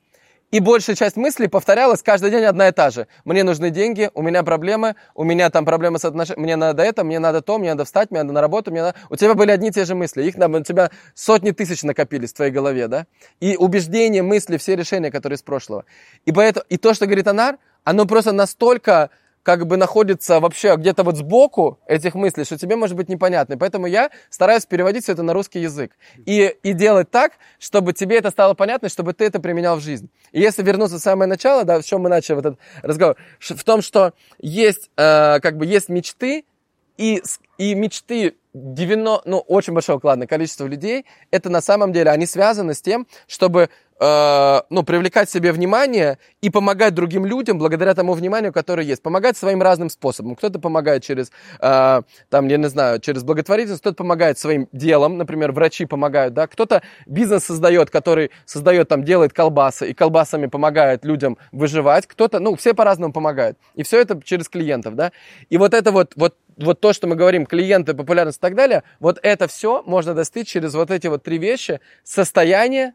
И 0.52 0.60
большая 0.60 0.96
часть 0.96 1.18
мыслей 1.18 1.48
повторялась 1.48 2.02
каждый 2.02 2.32
день 2.32 2.46
одна 2.46 2.70
и 2.70 2.72
та 2.72 2.90
же. 2.90 3.08
Мне 3.26 3.44
нужны 3.44 3.72
деньги, 3.72 4.10
у 4.14 4.22
меня 4.22 4.44
проблемы, 4.44 4.96
у 5.14 5.24
меня 5.24 5.50
там 5.50 5.66
проблемы 5.66 6.00
с 6.00 6.06
отношениями, 6.06 6.44
мне 6.44 6.56
надо 6.56 6.84
это, 6.84 7.04
мне 7.04 7.20
надо 7.20 7.42
то, 7.42 7.58
мне 7.58 7.70
надо 7.70 7.86
встать, 7.86 8.12
мне 8.12 8.22
надо 8.22 8.34
на 8.34 8.42
работу, 8.42 8.72
мне 8.72 8.82
надо... 8.82 8.98
У 9.10 9.16
тебя 9.16 9.34
были 9.34 9.52
одни 9.52 9.70
и 9.70 9.72
те 9.72 9.86
же 9.86 9.96
мысли, 9.96 10.24
их 10.24 10.36
у 10.36 10.64
тебя 10.64 10.92
сотни 11.14 11.52
тысяч 11.52 11.84
накопились 11.84 12.32
в 12.32 12.36
твоей 12.36 12.52
голове, 12.52 12.88
да? 12.88 13.08
И 13.40 13.58
убеждения, 13.58 14.22
мысли, 14.22 14.58
все 14.58 14.76
решения, 14.76 15.12
которые 15.12 15.38
из 15.38 15.42
прошлого. 15.42 15.86
И, 16.26 16.32
поэтому, 16.32 16.66
и 16.70 16.78
то, 16.78 16.94
что 16.94 17.06
говорит 17.06 17.28
Анар, 17.28 17.58
оно 17.84 18.06
просто 18.06 18.32
настолько 18.32 19.10
как 19.46 19.68
бы 19.68 19.78
находится 19.78 20.40
вообще 20.40 20.76
где-то 20.76 21.04
вот 21.04 21.18
сбоку 21.18 21.80
этих 21.86 22.16
мыслей, 22.16 22.46
что 22.46 22.58
тебе 22.58 22.76
может 22.76 22.98
быть 22.98 23.10
непонятно. 23.10 23.60
Поэтому 23.60 23.86
я 23.86 24.10
стараюсь 24.32 24.66
переводить 24.66 25.04
все 25.04 25.14
это 25.14 25.22
на 25.22 25.34
русский 25.34 25.60
язык. 25.60 25.92
И, 26.26 26.56
и 26.64 26.74
делать 26.74 27.12
так, 27.12 27.34
чтобы 27.60 27.94
тебе 27.94 28.18
это 28.18 28.32
стало 28.32 28.56
понятно, 28.56 28.90
чтобы 28.90 29.14
ты 29.14 29.24
это 29.26 29.40
применял 29.40 29.76
в 29.76 29.82
жизнь. 29.82 30.10
И 30.32 30.42
если 30.42 30.64
вернуться 30.64 30.98
в 30.98 31.00
самое 31.00 31.30
начало, 31.30 31.64
да, 31.64 31.80
в 31.80 31.86
чем 31.86 32.02
мы 32.02 32.10
начали 32.10 32.40
этот 32.40 32.58
разговор, 32.82 33.18
в 33.40 33.64
том, 33.64 33.84
что 33.84 34.14
есть, 34.40 34.90
э, 34.98 35.40
как 35.40 35.58
бы 35.58 35.68
есть 35.68 35.90
мечты, 35.90 36.44
и, 36.98 37.22
и 37.58 37.76
мечты 37.76 38.36
90, 38.54 39.30
ну, 39.30 39.40
очень 39.40 39.74
большого 39.74 40.00
ладно, 40.02 40.28
количества 40.28 40.66
людей, 40.66 41.06
это 41.30 41.50
на 41.50 41.62
самом 41.62 41.92
деле, 41.92 42.10
они 42.10 42.26
связаны 42.26 42.74
с 42.74 42.82
тем, 42.82 43.06
чтобы 43.28 43.70
э, 44.00 44.62
ну, 44.70 44.84
привлекать 44.84 45.30
себе 45.30 45.52
внимание 45.52 46.18
и 46.42 46.50
помогать 46.50 46.94
другим 46.94 47.26
людям 47.26 47.58
благодаря 47.58 47.94
тому 47.94 48.14
вниманию, 48.14 48.52
которое 48.54 48.86
есть. 48.86 49.02
Помогать 49.02 49.38
своим 49.38 49.62
разным 49.62 49.90
способом. 49.90 50.36
Кто-то 50.36 50.60
помогает 50.60 51.04
через, 51.04 51.32
э, 51.60 52.02
там, 52.30 52.48
я 52.48 52.58
не 52.58 52.70
знаю, 52.70 53.00
через 53.00 53.24
благотворительность, 53.24 53.82
кто-то 53.82 53.98
помогает 53.98 54.38
своим 54.38 54.68
делом, 54.72 55.18
например, 55.18 55.52
врачи 55.52 55.86
помогают, 55.86 56.34
да, 56.34 56.48
кто-то 56.48 56.82
бизнес 57.06 57.46
создает, 57.46 57.90
который 57.90 58.32
создает, 58.46 58.90
там, 58.90 59.04
делает 59.04 59.34
колбасы, 59.34 59.90
и 59.90 59.94
колбасами 59.94 60.48
помогает 60.48 61.06
людям 61.06 61.38
выживать, 61.52 62.08
кто-то, 62.08 62.40
ну, 62.40 62.56
все 62.56 62.74
по-разному 62.74 63.14
помогают. 63.14 63.58
И 63.76 63.84
все 63.84 64.02
это 64.02 64.22
через 64.24 64.50
клиентов, 64.50 64.96
да. 64.96 65.12
И 65.50 65.58
вот 65.58 65.74
это 65.74 65.92
вот, 65.92 66.14
вот 66.16 66.36
вот 66.58 66.80
то, 66.80 66.94
что 66.94 67.08
мы 67.08 67.16
говорим, 67.16 67.46
клиенты, 67.46 67.94
популярность 67.94 68.38
и 68.38 68.42
так 68.42 68.56
далее, 68.56 68.84
вот 69.00 69.20
это 69.22 69.48
все 69.50 69.84
можно 69.86 70.14
достичь 70.14 70.48
через 70.48 70.74
вот 70.74 70.90
эти 70.90 71.08
вот 71.08 71.22
три 71.22 71.38
вещи. 71.38 71.82
Состояние 72.04 72.94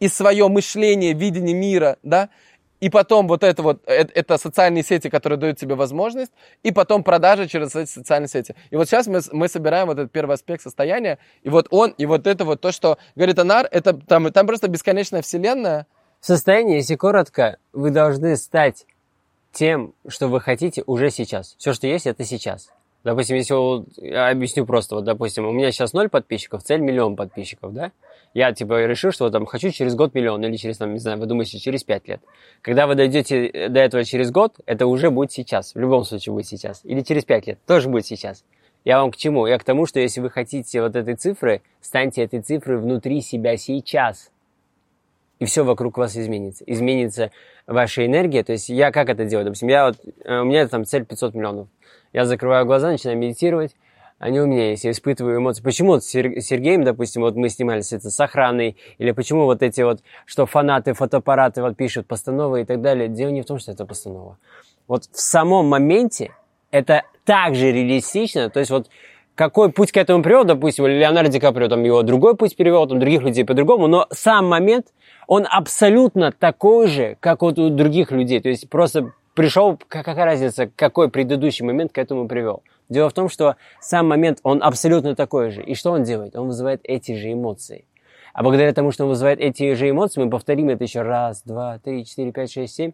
и 0.00 0.08
свое 0.08 0.48
мышление, 0.48 1.12
видение 1.12 1.54
мира, 1.54 1.96
да, 2.02 2.28
и 2.80 2.90
потом 2.90 3.26
вот 3.26 3.42
это 3.42 3.62
вот, 3.62 3.82
это, 3.86 4.12
это 4.14 4.38
социальные 4.38 4.84
сети, 4.84 5.08
которые 5.10 5.38
дают 5.38 5.58
тебе 5.58 5.74
возможность, 5.74 6.32
и 6.62 6.70
потом 6.70 7.02
продажи 7.02 7.48
через 7.48 7.74
эти 7.74 7.90
социальные 7.90 8.28
сети. 8.28 8.54
И 8.70 8.76
вот 8.76 8.88
сейчас 8.88 9.06
мы, 9.08 9.20
мы 9.32 9.48
собираем 9.48 9.88
вот 9.88 9.98
этот 9.98 10.12
первый 10.12 10.34
аспект 10.34 10.62
состояния, 10.62 11.18
и 11.42 11.48
вот 11.48 11.66
он, 11.70 11.90
и 11.98 12.06
вот 12.06 12.26
это 12.26 12.44
вот 12.44 12.60
то, 12.60 12.70
что 12.70 12.98
говорит 13.16 13.38
Анар, 13.38 13.66
это 13.70 13.94
там, 13.94 14.32
там 14.32 14.46
просто 14.46 14.68
бесконечная 14.68 15.22
вселенная. 15.22 15.86
Состояние, 16.20 16.78
если 16.78 16.96
коротко, 16.96 17.58
вы 17.72 17.90
должны 17.90 18.36
стать 18.36 18.86
тем, 19.52 19.94
что 20.06 20.28
вы 20.28 20.40
хотите 20.40 20.82
уже 20.86 21.10
сейчас. 21.10 21.54
Все, 21.58 21.72
что 21.72 21.86
есть, 21.86 22.06
это 22.06 22.24
сейчас. 22.24 22.70
Допустим, 23.04 23.36
если 23.36 24.06
я 24.06 24.28
объясню 24.28 24.66
просто, 24.66 24.96
вот, 24.96 25.04
допустим, 25.04 25.46
у 25.46 25.52
меня 25.52 25.70
сейчас 25.70 25.92
ноль 25.92 26.08
подписчиков, 26.08 26.62
цель 26.62 26.80
миллион 26.80 27.16
подписчиков, 27.16 27.72
да? 27.72 27.92
Я, 28.38 28.52
типа, 28.52 28.86
решил, 28.86 29.10
что 29.10 29.30
там 29.30 29.46
хочу 29.46 29.72
через 29.72 29.96
год 29.96 30.14
миллион, 30.14 30.44
или 30.44 30.54
через, 30.54 30.78
там, 30.78 30.92
не 30.92 31.00
знаю, 31.00 31.18
вы 31.18 31.26
думаете, 31.26 31.58
через 31.58 31.82
пять 31.82 32.06
лет. 32.06 32.22
Когда 32.62 32.86
вы 32.86 32.94
дойдете 32.94 33.68
до 33.68 33.80
этого 33.80 34.04
через 34.04 34.30
год, 34.30 34.54
это 34.64 34.86
уже 34.86 35.10
будет 35.10 35.32
сейчас, 35.32 35.74
в 35.74 35.78
любом 35.80 36.04
случае 36.04 36.34
будет 36.34 36.46
сейчас. 36.46 36.82
Или 36.84 37.00
через 37.00 37.24
пять 37.24 37.48
лет, 37.48 37.58
тоже 37.66 37.88
будет 37.88 38.06
сейчас. 38.06 38.44
Я 38.84 39.00
вам 39.00 39.10
к 39.10 39.16
чему? 39.16 39.48
Я 39.48 39.58
к 39.58 39.64
тому, 39.64 39.86
что 39.86 39.98
если 39.98 40.20
вы 40.20 40.30
хотите 40.30 40.80
вот 40.80 40.94
этой 40.94 41.16
цифры, 41.16 41.62
станьте 41.80 42.22
этой 42.22 42.40
цифрой 42.40 42.78
внутри 42.78 43.22
себя 43.22 43.56
сейчас. 43.56 44.30
И 45.40 45.44
все 45.44 45.64
вокруг 45.64 45.98
вас 45.98 46.16
изменится. 46.16 46.62
Изменится 46.64 47.32
ваша 47.66 48.06
энергия. 48.06 48.44
То 48.44 48.52
есть 48.52 48.68
я 48.68 48.92
как 48.92 49.08
это 49.08 49.24
делаю? 49.24 49.46
Допустим, 49.46 49.66
я 49.66 49.86
вот, 49.86 49.96
э, 50.24 50.38
у 50.38 50.44
меня 50.44 50.68
там 50.68 50.84
цель 50.84 51.04
500 51.04 51.34
миллионов. 51.34 51.66
Я 52.12 52.24
закрываю 52.24 52.66
глаза, 52.66 52.92
начинаю 52.92 53.18
медитировать, 53.18 53.74
они 54.18 54.40
у 54.40 54.46
меня 54.46 54.70
есть, 54.70 54.84
я 54.84 54.90
испытываю 54.90 55.38
эмоции. 55.38 55.62
Почему 55.62 55.92
вот 55.92 56.04
с 56.04 56.08
Сергеем, 56.08 56.84
допустим, 56.84 57.22
вот 57.22 57.36
мы 57.36 57.48
снимались 57.48 57.92
это 57.92 58.10
с 58.10 58.20
охраной, 58.20 58.76
или 58.98 59.12
почему 59.12 59.44
вот 59.44 59.62
эти 59.62 59.82
вот, 59.82 60.00
что 60.26 60.46
фанаты, 60.46 60.94
фотоаппараты 60.94 61.62
вот 61.62 61.76
пишут 61.76 62.06
постановы 62.06 62.62
и 62.62 62.64
так 62.64 62.80
далее. 62.80 63.08
Дело 63.08 63.30
не 63.30 63.42
в 63.42 63.46
том, 63.46 63.58
что 63.58 63.72
это 63.72 63.86
постанова. 63.86 64.38
Вот 64.88 65.04
в 65.04 65.20
самом 65.20 65.66
моменте 65.66 66.32
это 66.70 67.02
так 67.24 67.54
же 67.54 67.70
реалистично, 67.70 68.50
то 68.50 68.58
есть 68.58 68.70
вот 68.70 68.88
какой 69.34 69.70
путь 69.70 69.92
к 69.92 69.96
этому 69.96 70.20
привел, 70.20 70.42
допустим, 70.42 70.86
Леонардо 70.86 71.30
Ди 71.30 71.38
Каприо, 71.38 71.68
там 71.68 71.84
его 71.84 72.02
другой 72.02 72.36
путь 72.36 72.56
перевел, 72.56 72.88
там 72.88 72.98
других 72.98 73.22
людей 73.22 73.44
по-другому, 73.44 73.86
но 73.86 74.08
сам 74.10 74.46
момент, 74.46 74.86
он 75.28 75.46
абсолютно 75.48 76.32
такой 76.32 76.88
же, 76.88 77.16
как 77.20 77.42
вот 77.42 77.56
у 77.58 77.70
других 77.70 78.10
людей. 78.10 78.40
То 78.40 78.48
есть 78.48 78.68
просто 78.68 79.12
пришел, 79.34 79.78
какая 79.86 80.24
разница, 80.24 80.68
какой 80.74 81.08
предыдущий 81.08 81.64
момент 81.64 81.92
к 81.92 81.98
этому 81.98 82.26
привел. 82.26 82.64
Дело 82.88 83.10
в 83.10 83.12
том, 83.12 83.28
что 83.28 83.56
сам 83.80 84.08
момент, 84.08 84.38
он 84.42 84.62
абсолютно 84.62 85.14
такой 85.14 85.50
же. 85.50 85.62
И 85.62 85.74
что 85.74 85.92
он 85.92 86.04
делает? 86.04 86.36
Он 86.36 86.46
вызывает 86.46 86.80
эти 86.84 87.14
же 87.14 87.32
эмоции. 87.32 87.84
А 88.32 88.42
благодаря 88.42 88.72
тому, 88.72 88.92
что 88.92 89.04
он 89.04 89.10
вызывает 89.10 89.40
эти 89.40 89.74
же 89.74 89.90
эмоции, 89.90 90.22
мы 90.22 90.30
повторим 90.30 90.68
это 90.70 90.84
еще 90.84 91.02
раз, 91.02 91.42
два, 91.42 91.78
три, 91.78 92.04
четыре, 92.04 92.32
пять, 92.32 92.52
шесть, 92.52 92.74
семь. 92.74 92.92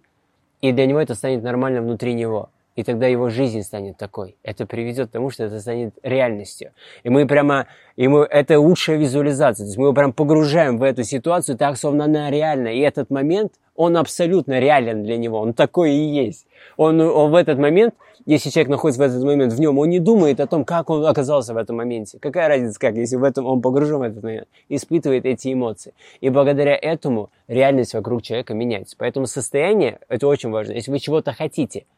И 0.60 0.72
для 0.72 0.86
него 0.86 0.98
это 1.00 1.14
станет 1.14 1.42
нормально 1.42 1.82
внутри 1.82 2.14
него. 2.14 2.48
И 2.76 2.82
тогда 2.82 3.06
его 3.06 3.28
жизнь 3.28 3.62
станет 3.62 3.96
такой. 3.96 4.36
Это 4.42 4.66
приведет 4.66 5.10
к 5.10 5.12
тому, 5.12 5.30
что 5.30 5.44
это 5.44 5.60
станет 5.60 5.94
реальностью. 6.02 6.72
И 7.04 7.08
мы 7.08 7.26
прямо, 7.26 7.66
и 7.94 8.08
мы, 8.08 8.24
это 8.24 8.58
лучшая 8.58 8.96
визуализация. 8.96 9.64
То 9.64 9.68
есть 9.68 9.76
мы 9.76 9.84
его 9.84 9.92
прям 9.92 10.12
погружаем 10.12 10.78
в 10.78 10.82
эту 10.82 11.04
ситуацию 11.04 11.56
так, 11.56 11.76
словно 11.76 12.06
она 12.06 12.30
реальна. 12.30 12.68
И 12.68 12.80
этот 12.80 13.10
момент, 13.10 13.52
он 13.76 13.96
абсолютно 13.96 14.58
реален 14.58 15.04
для 15.04 15.16
него. 15.18 15.40
Он 15.40 15.52
такой 15.52 15.92
и 15.92 16.24
есть. 16.24 16.46
Он, 16.76 17.00
он 17.00 17.30
в 17.30 17.34
этот 17.34 17.58
момент, 17.58 17.94
если 18.26 18.50
человек 18.50 18.70
находится 18.70 19.00
в 19.02 19.04
этот 19.04 19.22
момент 19.22 19.52
в 19.52 19.60
нем, 19.60 19.78
он 19.78 19.90
не 19.90 20.00
думает 20.00 20.40
о 20.40 20.46
том, 20.46 20.64
как 20.64 20.90
он 20.90 21.04
оказался 21.06 21.54
в 21.54 21.56
этом 21.56 21.76
моменте. 21.76 22.18
Какая 22.18 22.48
разница, 22.48 22.78
как, 22.78 22.96
если 22.96 23.16
в 23.16 23.24
этом 23.24 23.46
он 23.46 23.60
погружен 23.60 23.98
в 23.98 24.02
этот 24.02 24.22
момент, 24.22 24.48
испытывает 24.68 25.26
эти 25.26 25.52
эмоции. 25.52 25.94
И 26.20 26.30
благодаря 26.30 26.76
этому 26.76 27.30
реальность 27.48 27.94
вокруг 27.94 28.22
человека 28.22 28.54
меняется. 28.54 28.96
Поэтому 28.98 29.26
состояние, 29.26 29.98
это 30.08 30.26
очень 30.26 30.50
важно. 30.50 30.72
Если 30.72 30.90
вы 30.90 30.98
чего-то 30.98 31.32
хотите– 31.32 31.86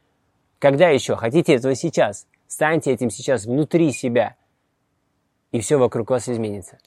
когда 0.59 0.89
еще? 0.89 1.16
Хотите 1.16 1.55
этого 1.55 1.74
сейчас? 1.74 2.27
Станьте 2.48 2.90
этим 2.90 3.11
сейчас 3.11 3.44
внутри 3.44 3.93
себя. 3.93 4.36
И 5.57 5.61
все 5.61 5.78
вокруг 5.78 6.11
вас 6.11 6.28
изменится. 6.28 6.78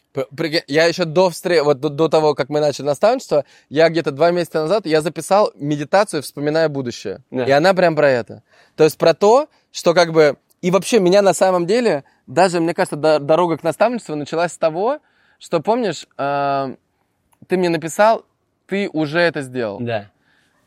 Я 0.67 0.85
еще 0.85 1.05
до 1.05 1.31
встречи, 1.31 1.61
вот 1.61 1.79
до, 1.79 1.89
до 1.89 2.07
того, 2.07 2.35
как 2.35 2.49
мы 2.49 2.59
начали 2.59 2.85
наставничество, 2.85 3.45
я 3.69 3.89
где-то 3.89 4.11
два 4.11 4.29
месяца 4.29 4.61
назад, 4.61 4.85
я 4.85 5.01
записал 5.01 5.51
медитацию, 5.55 6.21
вспоминая 6.21 6.69
будущее. 6.69 7.23
Да. 7.31 7.45
И 7.45 7.51
она 7.51 7.73
прям 7.73 7.95
про 7.95 8.09
это. 8.09 8.43
То 8.75 8.83
есть 8.83 8.97
про 8.97 9.15
то, 9.15 9.47
что 9.71 9.95
как 9.95 10.13
бы... 10.13 10.37
И 10.61 10.69
вообще 10.69 10.99
меня 10.99 11.23
на 11.23 11.33
самом 11.33 11.65
деле, 11.65 12.03
даже, 12.27 12.59
мне 12.59 12.75
кажется, 12.75 12.95
дорога 12.95 13.57
к 13.57 13.63
наставничеству 13.63 14.15
началась 14.15 14.53
с 14.53 14.57
того, 14.57 14.99
что, 15.39 15.61
помнишь, 15.61 16.05
э, 16.17 16.75
ты 17.47 17.57
мне 17.57 17.69
написал, 17.69 18.25
ты 18.67 18.87
уже 18.91 19.19
это 19.19 19.41
сделал. 19.41 19.79
Да. 19.79 20.11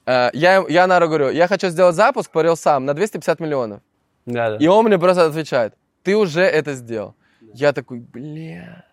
Э, 0.07 0.31
я, 0.33 0.65
я 0.69 0.87
Нару 0.89 1.07
говорю, 1.07 1.31
я 1.31 1.47
хочу 1.47 1.69
сделать 1.69 1.95
запуск 1.95 2.33
по 2.33 2.57
сам 2.57 2.85
на 2.85 2.95
250 2.95 3.39
миллионов. 3.39 3.81
Да, 4.27 4.51
да. 4.51 4.57
И 4.57 4.67
он 4.67 4.87
мне 4.87 4.99
просто 4.99 5.27
отвечает, 5.27 5.75
ты 6.03 6.17
уже 6.17 6.43
это 6.43 6.75
сделал. 6.75 7.15
Я 7.55 7.73
такой, 7.73 8.01
бля. 8.01 8.85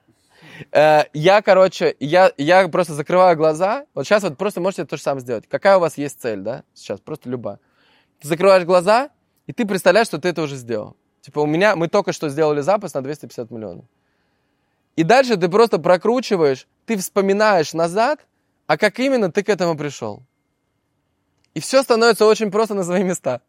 Э, 0.71 1.03
я, 1.13 1.41
короче, 1.41 1.95
я, 1.99 2.31
я 2.37 2.67
просто 2.67 2.93
закрываю 2.93 3.37
глаза. 3.37 3.85
Вот 3.93 4.05
сейчас 4.05 4.23
вот 4.23 4.37
просто 4.37 4.61
можете 4.61 4.85
то 4.85 4.97
же 4.97 5.03
самое 5.03 5.21
сделать. 5.21 5.47
Какая 5.47 5.77
у 5.77 5.79
вас 5.79 5.97
есть 5.97 6.21
цель, 6.21 6.41
да? 6.41 6.63
Сейчас, 6.73 6.99
просто 6.99 7.29
любая. 7.29 7.59
Ты 8.19 8.27
закрываешь 8.27 8.65
глаза, 8.65 9.09
и 9.47 9.53
ты 9.53 9.65
представляешь, 9.65 10.07
что 10.07 10.19
ты 10.19 10.29
это 10.29 10.41
уже 10.41 10.55
сделал. 10.55 10.95
Типа 11.21 11.39
у 11.39 11.45
меня, 11.45 11.75
мы 11.75 11.87
только 11.87 12.13
что 12.13 12.29
сделали 12.29 12.61
запуск 12.61 12.95
на 12.95 13.01
250 13.01 13.51
миллионов. 13.51 13.85
И 14.95 15.03
дальше 15.03 15.37
ты 15.37 15.47
просто 15.47 15.79
прокручиваешь, 15.79 16.67
ты 16.85 16.97
вспоминаешь 16.97 17.73
назад, 17.73 18.25
а 18.67 18.77
как 18.77 18.99
именно 18.99 19.31
ты 19.31 19.43
к 19.43 19.49
этому 19.49 19.77
пришел. 19.77 20.23
И 21.53 21.59
все 21.59 21.81
становится 21.83 22.25
очень 22.25 22.51
просто 22.51 22.73
на 22.73 22.83
свои 22.83 23.03
места. 23.03 23.41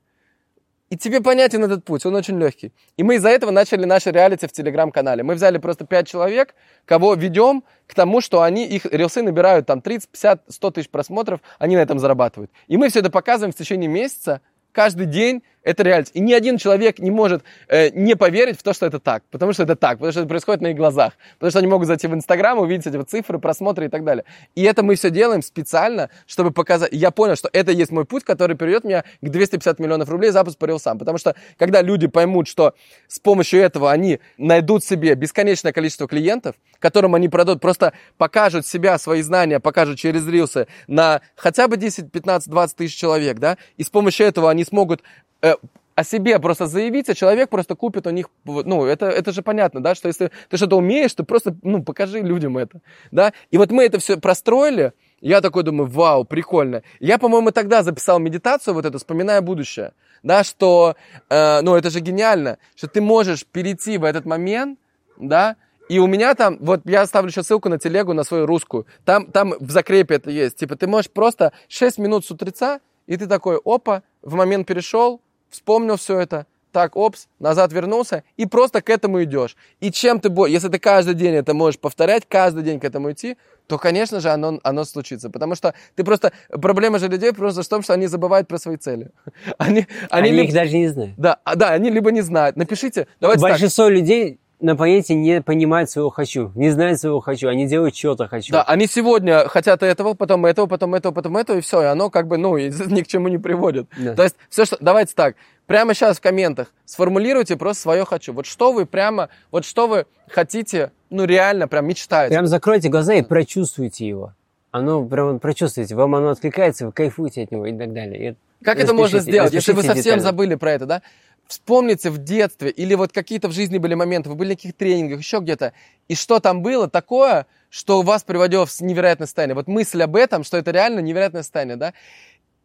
И 0.91 0.97
тебе 0.97 1.21
понятен 1.21 1.62
этот 1.62 1.85
путь, 1.85 2.05
он 2.05 2.17
очень 2.17 2.37
легкий. 2.37 2.73
И 2.97 3.05
мы 3.05 3.15
из-за 3.15 3.29
этого 3.29 3.53
начали 3.53 3.85
наши 3.85 4.11
реалити 4.11 4.49
в 4.49 4.53
телеграм-канале. 4.53 5.23
Мы 5.23 5.35
взяли 5.35 5.59
просто 5.59 5.87
5 5.87 6.09
человек, 6.09 6.57
кого 6.85 7.15
ведем 7.15 7.62
к 7.87 7.95
тому, 7.95 8.21
что 8.21 8.43
они, 8.43 8.67
их 8.67 8.87
рилсы 8.87 9.23
набирают 9.23 9.67
там 9.67 9.83
30, 9.83 10.09
50, 10.11 10.43
100 10.49 10.71
тысяч 10.73 10.91
просмотров, 10.91 11.41
они 11.61 11.77
на 11.77 11.81
этом 11.81 12.01
зарабатывают. 12.01 12.51
И 12.67 12.77
мы 12.77 12.89
все 12.89 12.99
это 12.99 13.11
показываем 13.11 13.53
в 13.53 13.57
течение 13.57 13.89
месяца, 13.89 14.41
каждый 14.73 15.07
день, 15.07 15.45
это 15.62 15.82
реальность. 15.82 16.12
И 16.15 16.20
ни 16.20 16.32
один 16.32 16.59
человек 16.59 16.99
не 16.99 17.11
может 17.11 17.43
э, 17.69 17.91
не 17.91 18.16
поверить 18.16 18.59
в 18.59 18.62
то, 18.62 18.73
что 18.73 18.87
это 18.87 18.99
так. 18.99 19.23
Потому 19.31 19.53
что 19.53 19.62
это 19.65 19.77
так, 19.77 19.99
потому 19.99 20.12
что 20.12 20.20
это 20.20 20.28
происходит 20.28 20.62
на 20.62 20.69
их 20.69 20.77
глазах. 20.77 21.15
Потому 21.35 21.51
что 21.51 21.59
они 21.59 21.69
могут 21.69 21.87
зайти 21.87 22.07
в 22.07 22.15
Инстаграм, 22.15 22.59
увидеть 22.59 22.87
эти 22.87 22.97
вот 22.97 23.11
цифры, 23.11 23.39
просмотры 23.39 23.87
и 23.87 23.89
так 23.89 24.05
далее. 24.05 24.24
И 24.55 24.62
это 24.62 24.82
мы 24.82 24.95
все 24.95 25.11
делаем 25.11 25.43
специально, 25.43 26.11
чтобы 26.27 26.51
показать. 26.51 26.91
Я 26.93 27.11
понял, 27.11 27.37
что 27.37 27.49
это 27.53 27.73
есть 27.73 27.91
мой 27.91 28.05
путь, 28.05 28.24
который 28.24 28.57
приведет 28.57 28.85
меня 28.85 29.05
к 29.20 29.28
250 29.28 29.78
миллионов 29.78 30.09
рублей 30.09 30.31
запуск 30.31 30.59
по 30.59 30.78
сам. 30.78 30.99
Потому 30.99 31.19
что 31.19 31.35
когда 31.59 31.82
люди 31.82 32.07
поймут, 32.07 32.49
что 32.49 32.74
с 33.09 33.19
помощью 33.19 33.61
этого 33.61 33.91
они 33.91 34.20
найдут 34.39 34.85
себе 34.85 35.15
бесконечное 35.15 35.73
количество 35.73 36.09
клиентов, 36.09 36.57
которым 36.78 37.15
они 37.15 37.28
продадут, 37.28 37.61
просто 37.61 37.93
покажут 38.16 38.66
себя, 38.66 38.99
свои 38.99 39.23
знания, 39.23 39.61
покажут 39.61 39.99
через 39.99 40.27
рилсы 40.27 40.66
на 40.87 41.20
хотя 41.37 41.69
бы 41.69 41.77
10, 41.77 42.11
15, 42.11 42.49
20 42.49 42.77
тысяч 42.77 42.97
человек, 42.97 43.39
да, 43.39 43.59
и 43.77 43.82
с 43.82 43.91
помощью 43.91 44.27
этого 44.27 44.51
они 44.51 44.65
смогут 44.65 45.03
э, 45.43 45.55
о 45.95 46.05
себе 46.05 46.39
просто 46.39 46.67
заявить, 46.67 47.09
а 47.09 47.15
человек 47.15 47.51
просто 47.51 47.75
купит 47.75 48.07
у 48.07 48.11
них, 48.11 48.31
ну, 48.45 48.85
это, 48.85 49.07
это 49.07 49.33
же 49.33 49.43
понятно, 49.43 49.83
да, 49.83 49.95
что 49.95 50.09
если 50.09 50.31
ты 50.49 50.57
что-то 50.57 50.77
умеешь, 50.77 51.12
то 51.15 51.25
просто, 51.25 51.55
ну, 51.62 51.83
покажи 51.83 52.21
людям 52.21 52.57
это, 52.57 52.81
да, 53.11 53.33
и 53.51 53.59
вот 53.59 53.71
мы 53.71 53.85
это 53.85 53.99
все 53.99 54.17
простроили, 54.17 54.93
я 55.21 55.43
такой 55.43 55.62
думаю, 55.62 55.91
вау, 55.91 56.25
прикольно. 56.25 56.83
Я, 56.99 57.19
по-моему, 57.19 57.51
тогда 57.51 57.83
записал 57.83 58.19
медитацию 58.19 58.73
вот 58.73 58.87
эту, 58.87 58.97
вспоминая 58.97 59.43
будущее, 59.43 59.93
да, 60.23 60.45
что, 60.45 60.97
э, 61.29 61.61
ну, 61.61 61.75
это 61.75 61.91
же 61.91 62.01
гениально, 62.01 62.57
что 62.75 62.89
ты 62.89 63.03
можешь 63.03 63.45
перейти 63.45 63.99
в 63.99 64.05
этот 64.05 64.25
момент, 64.25 64.79
да, 65.19 65.57
и 65.91 65.99
у 65.99 66.07
меня 66.07 66.35
там, 66.35 66.57
вот 66.61 66.81
я 66.85 67.03
оставлю 67.03 67.31
еще 67.31 67.43
ссылку 67.43 67.69
на 67.69 67.79
телегу, 67.79 68.15
на 68.15 68.25
свою 68.25 68.47
русскую, 68.47 68.87
там, 69.05 69.27
там 69.27 69.55
в 69.61 69.71
закрепе 69.71 70.15
это 70.15 70.31
есть, 70.31 70.57
типа 70.57 70.77
ты 70.77 70.87
можешь 70.87 71.11
просто 71.11 71.53
6 71.69 71.99
минут 71.99 72.25
с 72.25 72.31
утреца, 72.31 72.81
и 73.07 73.17
ты 73.17 73.27
такой, 73.27 73.61
опа, 73.62 74.03
в 74.23 74.35
момент 74.35 74.67
перешел, 74.67 75.21
вспомнил 75.51 75.97
все 75.97 76.18
это, 76.18 76.47
так, 76.72 76.97
опс, 76.97 77.28
назад 77.39 77.72
вернулся, 77.72 78.22
и 78.36 78.47
просто 78.47 78.81
к 78.81 78.90
этому 78.90 79.22
идешь. 79.24 79.56
И 79.81 79.90
чем 79.90 80.20
ты 80.20 80.28
будешь, 80.28 80.52
если 80.52 80.68
ты 80.68 80.78
каждый 80.78 81.14
день 81.14 81.35
это 81.35 81.52
можешь 81.52 81.81
повторять, 81.81 82.24
каждый 82.28 82.62
день 82.62 82.81
к 82.81 82.85
этому 82.85 83.12
идти, 83.12 83.36
то, 83.66 83.78
конечно 83.78 84.20
же, 84.20 84.31
оно, 84.31 84.59
оно 84.62 84.85
случится. 84.85 85.31
Потому 85.31 85.55
что 85.55 85.74
ты 85.94 86.05
просто... 86.05 86.32
Проблема 86.48 86.98
же 86.98 87.09
людей 87.09 87.32
просто 87.32 87.62
в 87.62 87.68
том, 87.68 87.82
что 87.82 87.94
они 87.94 88.06
забывают 88.09 88.48
про 88.48 88.59
свои 88.59 88.77
цели. 88.77 89.10
Они, 89.59 89.86
они, 90.10 90.31
они 90.31 90.44
их 90.44 90.52
даже 90.52 90.77
не 90.77 90.89
знают. 90.89 91.14
Да, 91.16 91.39
а, 91.44 91.55
да, 91.55 91.70
они 91.70 91.90
либо 91.90 92.10
не 92.10 92.20
знают. 92.20 92.56
Напишите. 92.56 93.06
Давайте 93.20 93.43
Большинство 93.43 93.85
так. 93.85 93.94
людей 93.94 94.40
на 94.61 94.77
планете 94.77 95.15
не 95.15 95.43
понимают 95.43 95.91
своего 95.91 96.11
хочу, 96.11 96.53
не 96.55 96.70
знают 96.70 97.01
своего 97.01 97.20
хочу, 97.20 97.49
они 97.49 97.66
делают 97.66 97.97
что-то 97.97 98.28
хочу. 98.28 98.53
Да, 98.53 98.62
они 98.62 98.87
сегодня 98.87 99.49
хотят 99.49 99.82
этого, 99.82 100.15
потом 100.15 100.47
этого, 100.47 100.66
потом 100.66 100.95
этого, 100.95 101.12
потом 101.12 101.37
этого, 101.37 101.59
и 101.59 101.61
все, 101.61 101.82
и 101.82 101.87
оно 101.87 102.11
как 102.11 102.28
бы, 102.28 102.37
ну, 102.37 102.57
ни 102.59 103.03
к 103.03 103.07
чему 103.07 103.28
не 103.28 103.39
приводит. 103.39 103.89
Да. 103.99 104.15
То 104.15 104.23
есть, 104.24 104.37
все, 104.49 104.65
что... 104.65 104.77
Давайте 104.81 105.15
так, 105.15 105.37
прямо 105.66 105.95
сейчас 105.95 106.19
в 106.19 106.20
комментах 106.20 106.73
сформулируйте 106.85 107.57
просто 107.57 107.82
свое 107.82 108.05
хочу. 108.05 108.32
Вот 108.32 108.47
что 108.47 108.73
вы 108.73 108.87
прямо, 108.87 109.28
вот 109.51 109.65
что 109.65 109.87
вы 109.87 110.07
хотите, 110.28 110.93
ну, 111.09 111.24
реально 111.24 111.69
прям 111.69 111.87
мечтаете. 111.87 112.35
Прям 112.35 112.47
закройте 112.47 112.89
глаза 112.89 113.15
и 113.15 113.23
прочувствуйте 113.23 114.07
его. 114.07 114.35
Оно 114.70 115.05
прям 115.05 115.41
прочувствуйте, 115.41 115.97
вам 115.97 116.15
оно 116.15 116.31
откликается, 116.31 116.87
вы 116.87 116.93
кайфуете 116.93 117.43
от 117.43 117.51
него 117.51 117.66
и 117.66 117.77
так 117.77 117.93
далее. 117.93 118.31
И 118.31 118.37
как 118.65 118.78
это 118.78 118.93
можно 118.93 119.20
сделать, 119.20 119.53
если 119.53 119.73
вы 119.73 119.82
совсем 119.82 120.03
детально. 120.03 120.23
забыли 120.23 120.55
про 120.55 120.73
это, 120.73 120.87
да? 120.87 121.03
Вспомните 121.51 122.10
в 122.10 122.18
детстве 122.18 122.70
или 122.70 122.94
вот 122.94 123.10
какие-то 123.10 123.48
в 123.48 123.52
жизни 123.52 123.78
были 123.78 123.94
моменты, 123.94 124.28
вы 124.28 124.36
были 124.36 124.51
на 124.51 124.55
каких-то 124.55 124.78
тренингах, 124.78 125.18
еще 125.18 125.40
где-то, 125.40 125.72
и 126.06 126.14
что 126.14 126.39
там 126.39 126.62
было 126.62 126.89
такое, 126.89 127.48
что 127.70 128.02
вас 128.02 128.22
приводило 128.22 128.66
в 128.66 128.81
невероятное 128.81 129.27
состояние. 129.27 129.56
Вот 129.56 129.66
мысль 129.66 130.01
об 130.01 130.14
этом, 130.14 130.44
что 130.44 130.59
это 130.59 130.70
реально 130.70 131.01
невероятное 131.01 131.43
состояние, 131.43 131.74
да? 131.74 131.93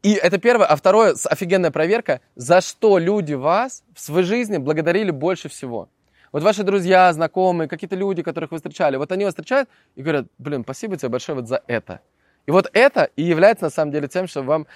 И 0.03 0.13
это 0.13 0.37
первое. 0.37 0.67
А 0.67 0.75
второе, 0.75 1.15
офигенная 1.25 1.71
проверка, 1.71 2.21
за 2.35 2.61
что 2.61 2.99
люди 2.99 3.33
вас 3.33 3.83
в 3.95 3.99
своей 3.99 4.23
жизни 4.23 4.57
благодарили 4.57 5.09
больше 5.09 5.49
всего. 5.49 5.89
Вот 6.31 6.43
ваши 6.43 6.61
друзья, 6.61 7.11
знакомые, 7.11 7.67
какие-то 7.67 7.95
люди, 7.95 8.21
которых 8.21 8.51
вы 8.51 8.57
встречали, 8.57 8.97
вот 8.97 9.11
они 9.11 9.25
вас 9.25 9.33
встречают 9.33 9.67
и 9.95 10.03
говорят, 10.03 10.27
блин, 10.37 10.61
спасибо 10.61 10.95
тебе 10.95 11.09
большое 11.09 11.39
вот 11.39 11.47
за 11.47 11.63
это. 11.65 12.01
И 12.45 12.51
вот 12.51 12.69
это 12.73 13.09
и 13.15 13.23
является 13.23 13.65
на 13.65 13.71
самом 13.71 13.91
деле 13.91 14.07
тем, 14.07 14.27
что 14.27 14.43
вам 14.43 14.67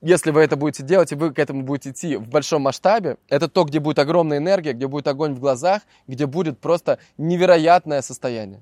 если 0.00 0.30
вы 0.30 0.42
это 0.42 0.56
будете 0.56 0.82
делать, 0.82 1.12
и 1.12 1.14
вы 1.14 1.32
к 1.32 1.38
этому 1.38 1.62
будете 1.62 1.90
идти 1.90 2.16
в 2.16 2.28
большом 2.28 2.62
масштабе, 2.62 3.16
это 3.28 3.48
то, 3.48 3.64
где 3.64 3.80
будет 3.80 3.98
огромная 3.98 4.38
энергия, 4.38 4.72
где 4.72 4.86
будет 4.86 5.08
огонь 5.08 5.34
в 5.34 5.40
глазах, 5.40 5.82
где 6.06 6.26
будет 6.26 6.58
просто 6.58 6.98
невероятное 7.18 8.02
состояние. 8.02 8.60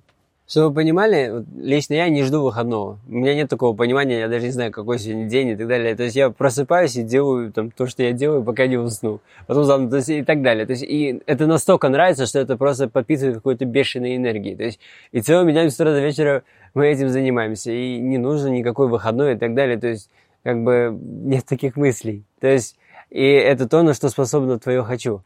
Чтобы 0.49 0.69
вы 0.71 0.75
понимали, 0.77 1.45
лично 1.59 1.93
я 1.93 2.09
не 2.09 2.23
жду 2.23 2.43
выходного. 2.43 2.99
У 3.07 3.13
меня 3.13 3.35
нет 3.35 3.51
такого 3.51 3.77
понимания, 3.77 4.21
я 4.21 4.29
даже 4.29 4.47
не 4.47 4.51
знаю, 4.51 4.73
какой 4.73 4.99
сегодня 4.99 5.29
день 5.29 5.49
и 5.49 5.57
так 5.57 5.69
далее. 5.69 5.95
То 5.95 6.05
есть 6.05 6.17
я 6.17 6.31
просыпаюсь 6.31 6.97
и 6.97 7.03
делаю 7.03 7.53
там, 7.53 7.71
то, 7.71 7.87
что 7.87 8.03
я 8.03 8.13
делаю, 8.13 8.43
пока 8.43 8.67
не 8.67 8.79
усну. 8.79 9.21
Потом 9.47 9.91
то 9.91 9.97
есть, 9.97 10.09
и 10.09 10.25
так 10.25 10.41
далее. 10.41 10.65
То 10.65 10.73
есть, 10.73 10.85
и 10.85 11.23
это 11.27 11.47
настолько 11.47 11.91
нравится, 11.91 12.25
что 12.25 12.39
это 12.39 12.57
просто 12.57 12.89
подпитывает 12.89 13.37
какой-то 13.37 13.67
бешеной 13.67 14.17
энергией. 14.17 14.57
То 14.57 14.65
есть, 14.65 14.81
и 15.13 15.21
целыми 15.21 15.53
днями 15.53 15.69
с 15.69 15.75
утра 15.75 15.93
до 15.93 16.01
вечера 16.01 16.43
мы 16.73 16.87
этим 16.87 17.11
занимаемся. 17.11 17.71
И 17.71 17.99
не 17.99 18.17
нужно 18.17 18.49
никакой 18.49 18.89
выходной 18.89 19.35
и 19.35 19.37
так 19.37 19.55
далее. 19.55 19.77
То 19.77 19.89
есть, 19.89 20.09
как 20.43 20.63
бы 20.63 20.97
нет 21.01 21.45
таких 21.47 21.77
мыслей. 21.77 22.25
То 22.41 22.49
есть, 22.49 22.77
и 23.11 23.23
это 23.23 23.69
то, 23.69 23.83
на 23.83 23.95
что 23.95 24.09
способно 24.09 24.59
твое 24.59 24.83
«хочу». 24.83 25.23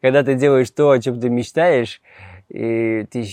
Когда 0.00 0.22
ты 0.22 0.34
делаешь 0.34 0.70
то, 0.70 0.90
о 0.90 0.98
чем 0.98 1.18
ты 1.18 1.30
мечтаешь, 1.30 2.02
и 2.50 3.06
ты, 3.10 3.26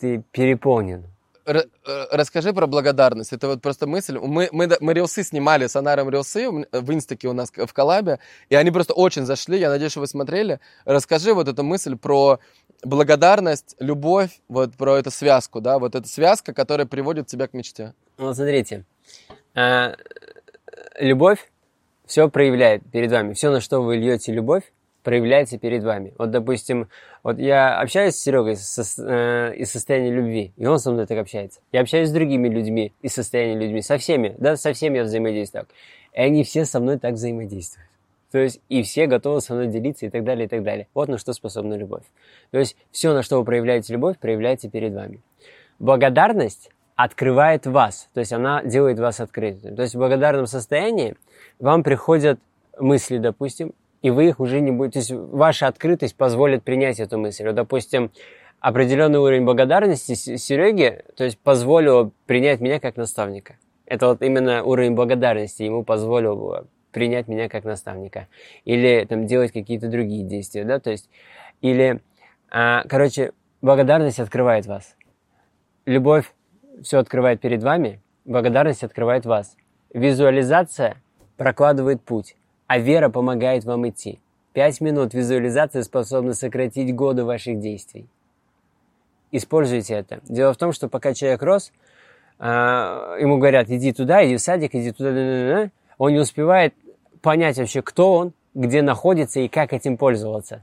ты 0.00 0.22
переполнен. 0.32 1.04
Э, 1.46 1.62
расскажи 2.10 2.52
про 2.52 2.66
благодарность. 2.66 3.32
Это 3.32 3.46
вот 3.48 3.62
просто 3.62 3.86
мысль. 3.86 4.18
Мы, 4.18 4.48
мы, 4.50 4.68
мы 4.80 4.94
рилсы 4.94 5.22
снимали 5.22 5.66
с 5.68 5.76
Анаром 5.76 6.10
рилсы 6.10 6.48
в 6.50 6.92
Инстаке 6.92 7.28
у 7.28 7.32
нас 7.32 7.52
в 7.54 7.72
коллабе, 7.72 8.18
и 8.48 8.56
они 8.56 8.70
просто 8.72 8.94
очень 8.94 9.24
зашли. 9.24 9.58
Я 9.58 9.70
надеюсь, 9.70 9.92
что 9.92 10.00
вы 10.00 10.08
смотрели. 10.08 10.58
Расскажи 10.84 11.34
вот 11.34 11.46
эту 11.46 11.62
мысль 11.62 11.96
про 11.96 12.40
благодарность, 12.82 13.76
любовь, 13.78 14.40
вот 14.48 14.74
про 14.74 14.96
эту 14.96 15.10
связку, 15.10 15.60
да, 15.60 15.78
вот 15.78 15.94
эта 15.94 16.08
связка, 16.08 16.52
которая 16.52 16.86
приводит 16.86 17.28
тебя 17.28 17.46
к 17.46 17.54
мечте. 17.54 17.94
Вот 18.16 18.36
смотрите, 18.36 18.84
а, 19.54 19.94
любовь 20.98 21.50
все 22.06 22.28
проявляет 22.28 22.82
перед 22.90 23.10
вами. 23.10 23.34
Все, 23.34 23.50
на 23.50 23.60
что 23.60 23.80
вы 23.80 23.96
льете 23.96 24.32
любовь, 24.32 24.64
проявляется 25.02 25.56
перед 25.56 25.84
вами. 25.84 26.14
Вот, 26.18 26.32
допустим, 26.32 26.88
вот 27.22 27.38
я 27.38 27.78
общаюсь 27.78 28.16
с 28.16 28.22
Серегой 28.22 28.56
со, 28.56 28.82
э, 29.02 29.54
из 29.54 29.70
состояния 29.70 30.10
любви, 30.10 30.52
и 30.56 30.66
он 30.66 30.80
со 30.80 30.90
мной 30.90 31.06
так 31.06 31.18
общается. 31.18 31.60
Я 31.70 31.82
общаюсь 31.82 32.08
с 32.08 32.12
другими 32.12 32.48
людьми 32.48 32.92
из 33.02 33.12
состояния 33.12 33.56
людьми, 33.56 33.82
со 33.82 33.98
всеми, 33.98 34.34
да, 34.38 34.56
со 34.56 34.72
всеми 34.72 34.98
я 34.98 35.04
взаимодействую. 35.04 35.66
И 36.12 36.20
они 36.20 36.42
все 36.42 36.64
со 36.64 36.80
мной 36.80 36.98
так 36.98 37.14
взаимодействуют. 37.14 37.88
То 38.32 38.38
есть 38.38 38.60
и 38.68 38.82
все 38.82 39.06
готовы 39.06 39.40
со 39.40 39.54
мной 39.54 39.68
делиться 39.68 40.06
и 40.06 40.10
так 40.10 40.24
далее, 40.24 40.46
и 40.46 40.48
так 40.48 40.64
далее. 40.64 40.88
Вот 40.92 41.08
на 41.08 41.18
что 41.18 41.32
способна 41.32 41.74
любовь. 41.74 42.02
То 42.50 42.58
есть 42.58 42.76
все, 42.90 43.14
на 43.14 43.22
что 43.22 43.38
вы 43.38 43.44
проявляете 43.44 43.92
любовь, 43.92 44.18
проявляется 44.18 44.68
перед 44.68 44.92
вами. 44.92 45.20
Благодарность 45.78 46.70
открывает 46.96 47.66
вас, 47.66 48.08
то 48.14 48.20
есть 48.20 48.32
она 48.32 48.62
делает 48.62 48.98
вас 48.98 49.20
открытым. 49.20 49.76
То 49.76 49.82
есть 49.82 49.94
в 49.94 49.98
благодарном 49.98 50.46
состоянии 50.46 51.14
вам 51.58 51.82
приходят 51.82 52.40
мысли, 52.78 53.18
допустим, 53.18 53.74
и 54.00 54.10
вы 54.10 54.28
их 54.28 54.40
уже 54.40 54.60
не 54.60 54.70
будете, 54.70 54.92
то 54.92 54.98
есть 54.98 55.10
ваша 55.12 55.66
открытость 55.66 56.16
позволит 56.16 56.62
принять 56.62 56.98
эту 56.98 57.18
мысль. 57.18 57.44
Вот, 57.44 57.54
допустим, 57.54 58.10
определенный 58.60 59.18
уровень 59.18 59.44
благодарности 59.44 60.14
Сереге, 60.14 61.04
то 61.16 61.24
есть 61.24 61.38
позволило 61.38 62.10
принять 62.24 62.60
меня 62.60 62.80
как 62.80 62.96
наставника. 62.96 63.56
Это 63.84 64.08
вот 64.08 64.22
именно 64.22 64.64
уровень 64.64 64.94
благодарности 64.94 65.62
ему 65.62 65.84
позволил 65.84 66.66
принять 66.92 67.28
меня 67.28 67.50
как 67.50 67.64
наставника. 67.64 68.26
Или 68.64 69.04
там 69.06 69.26
делать 69.26 69.52
какие-то 69.52 69.88
другие 69.88 70.24
действия, 70.24 70.64
да, 70.64 70.80
то 70.80 70.90
есть, 70.90 71.10
или, 71.60 72.00
а, 72.50 72.84
короче, 72.88 73.32
благодарность 73.60 74.18
открывает 74.18 74.64
вас. 74.64 74.96
Любовь 75.84 76.32
все 76.82 76.98
открывает 76.98 77.40
перед 77.40 77.62
вами, 77.62 78.00
благодарность 78.24 78.84
открывает 78.84 79.26
вас. 79.26 79.56
Визуализация 79.92 80.96
прокладывает 81.36 82.02
путь, 82.02 82.36
а 82.66 82.78
вера 82.78 83.08
помогает 83.08 83.64
вам 83.64 83.88
идти. 83.88 84.20
Пять 84.52 84.80
минут 84.80 85.14
визуализации 85.14 85.82
способны 85.82 86.34
сократить 86.34 86.94
годы 86.94 87.24
ваших 87.24 87.60
действий. 87.60 88.06
Используйте 89.30 89.94
это. 89.94 90.20
Дело 90.24 90.52
в 90.52 90.56
том, 90.56 90.72
что 90.72 90.88
пока 90.88 91.12
человек 91.12 91.42
рос, 91.42 91.72
а, 92.38 93.16
ему 93.18 93.38
говорят, 93.38 93.68
иди 93.70 93.92
туда, 93.92 94.24
иди 94.26 94.36
в 94.36 94.40
садик, 94.40 94.74
иди 94.74 94.92
туда, 94.92 95.70
он 95.98 96.12
не 96.12 96.18
успевает 96.18 96.74
понять 97.22 97.58
вообще, 97.58 97.82
кто 97.82 98.14
он, 98.14 98.32
где 98.54 98.82
находится 98.82 99.40
и 99.40 99.48
как 99.48 99.72
этим 99.72 99.96
пользоваться. 99.96 100.62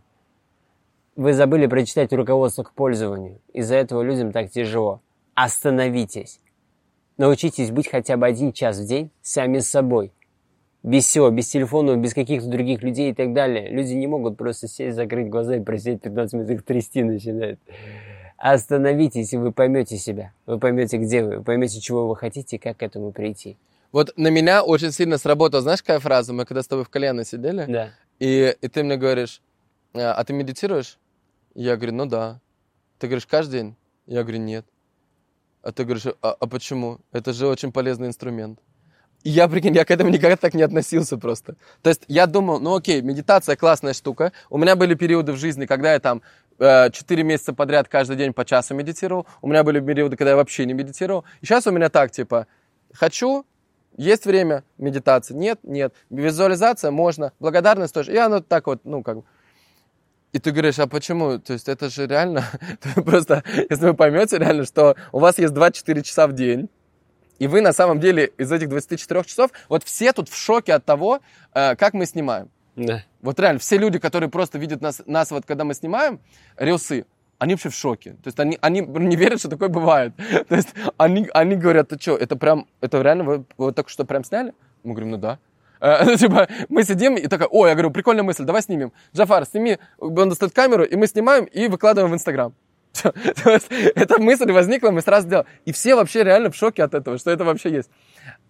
Вы 1.15 1.33
забыли 1.33 1.67
прочитать 1.67 2.11
руководство 2.13 2.63
к 2.63 2.71
пользованию. 2.71 3.39
Из-за 3.53 3.75
этого 3.75 4.01
людям 4.01 4.31
так 4.31 4.49
тяжело. 4.49 5.01
Остановитесь. 5.35 6.39
Научитесь 7.17 7.71
быть 7.71 7.87
хотя 7.87 8.17
бы 8.17 8.25
один 8.27 8.53
час 8.53 8.79
в 8.79 8.87
день 8.87 9.11
сами 9.21 9.59
с 9.59 9.69
собой. 9.69 10.11
Без 10.83 11.05
всего, 11.05 11.29
без 11.29 11.47
телефона, 11.47 11.95
без 11.95 12.13
каких-то 12.13 12.49
других 12.49 12.83
людей 12.83 13.11
и 13.11 13.13
так 13.13 13.33
далее. 13.33 13.69
Люди 13.69 13.93
не 13.93 14.07
могут 14.07 14.37
просто 14.37 14.67
сесть, 14.67 14.95
закрыть 14.95 15.29
глаза 15.29 15.55
и 15.55 15.59
просидеть 15.61 16.01
15 16.01 16.33
минут, 16.33 16.49
их 16.49 16.65
трясти 16.65 17.03
начинает. 17.03 17.59
Остановитесь, 18.37 19.31
и 19.31 19.37
вы 19.37 19.53
поймете 19.53 19.97
себя. 19.97 20.33
Вы 20.45 20.59
поймете, 20.59 20.97
где 20.97 21.23
вы, 21.23 21.37
вы 21.37 21.43
поймете, 21.43 21.79
чего 21.79 22.07
вы 22.09 22.17
хотите 22.17 22.57
и 22.57 22.59
как 22.59 22.77
к 22.77 22.83
этому 22.83 23.11
прийти. 23.13 23.57
Вот 23.93 24.11
на 24.17 24.27
меня 24.27 24.63
очень 24.63 24.91
сильно 24.91 25.17
сработала, 25.17 25.61
знаешь, 25.61 25.81
какая 25.81 25.99
фраза? 25.99 26.33
Мы 26.33 26.45
когда 26.45 26.61
с 26.61 26.67
тобой 26.67 26.83
в 26.83 26.89
колено 26.89 27.23
сидели, 27.23 27.65
да. 27.67 27.91
и, 28.19 28.53
и 28.59 28.67
ты 28.67 28.83
мне 28.83 28.97
говоришь, 28.97 29.41
а, 29.93 30.13
а 30.13 30.23
ты 30.25 30.33
медитируешь? 30.33 30.97
Я 31.53 31.77
говорю, 31.77 31.93
ну 31.93 32.05
да. 32.07 32.41
Ты 32.97 33.07
говоришь, 33.07 33.27
каждый 33.27 33.61
день? 33.61 33.75
Я 34.07 34.23
говорю, 34.23 34.39
нет. 34.39 34.65
А 35.63 35.71
ты 35.71 35.85
говоришь, 35.85 36.05
а, 36.21 36.35
а 36.39 36.47
почему? 36.47 36.99
Это 37.13 37.31
же 37.33 37.47
очень 37.47 37.71
полезный 37.71 38.07
инструмент. 38.07 38.59
И 39.23 39.29
я, 39.29 39.47
прикинь, 39.47 39.73
я 39.73 39.85
к 39.85 39.91
этому 39.91 40.09
никогда 40.09 40.35
так 40.35 40.53
не 40.53 40.61
относился 40.61 41.17
просто. 41.17 41.55
То 41.81 41.89
есть 41.89 42.03
я 42.09 42.27
думал, 42.27 42.59
ну 42.59 42.75
окей, 42.75 43.01
медитация 43.01 43.55
классная 43.55 43.93
штука. 43.93 44.33
У 44.49 44.57
меня 44.57 44.75
были 44.75 44.95
периоды 44.95 45.31
в 45.31 45.37
жизни, 45.37 45.65
когда 45.65 45.93
я 45.93 45.99
там 46.01 46.21
э, 46.59 46.91
4 46.91 47.23
месяца 47.23 47.53
подряд 47.53 47.87
каждый 47.87 48.17
день 48.17 48.33
по 48.33 48.43
часу 48.43 48.75
медитировал. 48.75 49.25
У 49.41 49.47
меня 49.47 49.63
были 49.63 49.79
периоды, 49.79 50.17
когда 50.17 50.31
я 50.31 50.35
вообще 50.35 50.65
не 50.65 50.73
медитировал. 50.73 51.23
И 51.39 51.45
сейчас 51.45 51.65
у 51.65 51.71
меня 51.71 51.87
так, 51.87 52.11
типа, 52.11 52.47
хочу, 52.91 53.45
есть 53.95 54.25
время 54.25 54.65
медитации, 54.77 55.33
нет, 55.33 55.59
нет. 55.63 55.93
Визуализация 56.09 56.91
можно, 56.91 57.31
благодарность 57.39 57.93
тоже. 57.93 58.11
И 58.11 58.17
оно 58.17 58.41
так 58.41 58.67
вот, 58.67 58.81
ну 58.83 59.01
как 59.03 59.19
и 60.33 60.39
ты 60.39 60.51
говоришь, 60.51 60.79
а 60.79 60.87
почему? 60.87 61.37
То 61.37 61.53
есть 61.53 61.69
это 61.69 61.89
же 61.89 62.07
реально, 62.07 62.43
просто, 63.05 63.43
если 63.69 63.85
вы 63.85 63.93
поймете 63.93 64.39
реально, 64.39 64.65
что 64.65 64.95
у 65.11 65.19
вас 65.19 65.37
есть 65.37 65.53
24 65.53 66.01
часа 66.01 66.27
в 66.27 66.33
день, 66.33 66.69
и 67.39 67.47
вы 67.47 67.61
на 67.61 67.71
самом 67.71 67.99
деле 67.99 68.31
из 68.37 68.51
этих 68.51 68.69
24 68.69 69.23
часов, 69.23 69.51
вот 69.69 69.83
все 69.83 70.11
тут 70.11 70.29
в 70.29 70.35
шоке 70.35 70.73
от 70.73 70.85
того, 70.85 71.21
э, 71.53 71.75
как 71.75 71.93
мы 71.93 72.05
снимаем. 72.05 72.49
Да. 72.75 73.03
Вот 73.21 73.39
реально, 73.39 73.59
все 73.59 73.77
люди, 73.77 73.99
которые 73.99 74.29
просто 74.29 74.57
видят 74.57 74.81
нас, 74.81 75.01
нас 75.05 75.29
вот 75.29 75.45
когда 75.45 75.63
мы 75.63 75.75
снимаем 75.75 76.19
рилсы, 76.57 77.05
они 77.37 77.53
вообще 77.53 77.69
в 77.69 77.75
шоке. 77.75 78.11
То 78.23 78.27
есть 78.27 78.39
они, 78.39 78.57
они 78.61 78.81
не 78.81 79.15
верят, 79.15 79.39
что 79.39 79.49
такое 79.49 79.69
бывает. 79.69 80.13
То 80.47 80.55
есть 80.55 80.69
они, 80.97 81.29
они 81.33 81.55
говорят, 81.55 81.89
ты 81.89 81.99
что, 81.99 82.15
это 82.15 82.35
прям, 82.35 82.67
это 82.81 83.01
реально 83.01 83.23
вы, 83.23 83.45
вы 83.57 83.71
только 83.71 83.89
что 83.89 84.05
прям 84.05 84.23
сняли? 84.23 84.53
Мы 84.83 84.93
говорим, 84.93 85.11
ну 85.11 85.17
да. 85.17 85.39
Ну, 86.05 86.15
типа, 86.15 86.47
мы 86.69 86.83
сидим 86.83 87.15
и 87.17 87.27
такая, 87.27 87.49
о, 87.49 87.67
я 87.67 87.73
говорю, 87.73 87.91
прикольная 87.91 88.23
мысль, 88.23 88.43
давай 88.43 88.61
снимем. 88.61 88.93
Джафар, 89.15 89.45
сними, 89.45 89.79
он 89.97 90.29
достает 90.29 90.53
камеру, 90.53 90.83
и 90.83 90.95
мы 90.95 91.07
снимаем 91.07 91.45
и 91.45 91.67
выкладываем 91.67 92.11
в 92.11 92.15
Инстаграм. 92.15 92.53
Эта 93.43 94.21
мысль 94.21 94.51
возникла, 94.51 94.91
мы 94.91 95.01
сразу 95.01 95.27
сделали. 95.27 95.47
И 95.65 95.71
все 95.71 95.95
вообще 95.95 96.23
реально 96.23 96.51
в 96.51 96.55
шоке 96.55 96.83
от 96.83 96.93
этого, 96.93 97.17
что 97.17 97.31
это 97.31 97.43
вообще 97.43 97.71
есть. 97.71 97.89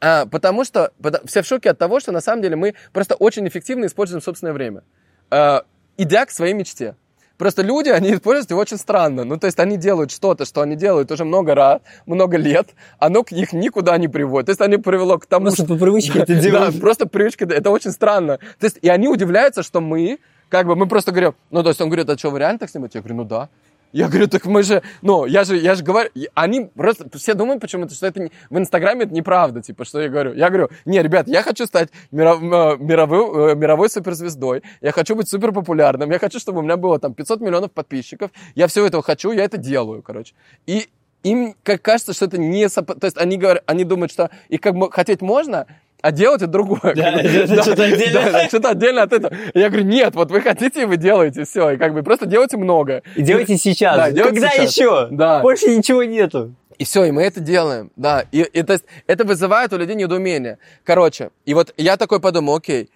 А, 0.02 0.26
потому 0.26 0.64
что 0.66 0.92
все 1.26 1.42
в 1.42 1.48
шоке 1.48 1.72
от 1.72 1.78
того, 1.78 2.00
что 2.00 2.12
на 2.12 2.22
самом 2.22 2.42
деле 2.42 2.56
мы 2.56 2.76
просто 2.92 3.16
очень 3.16 3.48
эффективно 3.48 3.86
используем 3.86 4.22
собственное 4.22 4.54
время, 4.54 4.84
а, 5.30 5.64
идя 5.98 6.26
к 6.26 6.32
своей 6.32 6.54
мечте. 6.54 6.96
Просто 7.38 7.64
люди, 7.64 7.90
они 7.90 8.14
используют 8.14 8.52
его 8.52 8.62
очень 8.62 8.78
странно. 8.78 9.24
Ну, 9.24 9.38
то 9.38 9.48
есть 9.48 9.60
они 9.60 9.78
делают 9.78 10.12
что-то, 10.12 10.46
что 10.46 10.62
они 10.62 10.76
делают 10.76 11.12
уже 11.12 11.26
много 11.26 11.56
раз, 11.56 11.82
много 12.06 12.38
лет, 12.38 12.70
оно 13.00 13.24
к 13.24 13.32
них 13.32 13.54
никуда 13.54 13.98
не 13.98 14.08
приводит. 14.08 14.46
То 14.46 14.52
есть 14.52 14.62
они 14.62 14.78
привело 14.78 15.18
к 15.18 15.26
тому, 15.26 15.48
просто 15.48 15.64
что... 15.64 15.74
по 15.74 15.80
привычке 15.80 16.20
это 16.20 16.36
делают. 16.40 16.76
Да, 16.76 16.80
просто 16.80 17.08
привычка, 17.08 17.46
это 17.46 17.72
очень 17.72 17.92
странно. 17.92 18.38
То 18.60 18.66
есть 18.66 18.78
и 18.82 18.90
они 18.90 19.08
удивляются, 19.08 19.64
что 19.64 19.82
мы, 19.82 20.20
как 20.50 20.68
бы, 20.68 20.76
мы 20.76 20.88
просто 20.88 21.12
говорим, 21.12 21.34
ну, 21.50 21.64
то 21.64 21.70
есть 21.70 21.82
он 21.82 21.90
говорит, 21.90 22.10
а 22.10 22.18
что, 22.18 22.30
вы 22.30 22.40
реально 22.40 22.60
так 22.60 22.70
снимаете? 22.70 23.00
Я 23.00 23.02
говорю, 23.02 23.16
ну 23.16 23.24
да. 23.24 23.50
Я 23.94 24.08
говорю, 24.08 24.28
так 24.28 24.46
мы 24.46 24.64
же, 24.64 24.82
ну, 25.04 25.26
я 25.26 25.44
же, 25.44 25.56
я 25.56 25.76
же 25.76 25.84
говорю, 25.84 26.10
они 26.34 26.66
просто, 26.66 27.08
все 27.16 27.36
думают 27.36 27.62
почему-то, 27.62 27.94
что 27.94 28.08
это 28.08 28.22
не, 28.22 28.32
в 28.50 28.58
Инстаграме 28.58 29.06
это 29.06 29.14
неправда, 29.14 29.62
типа, 29.62 29.86
что 29.86 30.02
я 30.02 30.10
говорю. 30.10 30.34
Я 30.34 30.50
говорю, 30.50 30.70
не, 30.86 31.00
ребят, 31.00 31.28
я 31.28 31.44
хочу 31.44 31.68
стать 31.68 31.90
миров, 32.12 32.42
э, 32.42 32.78
мировой, 32.80 33.52
э, 33.52 33.56
мировой 33.56 33.92
суперзвездой, 33.92 34.64
я 34.82 34.92
хочу 34.92 35.16
быть 35.16 35.30
супер 35.30 35.52
популярным, 35.52 36.10
я 36.10 36.18
хочу, 36.18 36.40
чтобы 36.40 36.60
у 36.60 36.62
меня 36.64 36.76
было 36.76 36.98
там 36.98 37.14
500 37.14 37.42
миллионов 37.42 37.72
подписчиков, 37.72 38.32
я 38.56 38.66
все 38.66 38.84
этого 38.84 39.04
хочу, 39.04 39.32
я 39.32 39.44
это 39.44 39.58
делаю, 39.58 40.02
короче. 40.02 40.34
И 40.66 40.90
им 41.22 41.56
как 41.62 41.84
кажется, 41.84 42.14
что 42.14 42.26
это 42.26 42.40
не... 42.40 42.68
То 42.68 42.98
есть 43.04 43.18
они, 43.18 43.38
говорят, 43.38 43.64
они 43.68 43.84
думают, 43.84 44.12
что 44.12 44.32
их 44.50 44.60
как 44.60 44.76
бы 44.76 44.92
хотеть 44.92 45.22
можно, 45.22 45.68
а 46.04 46.12
делать 46.12 46.42
это 46.42 46.52
другое. 46.52 46.94
Да, 46.96 47.12
да, 47.14 47.64
что-то 47.64 47.86
отдельно. 47.86 48.48
Что-то 48.50 48.70
отдельно 48.72 49.04
от 49.04 49.14
этого. 49.14 49.34
Я 49.54 49.70
говорю, 49.70 49.86
нет, 49.86 50.14
вот 50.16 50.32
вы 50.32 50.42
хотите, 50.42 50.86
вы 50.86 50.98
делаете, 50.98 51.46
все, 51.46 51.72
и 51.72 51.78
как 51.78 51.94
бы 51.94 52.04
просто 52.04 52.26
делайте 52.26 52.58
много. 52.58 53.04
И 53.16 53.22
делайте 53.22 53.58
сейчас. 53.58 54.14
Когда 54.14 54.50
еще? 54.50 55.08
Да. 55.12 55.40
Больше 55.40 55.76
ничего 55.76 56.04
нету. 56.04 56.54
И 56.78 56.84
все, 56.84 57.06
и 57.06 57.12
мы 57.12 57.24
это 57.24 57.40
делаем, 57.40 57.90
да. 57.96 58.26
И, 58.34 58.42
и 58.42 58.64
то 58.64 58.74
есть 58.74 58.84
это 59.08 59.24
вызывает 59.24 59.72
у 59.72 59.78
людей 59.78 59.96
недоумение. 59.96 60.58
Короче, 60.84 61.30
и 61.46 61.54
вот 61.54 61.74
я 61.78 61.96
такой 61.96 62.20
подумал, 62.20 62.58
окей, 62.58 62.90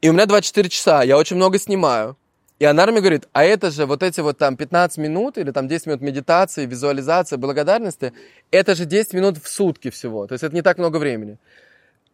и 0.00 0.08
у 0.08 0.12
меня 0.12 0.26
24 0.26 0.68
часа, 0.70 1.02
я 1.04 1.16
очень 1.16 1.36
много 1.36 1.60
снимаю. 1.60 2.16
И 2.60 2.66
она 2.66 2.86
мне 2.86 3.00
говорит, 3.00 3.26
а 3.32 3.42
это 3.42 3.70
же 3.70 3.86
вот 3.86 4.02
эти 4.02 4.20
вот 4.20 4.36
там 4.36 4.54
15 4.54 4.98
минут 4.98 5.38
или 5.38 5.50
там 5.50 5.66
10 5.66 5.86
минут 5.86 6.02
медитации, 6.02 6.66
визуализации, 6.66 7.36
благодарности, 7.36 8.12
это 8.50 8.74
же 8.74 8.84
10 8.84 9.14
минут 9.14 9.38
в 9.38 9.48
сутки 9.48 9.88
всего. 9.88 10.26
То 10.26 10.34
есть 10.34 10.44
это 10.44 10.54
не 10.54 10.60
так 10.60 10.76
много 10.76 10.98
времени. 10.98 11.38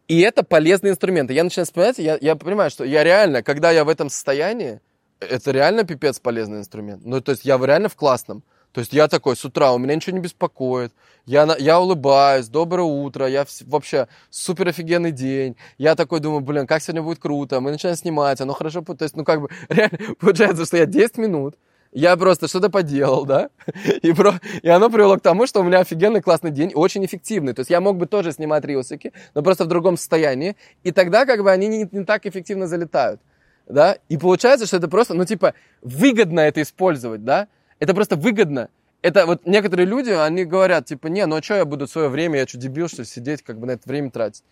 И 0.07 0.21
это 0.21 0.43
полезные 0.43 0.91
инструменты. 0.91 1.33
Я 1.33 1.43
начинаю 1.43 1.65
вспоминать, 1.65 1.97
я, 1.97 2.17
я 2.21 2.37
понимаю, 2.37 2.69
что 2.69 2.85
я 2.85 3.03
реально, 3.03 3.43
когда 3.43 3.71
я 3.71 3.83
в 3.83 3.89
этом 3.89 4.09
состоянии, 4.09 4.79
это 5.19 5.51
реально 5.51 5.83
пипец 5.83 6.17
полезный 6.21 6.59
инструмент. 6.59 7.01
Ну, 7.03 7.19
то 7.19 7.33
есть 7.33 7.43
я 7.43 7.57
реально 7.57 7.89
в 7.89 7.95
классном. 7.95 8.41
То 8.77 8.81
есть 8.81 8.93
я 8.93 9.07
такой 9.07 9.35
с 9.35 9.43
утра, 9.43 9.73
у 9.73 9.79
меня 9.79 9.95
ничего 9.95 10.15
не 10.15 10.21
беспокоит, 10.21 10.93
я, 11.25 11.47
я 11.57 11.79
улыбаюсь, 11.79 12.47
доброе 12.47 12.83
утро, 12.83 13.25
я 13.25 13.47
вообще 13.65 14.07
супер 14.29 14.67
офигенный 14.67 15.11
день. 15.11 15.55
Я 15.79 15.95
такой 15.95 16.19
думаю, 16.19 16.41
блин, 16.41 16.67
как 16.67 16.83
сегодня 16.83 17.01
будет 17.01 17.17
круто, 17.17 17.59
мы 17.59 17.71
начинаем 17.71 17.97
снимать, 17.97 18.39
оно 18.39 18.53
хорошо, 18.53 18.83
то 18.83 19.01
есть, 19.01 19.15
ну 19.15 19.25
как 19.25 19.41
бы, 19.41 19.49
реально 19.69 19.97
получается, 20.19 20.63
что 20.67 20.77
я 20.77 20.85
10 20.85 21.17
минут, 21.17 21.55
я 21.91 22.15
просто 22.17 22.47
что-то 22.47 22.69
поделал, 22.69 23.25
да, 23.25 23.49
и, 24.03 24.13
про... 24.13 24.39
и 24.61 24.69
оно 24.69 24.91
привело 24.91 25.17
к 25.17 25.21
тому, 25.21 25.47
что 25.47 25.61
у 25.61 25.63
меня 25.63 25.79
офигенный 25.79 26.21
классный 26.21 26.51
день, 26.51 26.71
очень 26.75 27.03
эффективный. 27.03 27.53
То 27.53 27.61
есть 27.61 27.71
я 27.71 27.81
мог 27.81 27.97
бы 27.97 28.05
тоже 28.05 28.31
снимать 28.31 28.63
рилсики, 28.63 29.11
но 29.33 29.41
просто 29.41 29.63
в 29.63 29.67
другом 29.69 29.97
состоянии, 29.97 30.55
и 30.83 30.91
тогда 30.91 31.25
как 31.25 31.41
бы 31.41 31.49
они 31.49 31.67
не, 31.67 31.89
не 31.91 32.05
так 32.05 32.27
эффективно 32.27 32.67
залетают, 32.67 33.21
да, 33.65 33.97
и 34.07 34.17
получается, 34.17 34.67
что 34.67 34.77
это 34.77 34.87
просто, 34.87 35.15
ну 35.15 35.25
типа, 35.25 35.55
выгодно 35.81 36.41
это 36.41 36.61
использовать, 36.61 37.25
да, 37.25 37.47
это 37.79 37.93
просто 37.93 38.15
выгодно. 38.15 38.69
Это 39.01 39.25
вот 39.25 39.45
некоторые 39.45 39.85
люди, 39.85 40.09
они 40.09 40.43
говорят, 40.43 40.85
типа, 40.85 41.07
не, 41.07 41.25
ну 41.25 41.35
а 41.35 41.43
что 41.43 41.55
я 41.55 41.65
буду 41.65 41.87
свое 41.87 42.09
время, 42.09 42.39
я 42.39 42.47
что, 42.47 42.57
дебил, 42.57 42.87
что 42.87 43.05
сидеть, 43.05 43.43
как 43.43 43.59
бы 43.59 43.67
на 43.67 43.71
это 43.71 43.87
время 43.87 44.09
тратить? 44.09 44.43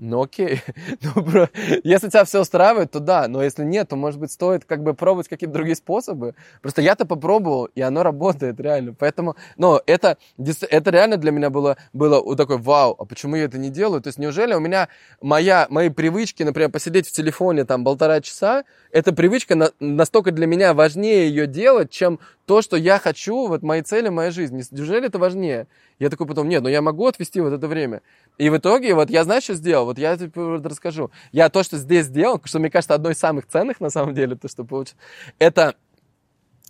Ну 0.00 0.22
окей, 0.22 0.62
ну, 1.02 1.22
бро, 1.22 1.50
если 1.84 2.08
тебя 2.08 2.24
все 2.24 2.40
устраивает, 2.40 2.90
то 2.90 3.00
да, 3.00 3.28
но 3.28 3.42
если 3.42 3.64
нет, 3.64 3.90
то, 3.90 3.96
может 3.96 4.18
быть, 4.18 4.32
стоит 4.32 4.64
как 4.64 4.82
бы 4.82 4.94
пробовать 4.94 5.28
какие-то 5.28 5.52
другие 5.52 5.76
способы. 5.76 6.34
Просто 6.62 6.80
я-то 6.80 7.04
попробовал, 7.04 7.66
и 7.66 7.82
оно 7.82 8.02
работает 8.02 8.58
реально. 8.58 8.94
Поэтому, 8.98 9.36
ну, 9.58 9.78
это, 9.84 10.16
это 10.38 10.90
реально 10.90 11.18
для 11.18 11.32
меня 11.32 11.50
было, 11.50 11.76
было 11.92 12.18
вот 12.22 12.38
такой, 12.38 12.56
вау, 12.56 12.96
а 12.98 13.04
почему 13.04 13.36
я 13.36 13.44
это 13.44 13.58
не 13.58 13.68
делаю? 13.68 14.00
То 14.00 14.08
есть 14.08 14.18
неужели 14.18 14.54
у 14.54 14.60
меня 14.60 14.88
моя, 15.20 15.66
мои 15.68 15.90
привычки, 15.90 16.44
например, 16.44 16.70
посидеть 16.70 17.06
в 17.06 17.12
телефоне 17.12 17.66
там 17.66 17.84
полтора 17.84 18.22
часа, 18.22 18.64
эта 18.92 19.12
привычка 19.12 19.54
на, 19.54 19.70
настолько 19.80 20.30
для 20.30 20.46
меня 20.46 20.72
важнее 20.72 21.28
ее 21.28 21.46
делать, 21.46 21.90
чем 21.90 22.20
то, 22.50 22.62
что 22.62 22.76
я 22.76 22.98
хочу, 22.98 23.46
вот 23.46 23.62
мои 23.62 23.80
цели, 23.80 24.08
моя 24.08 24.32
жизнь. 24.32 24.60
Неужели 24.72 25.06
это 25.06 25.20
важнее? 25.20 25.68
Я 26.00 26.10
такой 26.10 26.26
потом, 26.26 26.48
нет, 26.48 26.64
ну 26.64 26.68
я 26.68 26.82
могу 26.82 27.06
отвести 27.06 27.40
вот 27.40 27.52
это 27.52 27.68
время. 27.68 28.02
И 28.38 28.50
в 28.50 28.56
итоге, 28.56 28.92
вот 28.94 29.08
я 29.08 29.22
знаю, 29.22 29.40
что 29.40 29.54
сделал, 29.54 29.84
вот 29.84 29.98
я 29.98 30.16
тебе 30.16 30.56
расскажу. 30.56 31.12
Я 31.30 31.48
то, 31.48 31.62
что 31.62 31.78
здесь 31.78 32.06
сделал, 32.06 32.40
что 32.42 32.58
мне 32.58 32.68
кажется 32.68 32.92
одной 32.94 33.12
из 33.12 33.18
самых 33.18 33.46
ценных 33.46 33.78
на 33.80 33.88
самом 33.88 34.14
деле, 34.16 34.34
то, 34.34 34.48
что 34.48 34.64
получил, 34.64 34.96
это 35.38 35.76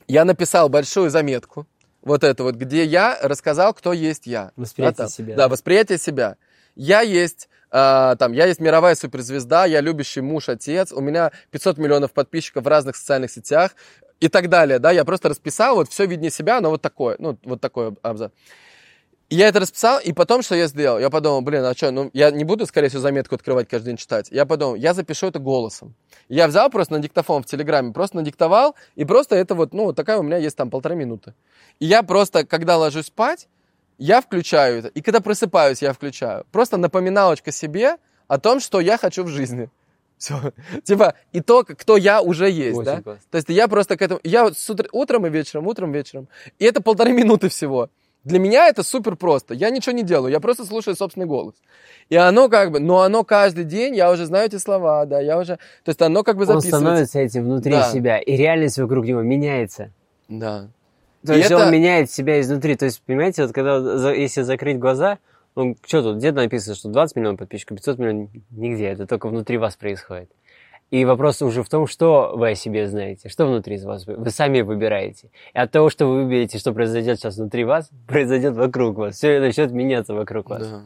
я 0.07 0.27
написал 0.27 0.69
большую 0.69 1.09
заметку, 1.09 1.67
вот 2.03 2.25
это 2.25 2.43
вот, 2.43 2.57
где 2.57 2.85
я 2.85 3.19
рассказал, 3.23 3.73
кто 3.73 3.95
есть 3.95 4.27
я. 4.27 4.53
Восприятие 4.57 4.97
да, 4.99 5.05
там. 5.05 5.11
себя. 5.11 5.35
Да, 5.35 5.49
восприятие 5.49 5.97
себя. 5.97 6.37
Я 6.77 7.01
есть, 7.01 7.49
э, 7.73 8.17
там, 8.19 8.33
я 8.33 8.45
есть 8.45 8.61
мировая 8.61 8.97
суперзвезда, 8.97 9.65
я 9.65 9.81
любящий 9.81 10.21
муж, 10.21 10.51
отец, 10.51 10.93
у 10.93 11.01
меня 11.01 11.33
500 11.53 11.79
миллионов 11.79 12.13
подписчиков 12.13 12.65
в 12.65 12.69
разных 12.69 12.97
социальных 12.97 13.31
сетях 13.31 13.75
и 14.21 14.29
так 14.29 14.49
далее, 14.49 14.79
да, 14.79 14.91
я 14.91 15.05
просто 15.05 15.31
расписал, 15.31 15.75
вот 15.77 15.89
все 15.91 16.07
виднее 16.07 16.31
себя, 16.31 16.61
но 16.61 16.71
вот 16.71 16.83
такое, 16.83 17.17
ну, 17.19 17.39
вот 17.45 17.61
такой 17.61 17.97
абзац. 18.03 18.31
Я 19.33 19.47
это 19.47 19.61
расписал, 19.61 20.01
и 20.01 20.13
потом 20.13 20.43
что 20.43 20.57
я 20.57 20.67
сделал? 20.67 20.99
Я 20.99 21.09
подумал, 21.09 21.41
блин, 21.41 21.65
а 21.65 21.73
что, 21.73 21.93
ну, 21.93 22.11
я 22.13 22.33
не 22.33 22.43
буду, 22.43 22.67
скорее 22.67 22.89
всего, 22.89 23.01
заметку 23.01 23.37
открывать 23.37 23.69
каждый 23.69 23.87
день 23.87 23.97
читать. 23.97 24.29
Я 24.33 24.45
подумал, 24.45 24.75
я 24.75 24.93
запишу 24.93 25.29
это 25.29 25.39
голосом. 25.39 25.95
Я 26.29 26.49
взял 26.49 26.69
просто 26.69 26.95
на 26.95 26.99
диктофон 26.99 27.45
в 27.45 27.47
Телеграме, 27.47 27.93
просто 27.93 28.17
надиктовал, 28.17 28.75
и 28.97 29.05
просто 29.05 29.37
это 29.37 29.55
вот, 29.55 29.73
ну, 29.73 29.93
такая 29.93 30.19
у 30.19 30.23
меня 30.25 30.37
есть 30.37 30.57
там 30.57 30.69
полтора 30.69 30.97
минуты. 30.97 31.35
И 31.79 31.87
я 31.87 32.03
просто, 32.03 32.45
когда 32.45 32.77
ложусь 32.77 33.07
спать, 33.07 33.47
я 33.99 34.21
включаю 34.21 34.81
это, 34.81 34.89
и 34.89 35.01
когда 35.01 35.21
просыпаюсь, 35.21 35.81
я 35.81 35.93
включаю. 35.93 36.45
Просто 36.51 36.77
напоминалочка 36.77 37.53
себе 37.53 37.99
о 38.27 38.39
том, 38.39 38.59
что 38.59 38.81
я 38.81 38.99
хочу 38.99 39.23
в 39.23 39.29
жизни. 39.29 39.71
Все. 40.21 40.53
Типа, 40.85 41.15
и 41.33 41.41
то, 41.41 41.65
кто 41.65 41.97
я 41.97 42.21
уже 42.21 42.49
есть, 42.51 42.77
Очень 42.79 42.85
да? 42.85 43.03
классно. 43.03 43.23
То 43.31 43.37
есть 43.39 43.49
я 43.49 43.67
просто 43.69 43.97
к 43.97 44.03
этому... 44.03 44.21
Я 44.23 44.45
вот 44.45 44.57
с 44.59 44.71
утра- 44.71 44.89
утром 44.93 45.27
и 45.27 45.31
вечером, 45.31 45.67
утром 45.67 45.93
и 45.93 45.95
вечером. 45.99 46.29
И 46.61 46.65
это 46.67 46.81
полторы 46.83 47.13
минуты 47.21 47.49
всего. 47.49 47.89
Для 48.23 48.39
меня 48.39 48.69
это 48.69 48.83
супер 48.83 49.17
просто. 49.17 49.55
Я 49.55 49.71
ничего 49.71 49.93
не 49.97 50.03
делаю, 50.03 50.31
я 50.31 50.41
просто 50.41 50.67
слушаю 50.67 50.95
собственный 50.95 51.25
голос. 51.27 51.55
И 52.11 52.17
оно 52.17 52.51
как 52.51 52.71
бы, 52.71 52.79
но 52.79 53.01
оно 53.01 53.25
каждый 53.25 53.65
день, 53.65 53.97
я 53.97 54.11
уже 54.13 54.27
знаю 54.27 54.47
эти 54.47 54.57
слова, 54.59 55.07
да, 55.07 55.21
я 55.21 55.39
уже... 55.39 55.57
То 55.85 55.89
есть 55.89 56.03
оно 56.03 56.23
как 56.23 56.37
бы 56.37 56.43
Он 56.43 56.49
записывается. 56.61 56.79
становится 56.79 57.19
этим 57.19 57.45
внутри 57.45 57.73
Да. 57.73 57.91
себя, 57.91 58.19
и 58.19 58.37
реальность 58.37 58.79
вокруг 58.79 59.07
него 59.07 59.23
меняется. 59.23 59.91
Да. 60.29 60.69
То 61.27 61.33
И 61.33 61.39
есть 61.39 61.51
это- 61.51 61.65
он 61.65 61.73
меняет 61.73 62.11
себя 62.11 62.39
изнутри. 62.43 62.77
То 62.77 62.85
есть, 62.85 63.01
понимаете, 63.07 63.43
вот 63.47 63.55
когда 63.55 64.13
если 64.13 64.43
закрыть 64.43 64.79
глаза, 64.79 65.19
ну, 65.57 65.77
что 65.87 66.03
тут, 66.03 66.17
где 66.19 66.33
написано, 66.33 66.75
что 66.75 66.89
20 66.89 67.17
миллионов 67.17 67.39
подписчиков, 67.41 67.79
500 67.79 67.99
миллионов, 67.99 68.31
нигде, 68.51 68.87
это 68.87 69.07
только 69.07 69.29
внутри 69.29 69.59
вас 69.59 69.77
происходит. 69.77 70.31
И 70.91 71.05
вопрос 71.05 71.41
уже 71.41 71.63
в 71.63 71.69
том, 71.69 71.87
что 71.87 72.33
вы 72.35 72.51
о 72.51 72.55
себе 72.57 72.89
знаете, 72.89 73.29
что 73.29 73.47
внутри 73.47 73.77
из 73.77 73.85
вас, 73.85 74.07
вы, 74.07 74.31
сами 74.31 74.61
выбираете. 74.61 75.31
И 75.55 75.59
от 75.59 75.71
того, 75.71 75.89
что 75.89 76.07
вы 76.07 76.25
выберете, 76.25 76.59
что 76.59 76.73
произойдет 76.73 77.19
сейчас 77.19 77.37
внутри 77.37 77.65
вас, 77.65 77.91
произойдет 78.09 78.55
вокруг 78.55 78.99
вас. 78.99 79.17
Все 79.17 79.39
начнет 79.39 79.71
меняться 79.71 80.15
вокруг 80.15 80.51
вас. 80.51 80.69
Да. 80.69 80.85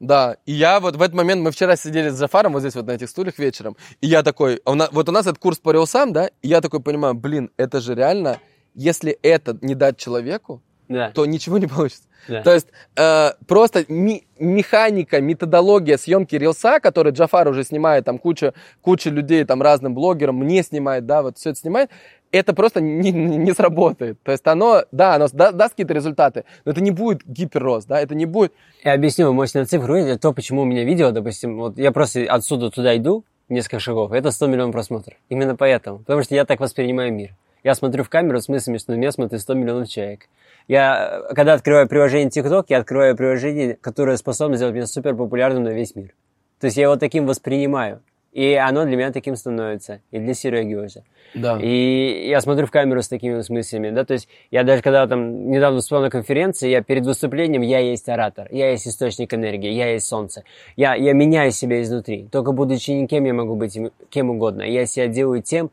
Да, 0.00 0.36
и 0.44 0.52
я 0.52 0.80
вот 0.80 0.96
в 0.96 1.02
этот 1.02 1.14
момент, 1.14 1.40
мы 1.40 1.52
вчера 1.52 1.76
сидели 1.76 2.10
с 2.10 2.20
Джафаром 2.20 2.52
вот 2.52 2.60
здесь 2.60 2.74
вот 2.74 2.86
на 2.86 2.90
этих 2.90 3.08
стульях 3.08 3.38
вечером, 3.38 3.76
и 4.00 4.08
я 4.08 4.22
такой, 4.22 4.60
а 4.66 4.88
вот 4.90 5.08
у 5.08 5.12
нас 5.12 5.24
этот 5.24 5.38
курс 5.38 5.58
по 5.58 5.70
рилсам, 5.70 6.12
да, 6.12 6.26
и 6.42 6.48
я 6.48 6.60
такой 6.60 6.80
понимаю, 6.80 7.14
блин, 7.14 7.50
это 7.56 7.80
же 7.80 7.94
реально, 7.94 8.40
если 8.74 9.12
это 9.22 9.56
не 9.62 9.76
дать 9.76 9.96
человеку, 9.96 10.62
Да. 10.88 11.10
то 11.10 11.26
ничего 11.26 11.58
не 11.58 11.66
получится. 11.66 12.04
Да. 12.28 12.42
То 12.42 12.54
есть 12.54 12.68
э, 12.96 13.32
просто 13.46 13.84
ми- 13.88 14.24
механика, 14.38 15.20
методология 15.20 15.98
съемки 15.98 16.36
рилса, 16.36 16.80
который 16.80 17.12
Джафар 17.12 17.48
уже 17.48 17.64
снимает, 17.64 18.04
там 18.04 18.18
куча, 18.18 18.54
куча 18.80 19.10
людей, 19.10 19.44
там 19.44 19.60
разным 19.60 19.94
блогерам, 19.94 20.36
мне 20.36 20.62
снимает, 20.62 21.06
да, 21.06 21.22
вот 21.22 21.36
все 21.36 21.50
это 21.50 21.58
снимает, 21.58 21.90
это 22.32 22.54
просто 22.54 22.80
не, 22.80 23.10
не 23.12 23.52
сработает. 23.52 24.18
То 24.22 24.32
есть 24.32 24.46
оно, 24.46 24.84
да, 24.90 25.14
оно 25.16 25.28
да- 25.32 25.52
даст 25.52 25.72
какие-то 25.72 25.94
результаты, 25.94 26.44
но 26.64 26.72
это 26.72 26.80
не 26.80 26.90
будет 26.90 27.22
гиперрост, 27.26 27.86
да, 27.88 28.00
это 28.00 28.14
не 28.14 28.26
будет... 28.26 28.52
Я 28.82 28.94
объясню, 28.94 29.32
можете 29.32 29.60
на 29.60 29.66
цифру 29.66 29.94
видеть, 29.94 30.20
то, 30.20 30.32
почему 30.32 30.62
у 30.62 30.64
меня 30.64 30.84
видео, 30.84 31.10
допустим, 31.10 31.58
вот 31.58 31.78
я 31.78 31.92
просто 31.92 32.24
отсюда 32.28 32.70
туда 32.70 32.96
иду, 32.96 33.24
несколько 33.48 33.78
шагов, 33.78 34.12
это 34.12 34.30
100 34.30 34.46
миллионов 34.46 34.72
просмотров. 34.72 35.16
Именно 35.28 35.56
поэтому. 35.56 35.98
Потому 35.98 36.22
что 36.22 36.34
я 36.34 36.44
так 36.44 36.60
воспринимаю 36.60 37.12
мир. 37.12 37.34
Я 37.64 37.74
смотрю 37.74 38.04
в 38.04 38.10
камеру 38.10 38.40
с 38.40 38.48
мыслями, 38.48 38.76
что 38.76 38.92
на 38.92 38.96
меня 38.96 39.10
смотрит 39.10 39.40
100 39.40 39.54
миллионов 39.54 39.88
человек. 39.88 40.28
Я, 40.68 41.22
когда 41.34 41.54
открываю 41.54 41.88
приложение 41.88 42.28
TikTok, 42.28 42.66
я 42.68 42.78
открываю 42.78 43.16
приложение, 43.16 43.76
которое 43.80 44.18
способно 44.18 44.56
сделать 44.56 44.74
меня 44.74 44.86
супер 44.86 45.16
популярным 45.16 45.64
на 45.64 45.70
весь 45.70 45.96
мир. 45.96 46.14
То 46.60 46.66
есть 46.66 46.76
я 46.76 46.84
его 46.84 46.96
таким 46.96 47.26
воспринимаю. 47.26 48.02
И 48.32 48.54
оно 48.54 48.84
для 48.84 48.96
меня 48.96 49.12
таким 49.12 49.36
становится. 49.36 50.00
И 50.10 50.18
для 50.18 50.34
Сереги 50.34 50.74
уже. 50.74 51.04
Да. 51.34 51.58
И 51.60 52.26
я 52.28 52.40
смотрю 52.40 52.66
в 52.66 52.70
камеру 52.70 53.00
с 53.00 53.08
такими 53.08 53.40
мыслями, 53.48 53.90
да, 53.90 54.04
то 54.04 54.14
есть 54.14 54.28
я 54.50 54.64
даже 54.64 54.82
когда 54.82 55.06
там 55.06 55.50
недавно 55.50 55.76
выступал 55.76 56.02
на 56.02 56.10
конференции, 56.10 56.68
я 56.68 56.82
перед 56.82 57.06
выступлением, 57.06 57.62
я 57.62 57.78
есть 57.78 58.08
оратор, 58.08 58.48
я 58.50 58.70
есть 58.70 58.86
источник 58.88 59.32
энергии, 59.34 59.70
я 59.70 59.92
есть 59.92 60.06
солнце. 60.06 60.42
Я, 60.76 60.94
я 60.94 61.12
меняю 61.12 61.50
себя 61.52 61.80
изнутри. 61.80 62.28
Только 62.30 62.52
будучи 62.52 62.90
никем, 62.90 63.24
я 63.24 63.34
могу 63.34 63.54
быть 63.54 63.78
кем 64.10 64.30
угодно. 64.30 64.62
Я 64.62 64.84
себя 64.86 65.06
делаю 65.06 65.40
тем, 65.40 65.70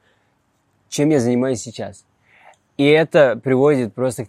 чем 0.92 1.10
я 1.10 1.20
занимаюсь 1.20 1.62
сейчас. 1.62 2.06
И 2.78 2.86
это 2.86 3.36
приводит 3.38 3.96
просто 3.96 4.26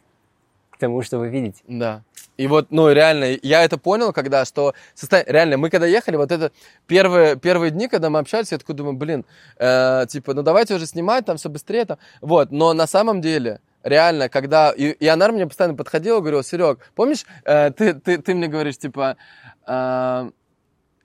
к 0.71 0.79
тому, 0.79 1.03
что 1.03 1.19
вы 1.19 1.29
видите. 1.29 1.63
Да. 1.69 2.03
И 2.39 2.47
вот, 2.47 2.69
ну, 2.71 2.91
реально, 2.91 3.37
я 3.43 3.63
это 3.63 3.77
понял, 3.77 4.13
когда, 4.13 4.45
что 4.47 4.75
состо- 4.95 5.25
реально, 5.27 5.59
мы 5.59 5.69
когда 5.69 5.87
ехали, 5.87 6.17
вот 6.17 6.33
это 6.33 6.51
первые, 6.87 7.37
первые 7.37 7.71
дни, 7.71 7.89
когда 7.89 8.09
мы 8.09 8.21
общались, 8.21 8.53
я 8.53 8.59
такой 8.59 8.75
думаю, 8.75 8.97
блин, 8.97 9.27
э, 9.59 10.07
типа, 10.09 10.33
ну 10.33 10.43
давайте 10.43 10.75
уже 10.75 10.87
снимать, 10.87 11.27
там 11.27 11.37
все 11.37 11.51
быстрее, 11.51 11.85
там, 11.85 11.99
вот, 12.23 12.51
но 12.51 12.73
на 12.73 12.87
самом 12.87 13.21
деле, 13.21 13.61
реально, 13.83 14.29
когда, 14.29 14.71
и, 14.71 14.93
и 14.93 15.07
она 15.09 15.29
мне 15.29 15.47
постоянно 15.47 15.77
подходила, 15.77 16.21
говорила, 16.21 16.43
Серег, 16.43 16.79
помнишь, 16.95 17.27
э, 17.45 17.71
ты, 17.71 17.93
ты, 17.95 18.19
ты 18.19 18.35
мне 18.35 18.49
говоришь, 18.49 18.79
типа, 18.79 19.17
э, 19.67 20.31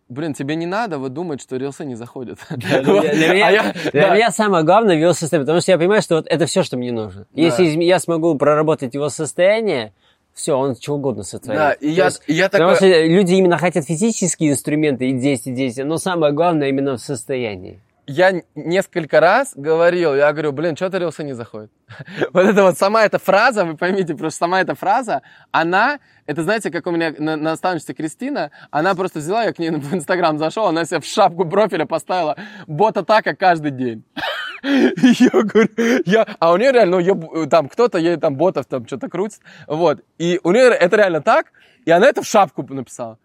блин, 0.10 0.34
тебе 0.34 0.56
не 0.56 0.66
надо 0.66 0.98
вот 1.00 1.14
думать, 1.14 1.42
что 1.42 1.58
рилсы 1.58 1.86
не 1.86 1.96
заходят. 1.96 2.40
Для 2.50 2.82
меня, 2.82 4.32
самое 4.32 4.64
главное 4.64 4.96
в 4.96 5.00
его 5.00 5.14
состоянии, 5.14 5.46
потому 5.46 5.62
что 5.62 5.72
я 5.72 5.78
понимаю, 5.78 6.02
что 6.02 6.16
вот 6.16 6.28
это 6.28 6.46
все, 6.46 6.64
что 6.64 6.78
мне 6.78 6.92
нужно. 6.92 7.26
Если 7.34 7.66
я 7.84 8.00
смогу 8.00 8.36
проработать 8.36 8.94
его 8.94 9.10
состояние, 9.10 9.94
все, 10.34 10.54
он 10.54 10.76
чего 10.76 10.98
угодно 10.98 11.24
сотворит. 11.24 11.60
Да, 11.60 11.72
и 11.74 11.90
я, 11.90 12.06
есть, 12.06 12.22
и 12.28 12.34
я 12.34 12.48
Потому 12.48 12.74
такой... 12.74 12.90
что 12.90 13.06
люди 13.06 13.34
именно 13.34 13.58
хотят 13.58 13.86
физические 13.86 14.52
инструменты 14.52 15.10
и 15.10 15.14
действия, 15.14 15.52
действия, 15.52 15.84
но 15.84 15.98
самое 15.98 16.32
главное 16.32 16.70
именно 16.70 16.98
в 16.98 17.02
состоянии. 17.02 17.82
Я 18.08 18.42
несколько 18.56 19.20
раз 19.20 19.52
говорил, 19.56 20.16
я 20.16 20.32
говорю, 20.32 20.54
блин, 20.54 20.78
что-то 20.78 20.98
рилсы 20.98 21.24
не 21.24 21.34
заходит. 21.34 21.72
Вот 22.34 22.46
это 22.46 22.64
вот 22.64 22.78
сама 22.78 23.04
эта 23.04 23.20
фраза, 23.20 23.66
вы 23.66 23.76
поймите, 23.76 24.16
просто 24.16 24.40
сама 24.40 24.62
эта 24.62 24.76
фраза, 24.76 25.22
она, 25.52 26.00
это 26.26 26.44
знаете, 26.44 26.72
как 26.72 26.88
у 26.88 26.92
меня 26.92 27.14
на, 27.18 27.36
на 27.36 27.52
наставничестве 27.52 27.94
Кристина, 27.94 28.52
она 28.72 28.96
просто 28.96 29.20
взяла, 29.20 29.44
я 29.44 29.54
к 29.54 29.60
ней 29.60 29.72
в 29.72 29.94
Инстаграм 29.94 30.38
зашел, 30.40 30.68
она 30.68 30.86
себе 30.86 31.02
в 31.02 31.06
шапку 31.06 31.46
профиля 31.46 31.86
поставила 31.86 32.38
бота 32.66 33.04
така 33.04 33.36
каждый 33.36 33.72
день. 33.72 34.04
Я 34.64 35.30
говорю, 35.30 36.02
я, 36.06 36.26
а 36.40 36.52
у 36.52 36.58
нее 36.58 36.72
реально, 36.72 36.98
ну, 36.98 37.00
её- 37.00 37.46
там 37.46 37.70
кто-то 37.70 38.00
ей 38.00 38.18
там 38.18 38.36
ботов 38.36 38.66
там 38.66 38.88
что-то 38.88 39.08
крутит, 39.08 39.42
вот, 39.68 40.02
и 40.18 40.40
у 40.44 40.52
нее 40.52 40.70
это 40.70 40.98
реально 40.98 41.22
так, 41.22 41.52
и 41.86 41.92
она 41.92 42.08
это 42.08 42.24
в 42.24 42.26
шапку 42.26 42.66
написала. 42.74 43.20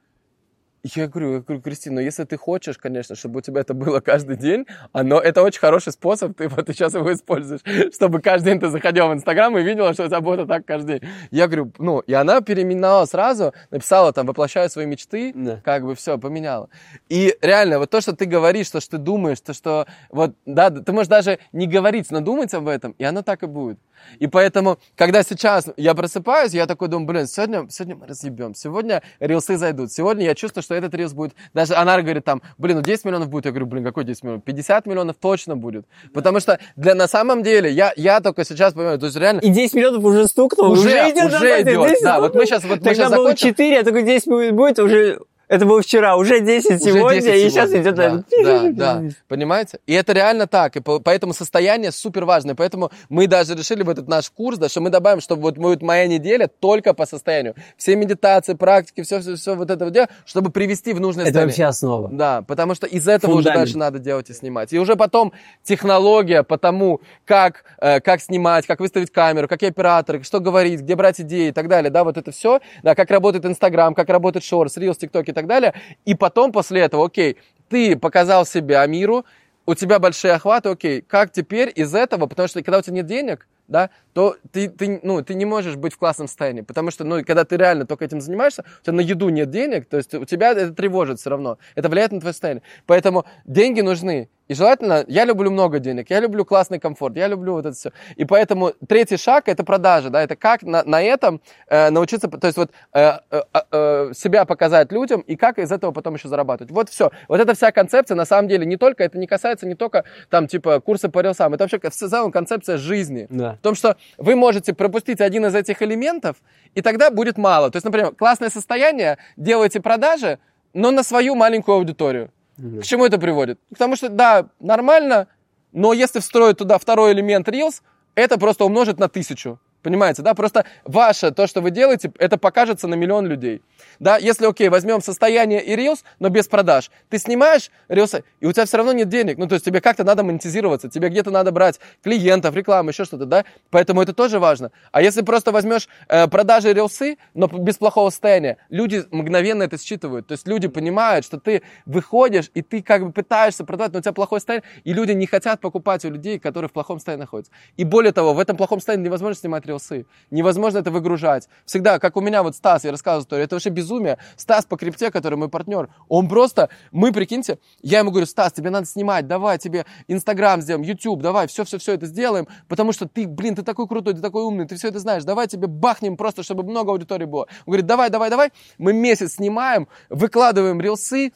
Я 0.85 1.07
говорю, 1.07 1.35
я 1.35 1.41
говорю, 1.41 1.63
Кристина, 1.63 1.97
ну 1.97 2.01
если 2.01 2.25
ты 2.25 2.37
хочешь, 2.37 2.77
конечно, 2.77 3.15
чтобы 3.15 3.39
у 3.39 3.41
тебя 3.41 3.61
это 3.61 3.73
было 3.73 4.01
каждый 4.01 4.37
день, 4.37 4.67
оно, 4.91 5.21
это 5.21 5.43
очень 5.43 5.61
хороший 5.61 5.93
способ, 5.93 6.37
ты 6.37 6.49
вот 6.49 6.67
сейчас 6.67 6.95
его 6.95 7.13
используешь, 7.13 7.61
чтобы 7.95 8.21
каждый 8.21 8.47
день 8.47 8.61
ты 8.61 8.69
заходил 8.69 9.07
в 9.09 9.13
Инстаграм 9.13 9.57
и 9.57 9.63
видела, 9.63 9.93
что 9.93 10.05
у 10.05 10.07
тебя 10.09 10.21
будет 10.21 10.49
так 10.49 10.67
каждый 10.67 10.99
день. 10.99 11.09
Я 11.31 11.47
говорю, 11.47 11.73
ну, 11.79 12.01
и 12.01 12.13
она 12.13 12.41
переименовала 12.41 13.05
сразу, 13.05 13.55
написала 13.71 14.13
там, 14.13 14.27
воплощаю 14.27 14.69
свои 14.71 14.87
мечты, 14.87 15.33
Да. 15.37 15.61
как 15.65 15.85
бы 15.85 15.95
все, 15.95 16.19
поменяла. 16.19 16.69
И 17.09 17.37
реально, 17.43 17.79
вот 17.79 17.91
то, 17.91 18.01
что 18.01 18.17
ты 18.17 18.25
говоришь, 18.25 18.69
то, 18.71 18.81
что 18.81 18.93
ты 18.93 18.99
думаешь, 18.99 19.41
то, 19.41 19.53
что, 19.55 19.87
вот, 20.11 20.35
да, 20.47 20.71
ты 20.71 20.91
можешь 20.93 21.09
даже 21.09 21.39
не 21.53 21.69
говорить, 21.69 22.11
но 22.11 22.21
думать 22.21 22.53
об 22.55 22.67
этом, 22.67 22.97
и 22.99 23.05
оно 23.05 23.23
так 23.23 23.45
и 23.45 23.47
будет. 23.47 23.79
И 24.19 24.27
поэтому, 24.27 24.81
когда 24.97 25.23
сейчас 25.23 25.69
я 25.77 25.95
просыпаюсь, 25.95 26.55
я 26.55 26.67
такой 26.67 26.89
думаю, 26.89 27.07
блин, 27.07 27.27
сегодня, 27.29 27.69
сегодня 27.71 27.95
мы 27.95 28.07
разъебем, 28.09 28.53
сегодня 28.57 29.01
рилсы 29.21 29.57
зайдут, 29.57 29.93
сегодня 29.93 30.25
я 30.25 30.35
чувствую, 30.35 30.65
что 30.65 30.72
этот 30.75 30.95
рилс 30.95 31.13
будет, 31.13 31.33
даже 31.55 31.75
она 31.75 32.01
говорит 32.03 32.25
там, 32.25 32.43
блин, 32.59 32.77
ну 32.79 32.83
10 32.83 33.05
миллионов 33.05 33.29
будет, 33.29 33.47
я 33.47 33.51
говорю, 33.53 33.67
блин, 33.67 33.85
какой 33.85 34.05
10 34.05 34.23
миллионов, 34.25 34.45
50 34.45 34.87
миллионов 34.87 35.17
точно 35.21 35.57
будет, 35.57 35.87
потому 36.15 36.41
что 36.41 36.59
для, 36.77 36.95
на 36.95 37.09
самом 37.09 37.43
деле, 37.43 37.71
я, 37.71 37.93
я 37.97 38.21
только 38.21 38.45
сейчас 38.45 38.75
понимаю, 38.75 38.99
то 38.99 39.07
есть 39.07 39.17
реально, 39.19 39.41
И 39.41 39.49
10 39.51 39.75
миллионов 39.75 40.05
уже 40.05 40.27
стукнуло, 40.27 40.69
Уже- 40.71 40.89
уже, 40.89 41.11
идет. 41.11 41.27
уже 41.35 41.63
идет, 41.63 41.89
10 41.91 42.03
да, 42.03 42.21
вот 42.21 42.35
мы 42.35 42.47
щас- 42.47 42.63
вот 42.65 42.79
мы 42.79 42.85
Тогда 42.85 42.95
щас 42.95 43.11
было 43.11 43.23
закончим. 43.25 43.49
4, 43.49 43.75
я 43.75 43.83
такой 43.83 44.03
10 44.03 44.53
будет, 44.53 44.79
уже... 44.79 45.21
Это 45.53 45.67
было 45.67 45.83
вчера, 45.83 46.17
уже 46.17 46.41
10 46.41 46.71
Уже 46.71 46.79
сегодня, 46.79 47.21
10 47.21 47.35
и 47.47 47.51
сейчас 47.51 47.71
сегодня. 47.71 47.83
идет... 47.83 47.95
Да, 47.95 48.25
да, 48.43 48.71
да. 48.73 49.03
Понимаете? 49.29 49.81
И 49.87 49.93
это 49.93 50.15
реально 50.15 50.47
так. 50.47 50.77
И 50.77 50.81
по- 50.81 50.99
поэтому 50.99 51.35
состояние 51.35 51.93
супер 51.93 52.25
важное. 52.25 52.55
Поэтому 52.55 52.91
мы 53.11 53.27
даже 53.27 53.55
решили 53.55 53.83
в 53.83 53.91
этот 53.91 54.09
наш 54.09 54.31
курс, 54.31 54.57
да, 54.57 54.71
что 54.71 54.81
мы 54.81 54.89
добавим, 54.89 55.21
что 55.21 55.37
вот 55.37 55.59
будет 55.59 55.83
моя 55.83 56.07
неделя 56.07 56.49
только 56.49 56.95
по 56.95 57.05
состоянию. 57.05 57.55
Все 57.77 57.97
медитации, 57.97 58.55
практики, 58.55 59.03
все, 59.03 59.21
все, 59.21 59.37
все 59.37 59.55
вот 59.55 59.71
это 59.71 59.85
вот 59.85 59.93
дело, 59.93 60.09
чтобы 60.25 60.51
привести 60.51 60.95
в 60.95 61.01
нужное 61.01 61.25
Это 61.27 61.33
состояние. 61.35 61.47
вообще 61.49 61.65
основа. 61.67 62.09
Да, 62.11 62.43
потому 62.43 62.75
что 62.75 62.87
из 62.87 63.07
этого 63.07 63.33
уже 63.33 63.43
Фундамент. 63.43 63.61
дальше 63.61 63.79
надо 63.79 63.99
делать 63.99 64.31
и 64.31 64.33
снимать. 64.33 64.73
И 64.73 64.79
уже 64.79 64.97
потом 64.97 65.33
технология 65.63 66.43
по 66.45 66.57
тому, 66.59 67.01
как, 67.25 67.65
э, 67.79 68.01
как 68.01 68.21
снимать, 68.21 68.67
как 68.67 68.81
выставить 68.81 69.11
камеру, 69.11 69.49
какие 69.49 69.71
операторы, 69.71 70.23
что 70.23 70.41
говорить, 70.41 70.81
где 70.81 70.95
брать 70.97 71.21
идеи 71.21 71.49
и 71.49 71.53
так 71.53 71.69
далее. 71.69 71.91
Да, 71.91 72.05
вот 72.05 72.17
это 72.17 72.31
все. 72.31 72.61
Да, 72.83 72.95
как 72.95 73.11
работает 73.11 73.45
Инстаграм, 73.45 73.95
как 73.95 74.09
работает 74.09 74.45
Шорс, 74.45 74.77
Рилс, 74.77 74.97
ТикТок 74.99 75.29
и 75.29 75.33
так 75.33 75.42
далее. 75.47 75.75
И 76.05 76.15
потом 76.15 76.53
после 76.53 76.83
этого, 76.83 77.07
окей, 77.07 77.37
ты 77.69 77.97
показал 77.97 78.45
себя 78.45 78.85
миру, 78.87 79.25
у 79.67 79.75
тебя 79.75 79.99
большие 79.99 80.35
охваты, 80.35 80.71
окей, 80.71 81.01
как 81.03 81.33
теперь 81.33 81.73
из 81.75 81.95
этого, 81.95 82.27
потому 82.27 82.49
что 82.49 82.63
когда 82.63 82.79
у 82.79 82.83
тебя 82.83 82.97
нет 82.97 83.07
денег, 83.07 83.47
да, 83.69 83.91
то 84.13 84.37
ты, 84.53 84.69
ты, 84.69 85.01
ну, 85.03 85.23
ты 85.23 85.35
не 85.35 85.45
можешь 85.45 85.77
быть 85.77 85.95
в 85.95 85.99
классном 85.99 86.29
состоянии, 86.29 86.61
потому 86.61 86.91
что, 86.91 87.05
ну, 87.05 87.25
когда 87.25 87.45
ты 87.45 87.57
реально 87.57 87.87
только 87.87 88.05
этим 88.05 88.21
занимаешься, 88.21 88.65
у 88.81 88.85
тебя 88.85 88.95
на 88.95 89.01
еду 89.01 89.29
нет 89.31 89.51
денег, 89.51 89.87
то 89.87 89.97
есть 89.97 90.15
у 90.15 90.25
тебя 90.25 90.53
это 90.53 90.73
тревожит 90.73 91.21
все 91.21 91.31
равно, 91.31 91.59
это 91.75 91.89
влияет 91.89 92.13
на 92.13 92.21
твое 92.21 92.33
состояние. 92.33 92.63
Поэтому 92.87 93.25
деньги 93.45 93.81
нужны, 93.81 94.29
и 94.49 94.55
желательно, 94.55 95.05
я 95.09 95.25
люблю 95.25 95.51
много 95.51 95.79
денег, 95.79 96.11
я 96.11 96.21
люблю 96.21 96.45
классный 96.45 96.79
комфорт, 96.79 97.17
я 97.17 97.27
люблю 97.27 97.55
вот 97.55 97.65
это 97.65 97.75
все. 97.75 97.91
И 98.17 98.27
поэтому 98.27 98.73
третий 98.87 99.17
шаг 99.17 99.49
это 99.49 99.65
продажа, 99.65 100.11
да, 100.11 100.23
это 100.23 100.37
как 100.37 100.63
на, 100.63 100.83
на 100.85 101.01
этом 101.01 101.41
э, 101.69 101.89
научиться, 101.89 102.29
то 102.29 102.47
есть 102.47 102.59
вот 102.59 102.71
э, 102.93 103.13
э, 103.31 103.43
э, 103.71 104.13
себя 104.15 104.45
показать 104.45 104.93
людям 104.93 105.23
и 105.23 105.37
как 105.37 105.59
из 105.59 105.73
этого 105.73 105.93
потом 105.93 106.17
еще 106.17 106.29
зарабатывать. 106.29 106.71
Вот 106.71 106.91
все. 106.91 107.11
Вот 107.29 107.41
эта 107.41 107.55
вся 107.55 107.73
концепция 107.73 108.15
на 108.15 108.27
самом 108.27 108.49
деле 108.49 108.67
не 108.67 108.77
только, 108.77 109.05
это 109.05 109.17
не 109.17 109.27
касается 109.27 109.67
не 109.67 109.75
только 109.75 110.05
там 110.29 110.49
типа 110.49 110.81
курса 110.81 111.09
по 111.09 111.21
рилсам, 111.21 111.55
это 111.55 111.65
вообще 111.65 111.79
в 111.79 111.95
целом 111.95 112.31
концепция 112.31 112.77
жизни. 112.77 113.29
Да. 113.31 113.52
В 113.59 113.63
том, 113.63 113.75
что 113.75 113.97
вы 114.19 114.37
можете 114.37 114.73
пропустить 114.73 115.21
один 115.21 115.47
из 115.47 115.55
этих 115.55 115.83
элементов, 115.83 116.37
и 116.75 116.83
тогда 116.83 117.11
будет 117.11 117.39
мало. 117.39 117.71
То 117.71 117.77
есть, 117.77 117.85
например, 117.85 118.15
классное 118.15 118.51
состояние, 118.51 119.19
делаете 119.37 119.81
продажи, 119.81 120.39
но 120.75 120.91
на 120.91 121.03
свою 121.03 121.35
маленькую 121.35 121.77
аудиторию. 121.77 122.31
К 122.57 122.83
чему 122.83 123.07
это 123.07 123.19
приводит? 123.19 123.59
К 123.75 123.79
тому, 123.79 123.97
что 123.97 124.09
да, 124.09 124.49
нормально, 124.61 125.27
но 125.73 125.93
если 125.93 126.21
встроить 126.21 126.59
туда 126.59 126.79
второй 126.79 127.13
элемент 127.13 127.49
Reels, 127.49 127.83
это 128.15 128.39
просто 128.39 128.65
умножит 128.65 128.99
на 128.99 129.09
тысячу. 129.09 129.59
Понимаете, 129.83 130.23
да? 130.23 130.35
Просто 130.35 130.65
ваше, 130.85 131.33
то, 131.33 131.47
что 131.47 131.61
вы 131.61 131.71
делаете, 131.71 132.13
это 132.19 132.39
покажется 132.39 132.87
на 132.87 132.95
миллион 132.95 133.27
людей. 133.27 133.63
Да, 133.99 134.17
если, 134.17 134.47
окей, 134.47 134.69
возьмем 134.69 135.01
состояние 135.01 135.63
и 135.63 135.77
Reels, 135.77 136.01
но 136.19 136.29
без 136.29 136.49
продаж. 136.49 136.91
Ты 137.09 137.19
снимаешь 137.19 137.71
Reels, 137.89 138.25
и 138.41 138.47
у 138.47 138.53
тебя 138.53 138.65
все 138.65 138.77
равно 138.77 138.93
нет 138.93 139.09
денег. 139.09 139.39
Ну, 139.39 139.47
то 139.47 139.55
есть 139.55 139.65
тебе 139.65 139.81
как-то 139.81 140.05
надо 140.05 140.23
монетизироваться, 140.23 140.89
тебе 140.89 141.09
где-то 141.09 141.31
надо 141.31 141.53
брать 141.53 141.81
клиентов, 142.03 142.55
рекламу, 142.55 142.91
еще 142.91 143.05
что-то, 143.05 143.27
да? 143.27 143.45
Поэтому 143.71 144.03
это 144.03 144.13
тоже 144.13 144.39
важно. 144.39 144.71
А 144.91 145.03
если 145.03 145.23
просто 145.23 145.53
возьмешь 145.53 145.89
э, 146.09 146.27
продажи 146.29 146.73
Reels, 146.73 147.17
но 147.35 147.47
без 147.47 147.77
плохого 147.77 148.11
состояния, 148.11 148.59
люди 148.69 149.05
мгновенно 149.11 149.63
это 149.63 149.79
считывают. 149.79 150.27
То 150.27 150.33
есть 150.33 150.47
люди 150.47 150.69
понимают, 150.69 151.25
что 151.25 151.39
ты 151.39 151.63
выходишь, 151.87 152.51
и 152.55 152.63
ты 152.63 152.83
как 152.83 153.05
бы 153.05 153.13
пытаешься 153.13 153.65
продавать, 153.65 153.93
но 153.93 153.99
у 153.99 154.03
тебя 154.03 154.13
плохое 154.13 154.41
состояние, 154.41 154.69
и 154.85 154.93
люди 154.93 155.13
не 155.13 155.27
хотят 155.27 155.61
покупать 155.61 156.05
у 156.05 156.11
людей, 156.11 156.39
которые 156.39 156.69
в 156.69 156.73
плохом 156.73 156.99
состоянии 156.99 157.23
находятся. 157.23 157.53
И 157.77 157.85
более 157.85 158.13
того, 158.13 158.35
в 158.35 158.39
этом 158.39 158.57
плохом 158.57 158.79
состоянии 158.79 159.05
невозможно 159.05 159.35
снимать 159.39 159.67
рилсы. 159.67 160.07
Невозможно 160.31 160.79
это 160.79 160.91
выгружать. 160.91 161.49
Всегда, 161.65 161.99
как 161.99 162.17
у 162.17 162.21
меня 162.21 162.43
вот 162.43 162.57
Стас, 162.57 162.85
я 162.85 162.91
рассказывал 162.91 163.23
историю, 163.23 163.45
это 163.45 163.55
вообще 163.55 163.71
безумие. 163.73 164.19
Стас 164.37 164.65
по 164.65 164.77
крипте, 164.77 165.11
который 165.11 165.37
мой 165.37 165.49
партнер, 165.49 165.89
он 166.09 166.29
просто, 166.29 166.69
мы, 166.91 167.13
прикиньте, 167.13 167.59
я 167.83 167.99
ему 167.99 168.11
говорю, 168.11 168.27
Стас, 168.27 168.53
тебе 168.53 168.71
надо 168.71 168.87
снимать, 168.87 169.27
давай, 169.27 169.59
тебе 169.59 169.85
Инстаграм 170.09 170.61
сделаем, 170.63 170.85
YouTube, 170.85 171.21
давай, 171.23 171.47
все-все-все 171.49 171.95
это 171.95 172.07
сделаем, 172.07 172.47
потому 172.69 172.93
что 172.93 173.09
ты, 173.09 173.27
блин, 173.27 173.57
ты 173.57 173.63
такой 173.63 173.87
крутой, 173.89 174.15
ты 174.15 174.21
такой 174.21 174.45
умный, 174.45 174.67
ты 174.67 174.77
все 174.77 174.89
это 174.89 174.99
знаешь, 174.99 175.25
давай 175.25 175.49
тебе 175.49 175.67
бахнем 175.67 176.17
просто, 176.17 176.43
чтобы 176.43 176.63
много 176.63 176.93
аудитории 176.93 177.25
было. 177.27 177.43
Он 177.67 177.73
говорит, 177.73 177.87
давай, 177.87 178.11
давай, 178.11 178.31
давай, 178.31 178.51
мы 178.79 178.93
месяц 178.93 179.35
снимаем, 179.35 179.89
выкладываем 180.09 180.81
рилсы, 180.81 181.33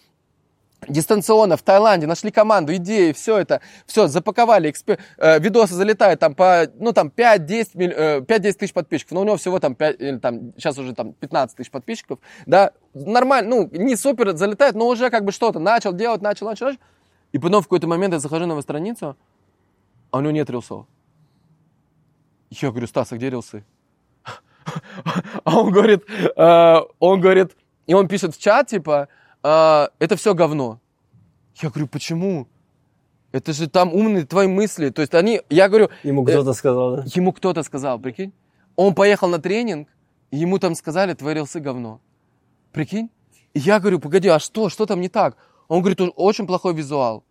дистанционно 0.88 1.56
в 1.56 1.62
Таиланде, 1.62 2.06
нашли 2.06 2.30
команду, 2.30 2.74
идеи, 2.76 3.12
все 3.12 3.38
это, 3.38 3.60
все, 3.86 4.06
запаковали, 4.08 4.70
экспер... 4.70 4.98
э, 5.16 5.38
видосы 5.38 5.74
залетают 5.74 6.20
там 6.20 6.34
по, 6.34 6.66
ну 6.78 6.92
там 6.92 7.08
5-10 7.08 7.70
миль... 7.74 7.92
э, 7.96 8.20
5-10 8.20 8.52
тысяч 8.52 8.72
подписчиков, 8.72 9.12
но 9.12 9.20
у 9.22 9.24
него 9.24 9.36
всего 9.36 9.58
там 9.58 9.74
5, 9.74 10.00
или 10.00 10.18
там, 10.18 10.52
сейчас 10.56 10.78
уже 10.78 10.94
там 10.94 11.12
15 11.14 11.56
тысяч 11.56 11.70
подписчиков, 11.70 12.18
да, 12.46 12.72
нормально, 12.94 13.50
ну, 13.50 13.68
не 13.72 13.96
супер 13.96 14.36
залетает, 14.36 14.74
но 14.74 14.86
уже 14.86 15.10
как 15.10 15.24
бы 15.24 15.32
что-то 15.32 15.58
начал 15.58 15.92
делать, 15.92 16.22
начал, 16.22 16.46
начал, 16.46 16.66
начал, 16.66 16.80
и 17.32 17.38
потом 17.38 17.62
в 17.62 17.64
какой-то 17.64 17.86
момент 17.86 18.14
я 18.14 18.20
захожу 18.20 18.46
на 18.46 18.52
его 18.52 18.62
страницу, 18.62 19.16
а 20.10 20.18
у 20.18 20.20
него 20.20 20.32
нет 20.32 20.48
рилсов. 20.50 20.86
Я 22.50 22.70
говорю, 22.70 22.86
Стас, 22.86 23.12
а 23.12 23.16
где 23.16 23.30
рилсы? 23.30 23.64
А 25.44 25.60
он 25.60 25.70
говорит, 25.70 26.04
э, 26.08 26.76
он 26.98 27.20
говорит, 27.20 27.56
и 27.86 27.94
он 27.94 28.08
пишет 28.08 28.34
в 28.34 28.40
чат, 28.40 28.68
типа, 28.68 29.08
а, 29.48 29.90
это 30.00 30.16
все 30.16 30.34
говно. 30.34 30.80
Я 31.62 31.70
говорю, 31.70 31.86
почему? 31.86 32.48
Это 33.30 33.52
же 33.52 33.68
там 33.68 33.94
умные 33.94 34.26
твои 34.26 34.48
мысли. 34.48 34.90
То 34.90 35.02
есть 35.02 35.14
они, 35.14 35.40
я 35.50 35.68
говорю... 35.68 35.88
Ему 36.02 36.24
кто-то 36.24 36.50
э, 36.50 36.54
сказал, 36.54 36.96
да? 36.96 37.04
Ему 37.14 37.32
кто-то 37.32 37.62
сказал, 37.62 38.00
прикинь. 38.00 38.32
Он 38.74 38.92
поехал 38.92 39.28
на 39.28 39.38
тренинг, 39.38 39.88
и 40.32 40.38
ему 40.38 40.58
там 40.58 40.74
сказали, 40.74 41.14
твои 41.14 41.34
рилсы 41.34 41.60
говно. 41.60 42.00
Прикинь? 42.72 43.08
И 43.54 43.60
я 43.60 43.78
говорю, 43.78 44.00
погоди, 44.00 44.28
а 44.28 44.40
что? 44.40 44.68
Что 44.68 44.84
там 44.84 45.00
не 45.00 45.08
так? 45.08 45.36
Он 45.68 45.80
говорит, 45.80 46.00
очень 46.16 46.48
плохой 46.48 46.74
визуал. 46.74 47.22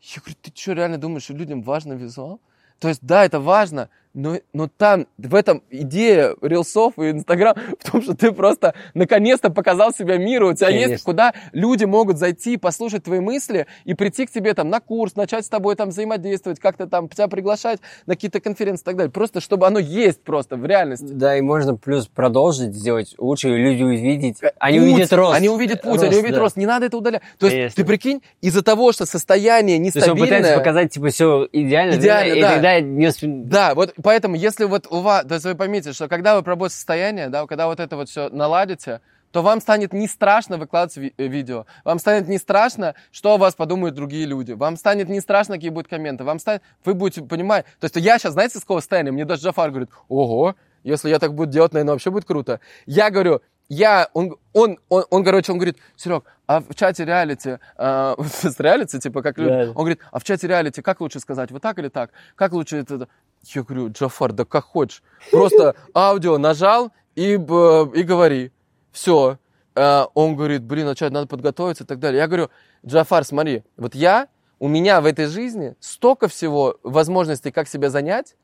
Я 0.00 0.20
говорю, 0.20 0.36
ты 0.42 0.52
что, 0.52 0.72
реально 0.72 0.98
думаешь, 0.98 1.22
что 1.22 1.34
людям 1.34 1.62
важно 1.62 1.92
визуал? 1.92 2.40
То 2.80 2.88
есть, 2.88 3.00
да, 3.02 3.24
это 3.24 3.38
важно, 3.38 3.90
но, 4.18 4.38
но 4.52 4.68
там, 4.68 5.06
в 5.16 5.32
этом 5.32 5.62
идея 5.70 6.34
рилсов 6.42 6.98
и 6.98 7.10
Инстаграм 7.10 7.54
в 7.78 7.90
том, 7.90 8.02
что 8.02 8.16
ты 8.16 8.32
просто 8.32 8.74
наконец-то 8.92 9.48
показал 9.48 9.92
себя 9.92 10.16
миру. 10.16 10.50
У 10.50 10.54
тебя 10.54 10.66
Конечно. 10.66 10.90
есть 10.92 11.04
куда 11.04 11.34
люди 11.52 11.84
могут 11.84 12.18
зайти, 12.18 12.56
послушать 12.56 13.04
твои 13.04 13.20
мысли 13.20 13.68
и 13.84 13.94
прийти 13.94 14.26
к 14.26 14.30
тебе 14.30 14.54
там 14.54 14.70
на 14.70 14.80
курс, 14.80 15.14
начать 15.14 15.46
с 15.46 15.48
тобой 15.48 15.76
там 15.76 15.90
взаимодействовать, 15.90 16.58
как-то 16.58 16.88
там 16.88 17.08
тебя 17.08 17.28
приглашать 17.28 17.78
на 18.06 18.14
какие-то 18.14 18.40
конференции 18.40 18.82
и 18.82 18.84
так 18.86 18.96
далее. 18.96 19.12
Просто 19.12 19.40
чтобы 19.40 19.68
оно 19.68 19.78
есть 19.78 20.20
просто 20.24 20.56
в 20.56 20.66
реальности. 20.66 21.06
Да, 21.12 21.36
и 21.36 21.40
можно 21.40 21.76
плюс 21.76 22.08
продолжить 22.08 22.74
сделать 22.74 23.14
лучше, 23.18 23.50
люди 23.50 23.84
увидеть. 23.84 24.42
Э, 24.42 24.50
они 24.58 24.80
путь, 24.80 24.88
увидят 24.88 25.12
рост. 25.12 25.36
Они 25.36 25.48
увидят 25.48 25.82
путь, 25.82 25.92
рост, 25.92 26.04
они 26.04 26.16
увидят 26.16 26.34
да. 26.34 26.40
рост. 26.40 26.56
Не 26.56 26.66
надо 26.66 26.86
это 26.86 26.98
удалять. 26.98 27.22
То 27.38 27.46
есть 27.46 27.56
Конечно. 27.56 27.76
ты 27.76 27.86
прикинь, 27.86 28.22
из-за 28.40 28.64
того, 28.64 28.90
что 28.90 29.06
состояние 29.06 29.78
нестабильное... 29.78 30.14
То 30.16 30.18
есть 30.18 30.20
он 30.20 30.26
пытается 30.26 30.58
показать, 30.58 30.92
типа, 30.92 31.08
все 31.10 31.48
идеально, 31.52 31.94
идеально 31.94 32.34
да, 32.34 32.40
да. 32.40 32.48
и 32.48 32.54
тогда 32.54 32.80
не... 32.80 33.44
Да, 33.44 33.74
вот 33.76 33.94
поэтому, 34.08 34.36
если 34.36 34.64
вот 34.64 34.86
у 34.90 35.00
вас, 35.00 35.26
то 35.26 35.34
есть 35.34 35.44
вы 35.44 35.54
поймите, 35.54 35.92
что 35.92 36.08
когда 36.08 36.34
вы 36.34 36.42
пробуете 36.42 36.76
состояние, 36.76 37.28
да, 37.28 37.46
когда 37.46 37.66
вот 37.66 37.78
это 37.78 37.94
вот 37.94 38.08
все 38.08 38.30
наладите, 38.30 39.02
то 39.32 39.42
вам 39.42 39.60
станет 39.60 39.92
не 39.92 40.08
страшно 40.08 40.56
выкладывать 40.56 40.96
ви- 40.96 41.14
э, 41.18 41.26
видео. 41.26 41.66
Вам 41.84 41.98
станет 41.98 42.26
не 42.26 42.38
страшно, 42.38 42.94
что 43.12 43.34
о 43.34 43.36
вас 43.36 43.54
подумают 43.54 43.94
другие 43.94 44.24
люди. 44.24 44.52
Вам 44.52 44.78
станет 44.78 45.10
не 45.10 45.20
страшно, 45.20 45.56
какие 45.56 45.68
будут 45.68 45.88
комменты. 45.88 46.24
Вам 46.24 46.38
станет, 46.38 46.62
вы 46.86 46.94
будете 46.94 47.20
понимать. 47.20 47.66
То 47.80 47.84
есть 47.84 47.96
я 47.96 48.18
сейчас, 48.18 48.32
знаете, 48.32 48.58
с 48.58 48.62
какого 48.62 48.80
состояния? 48.80 49.10
Мне 49.10 49.26
даже 49.26 49.42
Джафар 49.42 49.68
говорит, 49.68 49.90
ого, 50.08 50.54
если 50.84 51.10
я 51.10 51.18
так 51.18 51.34
буду 51.34 51.52
делать, 51.52 51.74
наверное, 51.74 51.92
вообще 51.92 52.10
будет 52.10 52.24
круто. 52.24 52.60
Я 52.86 53.10
говорю, 53.10 53.42
я, 53.68 54.08
он, 54.14 54.36
он, 54.54 54.78
он, 54.88 55.04
он, 55.10 55.24
короче, 55.24 55.52
он 55.52 55.58
говорит, 55.58 55.76
Серег, 55.96 56.24
а 56.46 56.60
в 56.60 56.74
чате 56.74 57.04
реалити, 57.04 57.58
э, 57.76 58.14
с 58.26 58.58
реалити, 58.58 58.98
типа, 58.98 59.20
как 59.22 59.36
люди, 59.36 59.50
он 59.68 59.74
говорит, 59.74 60.00
а 60.10 60.18
в 60.18 60.24
чате 60.24 60.46
реалити 60.46 60.80
как 60.80 61.02
лучше 61.02 61.20
сказать, 61.20 61.50
вот 61.50 61.60
так 61.60 61.78
или 61.78 61.88
так? 61.88 62.10
Как 62.34 62.52
лучше 62.52 62.78
это? 62.78 63.08
Я 63.54 63.62
говорю, 63.62 63.90
Джафар, 63.90 64.32
да 64.32 64.44
как 64.44 64.64
хочешь. 64.64 65.02
Просто 65.30 65.74
аудио 65.94 66.38
нажал 66.38 66.92
и, 67.14 67.32
и 67.32 68.02
говори. 68.02 68.52
Все. 68.92 69.38
Э, 69.74 70.04
он 70.14 70.36
говорит, 70.36 70.62
блин, 70.62 70.88
а 70.88 70.94
что, 70.94 71.10
надо 71.10 71.26
подготовиться 71.26 71.84
и 71.84 71.86
так 71.86 71.98
далее. 71.98 72.18
Я 72.20 72.26
говорю, 72.26 72.50
Джафар, 72.84 73.24
смотри, 73.24 73.64
вот 73.76 73.94
я, 73.94 74.28
у 74.58 74.68
меня 74.68 75.00
в 75.00 75.06
этой 75.06 75.26
жизни 75.26 75.76
столько 75.80 76.28
всего 76.28 76.78
возможностей, 76.82 77.50
как 77.50 77.68
себя 77.68 77.90
занять. 77.90 78.34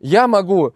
Я 0.00 0.28
могу 0.28 0.74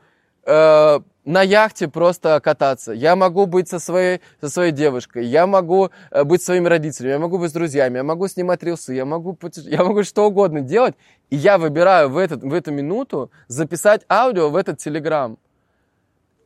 э, 0.49 1.01
на 1.25 1.43
яхте 1.43 1.89
просто 1.89 2.41
кататься. 2.41 2.93
Я 2.93 3.15
могу 3.15 3.47
быть 3.47 3.69
со 3.69 3.79
своей, 3.79 4.21
со 4.41 4.49
своей 4.49 4.73
девушкой. 4.73 5.27
Я 5.27 5.47
могу 5.47 5.91
э, 6.11 6.25
быть 6.25 6.43
своими 6.43 6.69
родителями. 6.69 7.13
Я 7.13 7.19
могу 7.19 7.39
быть 7.39 7.51
с 7.51 7.53
друзьями. 7.53 7.99
Я 7.99 8.03
могу 8.03 8.29
снимать 8.29 8.63
рилсы. 8.63 8.95
Я 8.95 9.05
могу, 9.05 9.39
я 9.57 9.85
могу 9.85 10.05
что 10.05 10.27
угодно 10.27 10.63
делать. 10.63 10.95
И 11.29 11.37
я 11.37 11.59
выбираю 11.59 12.09
в, 12.09 12.17
этот, 12.17 12.43
в 12.43 12.55
эту 12.55 12.73
минуту 12.73 13.31
записать 13.47 14.07
аудио 14.09 14.49
в 14.49 14.57
этот 14.57 14.79
телеграм 14.79 15.39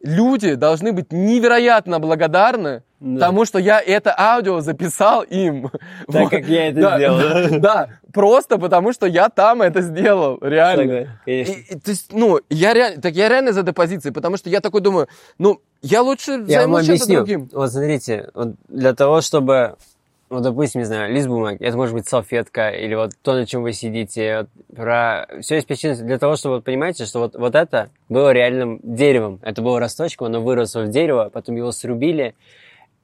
люди 0.03 0.55
должны 0.55 0.93
быть 0.93 1.13
невероятно 1.13 1.99
благодарны 1.99 2.83
да. 3.01 3.27
тому, 3.27 3.45
что 3.45 3.59
я 3.59 3.81
это 3.81 4.15
аудио 4.17 4.61
записал 4.61 5.23
им. 5.23 5.71
Так, 6.07 6.23
вот. 6.23 6.31
как 6.31 6.47
я 6.47 6.69
это 6.69 6.81
да, 6.81 6.97
сделал. 6.99 7.19
Да, 7.19 7.59
да, 7.59 7.89
просто 8.13 8.59
потому, 8.59 8.93
что 8.93 9.07
я 9.07 9.29
там 9.29 9.63
это 9.63 9.81
сделал, 9.81 10.39
реально. 10.41 10.83
конечно. 10.83 11.21
И, 11.27 11.43
и, 11.43 11.79
то 11.79 11.91
есть, 11.91 12.13
ну, 12.13 12.41
я 12.51 12.75
реально, 12.75 13.01
так 13.01 13.15
я 13.15 13.29
реально 13.29 13.53
за 13.53 13.61
этой 13.61 13.75
позицией, 13.75 14.13
потому 14.13 14.37
что 14.37 14.51
я 14.51 14.61
такой 14.61 14.81
думаю, 14.81 15.09
ну, 15.39 15.61
я 15.83 16.03
лучше 16.03 16.45
я 16.47 16.61
займусь 16.61 16.87
чем-то 16.87 17.07
другим. 17.07 17.49
Вот 17.53 17.73
смотрите, 17.73 18.31
вот 18.35 18.55
для 18.69 18.95
того, 18.95 19.21
чтобы 19.21 19.77
ну, 20.33 20.41
допустим, 20.41 20.81
не 20.81 20.87
знаю, 20.87 21.13
лист 21.13 21.29
бумаги, 21.29 21.63
это 21.63 21.77
может 21.77 21.95
быть 21.95 22.09
салфетка, 22.09 22.71
или 22.71 22.95
вот 22.95 23.11
то, 23.23 23.35
на 23.35 23.45
чем 23.45 23.63
вы 23.63 23.75
сидите, 23.75 24.39
вот, 24.39 24.77
про... 24.77 25.29
Все 25.43 25.57
есть 25.57 25.67
причина 25.67 25.95
для 25.95 26.19
того, 26.19 26.37
чтобы, 26.37 26.55
вот, 26.57 26.65
понимаете, 26.65 27.05
что 27.05 27.19
вот, 27.19 27.35
вот 27.37 27.55
это 27.55 27.91
было 28.09 28.33
реальным 28.33 28.81
деревом, 28.83 29.41
это 29.43 29.61
было 29.61 29.79
росточком, 29.79 30.29
оно 30.29 30.41
выросло 30.41 30.85
в 30.85 30.89
дерево, 30.89 31.31
потом 31.31 31.57
его 31.57 31.71
срубили, 31.71 32.35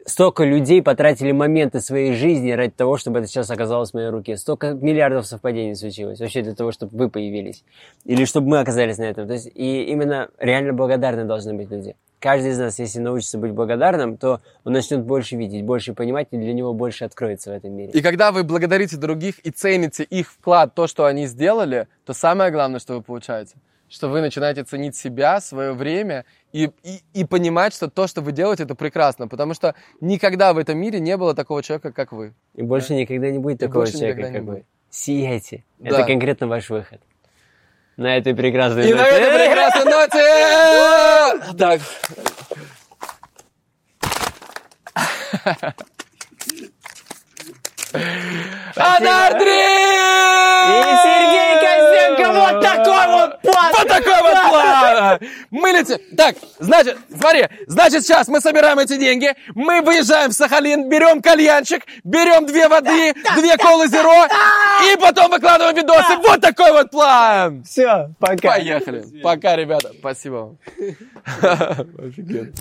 столько 0.05 0.45
людей 0.45 0.83
потратили 0.83 1.33
моменты 1.33 1.81
своей 1.81 2.15
жизни 2.15 2.51
ради 2.53 2.73
того, 2.73 2.97
чтобы 2.97 3.19
это 3.19 3.29
сейчас 3.29 3.51
оказалось 3.51 3.91
в 3.91 3.95
моей 3.95 4.09
руке. 4.09 4.37
Столько 4.37 4.73
миллиардов 4.73 5.27
совпадений 5.27 5.75
случилось 5.75 6.21
вообще 6.21 6.43
для 6.43 6.55
того, 6.55 6.73
чтобы 6.73 6.97
вы 6.97 7.11
появились. 7.11 7.65
Или 8.05 8.25
чтобы 8.25 8.49
мы 8.49 8.61
оказались 8.61 8.99
на 8.99 9.05
этом. 9.05 9.27
То 9.27 9.35
есть, 9.35 9.51
и 9.55 9.85
именно 9.85 10.29
реально 10.39 10.73
благодарны 10.73 11.25
должны 11.25 11.55
быть 11.55 11.71
люди 11.71 11.95
каждый 12.21 12.51
из 12.51 12.59
нас, 12.59 12.79
если 12.79 12.99
научится 12.99 13.39
быть 13.39 13.53
благодарным, 13.53 14.17
то 14.17 14.41
он 14.65 14.73
начнет 14.73 15.03
больше 15.03 15.37
видеть, 15.37 15.65
больше 15.65 15.95
понимать, 15.95 16.29
и 16.31 16.37
для 16.37 16.53
него 16.53 16.75
больше 16.75 17.05
откроется 17.05 17.51
в 17.51 17.55
этом 17.55 17.73
мире. 17.73 17.93
И 17.93 18.03
когда 18.03 18.33
вы 18.33 18.45
благодарите 18.45 18.97
других 18.97 19.39
и 19.41 19.51
цените 19.51 20.05
их 20.05 20.31
вклад, 20.31 20.75
то, 20.75 20.87
что 20.87 21.05
они 21.05 21.27
сделали, 21.27 21.89
то 22.05 22.13
самое 22.13 22.51
главное, 22.51 22.81
что 22.81 22.95
вы 22.95 23.03
получаете, 23.03 23.57
что 23.89 24.09
вы 24.09 24.21
начинаете 24.21 24.65
ценить 24.65 24.97
себя, 24.97 25.41
свое 25.41 25.73
время 25.73 26.25
и, 26.53 26.71
и, 26.83 27.03
и 27.13 27.25
понимать, 27.25 27.75
что 27.75 27.89
то, 27.89 28.07
что 28.07 28.21
вы 28.21 28.33
делаете, 28.33 28.63
это 28.65 28.75
прекрасно. 28.75 29.29
Потому 29.29 29.55
что 29.55 29.75
никогда 30.01 30.53
в 30.53 30.59
этом 30.59 30.79
мире 30.79 31.01
не 31.01 31.17
было 31.17 31.35
такого 31.35 31.63
человека, 31.63 31.93
как 31.93 32.13
вы. 32.13 32.35
И 32.55 32.63
больше 32.63 32.95
никогда 32.95 33.31
не 33.31 33.39
будет 33.39 33.63
И 33.63 33.67
такого 33.67 33.87
человека, 33.87 34.33
как 34.33 34.43
вы. 34.43 34.65
Сияйте. 34.91 35.65
Да. 35.79 35.91
Это 35.91 36.05
конкретно 36.05 36.47
ваш 36.47 36.71
выход. 36.71 37.01
На 37.97 38.17
этой 38.17 38.35
прекрасной 38.35 38.89
И 38.89 38.95
на 38.95 39.03
ноте- 39.03 39.11
этой 39.11 39.47
прекрасной 39.47 39.85
ноте... 39.85 41.57
Так. 41.59 41.81
И 47.99 49.07
Андрей! 49.07 49.99
Сергей 51.03 51.55
Костенко, 51.63 52.33
вот 52.33 52.63
такой 52.63 53.07
вот 53.07 53.41
план! 53.43 53.73
Вот 53.77 53.89
такой 53.89 54.23
вот 54.23 54.51
план! 54.51 55.19
Мы 55.51 55.71
летим. 55.73 55.99
Так, 56.17 56.37
значит, 56.59 56.99
смотри, 57.19 57.49
значит, 57.67 58.05
сейчас 58.05 58.29
мы 58.29 58.41
собираем 58.41 58.79
эти 58.79 58.97
деньги, 58.97 59.35
мы 59.55 59.81
выезжаем 59.83 60.31
в 60.31 60.35
Сахалин, 60.35 60.89
берем 60.89 61.23
кальянчик, 61.23 61.85
берем 62.05 62.47
две 62.47 62.69
воды, 62.69 63.15
две 63.37 63.57
колы 63.57 63.89
зеро, 63.89 64.27
и 64.93 64.97
потом 64.99 65.31
выкладываем 65.31 65.77
видосы. 65.77 66.17
Вот 66.19 66.41
такой 66.41 66.73
вот 66.73 66.91
план! 66.91 67.65
Все, 67.65 68.11
пока. 68.21 68.51
Поехали. 68.51 69.05
Пока, 69.23 69.57
ребята. 69.57 69.93
Спасибо 69.99 70.35
вам. 70.35 70.59
Офигенно. 71.99 72.53